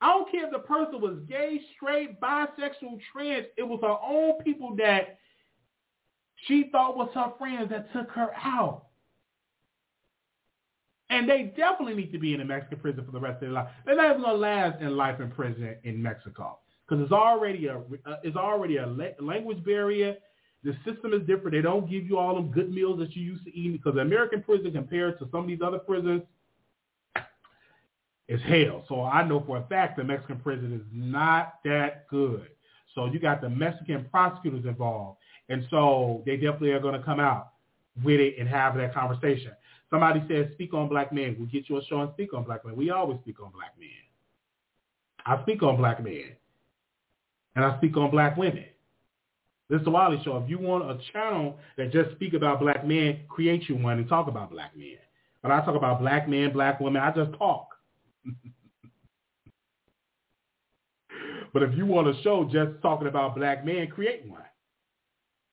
I 0.00 0.08
don't 0.08 0.30
care 0.30 0.44
if 0.44 0.52
the 0.52 0.58
person 0.58 1.00
was 1.00 1.18
gay, 1.26 1.60
straight, 1.74 2.20
bisexual, 2.20 3.00
trans. 3.12 3.46
It 3.56 3.62
was 3.62 3.80
her 3.82 3.96
own 4.06 4.42
people 4.44 4.76
that 4.76 5.18
she 6.46 6.68
thought 6.70 6.96
was 6.96 7.08
her 7.14 7.32
friends 7.38 7.70
that 7.70 7.90
took 7.92 8.10
her 8.10 8.30
out. 8.36 8.84
And 11.08 11.28
they 11.28 11.54
definitely 11.56 11.94
need 11.94 12.12
to 12.12 12.18
be 12.18 12.34
in 12.34 12.40
a 12.40 12.44
Mexican 12.44 12.78
prison 12.78 13.04
for 13.06 13.12
the 13.12 13.20
rest 13.20 13.36
of 13.36 13.40
their 13.42 13.52
life. 13.52 13.68
They're 13.86 13.96
not 13.96 14.10
even 14.10 14.22
going 14.22 14.34
to 14.34 14.40
last 14.40 14.82
in 14.82 14.96
life 14.96 15.20
in 15.20 15.30
prison 15.30 15.76
in 15.84 16.02
Mexico 16.02 16.58
because 16.86 17.02
it's 17.02 17.12
already 17.12 17.66
a 17.66 17.78
uh, 17.78 18.16
it's 18.22 18.36
already 18.36 18.76
a 18.76 18.86
la- 18.86 19.16
language 19.20 19.64
barrier. 19.64 20.16
The 20.64 20.76
system 20.84 21.12
is 21.12 21.20
different. 21.26 21.52
They 21.52 21.62
don't 21.62 21.88
give 21.88 22.06
you 22.06 22.18
all 22.18 22.34
them 22.34 22.50
good 22.50 22.72
meals 22.72 22.98
that 22.98 23.14
you 23.14 23.22
used 23.22 23.44
to 23.44 23.56
eat 23.56 23.72
because 23.72 23.94
the 23.94 24.00
American 24.00 24.42
prison 24.42 24.72
compared 24.72 25.18
to 25.18 25.28
some 25.30 25.42
of 25.42 25.46
these 25.46 25.60
other 25.64 25.78
prisons 25.78 26.22
is 28.28 28.40
hell. 28.42 28.84
So 28.88 29.02
I 29.02 29.26
know 29.26 29.42
for 29.46 29.58
a 29.58 29.66
fact 29.68 29.96
the 29.96 30.04
Mexican 30.04 30.40
prison 30.40 30.72
is 30.72 30.86
not 30.92 31.60
that 31.64 32.08
good. 32.08 32.48
So 32.94 33.06
you 33.06 33.20
got 33.20 33.40
the 33.40 33.50
Mexican 33.50 34.06
prosecutors 34.10 34.64
involved. 34.64 35.18
And 35.48 35.64
so 35.70 36.22
they 36.26 36.36
definitely 36.36 36.72
are 36.72 36.80
going 36.80 36.98
to 36.98 37.04
come 37.04 37.20
out 37.20 37.50
with 38.02 38.18
it 38.18 38.36
and 38.38 38.48
have 38.48 38.76
that 38.76 38.92
conversation. 38.92 39.52
Somebody 39.90 40.24
says, 40.28 40.46
speak 40.54 40.74
on 40.74 40.88
black 40.88 41.12
men. 41.12 41.36
We'll 41.38 41.46
get 41.46 41.68
you 41.68 41.78
a 41.78 41.84
show 41.84 42.00
and 42.00 42.10
speak 42.14 42.34
on 42.34 42.42
black 42.42 42.64
men. 42.64 42.74
We 42.74 42.90
always 42.90 43.20
speak 43.20 43.40
on 43.40 43.52
black 43.52 43.74
men. 43.78 43.88
I 45.24 45.40
speak 45.42 45.62
on 45.62 45.76
black 45.76 46.02
men 46.02 46.34
and 47.56 47.64
I 47.64 47.76
speak 47.78 47.96
on 47.96 48.10
black 48.10 48.36
women. 48.36 48.66
This 49.68 49.80
is 49.80 49.84
the 49.84 49.90
Wiley 49.90 50.20
Show. 50.24 50.36
If 50.36 50.48
you 50.48 50.58
want 50.60 50.88
a 50.88 50.98
channel 51.12 51.58
that 51.76 51.92
just 51.92 52.12
speak 52.12 52.34
about 52.34 52.60
black 52.60 52.86
men, 52.86 53.22
create 53.28 53.68
you 53.68 53.74
one 53.76 53.98
and 53.98 54.08
talk 54.08 54.28
about 54.28 54.52
black 54.52 54.76
men. 54.76 54.98
But 55.42 55.50
I 55.50 55.64
talk 55.64 55.74
about 55.74 56.00
black 56.00 56.28
men, 56.28 56.52
black 56.52 56.78
women. 56.78 57.02
I 57.02 57.10
just 57.10 57.36
talk. 57.36 57.70
but 61.52 61.64
if 61.64 61.76
you 61.76 61.84
want 61.86 62.06
a 62.06 62.22
show 62.22 62.44
just 62.44 62.80
talking 62.80 63.08
about 63.08 63.34
black 63.34 63.64
men, 63.64 63.88
create 63.88 64.24
one. 64.28 64.42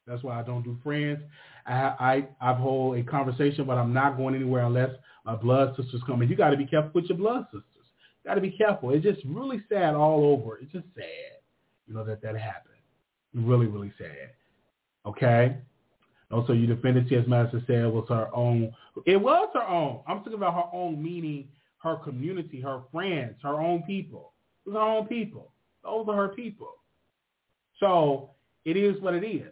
That's 0.05 0.21
why 0.21 0.39
I 0.39 0.43
don't 0.43 0.63
do 0.63 0.77
friends. 0.83 1.19
I 1.65 2.27
I 2.41 2.51
I 2.51 2.53
hold 2.53 2.97
a 2.97 3.03
conversation, 3.03 3.65
but 3.65 3.77
I'm 3.77 3.93
not 3.93 4.17
going 4.17 4.35
anywhere 4.35 4.65
unless 4.65 4.91
my 5.25 5.35
blood 5.35 5.75
sisters 5.77 6.01
come. 6.05 6.21
And 6.21 6.29
you 6.29 6.35
got 6.35 6.49
to 6.49 6.57
be 6.57 6.65
careful 6.65 6.91
with 6.93 7.05
your 7.05 7.17
blood 7.17 7.45
sisters. 7.45 7.63
Got 8.25 8.35
to 8.35 8.41
be 8.41 8.51
careful. 8.51 8.91
It's 8.91 9.03
just 9.03 9.21
really 9.25 9.63
sad 9.69 9.95
all 9.95 10.25
over. 10.25 10.57
It's 10.57 10.71
just 10.71 10.85
sad, 10.95 11.32
you 11.87 11.93
know, 11.93 12.03
that 12.03 12.21
that 12.21 12.37
happened. 12.37 12.73
Really, 13.33 13.65
really 13.65 13.93
sad. 13.97 14.31
Okay. 15.05 15.57
Also, 16.31 16.53
you 16.53 16.65
defended 16.65 17.07
T.S. 17.09 17.25
Madison 17.27 17.63
said 17.67 17.83
it 17.83 17.93
was 17.93 18.05
her 18.09 18.33
own. 18.33 18.73
It 19.05 19.17
was 19.17 19.49
her 19.53 19.67
own. 19.67 20.01
I'm 20.07 20.19
talking 20.19 20.33
about 20.33 20.55
her 20.55 20.69
own 20.73 21.01
meaning, 21.01 21.47
her 21.77 21.97
community, 21.97 22.59
her 22.61 22.81
friends, 22.91 23.35
her 23.43 23.61
own 23.61 23.83
people. 23.83 24.33
It 24.65 24.69
was 24.69 24.75
her 24.75 24.81
own 24.81 25.07
people. 25.07 25.51
Those 25.83 26.07
are 26.09 26.15
her 26.15 26.29
people. 26.29 26.73
So 27.79 28.31
it 28.65 28.77
is 28.77 28.99
what 29.01 29.13
it 29.13 29.25
is. 29.25 29.51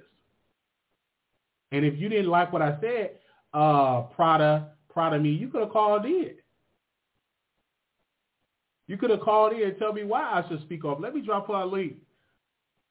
And 1.71 1.85
if 1.85 1.97
you 1.99 2.09
didn't 2.09 2.29
like 2.29 2.51
what 2.51 2.61
I 2.61 2.77
said, 2.81 3.11
uh, 3.53 4.01
Prada, 4.15 4.71
Prada 4.89 5.19
me, 5.19 5.29
you 5.29 5.49
could 5.49 5.61
have 5.61 5.71
called 5.71 6.05
in. 6.05 6.35
You 8.87 8.97
could 8.97 9.09
have 9.09 9.21
called 9.21 9.53
in 9.53 9.63
and 9.63 9.77
tell 9.77 9.93
me 9.93 10.03
why 10.03 10.21
I 10.21 10.47
should 10.49 10.61
speak 10.61 10.83
up. 10.83 10.99
Let 10.99 11.13
me 11.15 11.21
drop 11.21 11.47
her 11.47 11.53
a 11.53 11.65
link. 11.65 11.95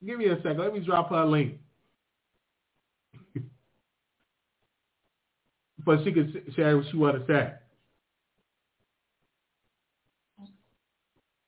Give 0.04 0.18
me 0.18 0.26
a 0.26 0.36
second. 0.36 0.58
Let 0.58 0.72
me 0.72 0.80
drop 0.80 1.10
her 1.10 1.16
a 1.16 1.26
link. 1.26 1.54
but 5.84 6.02
she 6.04 6.12
could 6.12 6.42
share 6.56 6.76
what 6.76 6.86
she 6.90 6.96
wanted 6.96 7.26
to 7.26 7.32
say. 7.32 7.52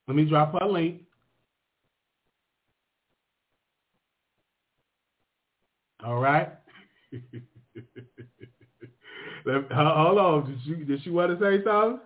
Let 0.07 0.17
me 0.17 0.25
drop 0.27 0.53
her 0.53 0.59
a 0.59 0.71
link. 0.71 1.03
All 6.05 6.19
right. 6.19 6.51
Hold 9.47 10.19
on. 10.19 10.51
Did 10.51 10.59
she, 10.65 10.75
did 10.85 11.03
she 11.03 11.11
want 11.11 11.39
to 11.39 11.45
say 11.45 11.65
something? 11.65 12.01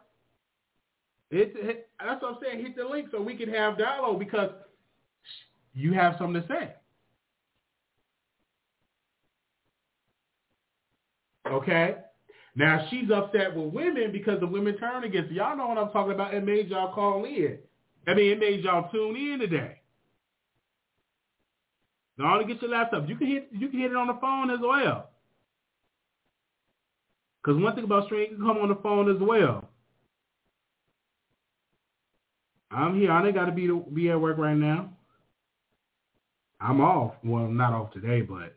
That's 1.31 2.23
what 2.23 2.35
I'm 2.35 2.39
saying. 2.43 2.65
Hit 2.65 2.77
the 2.77 2.85
link 2.85 3.09
so 3.11 3.21
we 3.21 3.37
can 3.37 3.49
have 3.53 3.79
dialogue 3.79 4.19
because 4.19 4.51
you 5.77 5.93
have 5.93 6.17
something 6.19 6.43
to 6.43 6.49
say. 6.49 6.73
Okay? 11.47 11.97
Now 12.57 12.89
she's 12.91 13.11
upset 13.11 13.55
with 13.55 13.73
women 13.73 14.11
because 14.11 14.41
the 14.41 14.47
women 14.47 14.79
turn 14.79 15.05
against 15.05 15.29
her. 15.29 15.37
Y'all 15.37 15.57
know 15.57 15.67
what 15.69 15.77
I'm 15.77 15.91
talking 15.91 16.15
about. 16.15 16.33
It 16.33 16.45
made 16.45 16.71
y'all 16.71 16.95
call 16.95 17.25
in. 17.27 17.59
I 18.09 18.15
mean, 18.15 18.33
it 18.33 18.41
made 18.41 18.65
y'all 18.65 18.91
tune 18.91 19.17
in 19.17 19.39
today. 19.39 19.81
Now 22.17 22.39
to 22.39 22.45
get 22.47 22.63
your 22.63 22.71
laptop. 22.71 23.07
You 23.07 23.17
can 23.17 23.27
hit 23.27 23.49
you 23.53 23.69
can 23.69 23.79
hit 23.79 23.91
it 23.91 23.97
on 23.97 24.07
the 24.07 24.17
phone 24.19 24.51
as 24.51 24.61
well. 24.63 25.11
Because 27.45 27.63
one 27.63 27.75
thing 27.75 27.85
about 27.85 28.07
streaming, 28.07 28.39
can 28.39 28.47
come 28.47 28.57
on 28.57 28.71
the 28.71 28.77
phone 28.77 29.15
as 29.15 29.21
well. 29.21 29.69
I'm 32.71 32.99
here. 32.99 33.13
I 33.13 33.25
ain't 33.27 33.35
got 33.35 33.45
to 33.45 33.53
be 33.53 33.71
be 33.93 34.11
at 34.11 34.19
work 34.19 34.39
right 34.39 34.57
now. 34.57 34.96
I'm 36.61 36.81
off. 36.81 37.15
Well, 37.23 37.45
I'm 37.45 37.57
not 37.57 37.73
off 37.73 37.93
today, 37.93 38.23
but 38.23 38.57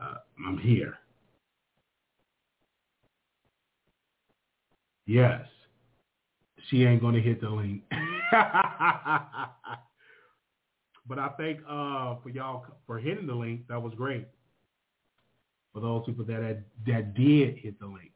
uh, 0.00 0.16
I'm 0.46 0.58
here. 0.58 0.98
Yes. 5.06 5.42
She 6.68 6.84
ain't 6.84 7.00
going 7.00 7.14
to 7.14 7.20
hit 7.20 7.40
the 7.40 7.50
link. 7.50 7.82
but 11.06 11.18
I 11.18 11.28
thank 11.36 11.60
uh, 11.68 12.16
for 12.22 12.30
y'all 12.32 12.64
for 12.86 12.98
hitting 12.98 13.26
the 13.26 13.34
link. 13.34 13.68
That 13.68 13.82
was 13.82 13.92
great. 13.94 14.26
For 15.72 15.80
those 15.80 16.04
people 16.06 16.24
that 16.24 16.42
had, 16.42 16.64
that 16.86 17.14
did 17.14 17.58
hit 17.58 17.78
the 17.80 17.86
link. 17.86 18.12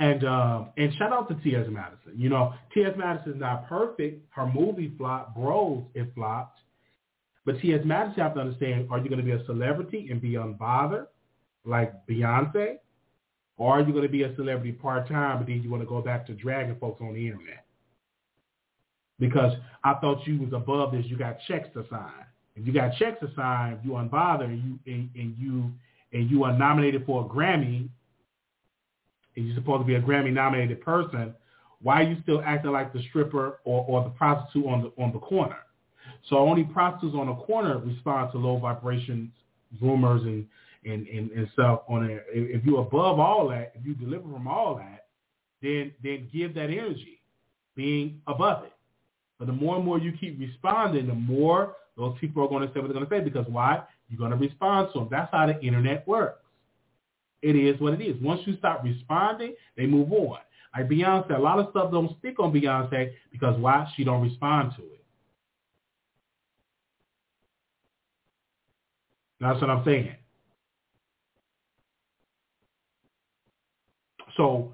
And 0.00 0.24
uh, 0.24 0.64
and 0.76 0.94
shout 0.94 1.12
out 1.12 1.28
to 1.28 1.34
T.S. 1.42 1.66
Madison. 1.68 2.12
You 2.14 2.28
know, 2.28 2.54
T.S. 2.72 2.94
Madison 2.96 3.32
is 3.32 3.40
not 3.40 3.68
perfect. 3.68 4.24
Her 4.30 4.46
movie 4.46 4.92
flopped. 4.96 5.34
Bros, 5.34 5.82
it 5.94 6.12
flopped. 6.14 6.60
But 7.44 7.60
T.S. 7.60 7.80
Madison, 7.84 8.14
you 8.16 8.22
have 8.22 8.34
to 8.34 8.40
understand, 8.40 8.88
are 8.90 8.98
you 8.98 9.08
going 9.08 9.20
to 9.20 9.24
be 9.24 9.32
a 9.32 9.44
celebrity 9.46 10.08
and 10.10 10.20
be 10.20 10.32
unbothered 10.32 11.06
like 11.64 11.94
Beyonce? 12.06 12.76
Or 13.56 13.72
are 13.72 13.80
you 13.80 13.90
going 13.90 14.04
to 14.04 14.08
be 14.08 14.22
a 14.22 14.36
celebrity 14.36 14.70
part-time, 14.70 15.38
but 15.38 15.48
then 15.48 15.62
you 15.62 15.70
want 15.70 15.82
to 15.82 15.88
go 15.88 16.00
back 16.00 16.26
to 16.26 16.32
dragging 16.32 16.76
folks 16.76 17.00
on 17.00 17.14
the 17.14 17.26
internet? 17.26 17.64
Because 19.18 19.52
I 19.82 19.94
thought 19.94 20.24
you 20.26 20.38
was 20.38 20.52
above 20.52 20.92
this. 20.92 21.06
You 21.06 21.16
got 21.16 21.38
checks 21.48 21.68
to 21.74 21.84
sign. 21.90 22.24
If 22.54 22.66
you 22.66 22.72
got 22.72 22.94
checks 22.98 23.18
to 23.20 23.30
sign, 23.34 23.80
you 23.82 23.92
unbothered, 23.92 24.44
and 24.44 24.62
you 24.62 24.92
and, 24.92 25.10
and 25.16 25.34
you 25.36 25.72
and 26.12 26.30
you 26.30 26.44
are 26.44 26.56
nominated 26.56 27.04
for 27.04 27.24
a 27.24 27.28
Grammy 27.28 27.88
and 29.36 29.46
you're 29.46 29.56
supposed 29.56 29.82
to 29.82 29.86
be 29.86 29.94
a 29.94 30.00
Grammy 30.00 30.32
nominated 30.32 30.80
person, 30.80 31.34
why 31.80 32.02
are 32.02 32.10
you 32.10 32.16
still 32.22 32.42
acting 32.44 32.72
like 32.72 32.92
the 32.92 33.02
stripper 33.08 33.60
or, 33.64 33.84
or 33.86 34.04
the 34.04 34.10
prostitute 34.10 34.66
on 34.66 34.82
the 34.82 35.02
on 35.02 35.12
the 35.12 35.18
corner? 35.18 35.58
So 36.28 36.38
only 36.38 36.64
prostitutes 36.64 37.16
on 37.16 37.26
the 37.26 37.34
corner 37.34 37.78
respond 37.78 38.32
to 38.32 38.38
low 38.38 38.58
vibrations, 38.58 39.30
rumors, 39.80 40.22
and 40.22 40.46
and, 40.84 41.06
and, 41.08 41.30
and 41.32 41.48
stuff 41.52 41.82
on 41.88 42.04
it. 42.04 42.24
If 42.32 42.64
you're 42.64 42.80
above 42.80 43.18
all 43.18 43.48
that, 43.48 43.72
if 43.74 43.84
you 43.86 43.94
deliver 43.94 44.30
from 44.32 44.48
all 44.48 44.76
that, 44.76 45.06
then 45.62 45.92
then 46.02 46.28
give 46.32 46.54
that 46.54 46.70
energy, 46.70 47.20
being 47.74 48.20
above 48.26 48.64
it. 48.64 48.72
But 49.38 49.46
the 49.46 49.52
more 49.52 49.76
and 49.76 49.84
more 49.84 49.98
you 49.98 50.12
keep 50.18 50.38
responding, 50.38 51.06
the 51.06 51.14
more 51.14 51.76
those 51.96 52.16
people 52.20 52.44
are 52.44 52.48
going 52.48 52.66
to 52.66 52.74
say 52.74 52.80
what 52.80 52.88
they're 52.88 52.94
going 52.94 53.06
to 53.06 53.10
say. 53.10 53.20
Because 53.20 53.46
why? 53.48 53.82
You're 54.08 54.18
going 54.18 54.30
to 54.30 54.36
respond 54.36 54.88
to 54.92 55.00
them. 55.00 55.08
That's 55.10 55.30
how 55.30 55.46
the 55.46 55.60
internet 55.60 56.06
works. 56.08 56.42
It 57.42 57.56
is 57.56 57.80
what 57.80 57.94
it 57.94 58.02
is. 58.02 58.20
Once 58.20 58.40
you 58.46 58.56
stop 58.56 58.82
responding, 58.82 59.54
they 59.76 59.86
move 59.86 60.12
on. 60.12 60.38
Like 60.76 60.88
Beyonce, 60.88 61.36
a 61.36 61.40
lot 61.40 61.58
of 61.58 61.68
stuff 61.70 61.90
don't 61.90 62.18
stick 62.18 62.38
on 62.38 62.52
Beyonce 62.52 63.12
because 63.30 63.58
why? 63.58 63.86
She 63.96 64.04
don't 64.04 64.22
respond 64.22 64.72
to 64.76 64.82
it. 64.82 65.04
That's 69.40 69.60
what 69.60 69.70
I'm 69.70 69.84
saying. 69.84 70.16
So 74.36 74.72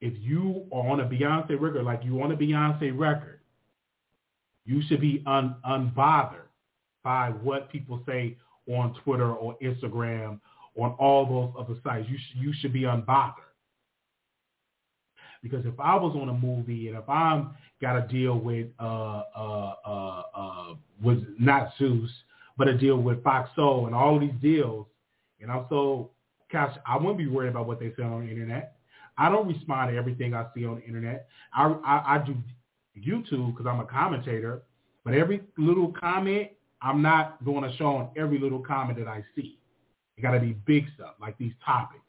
if 0.00 0.12
you 0.18 0.66
are 0.72 0.88
on 0.90 1.00
a 1.00 1.04
Beyonce 1.04 1.60
record, 1.60 1.84
like 1.84 2.04
you 2.04 2.22
on 2.22 2.32
a 2.32 2.36
Beyonce 2.36 2.96
record, 2.96 3.40
you 4.66 4.82
should 4.88 5.00
be 5.00 5.22
un, 5.26 5.56
unbothered 5.66 6.48
by 7.02 7.30
what 7.30 7.70
people 7.70 8.02
say 8.06 8.36
on 8.66 8.94
Twitter 9.04 9.32
or 9.32 9.56
Instagram 9.62 10.40
on 10.76 10.92
all 10.92 11.26
those 11.26 11.64
other 11.64 11.78
sites. 11.84 12.08
You 12.08 12.18
should, 12.18 12.40
you 12.40 12.52
should 12.60 12.72
be 12.72 12.82
unbothered. 12.82 13.34
Because 15.42 15.66
if 15.66 15.78
I 15.78 15.94
was 15.96 16.16
on 16.16 16.28
a 16.30 16.32
movie 16.32 16.88
and 16.88 16.96
if 16.96 17.08
I'm 17.08 17.50
got 17.80 17.94
to 18.00 18.08
deal 18.12 18.38
with 18.38 18.68
uh 18.80 19.22
uh 19.36 19.74
uh 19.86 20.22
uh 20.34 20.74
with 21.02 21.22
not 21.38 21.72
Zeus, 21.78 22.10
but 22.56 22.66
a 22.68 22.76
deal 22.76 22.96
with 22.96 23.22
Fox 23.22 23.50
Soul 23.54 23.86
and 23.86 23.94
all 23.94 24.18
these 24.18 24.32
deals, 24.40 24.86
and 25.40 25.50
I'm 25.52 25.66
so 25.68 26.10
gosh, 26.50 26.74
I 26.86 26.96
wouldn't 26.96 27.18
be 27.18 27.26
worried 27.26 27.50
about 27.50 27.66
what 27.66 27.78
they 27.78 27.92
say 27.96 28.02
on 28.02 28.24
the 28.24 28.30
internet. 28.30 28.76
I 29.18 29.28
don't 29.28 29.46
respond 29.46 29.90
to 29.90 29.96
everything 29.98 30.34
I 30.34 30.46
see 30.54 30.64
on 30.64 30.76
the 30.76 30.84
internet. 30.84 31.28
I 31.52 31.66
I, 31.84 32.14
I 32.14 32.24
do 32.24 32.36
YouTube 32.98 33.52
because 33.52 33.66
I'm 33.66 33.80
a 33.80 33.86
commentator, 33.86 34.62
but 35.04 35.12
every 35.12 35.42
little 35.58 35.92
comment, 35.92 36.52
I'm 36.80 37.02
not 37.02 37.44
going 37.44 37.68
to 37.68 37.76
show 37.76 37.96
on 37.96 38.08
every 38.16 38.38
little 38.38 38.60
comment 38.60 38.98
that 38.98 39.08
I 39.08 39.22
see. 39.36 39.58
It 40.16 40.22
got 40.22 40.32
to 40.32 40.40
be 40.40 40.52
big 40.66 40.86
stuff 40.94 41.14
like 41.20 41.36
these 41.38 41.52
topics. 41.64 42.04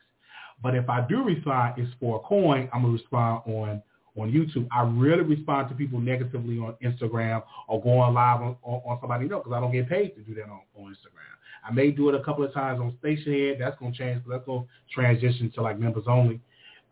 But 0.61 0.75
if 0.75 0.89
I 0.89 1.05
do 1.07 1.23
respond, 1.23 1.75
it's 1.77 1.91
for 1.99 2.17
a 2.17 2.19
coin. 2.19 2.69
I'm 2.73 2.81
gonna 2.81 2.93
respond 2.93 3.41
on 3.45 3.81
on 4.17 4.31
YouTube. 4.31 4.67
I 4.71 4.83
really 4.83 5.23
respond 5.23 5.69
to 5.69 5.75
people 5.75 5.99
negatively 5.99 6.57
on 6.57 6.75
Instagram 6.83 7.43
or 7.67 7.81
going 7.81 8.13
live 8.13 8.41
on, 8.41 8.55
on, 8.63 8.81
on 8.85 8.97
somebody 9.01 9.29
else 9.29 9.43
because 9.43 9.57
I 9.57 9.59
don't 9.59 9.73
get 9.73 9.89
paid 9.89 10.15
to 10.15 10.21
do 10.21 10.33
that 10.35 10.43
on, 10.43 10.61
on 10.77 10.91
Instagram. 10.91 11.35
I 11.67 11.73
may 11.73 11.91
do 11.91 12.07
it 12.09 12.15
a 12.15 12.23
couple 12.23 12.45
of 12.45 12.53
times 12.53 12.79
on 12.79 12.97
Stationhead. 13.03 13.59
That's 13.59 13.77
gonna 13.79 13.93
change. 13.93 14.21
But 14.25 14.35
that's 14.35 14.45
gonna 14.45 14.65
transition 14.91 15.51
to 15.55 15.61
like 15.61 15.77
members 15.77 16.05
only 16.07 16.39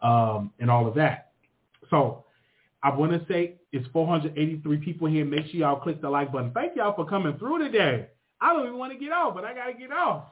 um, 0.01 0.51
and 0.59 0.69
all 0.69 0.87
of 0.87 0.95
that. 0.95 1.31
So 1.89 2.25
I 2.83 2.93
want 2.93 3.13
to 3.13 3.25
say 3.31 3.55
it's 3.71 3.87
483 3.93 4.77
people 4.77 5.07
here. 5.07 5.23
Make 5.25 5.45
sure 5.47 5.61
y'all 5.61 5.79
click 5.79 6.01
the 6.01 6.09
like 6.09 6.31
button. 6.31 6.51
Thank 6.51 6.75
y'all 6.75 6.93
for 6.93 7.05
coming 7.05 7.37
through 7.37 7.59
today. 7.59 8.07
I 8.41 8.51
don't 8.51 8.65
even 8.65 8.77
want 8.77 8.91
to 8.91 8.99
get 8.99 9.13
off, 9.13 9.33
but 9.33 9.45
I 9.45 9.53
got 9.53 9.67
to 9.67 9.73
get 9.73 9.91
off 9.91 10.25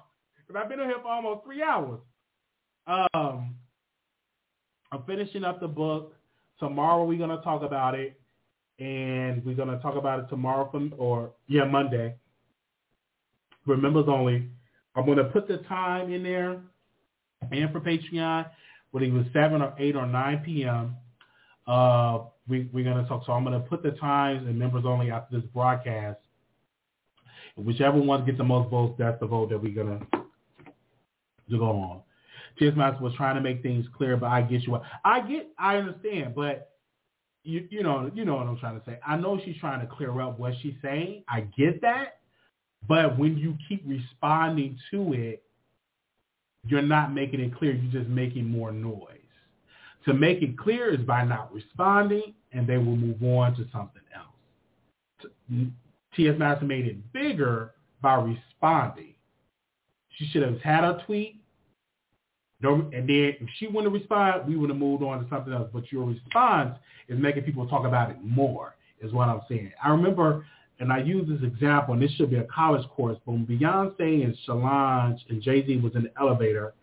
I've 0.56 0.70
been 0.70 0.80
on 0.80 0.88
here 0.88 0.98
for 1.02 1.10
almost 1.10 1.44
three 1.46 1.62
hours. 1.64 2.00
Um, 2.88 3.56
I'm 4.92 5.04
finishing 5.08 5.44
up 5.44 5.60
the 5.60 5.68
book. 5.68 6.16
Tomorrow 6.60 7.06
we're 7.06 7.18
going 7.18 7.30
to 7.30 7.44
talk 7.44 7.64
about 7.64 7.96
it. 7.96 8.18
and 8.80 9.46
we're 9.46 9.56
gonna 9.56 9.80
talk 9.80 9.96
about 9.96 10.20
it 10.20 10.28
tomorrow 10.30 10.68
from 10.72 10.94
or 10.98 11.32
yeah 11.48 11.64
Monday. 11.66 12.16
For 13.66 13.78
members 13.78 14.06
only, 14.08 14.50
I'm 14.96 15.06
gonna 15.06 15.26
put 15.26 15.48
the 15.48 15.58
time 15.70 16.12
in 16.12 16.24
there, 16.24 16.62
and 17.52 17.72
for 17.72 17.80
Patreon, 17.80 18.48
whether 18.90 19.06
it 19.06 19.14
was 19.14 19.26
seven 19.34 19.62
or 19.62 19.74
eight 19.78 19.96
or 19.96 20.08
nine 20.08 20.42
p.m. 20.44 20.96
Uh, 21.68 22.22
we, 22.48 22.70
we're 22.74 22.84
gonna 22.84 23.08
talk. 23.08 23.24
So 23.26 23.34
I'm 23.34 23.44
gonna 23.44 23.60
put 23.60 23.84
the 23.84 23.92
times 23.92 24.48
and 24.48 24.58
members 24.58 24.84
only 24.86 25.12
after 25.12 25.40
this 25.40 25.50
broadcast. 25.54 26.20
Whichever 27.56 28.02
one 28.02 28.26
gets 28.26 28.40
the 28.40 28.44
most 28.44 28.72
votes, 28.72 28.96
that's 28.98 29.20
the 29.20 29.28
vote 29.28 29.50
that 29.50 29.62
we're 29.62 29.76
gonna 29.76 30.00
to 30.00 30.21
go 31.58 31.70
on. 31.70 32.02
Madison 32.60 33.04
was 33.04 33.14
trying 33.16 33.36
to 33.36 33.42
make 33.42 33.62
things 33.64 33.86
clear, 33.98 34.18
but 34.18 34.28
I 34.28 34.42
get 34.42 34.64
you. 34.64 34.80
I 35.04 35.22
get, 35.22 35.50
I 35.58 35.78
understand, 35.78 36.36
but 36.36 36.72
you, 37.44 37.68
you 37.72 37.82
know, 37.82 38.12
you 38.14 38.26
know 38.26 38.36
what 38.36 38.48
I'm 38.48 38.58
trying 38.58 38.80
to 38.80 38.86
say. 38.86 39.00
I 39.06 39.18
know 39.18 39.40
she's 39.44 39.58
trying 39.58 39.82
to 39.82 39.88
clear 39.88 40.20
up 40.22 40.38
what 40.38 40.54
she's 40.62 40.76
saying. 40.82 41.24
I 41.28 41.42
get 41.58 41.82
that, 41.82 42.20
but 42.88 43.18
when 43.18 43.38
you 43.38 43.56
keep 43.68 43.84
responding 43.88 44.78
to 44.92 45.14
it, 45.14 45.44
you're 46.68 46.82
not 46.82 47.14
making 47.14 47.40
it 47.40 47.56
clear. 47.56 47.74
You're 47.74 48.04
just 48.04 48.10
making 48.10 48.46
more 48.46 48.72
noise. 48.72 49.18
To 50.06 50.14
make 50.14 50.42
it 50.42 50.58
clear 50.58 50.94
is 50.94 51.02
by 51.02 51.24
not 51.24 51.54
responding, 51.54 52.34
and 52.52 52.68
they 52.68 52.78
will 52.78 52.96
move 52.96 53.24
on 53.24 53.56
to 53.56 53.68
something 53.72 54.02
else. 54.16 55.32
T.S. 56.16 56.36
Madison 56.38 56.68
made 56.68 56.86
it 56.86 57.14
bigger 57.14 57.74
by 58.02 58.16
responding. 58.16 59.16
She 60.18 60.28
should 60.28 60.44
have 60.44 60.60
had 60.62 60.84
a 60.84 61.04
tweet 61.06 61.41
don't, 62.62 62.94
and 62.94 63.08
then 63.10 63.34
if 63.40 63.50
she 63.58 63.68
wouldn't 63.68 63.94
respond, 63.94 64.48
we 64.48 64.56
would 64.56 64.70
have 64.70 64.80
moved 64.80 65.04
on 65.04 65.24
to 65.24 65.30
something 65.30 65.54
else. 65.54 65.70
But 65.74 65.92
your 65.92 66.06
response 66.06 66.78
is 67.08 67.20
making 67.20 67.44
people 67.44 67.68
talk 67.68 67.86
about 67.86 68.12
it 68.12 68.18
more, 68.24 68.76
is 69.02 69.12
what 69.14 69.30
I'm 69.30 69.42
saying. 69.50 69.72
I 69.84 69.90
remember, 69.90 70.46
and 70.80 70.92
I 70.92 71.00
use 71.00 71.28
this 71.28 71.48
example, 71.48 71.94
and 71.94 72.02
this 72.02 72.12
should 72.12 72.30
be 72.30 72.38
a 72.38 72.46
college 72.46 72.88
course, 72.90 73.18
but 73.26 73.34
when 73.34 73.46
Beyonce 73.46 74.24
and 74.24 74.36
Solange 74.46 75.20
and 75.30 75.42
Jay-Z 75.42 75.78
was 75.78 75.96
in 75.96 76.04
the 76.04 76.12
elevator, 76.20 76.74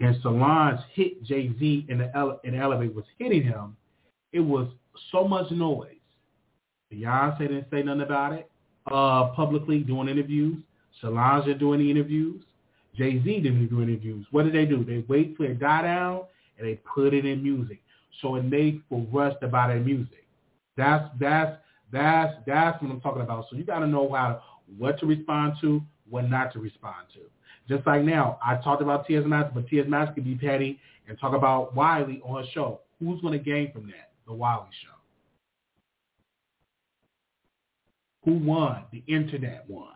and 0.00 0.16
Solange 0.22 0.80
hit 0.94 1.22
Jay-Z 1.24 1.86
in 1.88 1.98
the, 1.98 2.16
ele- 2.16 2.40
in 2.44 2.52
the 2.52 2.58
elevator, 2.58 2.92
was 2.92 3.04
hitting 3.18 3.42
him, 3.42 3.76
it 4.32 4.40
was 4.40 4.68
so 5.10 5.26
much 5.26 5.50
noise. 5.50 5.88
Beyonce 6.92 7.38
didn't 7.38 7.66
say 7.70 7.82
nothing 7.82 8.02
about 8.02 8.32
it 8.32 8.50
uh, 8.90 9.28
publicly 9.34 9.78
doing 9.78 10.08
interviews. 10.08 10.58
Solange 11.00 11.46
didn't 11.46 11.60
do 11.60 11.74
any 11.74 11.90
interviews. 11.90 12.42
Jay-Z 12.96 13.40
didn't 13.40 13.68
do 13.68 13.82
interviews. 13.82 14.26
What 14.30 14.44
did 14.44 14.54
they 14.54 14.66
do? 14.66 14.84
They 14.84 15.04
wait 15.08 15.36
for 15.36 15.44
it 15.44 15.48
to 15.48 15.54
die 15.54 15.82
down 15.82 16.24
and 16.58 16.66
they 16.66 16.80
put 16.94 17.14
it 17.14 17.24
in 17.24 17.42
music. 17.42 17.80
So 18.20 18.36
it 18.36 18.42
made 18.42 18.82
for 18.88 19.06
rush 19.10 19.34
to 19.40 19.48
buy 19.48 19.68
their 19.68 19.80
music. 19.80 20.24
That's 20.76 21.04
that's 21.18 21.56
that's 21.90 22.34
that's 22.46 22.82
what 22.82 22.90
I'm 22.90 23.00
talking 23.00 23.22
about. 23.22 23.46
So 23.50 23.56
you 23.56 23.64
got 23.64 23.80
to 23.80 23.86
know 23.86 24.12
how 24.12 24.42
what 24.78 24.98
to 25.00 25.06
respond 25.06 25.54
to, 25.62 25.82
what 26.08 26.28
not 26.28 26.52
to 26.52 26.58
respond 26.58 27.06
to. 27.14 27.20
Just 27.74 27.86
like 27.86 28.02
now, 28.02 28.38
I 28.44 28.56
talked 28.56 28.82
about 28.82 29.06
T.S. 29.06 29.22
Madison, 29.26 29.52
but 29.54 29.68
T.S. 29.68 29.86
Madison 29.88 30.14
could 30.14 30.24
be 30.24 30.34
petty 30.34 30.78
and 31.08 31.18
talk 31.18 31.34
about 31.34 31.74
Wiley 31.74 32.20
on 32.24 32.42
a 32.42 32.50
show. 32.50 32.80
Who's 32.98 33.20
going 33.20 33.38
to 33.38 33.44
gain 33.44 33.72
from 33.72 33.86
that? 33.86 34.10
The 34.26 34.32
Wiley 34.32 34.66
show. 34.82 34.88
Who 38.24 38.38
won? 38.38 38.84
The 38.92 39.02
internet 39.06 39.64
won 39.68 39.88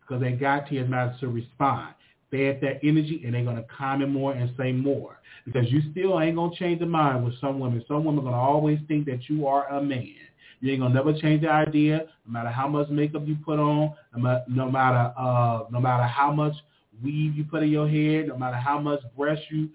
because 0.00 0.22
they 0.22 0.32
got 0.32 0.68
T.S. 0.68 0.86
Madison 0.88 1.20
to 1.20 1.28
respond 1.28 1.94
fed 2.30 2.60
that 2.62 2.80
energy 2.82 3.22
and 3.24 3.34
they're 3.34 3.44
going 3.44 3.56
to 3.56 3.64
comment 3.64 4.10
more 4.10 4.32
and 4.32 4.50
say 4.56 4.72
more 4.72 5.18
because 5.44 5.70
you 5.70 5.80
still 5.92 6.20
ain't 6.20 6.36
going 6.36 6.50
to 6.50 6.56
change 6.56 6.80
the 6.80 6.86
mind 6.86 7.24
with 7.24 7.38
some 7.40 7.58
women. 7.58 7.84
Some 7.88 8.04
women 8.04 8.20
are 8.20 8.30
going 8.30 8.34
to 8.34 8.38
always 8.38 8.78
think 8.88 9.06
that 9.06 9.28
you 9.28 9.46
are 9.46 9.66
a 9.68 9.82
man. 9.82 10.14
You 10.60 10.72
ain't 10.72 10.82
to 10.82 10.88
never 10.88 11.12
change 11.18 11.42
the 11.42 11.50
idea 11.50 12.06
no 12.26 12.32
matter 12.32 12.48
how 12.50 12.66
much 12.66 12.88
makeup 12.88 13.22
you 13.26 13.36
put 13.44 13.58
on, 13.58 13.94
no 14.14 14.70
matter, 14.70 15.12
uh, 15.16 15.64
no 15.70 15.80
matter 15.80 16.04
how 16.04 16.32
much 16.32 16.54
weave 17.02 17.36
you 17.36 17.44
put 17.44 17.62
in 17.62 17.70
your 17.70 17.88
head, 17.88 18.28
no 18.28 18.36
matter 18.36 18.56
how 18.56 18.78
much 18.78 19.00
breast 19.16 19.42
you 19.50 19.68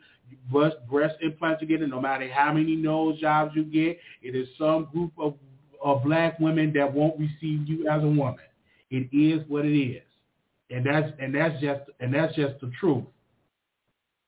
breast, 0.51 0.75
breast 0.89 1.15
implants 1.21 1.61
you 1.61 1.67
get, 1.67 1.81
and 1.81 1.91
no 1.91 2.01
matter 2.01 2.29
how 2.31 2.51
many 2.53 2.75
nose 2.75 3.19
jobs 3.19 3.53
you 3.55 3.63
get, 3.63 3.97
it 4.21 4.35
is 4.35 4.47
some 4.57 4.89
group 4.91 5.11
of, 5.17 5.35
of 5.83 6.03
black 6.03 6.39
women 6.39 6.73
that 6.73 6.91
won't 6.91 7.17
receive 7.17 7.67
you 7.67 7.87
as 7.87 8.03
a 8.03 8.07
woman. 8.07 8.43
It 8.89 9.07
is 9.15 9.47
what 9.47 9.65
it 9.65 9.77
is 9.77 10.03
and 10.73 10.85
that's 10.85 11.11
and 11.19 11.33
that's 11.33 11.59
just 11.61 11.81
and 11.99 12.13
that's 12.13 12.35
just 12.35 12.59
the 12.61 12.71
truth. 12.79 13.03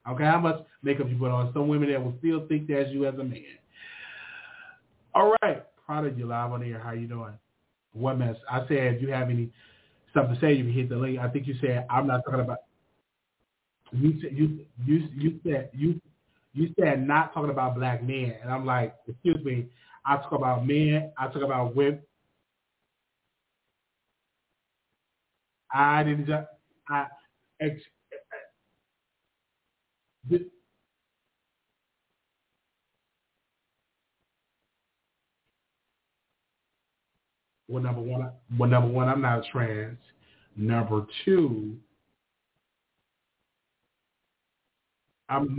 Okay, 0.08 0.24
how 0.24 0.40
much 0.40 0.64
makeup 0.84 1.10
you 1.10 1.18
put 1.18 1.32
on? 1.32 1.52
Some 1.54 1.68
women 1.68 1.92
that 1.92 2.04
will 2.04 2.14
still 2.20 2.48
think 2.48 2.68
that's 2.68 2.92
you 2.92 3.08
as 3.08 3.16
a 3.16 3.24
man. 3.24 3.42
All 5.16 5.36
right, 5.42 5.64
proud 5.86 6.06
of 6.06 6.18
you 6.18 6.28
live 6.28 6.52
on 6.52 6.62
here. 6.62 6.80
How 6.80 6.92
you 6.92 7.08
doing? 7.08 7.34
What 7.94 8.20
mess? 8.20 8.36
I 8.50 8.60
said 8.68 8.96
if 8.96 9.02
you 9.02 9.10
have 9.10 9.30
any 9.30 9.50
stuff 10.12 10.30
to 10.30 10.40
say, 10.40 10.54
you 10.54 10.66
can 10.66 10.74
hit 10.74 10.90
the 10.90 10.96
link. 10.96 11.18
I 11.18 11.30
think 11.30 11.48
you 11.48 11.56
said 11.60 11.88
I'm 11.90 12.06
not 12.06 12.22
talking 12.26 12.42
about. 12.42 12.60
You 13.92 14.20
said 14.22 14.32
you 14.34 14.66
you 14.86 15.10
you 15.16 15.40
said 15.44 15.70
you 15.74 16.00
you 16.54 16.70
said 16.80 17.06
not 17.06 17.34
talking 17.34 17.50
about 17.50 17.76
black 17.76 18.04
men, 18.04 18.36
and 18.42 18.52
I'm 18.52 18.66
like, 18.66 18.96
excuse 19.08 19.44
me. 19.44 19.68
I 20.06 20.18
talk 20.18 20.34
about 20.34 20.68
men. 20.68 21.12
I 21.18 21.28
talk 21.28 21.42
about 21.42 21.76
women. 21.76 22.02
I 25.76 26.04
didn't 26.04 26.26
just, 26.26 26.48
I, 26.90 27.06
ex, 27.60 27.82
well, 37.68 37.84
number 37.84 38.00
one, 38.00 38.30
well, 38.58 38.70
number 38.70 38.88
one, 38.88 39.10
I'm 39.10 39.20
not 39.22 39.44
trans. 39.52 39.98
Number 40.56 41.06
two, 41.26 41.76
I'm 45.28 45.58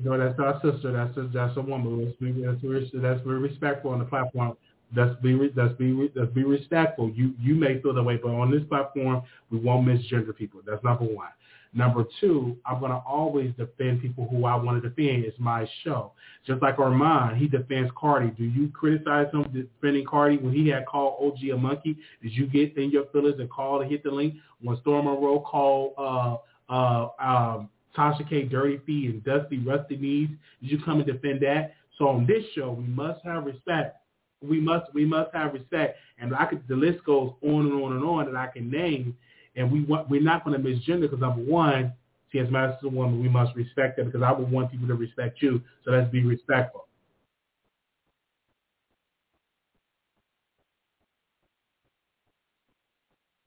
no, 0.00 0.18
that's 0.18 0.38
our 0.38 0.60
sister. 0.60 0.92
That's 0.92 1.16
a, 1.16 1.30
that's 1.32 1.56
a 1.56 1.62
woman. 1.62 2.04
Let's 2.04 2.16
be, 2.18 2.32
that's, 2.44 2.60
that's 2.94 3.26
very 3.26 3.38
respectful 3.40 3.92
on 3.92 3.98
the 3.98 4.04
platform. 4.04 4.56
Let's 4.94 5.20
be 5.20 5.50
let's 5.54 5.74
be 5.74 6.10
let's 6.14 6.32
be 6.32 6.44
respectful. 6.44 7.10
You 7.10 7.34
you 7.38 7.54
may 7.54 7.80
feel 7.80 7.94
that 7.94 8.02
way, 8.02 8.16
but 8.16 8.30
on 8.30 8.50
this 8.50 8.62
platform, 8.68 9.22
we 9.50 9.58
won't 9.58 9.86
misgender 9.86 10.34
people. 10.34 10.60
That's 10.66 10.82
number 10.82 11.04
one. 11.04 11.28
Number 11.74 12.04
two, 12.20 12.56
I'm 12.64 12.80
gonna 12.80 13.02
always 13.06 13.52
defend 13.58 14.00
people 14.00 14.26
who 14.30 14.46
I 14.46 14.54
want 14.56 14.82
to 14.82 14.88
defend. 14.88 15.24
It's 15.24 15.38
my 15.38 15.68
show. 15.84 16.12
Just 16.46 16.62
like 16.62 16.78
Armand, 16.78 17.36
he 17.36 17.46
defends 17.46 17.90
Cardi. 17.96 18.30
Do 18.30 18.44
you 18.44 18.68
criticize 18.68 19.26
him 19.32 19.44
defending 19.52 20.06
Cardi 20.06 20.38
when 20.38 20.54
he 20.54 20.68
had 20.68 20.86
called 20.86 21.18
OG 21.22 21.50
a 21.50 21.56
monkey? 21.58 21.98
Did 22.22 22.32
you 22.32 22.46
get 22.46 22.76
in 22.78 22.90
your 22.90 23.04
feelings 23.12 23.38
and 23.38 23.50
call 23.50 23.80
to 23.80 23.86
hit 23.86 24.02
the 24.02 24.10
link 24.10 24.34
when 24.62 24.78
Storm 24.80 25.04
Monroe 25.04 25.40
called 25.40 25.92
uh 25.98 26.36
uh 26.72 27.08
um 27.20 27.68
Tasha 27.96 28.28
K 28.28 28.44
dirty 28.44 28.78
feet 28.86 29.10
and 29.10 29.24
dusty 29.24 29.58
rusty 29.58 29.96
knees? 29.96 30.30
Did 30.62 30.70
you 30.70 30.82
come 30.82 31.00
and 31.00 31.06
defend 31.06 31.42
that? 31.42 31.74
So 31.98 32.08
on 32.08 32.26
this 32.26 32.44
show, 32.54 32.72
we 32.72 32.84
must 32.84 33.22
have 33.24 33.44
respect 33.44 33.98
we 34.42 34.60
must 34.60 34.92
we 34.94 35.04
must 35.04 35.34
have 35.34 35.52
respect, 35.52 35.98
and 36.18 36.34
I 36.34 36.46
could 36.46 36.66
the 36.68 36.76
list 36.76 37.04
goes 37.04 37.32
on 37.42 37.66
and 37.66 37.82
on 37.82 37.92
and 37.96 38.04
on 38.04 38.26
that 38.26 38.36
I 38.36 38.46
can 38.46 38.70
name, 38.70 39.16
and 39.56 39.70
we 39.70 39.82
want 39.82 40.08
we're 40.08 40.22
not 40.22 40.44
going 40.44 40.60
to 40.60 40.68
misgender 40.68 41.02
because 41.02 41.18
number 41.20 41.42
one, 41.42 41.92
she 42.30 42.38
has 42.38 42.50
master 42.50 42.86
a 42.86 42.88
woman, 42.88 43.20
we 43.20 43.28
must 43.28 43.54
respect 43.56 43.96
that 43.96 44.06
because 44.06 44.22
I 44.22 44.32
would 44.32 44.50
want 44.50 44.70
people 44.70 44.86
to 44.88 44.94
respect 44.94 45.42
you, 45.42 45.60
so 45.84 45.90
let's 45.90 46.10
be 46.10 46.24
respectful. 46.24 46.86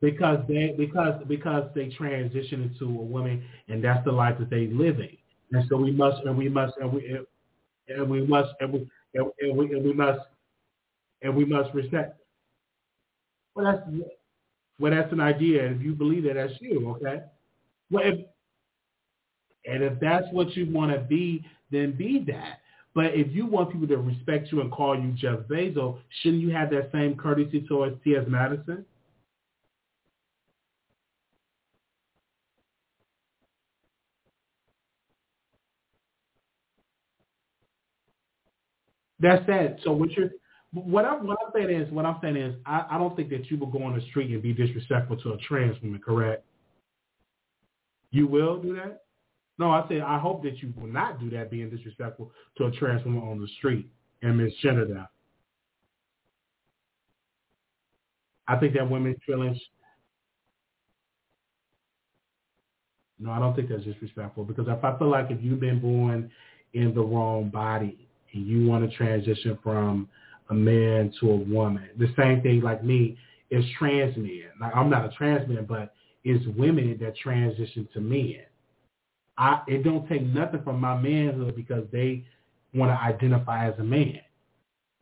Because 0.01 0.43
they 0.47 0.73
because 0.77 1.22
because 1.27 1.69
they 1.76 1.89
transition 1.89 2.63
into 2.63 2.85
a 2.85 3.03
woman 3.03 3.43
and 3.69 3.84
that's 3.84 4.03
the 4.03 4.11
life 4.11 4.38
that 4.39 4.49
they 4.49 4.68
living, 4.68 5.15
and 5.51 5.63
so 5.69 5.77
we 5.77 5.91
must 5.91 6.23
and 6.26 6.38
we 6.38 6.49
must 6.49 6.76
and 6.77 6.91
we 6.91 7.18
and 7.88 8.09
we 8.09 8.26
must 8.26 8.49
and 8.59 8.73
we 8.73 8.89
and 9.13 9.57
we, 9.57 9.65
and 9.73 9.85
we 9.85 9.93
must 9.93 10.19
and 11.22 11.35
we 11.35 11.45
must 11.45 11.73
respect. 11.73 12.19
Well, 13.56 13.65
that's 13.65 13.81
well, 14.80 14.91
that's 14.91 15.11
an 15.14 15.19
idea. 15.19 15.65
If 15.65 15.81
you 15.81 15.93
believe 15.93 16.23
that, 16.23 16.35
that's 16.35 16.53
you, 16.60 16.89
okay? 16.95 17.22
Well, 17.91 18.03
if, 18.03 18.26
and 19.65 19.84
if 19.84 19.99
that's 19.99 20.26
what 20.31 20.56
you 20.56 20.72
want 20.72 20.91
to 20.91 20.99
be, 20.99 21.45
then 21.72 21.91
be 21.95 22.23
that. 22.27 22.60
But 22.95 23.14
if 23.14 23.31
you 23.31 23.45
want 23.45 23.72
people 23.72 23.88
to 23.88 23.98
respect 23.98 24.52
you 24.52 24.61
and 24.61 24.72
call 24.72 24.99
you 24.99 25.11
Jeff 25.14 25.39
Bezos, 25.48 25.99
shouldn't 26.22 26.41
you 26.41 26.49
have 26.49 26.72
that 26.72 26.89
same 26.91 27.15
courtesy 27.15 27.61
towards 27.61 27.95
T.S. 28.03 28.26
Madison? 28.27 28.85
That's 39.19 39.45
that. 39.45 39.77
So 39.84 39.91
what 39.91 40.11
you're 40.11 40.31
what 40.73 41.06
I'm 41.06 41.27
what 41.27 41.38
I'm 41.45 41.52
saying 41.53 41.69
is 41.81 41.91
what 41.91 42.06
I'm 42.06 42.18
saying 42.22 42.38
is 42.38 42.56
I, 42.65 42.85
I 42.91 42.98
don't 42.98 43.15
think 43.15 43.30
that 43.30 43.52
you 43.52 43.57
will 43.57 43.68
go 43.68 43.84
on 43.84 43.95
the 43.95 44.02
street 44.07 44.31
and 44.31 44.41
be 44.41 44.53
disrespectful 44.53 45.18
to 45.18 45.34
a 45.34 45.38
trans 45.38 45.81
woman, 45.81 45.99
correct? 45.99 46.45
You 48.11 48.27
will 48.27 48.61
do 48.61 48.76
that? 48.76 49.03
No, 49.57 49.72
I 49.72 49.88
say 49.89 49.99
I 50.02 50.18
hope 50.18 50.43
that 50.43 50.61
you 50.61 50.73
will 50.80 50.88
not 50.88 51.19
do 51.19 51.30
that, 51.31 51.52
being 51.52 51.69
disrespectful 51.69 52.31
to 52.57 52.65
a 52.65 52.72
trans 52.72 53.03
woman 53.06 53.22
on 53.22 53.39
the 53.41 53.48
street 53.57 53.89
and 54.22 54.39
misgender 54.39 54.88
them. 54.88 55.07
I 58.48 58.57
think 58.57 58.73
that 58.76 58.89
women's 58.89 59.18
feelings. 59.26 59.57
No, 63.19 63.31
I 63.31 63.39
don't 63.39 63.56
think 63.56 63.69
that's 63.69 63.84
disrespectful 63.84 64.45
because 64.45 64.65
if 64.68 64.84
I 64.84 64.98
feel 64.98 65.10
like 65.10 65.30
if 65.30 65.38
you've 65.41 65.60
been 65.60 65.80
born 65.80 66.31
in 66.73 66.95
the 66.95 67.02
wrong 67.02 67.49
body 67.49 68.07
and 68.34 68.48
you 68.48 68.68
want 68.68 68.89
to 68.89 68.98
transition 68.98 69.60
from 69.61 70.07
a 70.51 70.53
man 70.53 71.13
to 71.19 71.31
a 71.31 71.35
woman, 71.35 71.89
the 71.97 72.13
same 72.17 72.41
thing 72.41 72.61
like 72.61 72.83
me 72.83 73.17
is 73.49 73.63
trans 73.79 74.15
men. 74.17 74.43
Like 74.59 74.75
I'm 74.75 74.89
not 74.89 75.05
a 75.05 75.09
trans 75.09 75.47
man, 75.47 75.65
but 75.67 75.93
it's 76.23 76.45
women 76.57 76.97
that 77.01 77.17
transition 77.17 77.87
to 77.93 78.01
men. 78.01 78.41
I 79.37 79.61
it 79.67 79.83
don't 79.83 80.07
take 80.07 80.23
nothing 80.23 80.61
from 80.63 80.79
my 80.79 80.95
manhood 80.95 81.55
because 81.55 81.85
they 81.91 82.25
want 82.73 82.91
to 82.91 83.01
identify 83.01 83.67
as 83.67 83.73
a 83.79 83.83
man. 83.83 84.19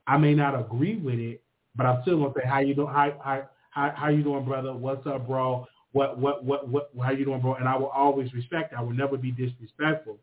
I 0.07 0.17
may 0.17 0.33
not 0.33 0.57
agree 0.57 0.97
with 0.97 1.19
it, 1.19 1.41
but 1.75 1.85
I'm 1.85 2.01
still 2.03 2.19
gonna 2.19 2.33
say 2.35 2.47
how 2.47 2.59
you 2.59 2.75
doing, 2.75 2.87
how 2.87 3.19
how 3.23 3.49
how, 3.71 3.93
how 3.95 4.09
you 4.09 4.23
doing, 4.23 4.45
brother? 4.45 4.73
What's 4.73 5.05
up, 5.07 5.27
bro? 5.27 5.65
What 5.93 6.19
what 6.19 6.43
what 6.43 6.67
what 6.69 6.91
how 7.01 7.11
you 7.11 7.25
doing, 7.25 7.41
bro? 7.41 7.55
And 7.55 7.67
I 7.67 7.75
will 7.75 7.87
always 7.87 8.31
respect. 8.33 8.73
I 8.77 8.81
will 8.81 8.93
never 8.93 9.17
be 9.17 9.31
disrespectful. 9.31 10.17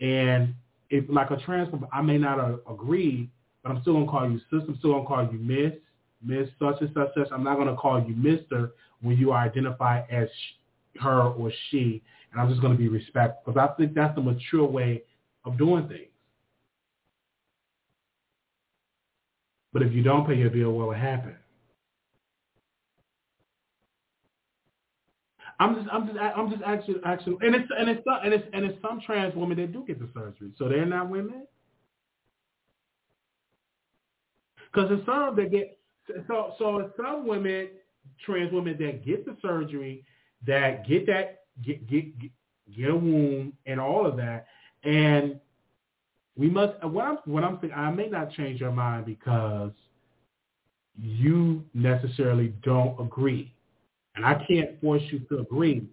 And 0.00 0.54
if 0.90 1.04
like 1.08 1.30
a 1.30 1.36
trans, 1.36 1.68
I 1.92 2.02
may 2.02 2.18
not 2.18 2.40
uh, 2.40 2.56
agree, 2.70 3.30
but 3.66 3.74
I'm 3.74 3.82
still 3.82 3.94
gonna 3.94 4.06
call 4.06 4.30
you 4.30 4.38
sister. 4.38 4.66
I'm 4.68 4.78
still 4.78 4.92
gonna 4.92 5.06
call 5.06 5.28
you 5.32 5.38
miss, 5.38 5.72
miss 6.22 6.48
such 6.58 6.80
and 6.80 6.90
such 6.94 7.08
such. 7.16 7.28
I'm 7.32 7.42
not 7.42 7.56
gonna 7.56 7.76
call 7.76 8.00
you 8.00 8.14
mister 8.14 8.70
when 9.00 9.16
you 9.16 9.32
are 9.32 9.44
identified 9.44 10.04
as 10.08 10.28
her 11.00 11.22
or 11.22 11.50
she. 11.70 12.02
And 12.30 12.40
I'm 12.40 12.48
just 12.48 12.60
gonna 12.60 12.76
be 12.76 12.88
respectful 12.88 13.52
because 13.52 13.58
I 13.58 13.74
think 13.76 13.94
that's 13.94 14.14
the 14.14 14.20
mature 14.20 14.64
way 14.64 15.02
of 15.44 15.58
doing 15.58 15.88
things. 15.88 16.06
But 19.72 19.82
if 19.82 19.92
you 19.92 20.02
don't 20.02 20.26
pay 20.26 20.36
your 20.36 20.50
bill, 20.50 20.70
what 20.70 20.86
will 20.86 20.94
happen? 20.94 21.34
I'm 25.58 25.74
just, 25.74 25.88
I'm 25.92 26.06
just, 26.06 26.18
I'm 26.18 26.50
just 26.50 26.62
actually, 26.62 26.96
actually, 27.04 27.36
and 27.40 27.54
it's, 27.54 27.68
and 27.76 27.88
it's, 27.88 28.02
and 28.06 28.32
it's, 28.32 28.46
and 28.52 28.64
it's 28.64 28.80
some 28.82 29.00
trans 29.04 29.34
women 29.34 29.56
that 29.56 29.72
do 29.72 29.84
get 29.86 29.98
the 29.98 30.08
surgery, 30.14 30.52
so 30.56 30.68
they're 30.68 30.86
not 30.86 31.08
women. 31.08 31.46
Because 34.72 34.88
there's 34.88 35.06
some 35.06 35.36
that 35.36 35.50
get, 35.50 35.78
so, 36.28 36.52
so 36.58 36.90
some 36.96 37.26
women, 37.26 37.68
trans 38.24 38.52
women 38.52 38.76
that 38.78 39.04
get 39.04 39.24
the 39.24 39.36
surgery, 39.42 40.04
that 40.46 40.86
get 40.86 41.06
that, 41.06 41.40
get, 41.64 41.86
get, 41.88 42.18
get, 42.18 42.30
get 42.76 42.90
a 42.90 42.94
womb 42.96 43.52
and 43.66 43.80
all 43.80 44.06
of 44.06 44.16
that, 44.16 44.46
and 44.84 45.40
we 46.36 46.50
must. 46.50 46.74
What 46.84 47.04
I'm, 47.04 47.18
what 47.24 47.44
I'm 47.44 47.58
saying, 47.60 47.72
I 47.74 47.90
may 47.90 48.08
not 48.08 48.30
change 48.32 48.60
your 48.60 48.70
mind 48.72 49.06
because 49.06 49.72
you 50.98 51.64
necessarily 51.74 52.52
don't 52.62 53.00
agree 53.00 53.54
and 54.16 54.24
I 54.24 54.34
can't 54.48 54.80
force 54.80 55.02
you 55.10 55.20
to 55.30 55.38
agree. 55.40 55.86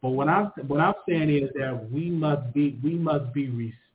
But 0.00 0.10
what 0.10 0.28
I'm 0.28 0.52
what 0.66 0.80
I'm 0.80 0.94
saying 1.08 1.30
is 1.30 1.50
that 1.58 1.90
we 1.90 2.10
must 2.10 2.52
be 2.54 2.78
we 2.82 2.94
must 2.94 3.32
be 3.34 3.48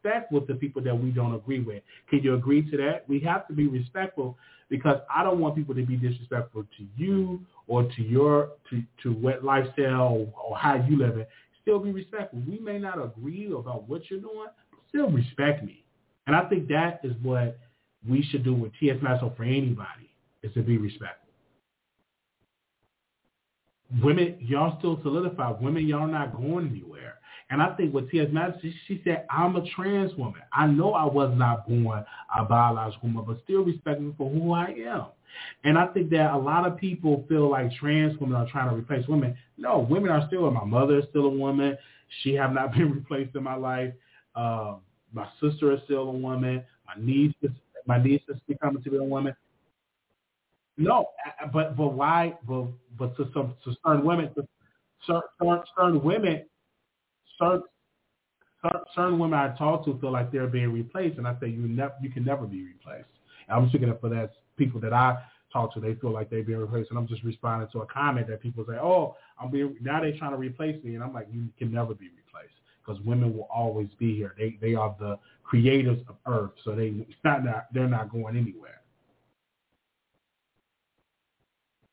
respectful 0.03 0.41
to 0.41 0.56
people 0.56 0.82
that 0.84 0.98
we 0.98 1.11
don't 1.11 1.36
agree 1.36 1.61
with. 1.61 1.84
Can 2.10 2.19
you 2.19 2.36
agree 2.36 2.69
to 2.69 2.78
that? 2.78 3.07
We 3.07 3.19
have 3.22 3.48
to 3.48 3.53
be 3.53 3.68
respectful 3.68 4.38
because 4.69 4.98
I 5.14 5.23
don't 5.23 5.40
want 5.40 5.56
people 5.56 5.76
to 5.76 5.86
be 5.86 5.95
disrespectful 5.98 6.64
to 6.64 6.86
you 6.98 7.41
or 7.68 7.84
to 7.84 8.02
your 8.02 8.52
to 8.69 8.82
to 9.03 9.11
what 9.11 9.44
lifestyle 9.44 10.14
or, 10.14 10.34
or 10.49 10.57
how 10.57 10.76
you 10.76 10.98
live 10.98 11.18
it. 11.18 11.30
Still 11.61 11.80
be 11.80 11.91
respectful. 11.91 12.41
We 12.48 12.60
may 12.60 12.80
not 12.80 13.03
agree 13.03 13.52
about 13.52 13.88
what 13.88 14.10
you're 14.10 14.19
doing, 14.19 14.48
but 14.72 14.80
still 14.90 15.10
respect 15.10 15.64
me. 15.64 15.84
And 16.28 16.36
I 16.36 16.48
think 16.49 16.68
that 16.69 17.02
is 17.03 17.14
what 17.22 17.57
we 18.07 18.23
should 18.32 18.44
do 18.44 18.53
with 18.53 18.72
TS 18.80 18.98
Madison 19.02 19.32
for 19.36 19.44
anybody 19.44 20.10
is 20.41 20.53
to 20.53 20.61
be 20.61 20.78
respectful 20.78 21.22
women, 24.02 24.38
y'all 24.40 24.78
still 24.80 24.99
solidify. 25.03 25.52
Women, 25.60 25.86
y'all 25.88 26.07
not 26.07 26.36
going 26.36 26.69
anywhere. 26.69 27.15
And 27.52 27.61
I 27.61 27.76
think 27.76 27.94
what 27.94 28.10
T.S. 28.10 28.30
Madison, 28.32 28.73
she 28.88 29.02
said, 29.03 29.26
I'm 29.30 29.57
a 29.57 29.65
trans 29.76 30.15
woman. 30.15 30.41
I 30.53 30.68
know 30.68 30.94
I 30.94 31.03
was 31.06 31.34
not 31.38 31.68
born 31.68 32.06
a 32.36 32.45
biological 32.45 33.10
woman, 33.10 33.26
but 33.28 33.44
still 33.44 33.64
respect 33.65 33.99
me 33.99 34.14
for 34.18 34.30
who 34.32 34.53
I 34.53 34.68
am. 34.88 35.07
And 35.65 35.78
I 35.78 35.88
think 35.88 36.10
that 36.11 36.32
a 36.34 36.38
lot 36.38 36.65
of 36.65 36.78
people 36.78 37.26
feel 37.28 37.49
like 37.49 37.72
trans 37.73 38.18
women 38.19 38.38
are 38.38 38.48
trying 38.49 38.69
to 38.69 38.76
replace 38.76 39.06
women. 39.07 39.38
No, 39.57 39.80
women 39.80 40.10
are 40.11 40.26
still, 40.28 40.49
my 40.49 40.64
mother 40.64 40.99
is 40.99 41.06
still 41.10 41.26
a 41.26 41.30
woman. 41.30 41.78
She 42.23 42.34
have 42.36 42.53
not 42.53 42.72
been 42.73 42.90
replaced 42.94 43.36
in 43.36 43.44
my 43.44 43.56
life. 43.56 43.94
Uh, 44.34 44.76
my 45.14 45.28
sister 45.41 45.73
is 45.73 45.82
still 45.84 46.03
a 46.03 46.11
woman. 46.11 46.64
My 46.88 47.03
niece 47.03 47.36
is, 47.41 47.52
my 47.86 48.02
niece 48.02 48.22
is 48.30 48.38
becoming 48.48 48.82
to 48.82 48.90
be 48.90 48.95
a 48.98 49.03
woman. 49.03 49.36
No, 50.78 51.10
but 51.53 51.76
but 51.76 51.94
why? 51.94 52.34
But 52.48 52.68
but 52.98 53.15
to 53.18 53.30
some 53.34 53.56
to 53.65 53.76
certain 53.86 54.06
women, 54.06 54.34
to 54.36 54.48
certain, 55.06 55.61
certain 55.78 56.02
women, 56.02 56.44
certain 57.42 57.64
certain 58.96 59.20
women 59.20 59.40
I 59.40 59.56
talk 59.58 59.86
to 59.86 59.98
feel 60.00 60.12
like 60.12 60.32
they're 60.32 60.48
being 60.48 60.72
replaced, 60.72 61.18
and 61.18 61.28
I 61.28 61.36
say 61.40 61.48
you 61.48 61.68
never 61.68 61.94
you 62.02 62.10
can 62.10 62.24
never 62.24 62.46
be 62.46 62.64
replaced. 62.64 63.10
And 63.48 63.58
I'm 63.58 63.70
speaking 63.70 63.90
up 63.90 64.02
for 64.02 64.10
that 64.10 64.34
people 64.58 64.80
that 64.82 64.94
I 64.94 65.18
talk 65.52 65.74
to, 65.74 65.80
they 65.80 65.96
feel 65.96 66.12
like 66.12 66.30
they're 66.30 66.44
being 66.44 66.60
replaced, 66.60 66.92
and 66.92 67.00
I'm 67.00 67.08
just 67.08 67.24
responding 67.24 67.68
to 67.74 67.80
a 67.80 67.86
comment 67.88 68.28
that 68.28 68.42
people 68.42 68.64
say, 68.68 68.76
"Oh, 68.76 69.16
I'm 69.40 69.52
being 69.52 69.76
now 69.82 70.02
they're 70.02 70.18
trying 70.18 70.32
to 70.32 70.38
replace 70.38 70.82
me," 70.84 70.96
and 70.96 71.04
I'm 71.04 71.14
like, 71.14 71.28
you 71.32 71.48
can 71.58 71.72
never 71.72 71.94
be 71.94 72.10
replaced 72.10 72.56
because 72.86 73.02
women 73.02 73.36
will 73.36 73.48
always 73.54 73.90
be 73.98 74.16
here. 74.16 74.36
They 74.38 74.58
they 74.62 74.76
are 74.76 74.96
the 75.00 75.18
creators 75.44 76.00
of 76.08 76.16
Earth, 76.28 76.52
so 76.64 76.76
they 76.76 77.06
not, 77.24 77.44
not 77.44 77.68
they're 77.74 77.90
not 77.90 78.12
going 78.12 78.38
anywhere. 78.38 78.82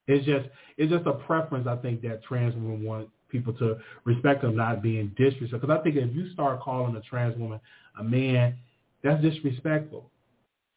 It's 0.07 0.25
just 0.25 0.49
it's 0.77 0.93
just 0.93 1.07
a 1.07 1.12
preference. 1.12 1.66
I 1.66 1.77
think 1.77 2.03
that 2.03 2.23
trans 2.23 2.55
women 2.55 2.85
want 2.85 3.09
people 3.30 3.52
to 3.55 3.78
respect 4.05 4.42
them 4.42 4.56
not 4.56 4.82
being 4.82 5.12
disrespectful. 5.16 5.59
Because 5.60 5.78
I 5.78 5.82
think 5.82 5.96
if 5.96 6.14
you 6.14 6.32
start 6.32 6.60
calling 6.60 6.96
a 6.96 7.00
trans 7.02 7.38
woman 7.38 7.60
a 7.98 8.05
man, 8.05 8.56
that's 9.02 9.22
disrespectful. 9.22 10.10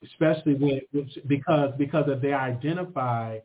Especially 0.04 0.56
when 0.56 0.82
because 1.28 1.72
because 1.78 2.06
if 2.08 2.22
they 2.22 2.34
identify 2.34 3.38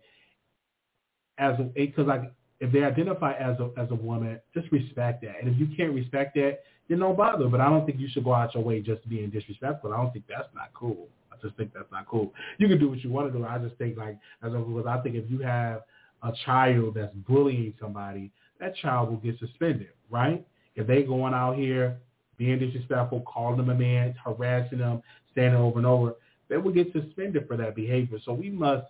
as 1.38 1.56
because 1.74 2.06
eh, 2.06 2.08
like 2.08 2.32
if 2.60 2.72
they 2.72 2.82
identify 2.82 3.32
as 3.34 3.58
a 3.60 3.70
as 3.78 3.90
a 3.90 3.94
woman, 3.94 4.40
just 4.54 4.70
respect 4.72 5.22
that. 5.22 5.34
And 5.42 5.52
if 5.52 5.58
you 5.58 5.68
can't 5.76 5.92
respect 5.92 6.34
that, 6.36 6.60
then 6.88 7.00
no 7.00 7.12
bother. 7.12 7.48
But 7.48 7.60
I 7.60 7.68
don't 7.68 7.84
think 7.84 8.00
you 8.00 8.08
should 8.10 8.24
go 8.24 8.34
out 8.34 8.54
your 8.54 8.62
way 8.62 8.80
just 8.80 9.06
being 9.08 9.30
disrespectful. 9.30 9.92
I 9.92 9.98
don't 9.98 10.12
think 10.12 10.24
that's 10.28 10.48
not 10.54 10.70
cool. 10.74 11.08
I 11.30 11.36
just 11.42 11.56
think 11.56 11.72
that's 11.74 11.90
not 11.92 12.06
cool. 12.06 12.32
You 12.58 12.68
can 12.68 12.78
do 12.78 12.88
what 12.88 13.04
you 13.04 13.10
want 13.10 13.30
to 13.32 13.38
do. 13.38 13.44
I 13.44 13.58
just 13.58 13.76
think 13.76 13.98
like 13.98 14.16
as 14.42 14.52
a 14.52 14.84
I 14.88 15.00
think 15.02 15.16
if 15.16 15.30
you 15.30 15.40
have 15.40 15.82
a 16.22 16.32
child 16.44 16.94
that's 16.94 17.14
bullying 17.28 17.74
somebody, 17.80 18.30
that 18.60 18.76
child 18.76 19.10
will 19.10 19.16
get 19.16 19.38
suspended, 19.38 19.88
right? 20.10 20.46
If 20.74 20.86
they 20.86 21.02
going 21.02 21.34
out 21.34 21.56
here 21.56 21.98
being 22.36 22.58
disrespectful, 22.58 23.20
calling 23.22 23.58
them 23.58 23.70
a 23.70 23.74
man, 23.74 24.14
harassing 24.22 24.78
them, 24.78 25.02
standing 25.32 25.60
over 25.60 25.78
and 25.78 25.86
over, 25.86 26.14
they 26.48 26.56
will 26.56 26.72
get 26.72 26.92
suspended 26.92 27.46
for 27.46 27.56
that 27.56 27.74
behavior. 27.74 28.18
So 28.24 28.32
we 28.32 28.50
must 28.50 28.86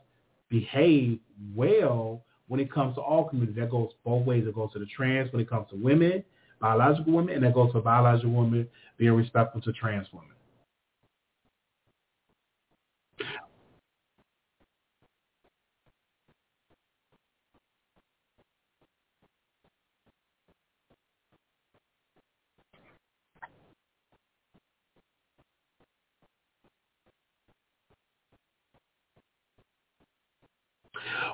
behave 0.48 1.18
well 1.55 2.22
when 2.48 2.60
it 2.60 2.72
comes 2.72 2.94
to 2.97 3.01
all 3.01 3.28
communities. 3.28 3.56
That 3.56 3.70
goes 3.70 3.90
both 4.05 4.26
ways. 4.26 4.44
It 4.47 4.55
goes 4.55 4.72
to 4.72 4.78
the 4.78 4.86
trans 4.86 5.32
when 5.32 5.40
it 5.40 5.48
comes 5.48 5.68
to 5.70 5.76
women, 5.76 6.24
biological 6.60 7.12
women, 7.12 7.34
and 7.34 7.44
that 7.44 7.55
goes 7.55 7.72
to 7.72 7.80
biological 7.80 8.32
women 8.32 8.68
being 8.98 9.12
respectful 9.12 9.60
to 9.62 9.72
trans 9.72 10.06
women. 10.12 10.36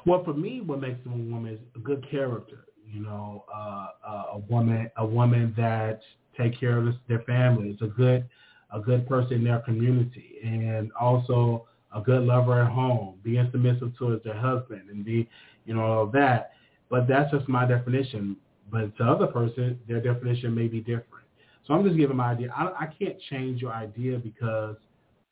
Well, 0.04 0.24
for 0.24 0.34
me, 0.34 0.60
what 0.60 0.80
makes 0.80 0.98
a 1.06 1.08
woman 1.10 1.54
is 1.54 1.60
a 1.76 1.78
good 1.78 2.04
character. 2.10 2.64
You 2.86 3.00
know, 3.00 3.44
uh, 3.52 3.86
uh, 4.06 4.24
a 4.32 4.38
woman, 4.50 4.90
a 4.96 5.06
woman 5.06 5.54
that 5.56 6.00
take 6.36 6.58
care 6.58 6.78
of 6.78 6.94
their 7.08 7.20
family. 7.20 7.70
It's 7.70 7.82
a 7.82 7.86
good, 7.86 8.28
a 8.72 8.80
good 8.80 9.08
person 9.08 9.34
in 9.34 9.44
their 9.44 9.60
community, 9.60 10.36
and 10.44 10.90
also 11.00 11.66
a 11.94 12.00
good 12.00 12.22
lover 12.22 12.62
at 12.62 12.70
home, 12.72 13.18
being 13.22 13.48
submissive 13.52 13.96
towards 13.96 14.24
their 14.24 14.36
husband, 14.36 14.90
and 14.90 15.04
be, 15.04 15.28
you 15.64 15.74
know, 15.74 15.82
all 15.82 16.06
that. 16.08 16.52
But 16.90 17.06
that's 17.06 17.30
just 17.30 17.48
my 17.48 17.64
definition. 17.66 18.36
But 18.70 18.96
to 18.96 19.04
other 19.04 19.26
person, 19.26 19.78
their 19.88 20.00
definition 20.00 20.54
may 20.54 20.66
be 20.66 20.80
different. 20.80 21.26
So 21.66 21.74
I'm 21.74 21.84
just 21.84 21.96
giving 21.96 22.16
my 22.16 22.32
idea. 22.32 22.52
I, 22.56 22.64
I 22.84 22.86
can't 22.98 23.16
change 23.30 23.62
your 23.62 23.72
idea 23.72 24.18
because 24.18 24.76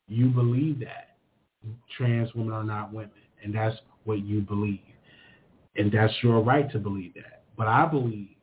you 0.06 0.28
believe 0.28 0.78
that 0.80 1.16
trans 1.96 2.32
women 2.34 2.52
are 2.52 2.64
not 2.64 2.92
women, 2.92 3.10
and 3.42 3.54
that's 3.54 3.76
what 4.04 4.24
you 4.24 4.40
believe. 4.40 4.80
And 5.76 5.92
that's 5.92 6.12
your 6.22 6.40
right 6.40 6.70
to 6.72 6.78
believe 6.78 7.14
that. 7.14 7.44
But 7.56 7.66
I 7.66 7.86
believe 7.86 8.36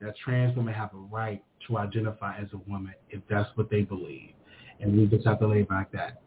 that 0.00 0.14
trans 0.22 0.56
women 0.56 0.74
have 0.74 0.92
a 0.94 0.98
right 0.98 1.42
to 1.68 1.78
identify 1.78 2.38
as 2.38 2.48
a 2.52 2.70
woman 2.70 2.94
if 3.10 3.22
that's 3.28 3.48
what 3.56 3.70
they 3.70 3.82
believe. 3.82 4.32
And 4.80 4.96
we 4.96 5.06
just 5.06 5.26
have 5.26 5.38
to 5.40 5.46
lay 5.46 5.62
back 5.62 5.92
that. 5.92 6.20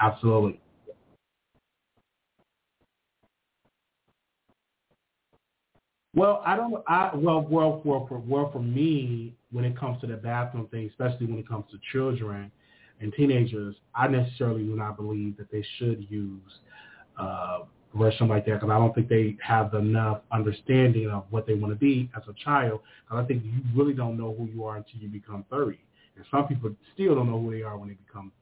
Absolutely. 0.00 0.60
Well, 6.14 6.42
I 6.44 6.56
don't. 6.56 6.74
I 6.86 7.10
well, 7.14 7.46
well, 7.48 7.80
for 7.82 8.06
for 8.06 8.18
well, 8.18 8.50
for 8.52 8.58
me, 8.60 9.34
when 9.50 9.64
it 9.64 9.78
comes 9.78 10.00
to 10.02 10.06
the 10.06 10.16
bathroom 10.16 10.68
thing, 10.68 10.90
especially 10.90 11.26
when 11.26 11.38
it 11.38 11.48
comes 11.48 11.64
to 11.70 11.78
children, 11.90 12.50
and 13.02 13.12
teenagers, 13.12 13.76
I 13.94 14.08
necessarily 14.08 14.62
do 14.62 14.76
not 14.76 14.96
believe 14.96 15.36
that 15.36 15.50
they 15.50 15.64
should 15.78 16.06
use 16.08 16.40
uh, 17.18 17.60
restroom 17.94 18.28
like 18.28 18.46
that 18.46 18.54
because 18.54 18.70
I 18.70 18.78
don't 18.78 18.94
think 18.94 19.08
they 19.08 19.36
have 19.46 19.74
enough 19.74 20.22
understanding 20.30 21.10
of 21.10 21.24
what 21.30 21.46
they 21.46 21.54
want 21.54 21.72
to 21.72 21.78
be 21.78 22.10
as 22.16 22.22
a 22.28 22.32
child. 22.44 22.80
Because 23.04 23.24
I 23.24 23.26
think 23.26 23.44
you 23.44 23.60
really 23.74 23.92
don't 23.92 24.16
know 24.16 24.34
who 24.38 24.46
you 24.46 24.64
are 24.64 24.76
until 24.76 25.00
you 25.00 25.08
become 25.08 25.44
30, 25.50 25.78
and 26.16 26.24
some 26.30 26.46
people 26.46 26.74
still 26.94 27.14
don't 27.14 27.30
know 27.30 27.40
who 27.40 27.50
they 27.50 27.62
are 27.62 27.76
when 27.76 27.88
they 27.88 27.96
become 28.06 28.32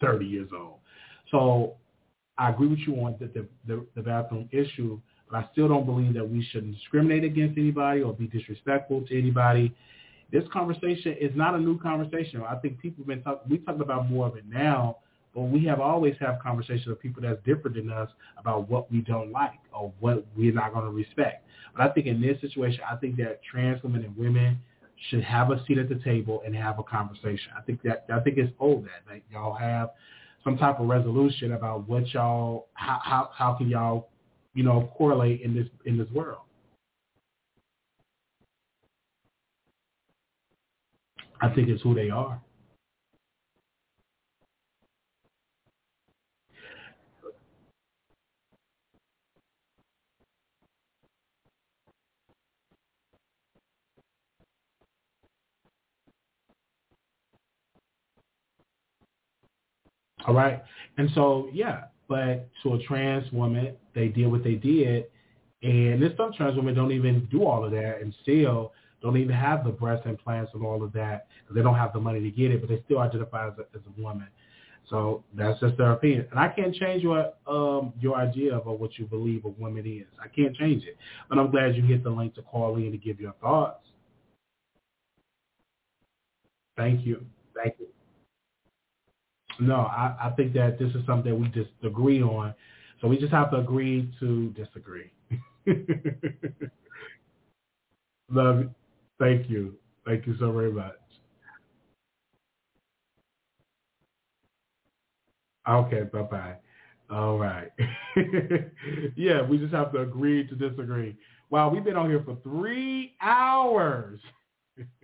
30 0.00 0.26
years 0.26 0.48
old. 0.52 0.78
So 1.30 1.74
I 2.36 2.50
agree 2.50 2.68
with 2.68 2.80
you 2.80 2.94
on 2.96 3.16
the, 3.20 3.26
the, 3.26 3.46
the, 3.66 3.86
the 3.94 4.02
bathroom 4.02 4.48
issue, 4.50 5.00
but 5.30 5.38
I 5.38 5.48
still 5.52 5.68
don't 5.68 5.86
believe 5.86 6.14
that 6.14 6.28
we 6.28 6.44
should 6.50 6.72
discriminate 6.72 7.24
against 7.24 7.58
anybody 7.58 8.02
or 8.02 8.12
be 8.12 8.26
disrespectful 8.26 9.02
to 9.06 9.18
anybody. 9.18 9.74
This 10.32 10.44
conversation 10.52 11.16
is 11.20 11.32
not 11.34 11.54
a 11.54 11.58
new 11.58 11.78
conversation. 11.78 12.42
I 12.48 12.56
think 12.56 12.78
people 12.80 13.02
have 13.02 13.08
been 13.08 13.22
talking, 13.22 13.50
we 13.50 13.58
talking 13.58 13.80
about 13.80 14.08
more 14.08 14.26
of 14.26 14.36
it 14.36 14.44
now, 14.48 14.98
but 15.34 15.42
we 15.42 15.64
have 15.64 15.80
always 15.80 16.14
have 16.20 16.38
conversations 16.42 16.86
with 16.86 17.00
people 17.00 17.22
that's 17.22 17.40
different 17.44 17.76
than 17.76 17.90
us 17.90 18.08
about 18.38 18.68
what 18.68 18.90
we 18.90 19.00
don't 19.00 19.32
like 19.32 19.58
or 19.72 19.92
what 20.00 20.26
we're 20.36 20.52
not 20.52 20.72
going 20.72 20.84
to 20.84 20.90
respect. 20.90 21.44
But 21.76 21.82
I 21.82 21.92
think 21.92 22.06
in 22.06 22.20
this 22.20 22.40
situation, 22.40 22.80
I 22.88 22.96
think 22.96 23.16
that 23.16 23.40
trans 23.48 23.82
women 23.82 24.04
and 24.04 24.16
women 24.16 24.58
should 25.08 25.24
have 25.24 25.50
a 25.50 25.64
seat 25.66 25.78
at 25.78 25.88
the 25.88 25.96
table 25.96 26.42
and 26.44 26.54
have 26.54 26.78
a 26.78 26.82
conversation. 26.82 27.52
I 27.56 27.62
think 27.62 27.82
that 27.82 28.04
I 28.12 28.20
think 28.20 28.38
it's 28.38 28.52
old 28.58 28.84
that, 28.84 29.02
that 29.08 29.22
y'all 29.30 29.54
have 29.54 29.90
some 30.44 30.58
type 30.58 30.78
of 30.80 30.88
resolution 30.88 31.52
about 31.52 31.88
what 31.88 32.06
y'all 32.12 32.66
how 32.74 33.00
how, 33.02 33.30
how 33.34 33.54
can 33.54 33.68
y'all 33.68 34.08
you 34.54 34.62
know 34.62 34.92
correlate 34.96 35.40
in 35.42 35.54
this 35.54 35.66
in 35.86 35.96
this 35.96 36.08
world. 36.10 36.40
I 41.40 41.48
think 41.54 41.68
it's 41.68 41.82
who 41.82 41.94
they 41.94 42.10
are. 42.10 42.40
All 60.26 60.34
right. 60.34 60.62
And 60.98 61.10
so, 61.14 61.48
yeah, 61.52 61.84
but 62.08 62.48
to 62.62 62.74
a 62.74 62.82
trans 62.82 63.30
woman, 63.32 63.74
they 63.94 64.08
did 64.08 64.26
what 64.26 64.44
they 64.44 64.54
did. 64.54 65.06
And 65.62 66.02
there's 66.02 66.16
some 66.16 66.32
trans 66.32 66.56
women 66.56 66.74
don't 66.74 66.92
even 66.92 67.26
do 67.30 67.44
all 67.44 67.64
of 67.64 67.72
that 67.72 68.00
and 68.02 68.14
still 68.22 68.72
don't 69.02 69.16
even 69.16 69.34
have 69.34 69.64
the 69.64 69.70
breast 69.70 70.06
implants 70.06 70.52
and 70.54 70.64
all 70.64 70.82
of 70.82 70.92
that 70.92 71.26
because 71.42 71.56
they 71.56 71.62
don't 71.62 71.76
have 71.76 71.92
the 71.92 72.00
money 72.00 72.20
to 72.20 72.30
get 72.30 72.50
it, 72.50 72.60
but 72.60 72.68
they 72.68 72.82
still 72.84 72.98
identify 72.98 73.46
as 73.48 73.54
a, 73.58 73.62
as 73.76 73.82
a 73.86 74.00
woman. 74.00 74.28
So 74.88 75.22
that's 75.34 75.60
just 75.60 75.76
their 75.78 75.92
opinion. 75.92 76.26
And 76.30 76.40
I 76.40 76.48
can't 76.48 76.74
change 76.74 77.02
your 77.02 77.32
um, 77.46 77.92
your 78.00 78.16
idea 78.16 78.56
of 78.56 78.66
what 78.66 78.98
you 78.98 79.06
believe 79.06 79.44
a 79.44 79.48
woman 79.48 79.86
is. 79.86 80.06
I 80.22 80.28
can't 80.28 80.54
change 80.56 80.84
it. 80.84 80.96
But 81.28 81.38
I'm 81.38 81.50
glad 81.50 81.76
you 81.76 81.82
hit 81.84 82.02
the 82.02 82.10
link 82.10 82.34
to 82.34 82.42
call 82.42 82.76
in 82.76 82.90
to 82.90 82.98
give 82.98 83.20
your 83.20 83.32
thoughts. 83.40 83.86
Thank 86.76 87.06
you. 87.06 87.24
Thank 87.54 87.74
you. 87.78 87.86
No, 89.60 89.76
I, 89.76 90.16
I 90.24 90.30
think 90.30 90.54
that 90.54 90.78
this 90.78 90.88
is 90.94 91.04
something 91.06 91.30
that 91.32 91.38
we 91.38 91.48
just 91.48 91.70
agree 91.84 92.22
on. 92.22 92.54
So 93.00 93.08
we 93.08 93.18
just 93.18 93.32
have 93.32 93.50
to 93.50 93.58
agree 93.58 94.10
to 94.20 94.50
disagree. 94.50 95.10
Love 98.30 98.60
you. 98.60 98.70
Thank 99.20 99.48
you. 99.50 99.74
Thank 100.06 100.26
you 100.26 100.34
so 100.40 100.50
very 100.50 100.72
much. 100.72 100.94
Okay, 105.68 106.04
bye-bye. 106.12 106.56
All 107.10 107.38
right. 107.38 107.70
yeah, 109.16 109.42
we 109.42 109.58
just 109.58 109.74
have 109.74 109.92
to 109.92 110.00
agree 110.00 110.46
to 110.48 110.54
disagree. 110.56 111.16
Wow, 111.50 111.68
we've 111.70 111.84
been 111.84 111.96
on 111.96 112.08
here 112.08 112.22
for 112.24 112.36
three 112.42 113.14
hours. 113.20 114.20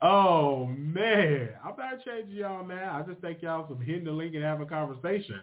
Oh 0.00 0.66
man, 0.66 1.48
I'm 1.64 1.74
not 1.76 2.04
changing 2.04 2.36
y'all 2.36 2.64
man. 2.64 2.88
I 2.88 3.02
just 3.02 3.20
think 3.20 3.42
y'all 3.42 3.66
some 3.68 3.80
hitting 3.80 4.04
the 4.04 4.12
link 4.12 4.34
and 4.34 4.44
having 4.44 4.64
a 4.64 4.70
conversation. 4.70 5.40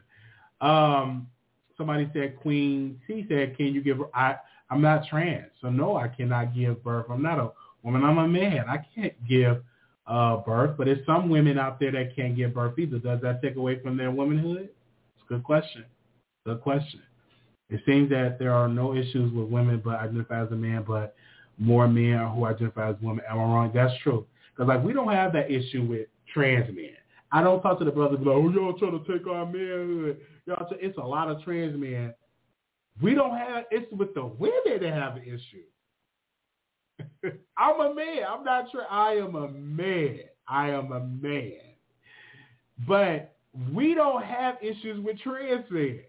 Um, 0.61 1.27
somebody 1.77 2.09
said 2.13 2.37
Queen 2.39 3.01
T 3.05 3.25
said, 3.27 3.57
"Can 3.57 3.73
you 3.73 3.81
give?" 3.81 3.97
I 4.13 4.37
I'm 4.69 4.81
not 4.81 5.07
trans, 5.07 5.51
so 5.61 5.69
no, 5.69 5.95
I 5.95 6.07
cannot 6.07 6.55
give 6.55 6.83
birth. 6.83 7.05
I'm 7.09 7.21
not 7.21 7.39
a 7.39 7.51
woman. 7.83 8.03
I'm 8.03 8.17
a 8.17 8.27
man. 8.27 8.65
I 8.67 8.77
can't 8.95 9.13
give 9.27 9.61
uh, 10.07 10.37
birth. 10.37 10.75
But 10.77 10.85
there's 10.85 11.05
some 11.05 11.29
women 11.29 11.57
out 11.57 11.79
there 11.79 11.91
that 11.91 12.15
can't 12.15 12.35
give 12.35 12.53
birth 12.53 12.77
either. 12.79 12.99
Does 12.99 13.21
that 13.21 13.41
take 13.41 13.55
away 13.55 13.79
from 13.79 13.97
their 13.97 14.11
womanhood? 14.11 14.69
It's 14.69 15.25
a 15.29 15.33
good 15.33 15.43
question. 15.43 15.85
Good 16.45 16.61
question. 16.61 17.01
It 17.69 17.81
seems 17.85 18.09
that 18.09 18.37
there 18.37 18.53
are 18.53 18.67
no 18.67 18.95
issues 18.95 19.31
with 19.33 19.49
women 19.49 19.81
but 19.83 19.95
identify 19.95 20.43
as 20.43 20.51
a 20.51 20.55
man, 20.55 20.83
but 20.87 21.15
more 21.57 21.87
men 21.87 22.19
who 22.29 22.45
identify 22.45 22.89
as 22.89 22.95
women. 23.01 23.23
Am 23.29 23.39
I 23.39 23.41
wrong? 23.41 23.71
That's 23.73 23.93
true. 24.03 24.25
Because 24.53 24.67
like 24.67 24.83
we 24.83 24.93
don't 24.93 25.11
have 25.11 25.33
that 25.33 25.49
issue 25.49 25.83
with 25.83 26.07
trans 26.33 26.67
men. 26.75 26.91
I 27.31 27.41
don't 27.41 27.61
talk 27.61 27.79
to 27.79 27.85
the 27.85 27.91
brothers 27.91 28.19
like, 28.19 28.35
oh 28.35 28.49
y'all 28.49 28.77
trying 28.77 29.03
to 29.03 29.11
take 29.11 29.27
our 29.27 29.45
manhood. 29.45 30.19
Y'all, 30.45 30.69
t-. 30.69 30.77
it's 30.79 30.97
a 30.97 31.01
lot 31.01 31.29
of 31.29 31.43
trans 31.43 31.77
men. 31.79 32.13
We 33.01 33.13
don't 33.13 33.37
have 33.37 33.65
it's 33.71 33.91
with 33.91 34.13
the 34.13 34.25
women 34.25 34.79
that 34.81 34.93
have 34.93 35.15
the 35.15 35.21
issue. 35.21 35.63
I'm 37.57 37.79
a 37.81 37.93
man. 37.93 38.23
I'm 38.29 38.43
not 38.43 38.71
sure. 38.71 38.85
I 38.89 39.13
am 39.13 39.35
a 39.35 39.49
man. 39.49 40.19
I 40.47 40.69
am 40.69 40.91
a 40.91 41.01
man. 41.01 41.59
But 42.87 43.35
we 43.73 43.93
don't 43.93 44.23
have 44.23 44.55
issues 44.61 45.03
with 45.03 45.19
trans 45.19 45.65
men. 45.69 46.01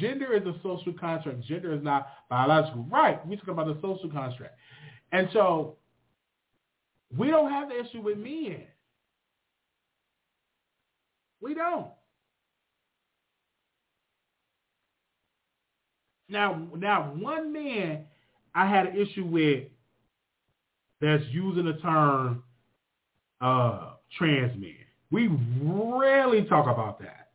Gender 0.00 0.34
is 0.34 0.46
a 0.46 0.54
social 0.62 0.92
construct. 0.92 1.44
Gender 1.44 1.74
is 1.74 1.82
not 1.82 2.08
biological. 2.28 2.86
Right. 2.90 3.24
We 3.26 3.36
talk 3.36 3.48
about 3.48 3.66
the 3.66 3.78
social 3.80 4.10
construct. 4.10 4.54
And 5.12 5.28
so 5.32 5.76
we 7.16 7.28
don't 7.28 7.50
have 7.50 7.70
the 7.70 7.80
issue 7.80 8.02
with 8.02 8.18
men. 8.18 8.64
We 11.40 11.54
don't. 11.54 11.88
Now, 16.28 16.66
now 16.76 17.12
one 17.18 17.52
man 17.52 18.04
I 18.54 18.66
had 18.66 18.86
an 18.86 18.96
issue 18.96 19.24
with 19.24 19.64
that's 21.00 21.22
using 21.30 21.64
the 21.64 21.74
term 21.74 22.42
uh, 23.40 23.92
trans 24.16 24.58
men. 24.60 24.74
We 25.10 25.28
rarely 25.62 26.44
talk 26.44 26.66
about 26.66 26.98
that. 27.00 27.28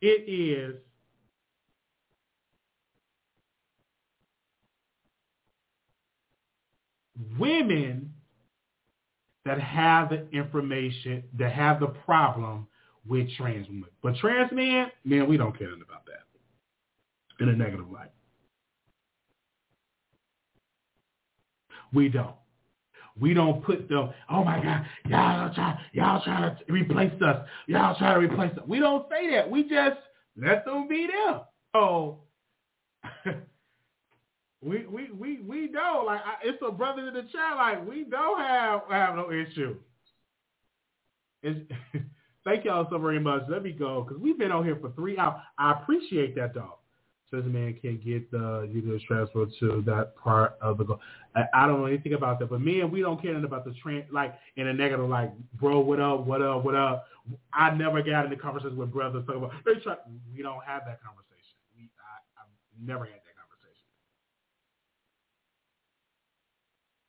It 0.00 0.28
is 0.28 0.76
women 7.38 8.12
that 9.44 9.60
have 9.60 10.10
the 10.10 10.28
information, 10.30 11.24
that 11.38 11.52
have 11.52 11.80
the 11.80 11.88
problem 11.88 12.66
with 13.06 13.28
trans 13.36 13.66
women. 13.68 13.88
But 14.02 14.16
trans 14.16 14.52
men, 14.52 14.90
man, 15.04 15.28
we 15.28 15.36
don't 15.36 15.56
care 15.56 15.72
about 15.72 15.97
in 17.40 17.48
a 17.48 17.56
negative 17.56 17.90
light. 17.90 18.10
We 21.92 22.08
don't. 22.08 22.34
We 23.20 23.34
don't 23.34 23.64
put 23.64 23.88
the, 23.88 24.12
oh 24.30 24.44
my 24.44 24.62
God, 24.62 24.86
y'all 25.08 25.52
try, 25.54 25.80
y'all 25.92 26.22
trying 26.22 26.56
to 26.56 26.72
replace 26.72 27.20
us. 27.20 27.46
Y'all 27.66 27.96
try 27.98 28.14
to 28.14 28.20
replace 28.20 28.52
us. 28.52 28.64
We 28.66 28.78
don't 28.78 29.06
say 29.10 29.30
that. 29.32 29.50
We 29.50 29.62
just 29.62 29.96
let 30.36 30.64
them 30.64 30.86
be 30.86 31.08
them. 31.08 31.40
Oh, 31.74 32.18
We 34.60 34.86
we 34.86 35.08
we 35.12 35.40
we 35.40 35.68
don't 35.68 36.06
like 36.06 36.20
I, 36.20 36.34
it's 36.42 36.58
a 36.66 36.72
brother 36.72 37.06
in 37.06 37.14
the 37.14 37.22
chat 37.22 37.56
like 37.56 37.86
we 37.88 38.04
don't 38.04 38.40
have 38.40 38.82
have 38.90 39.14
no 39.14 39.30
issue. 39.30 39.76
Thank 42.44 42.64
y'all 42.64 42.88
so 42.90 42.98
very 42.98 43.20
much. 43.20 43.42
Let 43.48 43.62
me 43.62 43.70
go 43.70 44.02
because 44.02 44.20
we've 44.20 44.38
been 44.38 44.50
on 44.50 44.64
here 44.64 44.76
for 44.80 44.90
three 44.92 45.16
hours. 45.16 45.40
I 45.58 45.72
appreciate 45.72 46.34
that 46.36 46.54
though. 46.54 46.77
Says 47.30 47.44
the 47.44 47.50
man 47.50 47.78
can't 47.82 48.02
get 48.02 48.30
the 48.30 48.66
uterus 48.72 49.02
transfer 49.06 49.44
to 49.60 49.82
that 49.84 50.16
part 50.16 50.56
of 50.62 50.78
the 50.78 50.84
goal. 50.84 51.00
I, 51.36 51.42
I 51.52 51.66
don't 51.66 51.80
know 51.80 51.86
anything 51.86 52.14
about 52.14 52.38
that, 52.38 52.48
but 52.48 52.62
me 52.62 52.80
and 52.80 52.90
we 52.90 53.00
don't 53.00 53.20
care 53.20 53.36
about 53.36 53.66
the 53.66 53.74
trans 53.82 54.06
like 54.10 54.34
in 54.56 54.68
a 54.68 54.72
negative 54.72 55.06
like, 55.08 55.30
bro, 55.60 55.80
what 55.80 56.00
up, 56.00 56.26
what 56.26 56.40
up, 56.40 56.64
what 56.64 56.74
up. 56.74 57.06
I 57.52 57.74
never 57.74 58.02
got 58.02 58.24
into 58.24 58.36
conversations 58.38 58.78
with 58.78 58.90
brothers 58.90 59.26
talking 59.26 59.44
about 59.44 59.52
they 59.66 59.74
try. 59.74 59.96
We 60.34 60.42
don't 60.42 60.64
have 60.64 60.84
that 60.86 61.02
conversation. 61.02 61.58
We 61.76 61.90
I, 62.00 62.40
I've 62.40 62.48
never 62.80 63.04
had 63.04 63.12
that. 63.12 63.28
Conversation. 63.36 63.88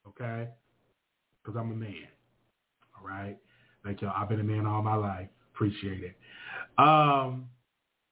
Okay? 0.08 0.50
Because 1.42 1.58
I'm 1.58 1.72
a 1.72 1.74
man, 1.74 2.08
all 2.98 3.06
right? 3.06 3.38
Thank 3.84 4.02
y'all. 4.02 4.12
I've 4.14 4.28
been 4.28 4.40
a 4.40 4.44
man 4.44 4.66
all 4.66 4.82
my 4.82 4.96
life. 4.96 5.28
Appreciate 5.54 6.02
it. 6.02 6.16
Um, 6.78 7.46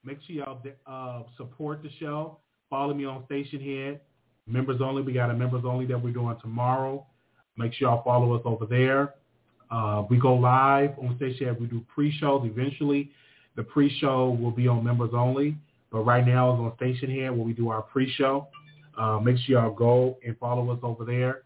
Make 0.09 0.21
sure 0.27 0.37
y'all 0.37 0.63
uh, 0.87 1.23
support 1.37 1.83
the 1.83 1.91
show. 2.01 2.39
Follow 2.71 2.95
me 2.95 3.05
on 3.05 3.25
Stationhead. 3.31 4.01
Members 4.47 4.81
only. 4.81 5.03
We 5.03 5.13
got 5.13 5.29
a 5.31 5.35
members 5.35 5.65
only 5.67 5.85
that 5.85 6.03
we're 6.03 6.15
doing 6.15 6.35
tomorrow. 6.41 7.05
Make 7.59 7.75
sure 7.75 7.91
y'all 7.91 8.03
follow 8.03 8.33
us 8.33 8.41
over 8.47 8.65
there. 8.65 9.13
Uh, 9.71 10.05
we 10.09 10.19
go 10.19 10.33
live 10.35 10.99
on 10.99 11.19
Stationhead. 11.21 11.61
We 11.61 11.67
do 11.67 11.85
pre-shows. 11.95 12.41
Eventually, 12.47 13.11
the 13.55 13.63
pre-show 13.63 14.31
will 14.41 14.51
be 14.51 14.67
on 14.67 14.83
members 14.83 15.11
only. 15.13 15.59
But 15.93 16.07
right 16.07 16.27
now 16.27 16.53
it's 16.53 16.59
on 16.59 16.73
Stationhead 16.81 17.37
where 17.37 17.45
we 17.45 17.53
do 17.53 17.69
our 17.69 17.83
pre-show. 17.83 18.49
Uh, 18.97 19.21
make 19.21 19.37
sure 19.37 19.61
y'all 19.61 19.75
go 19.75 20.17
and 20.27 20.39
follow 20.39 20.71
us 20.71 20.79
over 20.83 21.05
there. 21.05 21.43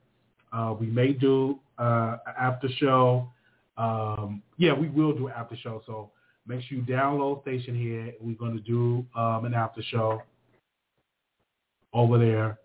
Uh, 0.52 0.76
we 0.78 0.86
may 0.86 1.12
do 1.12 1.58
uh, 1.78 2.18
after 2.38 2.68
show. 2.78 3.28
Um, 3.76 4.40
yeah, 4.56 4.72
we 4.72 4.88
will 4.88 5.14
do 5.14 5.28
after 5.30 5.56
show. 5.56 5.82
So 5.84 6.12
make 6.46 6.62
sure 6.62 6.78
you 6.78 6.84
download 6.84 7.44
Stationhead. 7.44 8.14
We're 8.20 8.36
going 8.36 8.56
to 8.56 8.62
do 8.62 9.06
um, 9.16 9.44
an 9.44 9.54
after 9.54 9.82
show 9.82 10.22
over 11.92 12.18
there. 12.18 12.58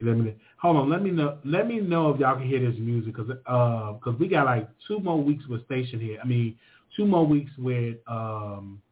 Let 0.00 0.18
me 0.18 0.34
hold 0.58 0.76
on. 0.76 0.90
Let 0.90 1.02
me 1.02 1.10
know. 1.10 1.38
Let 1.44 1.66
me 1.66 1.80
know 1.80 2.10
if 2.10 2.20
y'all 2.20 2.36
can 2.36 2.46
hear 2.46 2.60
this 2.60 2.78
music 2.78 3.14
because 3.16 3.28
because 3.28 4.14
uh, 4.14 4.18
we 4.18 4.28
got 4.28 4.44
like 4.44 4.68
two 4.86 4.98
more 5.00 5.22
weeks 5.22 5.46
with 5.46 5.66
Stationhead. 5.66 6.18
I 6.22 6.26
mean, 6.26 6.58
two 6.94 7.06
more 7.06 7.26
weeks 7.26 7.50
with 7.56 7.96
um, 8.06 8.82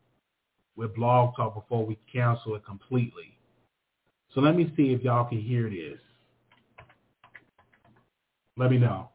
with 0.76 0.94
Blog 0.94 1.36
Talk 1.36 1.55
before 1.55 1.84
we 1.84 1.98
cancel 2.10 2.55
it 2.55 2.64
completely. 2.64 3.36
So 4.34 4.40
let 4.40 4.56
me 4.56 4.72
see 4.76 4.92
if 4.92 5.02
y'all 5.02 5.28
can 5.28 5.40
hear 5.40 5.68
this. 5.68 5.98
Let 8.56 8.70
me 8.70 8.78
know. 8.78 9.10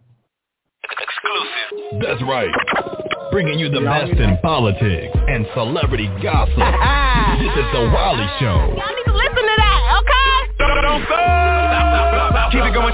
Exclusive. 0.84 2.02
That's 2.02 2.22
right. 2.24 3.09
Bringing 3.32 3.60
you 3.60 3.70
the 3.70 3.82
best 3.82 4.12
in 4.20 4.38
politics 4.42 5.16
and 5.28 5.46
celebrity 5.54 6.08
gossip. 6.24 6.58
this 7.38 7.54
is 7.54 7.68
the 7.74 7.92
Wiley 7.94 8.26
Show. 8.40 8.74
Y'all 8.74 8.96
need 8.96 9.06
to 9.06 9.14
listen 9.14 9.44
to 9.46 9.56
that, 9.58 10.02
okay? 10.02 10.52
Don't, 10.58 10.82
don't 10.82 11.06
stop. 11.06 12.52
Keep 12.52 12.64
it 12.64 12.74
going. 12.74 12.90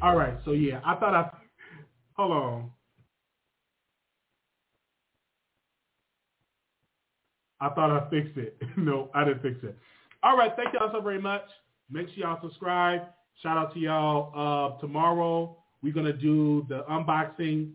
All 0.00 0.16
right, 0.16 0.34
so 0.44 0.52
yeah, 0.52 0.80
I 0.84 0.94
thought 0.96 1.14
I 1.14 1.30
hold 2.14 2.32
on. 2.32 2.70
I 7.60 7.70
thought 7.70 7.90
I 7.90 8.10
fixed 8.10 8.36
it. 8.36 8.56
no, 8.76 9.10
I 9.14 9.24
didn't 9.24 9.42
fix 9.42 9.56
it. 9.62 9.76
All 10.24 10.38
right, 10.38 10.52
thank 10.56 10.72
y'all 10.72 10.90
so 10.90 11.02
very 11.02 11.20
much. 11.20 11.44
Make 11.90 12.08
sure 12.08 12.24
y'all 12.24 12.40
subscribe. 12.40 13.02
Shout 13.42 13.58
out 13.58 13.74
to 13.74 13.78
y'all. 13.78 14.32
Uh, 14.34 14.80
tomorrow 14.80 15.54
we're 15.82 15.92
gonna 15.92 16.14
do 16.14 16.64
the 16.70 16.82
unboxing. 16.90 17.72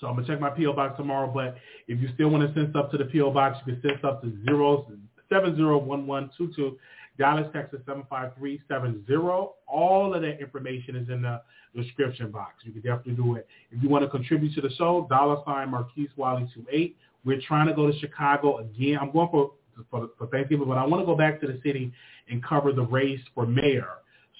So 0.00 0.06
I'm 0.06 0.14
gonna 0.14 0.26
check 0.26 0.40
my 0.40 0.48
PO 0.48 0.72
box 0.72 0.96
tomorrow. 0.96 1.30
But 1.30 1.56
if 1.88 2.00
you 2.00 2.08
still 2.14 2.30
want 2.30 2.48
to 2.48 2.54
send 2.58 2.70
stuff 2.70 2.90
to 2.92 2.96
the 2.96 3.04
PO 3.04 3.32
box, 3.32 3.58
you 3.66 3.74
can 3.74 3.82
send 3.82 3.98
stuff 3.98 4.22
to 4.22 4.32
zero 4.46 4.90
seven 5.28 5.54
zero 5.54 5.76
one 5.76 6.06
one 6.06 6.30
two 6.38 6.50
two 6.56 6.78
Dallas, 7.18 7.46
Texas 7.52 7.80
75370. 7.84 9.52
All 9.66 10.14
of 10.14 10.22
that 10.22 10.40
information 10.40 10.96
is 10.96 11.10
in 11.10 11.22
the 11.22 11.42
description 11.76 12.30
box. 12.30 12.64
You 12.64 12.72
can 12.72 12.80
definitely 12.80 13.22
do 13.22 13.36
it. 13.36 13.46
If 13.70 13.82
you 13.82 13.90
want 13.90 14.04
to 14.04 14.08
contribute 14.08 14.54
to 14.54 14.62
the 14.62 14.70
show, 14.76 15.06
dollar 15.10 15.42
sign 15.44 15.70
Marquise 15.70 16.08
Wiley 16.16 16.48
28. 16.54 16.96
We're 17.24 17.40
trying 17.46 17.68
to 17.68 17.74
go 17.74 17.90
to 17.90 17.98
Chicago 17.98 18.58
again. 18.58 18.98
I'm 19.00 19.12
going 19.12 19.28
for, 19.30 19.52
for, 19.90 20.08
for 20.18 20.26
Thanksgiving, 20.28 20.68
but 20.68 20.78
I 20.78 20.86
want 20.86 21.02
to 21.02 21.06
go 21.06 21.16
back 21.16 21.40
to 21.40 21.46
the 21.46 21.60
city 21.64 21.92
and 22.28 22.42
cover 22.44 22.72
the 22.72 22.82
race 22.82 23.20
for 23.34 23.46
mayor. 23.46 23.88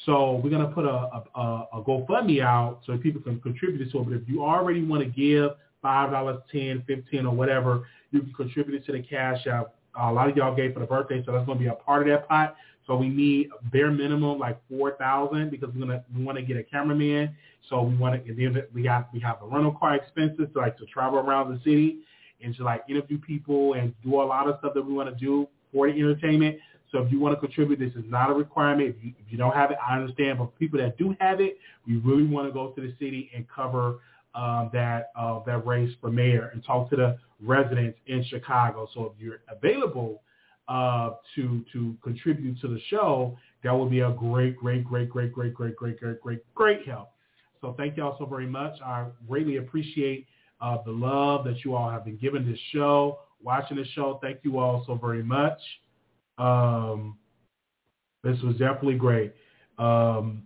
So 0.07 0.41
we're 0.43 0.51
going 0.51 0.67
to 0.67 0.73
put 0.75 0.85
a, 0.85 1.23
a, 1.35 1.69
a 1.75 1.83
GoFundMe 1.83 2.43
out 2.43 2.81
so 2.87 2.97
people 2.99 3.21
can 3.21 3.41
contribute 3.41 3.91
to 3.91 3.99
it. 3.99 4.05
But 4.05 4.15
if 4.15 4.29
you 4.29 4.45
already 4.45 4.83
want 4.83 5.03
to 5.03 5.09
give 5.09 5.53
$5, 5.85 6.43
10 6.51 6.85
15 6.87 7.27
or 7.27 7.35
whatever, 7.35 7.87
you 8.11 8.21
can 8.21 8.33
contribute 8.33 8.83
it 8.83 8.87
to 8.87 8.93
the 8.93 9.03
cash 9.03 9.47
app 9.47 9.75
a 9.99 10.13
lot 10.13 10.29
of 10.29 10.37
y'all 10.37 10.55
gave 10.55 10.75
for 10.75 10.81
the 10.81 10.87
birthday, 10.87 11.23
so 11.25 11.33
that's 11.33 11.47
going 11.47 11.59
to 11.59 11.65
be 11.65 11.69
a 11.69 11.75
part 11.75 12.03
of 12.03 12.09
that 12.09 12.29
pot. 12.29 12.57
So 12.87 12.97
we 12.97 13.09
need 13.09 13.51
bare 13.71 13.91
minimum 13.91 14.39
like 14.39 14.59
four 14.69 14.93
thousand 14.93 15.51
because 15.51 15.71
we're 15.73 15.87
gonna 15.87 16.03
we 16.15 16.25
want 16.25 16.37
to 16.39 16.43
get 16.43 16.57
a 16.57 16.65
cameraman. 16.65 17.35
So 17.69 17.81
we 17.83 17.97
want 17.97 18.25
to 18.25 18.63
we 18.75 18.83
got 18.83 19.09
we 19.13 19.21
have 19.21 19.39
the 19.41 19.47
rental 19.47 19.73
car 19.73 19.95
expenses 19.95 20.49
like 20.55 20.77
to 20.79 20.87
travel 20.87 21.21
around 21.21 21.55
the 21.55 21.61
city 21.63 21.99
and 22.43 22.55
to 22.57 22.65
like 22.65 22.83
interview 22.89 23.19
people 23.19 23.75
and 23.75 23.95
do 24.03 24.21
a 24.21 24.25
lot 24.25 24.49
of 24.49 24.57
stuff 24.59 24.75
that 24.75 24.83
we 24.83 24.93
want 24.93 25.09
to 25.09 25.25
do 25.25 25.47
for 25.73 25.91
the 25.91 25.93
entertainment. 25.93 26.57
So 26.91 26.99
if 26.99 27.11
you 27.11 27.19
want 27.19 27.35
to 27.35 27.41
contribute, 27.41 27.79
this 27.79 27.95
is 27.95 28.05
not 28.09 28.31
a 28.31 28.35
requirement. 28.35 28.95
If 28.97 29.05
you, 29.05 29.13
if 29.19 29.33
you 29.33 29.39
don't 29.39 29.55
have 29.55 29.71
it, 29.71 29.79
I 29.87 29.97
understand. 29.97 30.39
But 30.39 30.59
people 30.59 30.79
that 30.79 30.99
do 30.99 31.17
have 31.21 31.41
it, 31.41 31.57
we 31.87 31.97
really 31.97 32.27
want 32.27 32.47
to 32.49 32.53
go 32.53 32.69
to 32.69 32.81
the 32.81 32.93
city 32.99 33.31
and 33.35 33.47
cover 33.49 34.01
um, 34.35 34.71
that 34.73 35.11
uh, 35.17 35.41
that 35.47 35.67
race 35.67 35.95
for 36.01 36.11
mayor 36.11 36.51
and 36.53 36.65
talk 36.65 36.91
to 36.91 36.97
the 36.97 37.19
residents 37.41 37.99
in 38.07 38.25
Chicago. 38.25 38.89
So 38.95 39.07
if 39.07 39.13
you're 39.23 39.41
available 39.49 40.23
uh, 40.69 41.13
to 41.35 41.65
to 41.73 41.97
contribute 42.03 42.61
to 42.61 42.69
the 42.69 42.81
show, 42.89 43.37
that 43.65 43.73
would 43.73 43.91
be 43.91 44.01
a 44.01 44.11
great, 44.11 44.57
great, 44.57 44.85
great, 44.85 45.09
great, 45.09 45.33
great, 45.33 45.55
great, 45.55 45.77
great, 45.77 45.99
great, 45.99 46.21
great, 46.21 46.55
great 46.55 46.87
help. 46.87 47.11
So 47.61 47.75
thank 47.79 47.97
you 47.97 48.05
all 48.05 48.17
so 48.19 48.27
very 48.27 48.47
much. 48.47 48.73
I 48.85 49.07
greatly 49.29 49.57
appreciate 49.57 50.27
uh, 50.63 50.79
the 50.85 50.93
love 50.93 51.45
that 51.45 51.65
you 51.65 51.75
all 51.75 51.91
have 51.91 52.05
been 52.05 52.17
giving 52.17 52.49
this 52.49 52.59
show, 52.73 53.19
watching 53.43 53.77
the 53.77 53.85
show. 53.95 54.21
Thank 54.23 54.39
you 54.45 54.61
all 54.61 54.85
so 54.87 54.95
very 54.95 55.23
much. 55.23 55.59
Um, 56.39 57.19
this 58.23 58.41
was 58.43 58.57
definitely 58.57 58.95
great. 58.95 59.35
Um, 59.79 60.45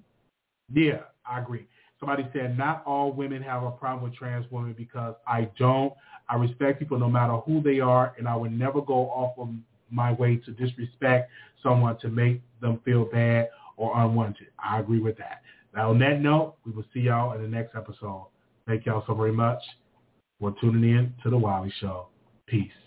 yeah, 0.73 1.01
I 1.31 1.41
agree. 1.41 1.69
Somebody 2.01 2.27
said 2.33 2.57
not 2.57 2.83
all 2.87 3.13
women 3.13 3.43
have 3.43 3.63
a 3.63 3.71
problem 3.71 4.05
with 4.05 4.19
trans 4.19 4.51
women 4.51 4.75
because 4.77 5.15
I 5.29 5.51
don't. 5.59 5.93
I 6.29 6.37
respect 6.37 6.79
people 6.79 6.99
no 6.99 7.11
matter 7.11 7.37
who 7.37 7.63
they 7.63 7.81
are, 7.81 8.15
and 8.19 8.27
I 8.27 8.37
would 8.37 8.53
never 8.53 8.81
go 8.81 9.11
off 9.11 9.39
of 9.39 9.51
my 9.91 10.13
way 10.13 10.37
to 10.37 10.51
disrespect 10.53 11.31
someone 11.63 11.99
to 12.01 12.09
make 12.09 12.41
them 12.61 12.81
feel 12.85 13.05
bad 13.05 13.51
or 13.77 13.93
unwanted. 14.01 14.49
I 14.59 14.81
agree 14.81 14.99
with 14.99 15.19
that. 15.19 15.43
Now, 15.75 15.91
on 15.91 15.99
that 15.99 16.21
note, 16.21 16.57
we 16.65 16.73
will 16.73 16.85
see 16.95 17.01
y'all 17.01 17.33
in 17.33 17.43
the 17.43 17.49
next 17.49 17.77
episode. 17.77 18.29
Thank 18.67 18.87
y'all 18.87 19.05
so 19.07 19.15
very 19.15 19.33
much 19.33 19.63
for 20.41 20.55
tuning 20.61 20.91
in 20.91 21.15
to 21.23 21.31
The 21.31 21.39
Wiley 21.39 21.73
Show. 21.81 22.09
Peace. 22.47 22.86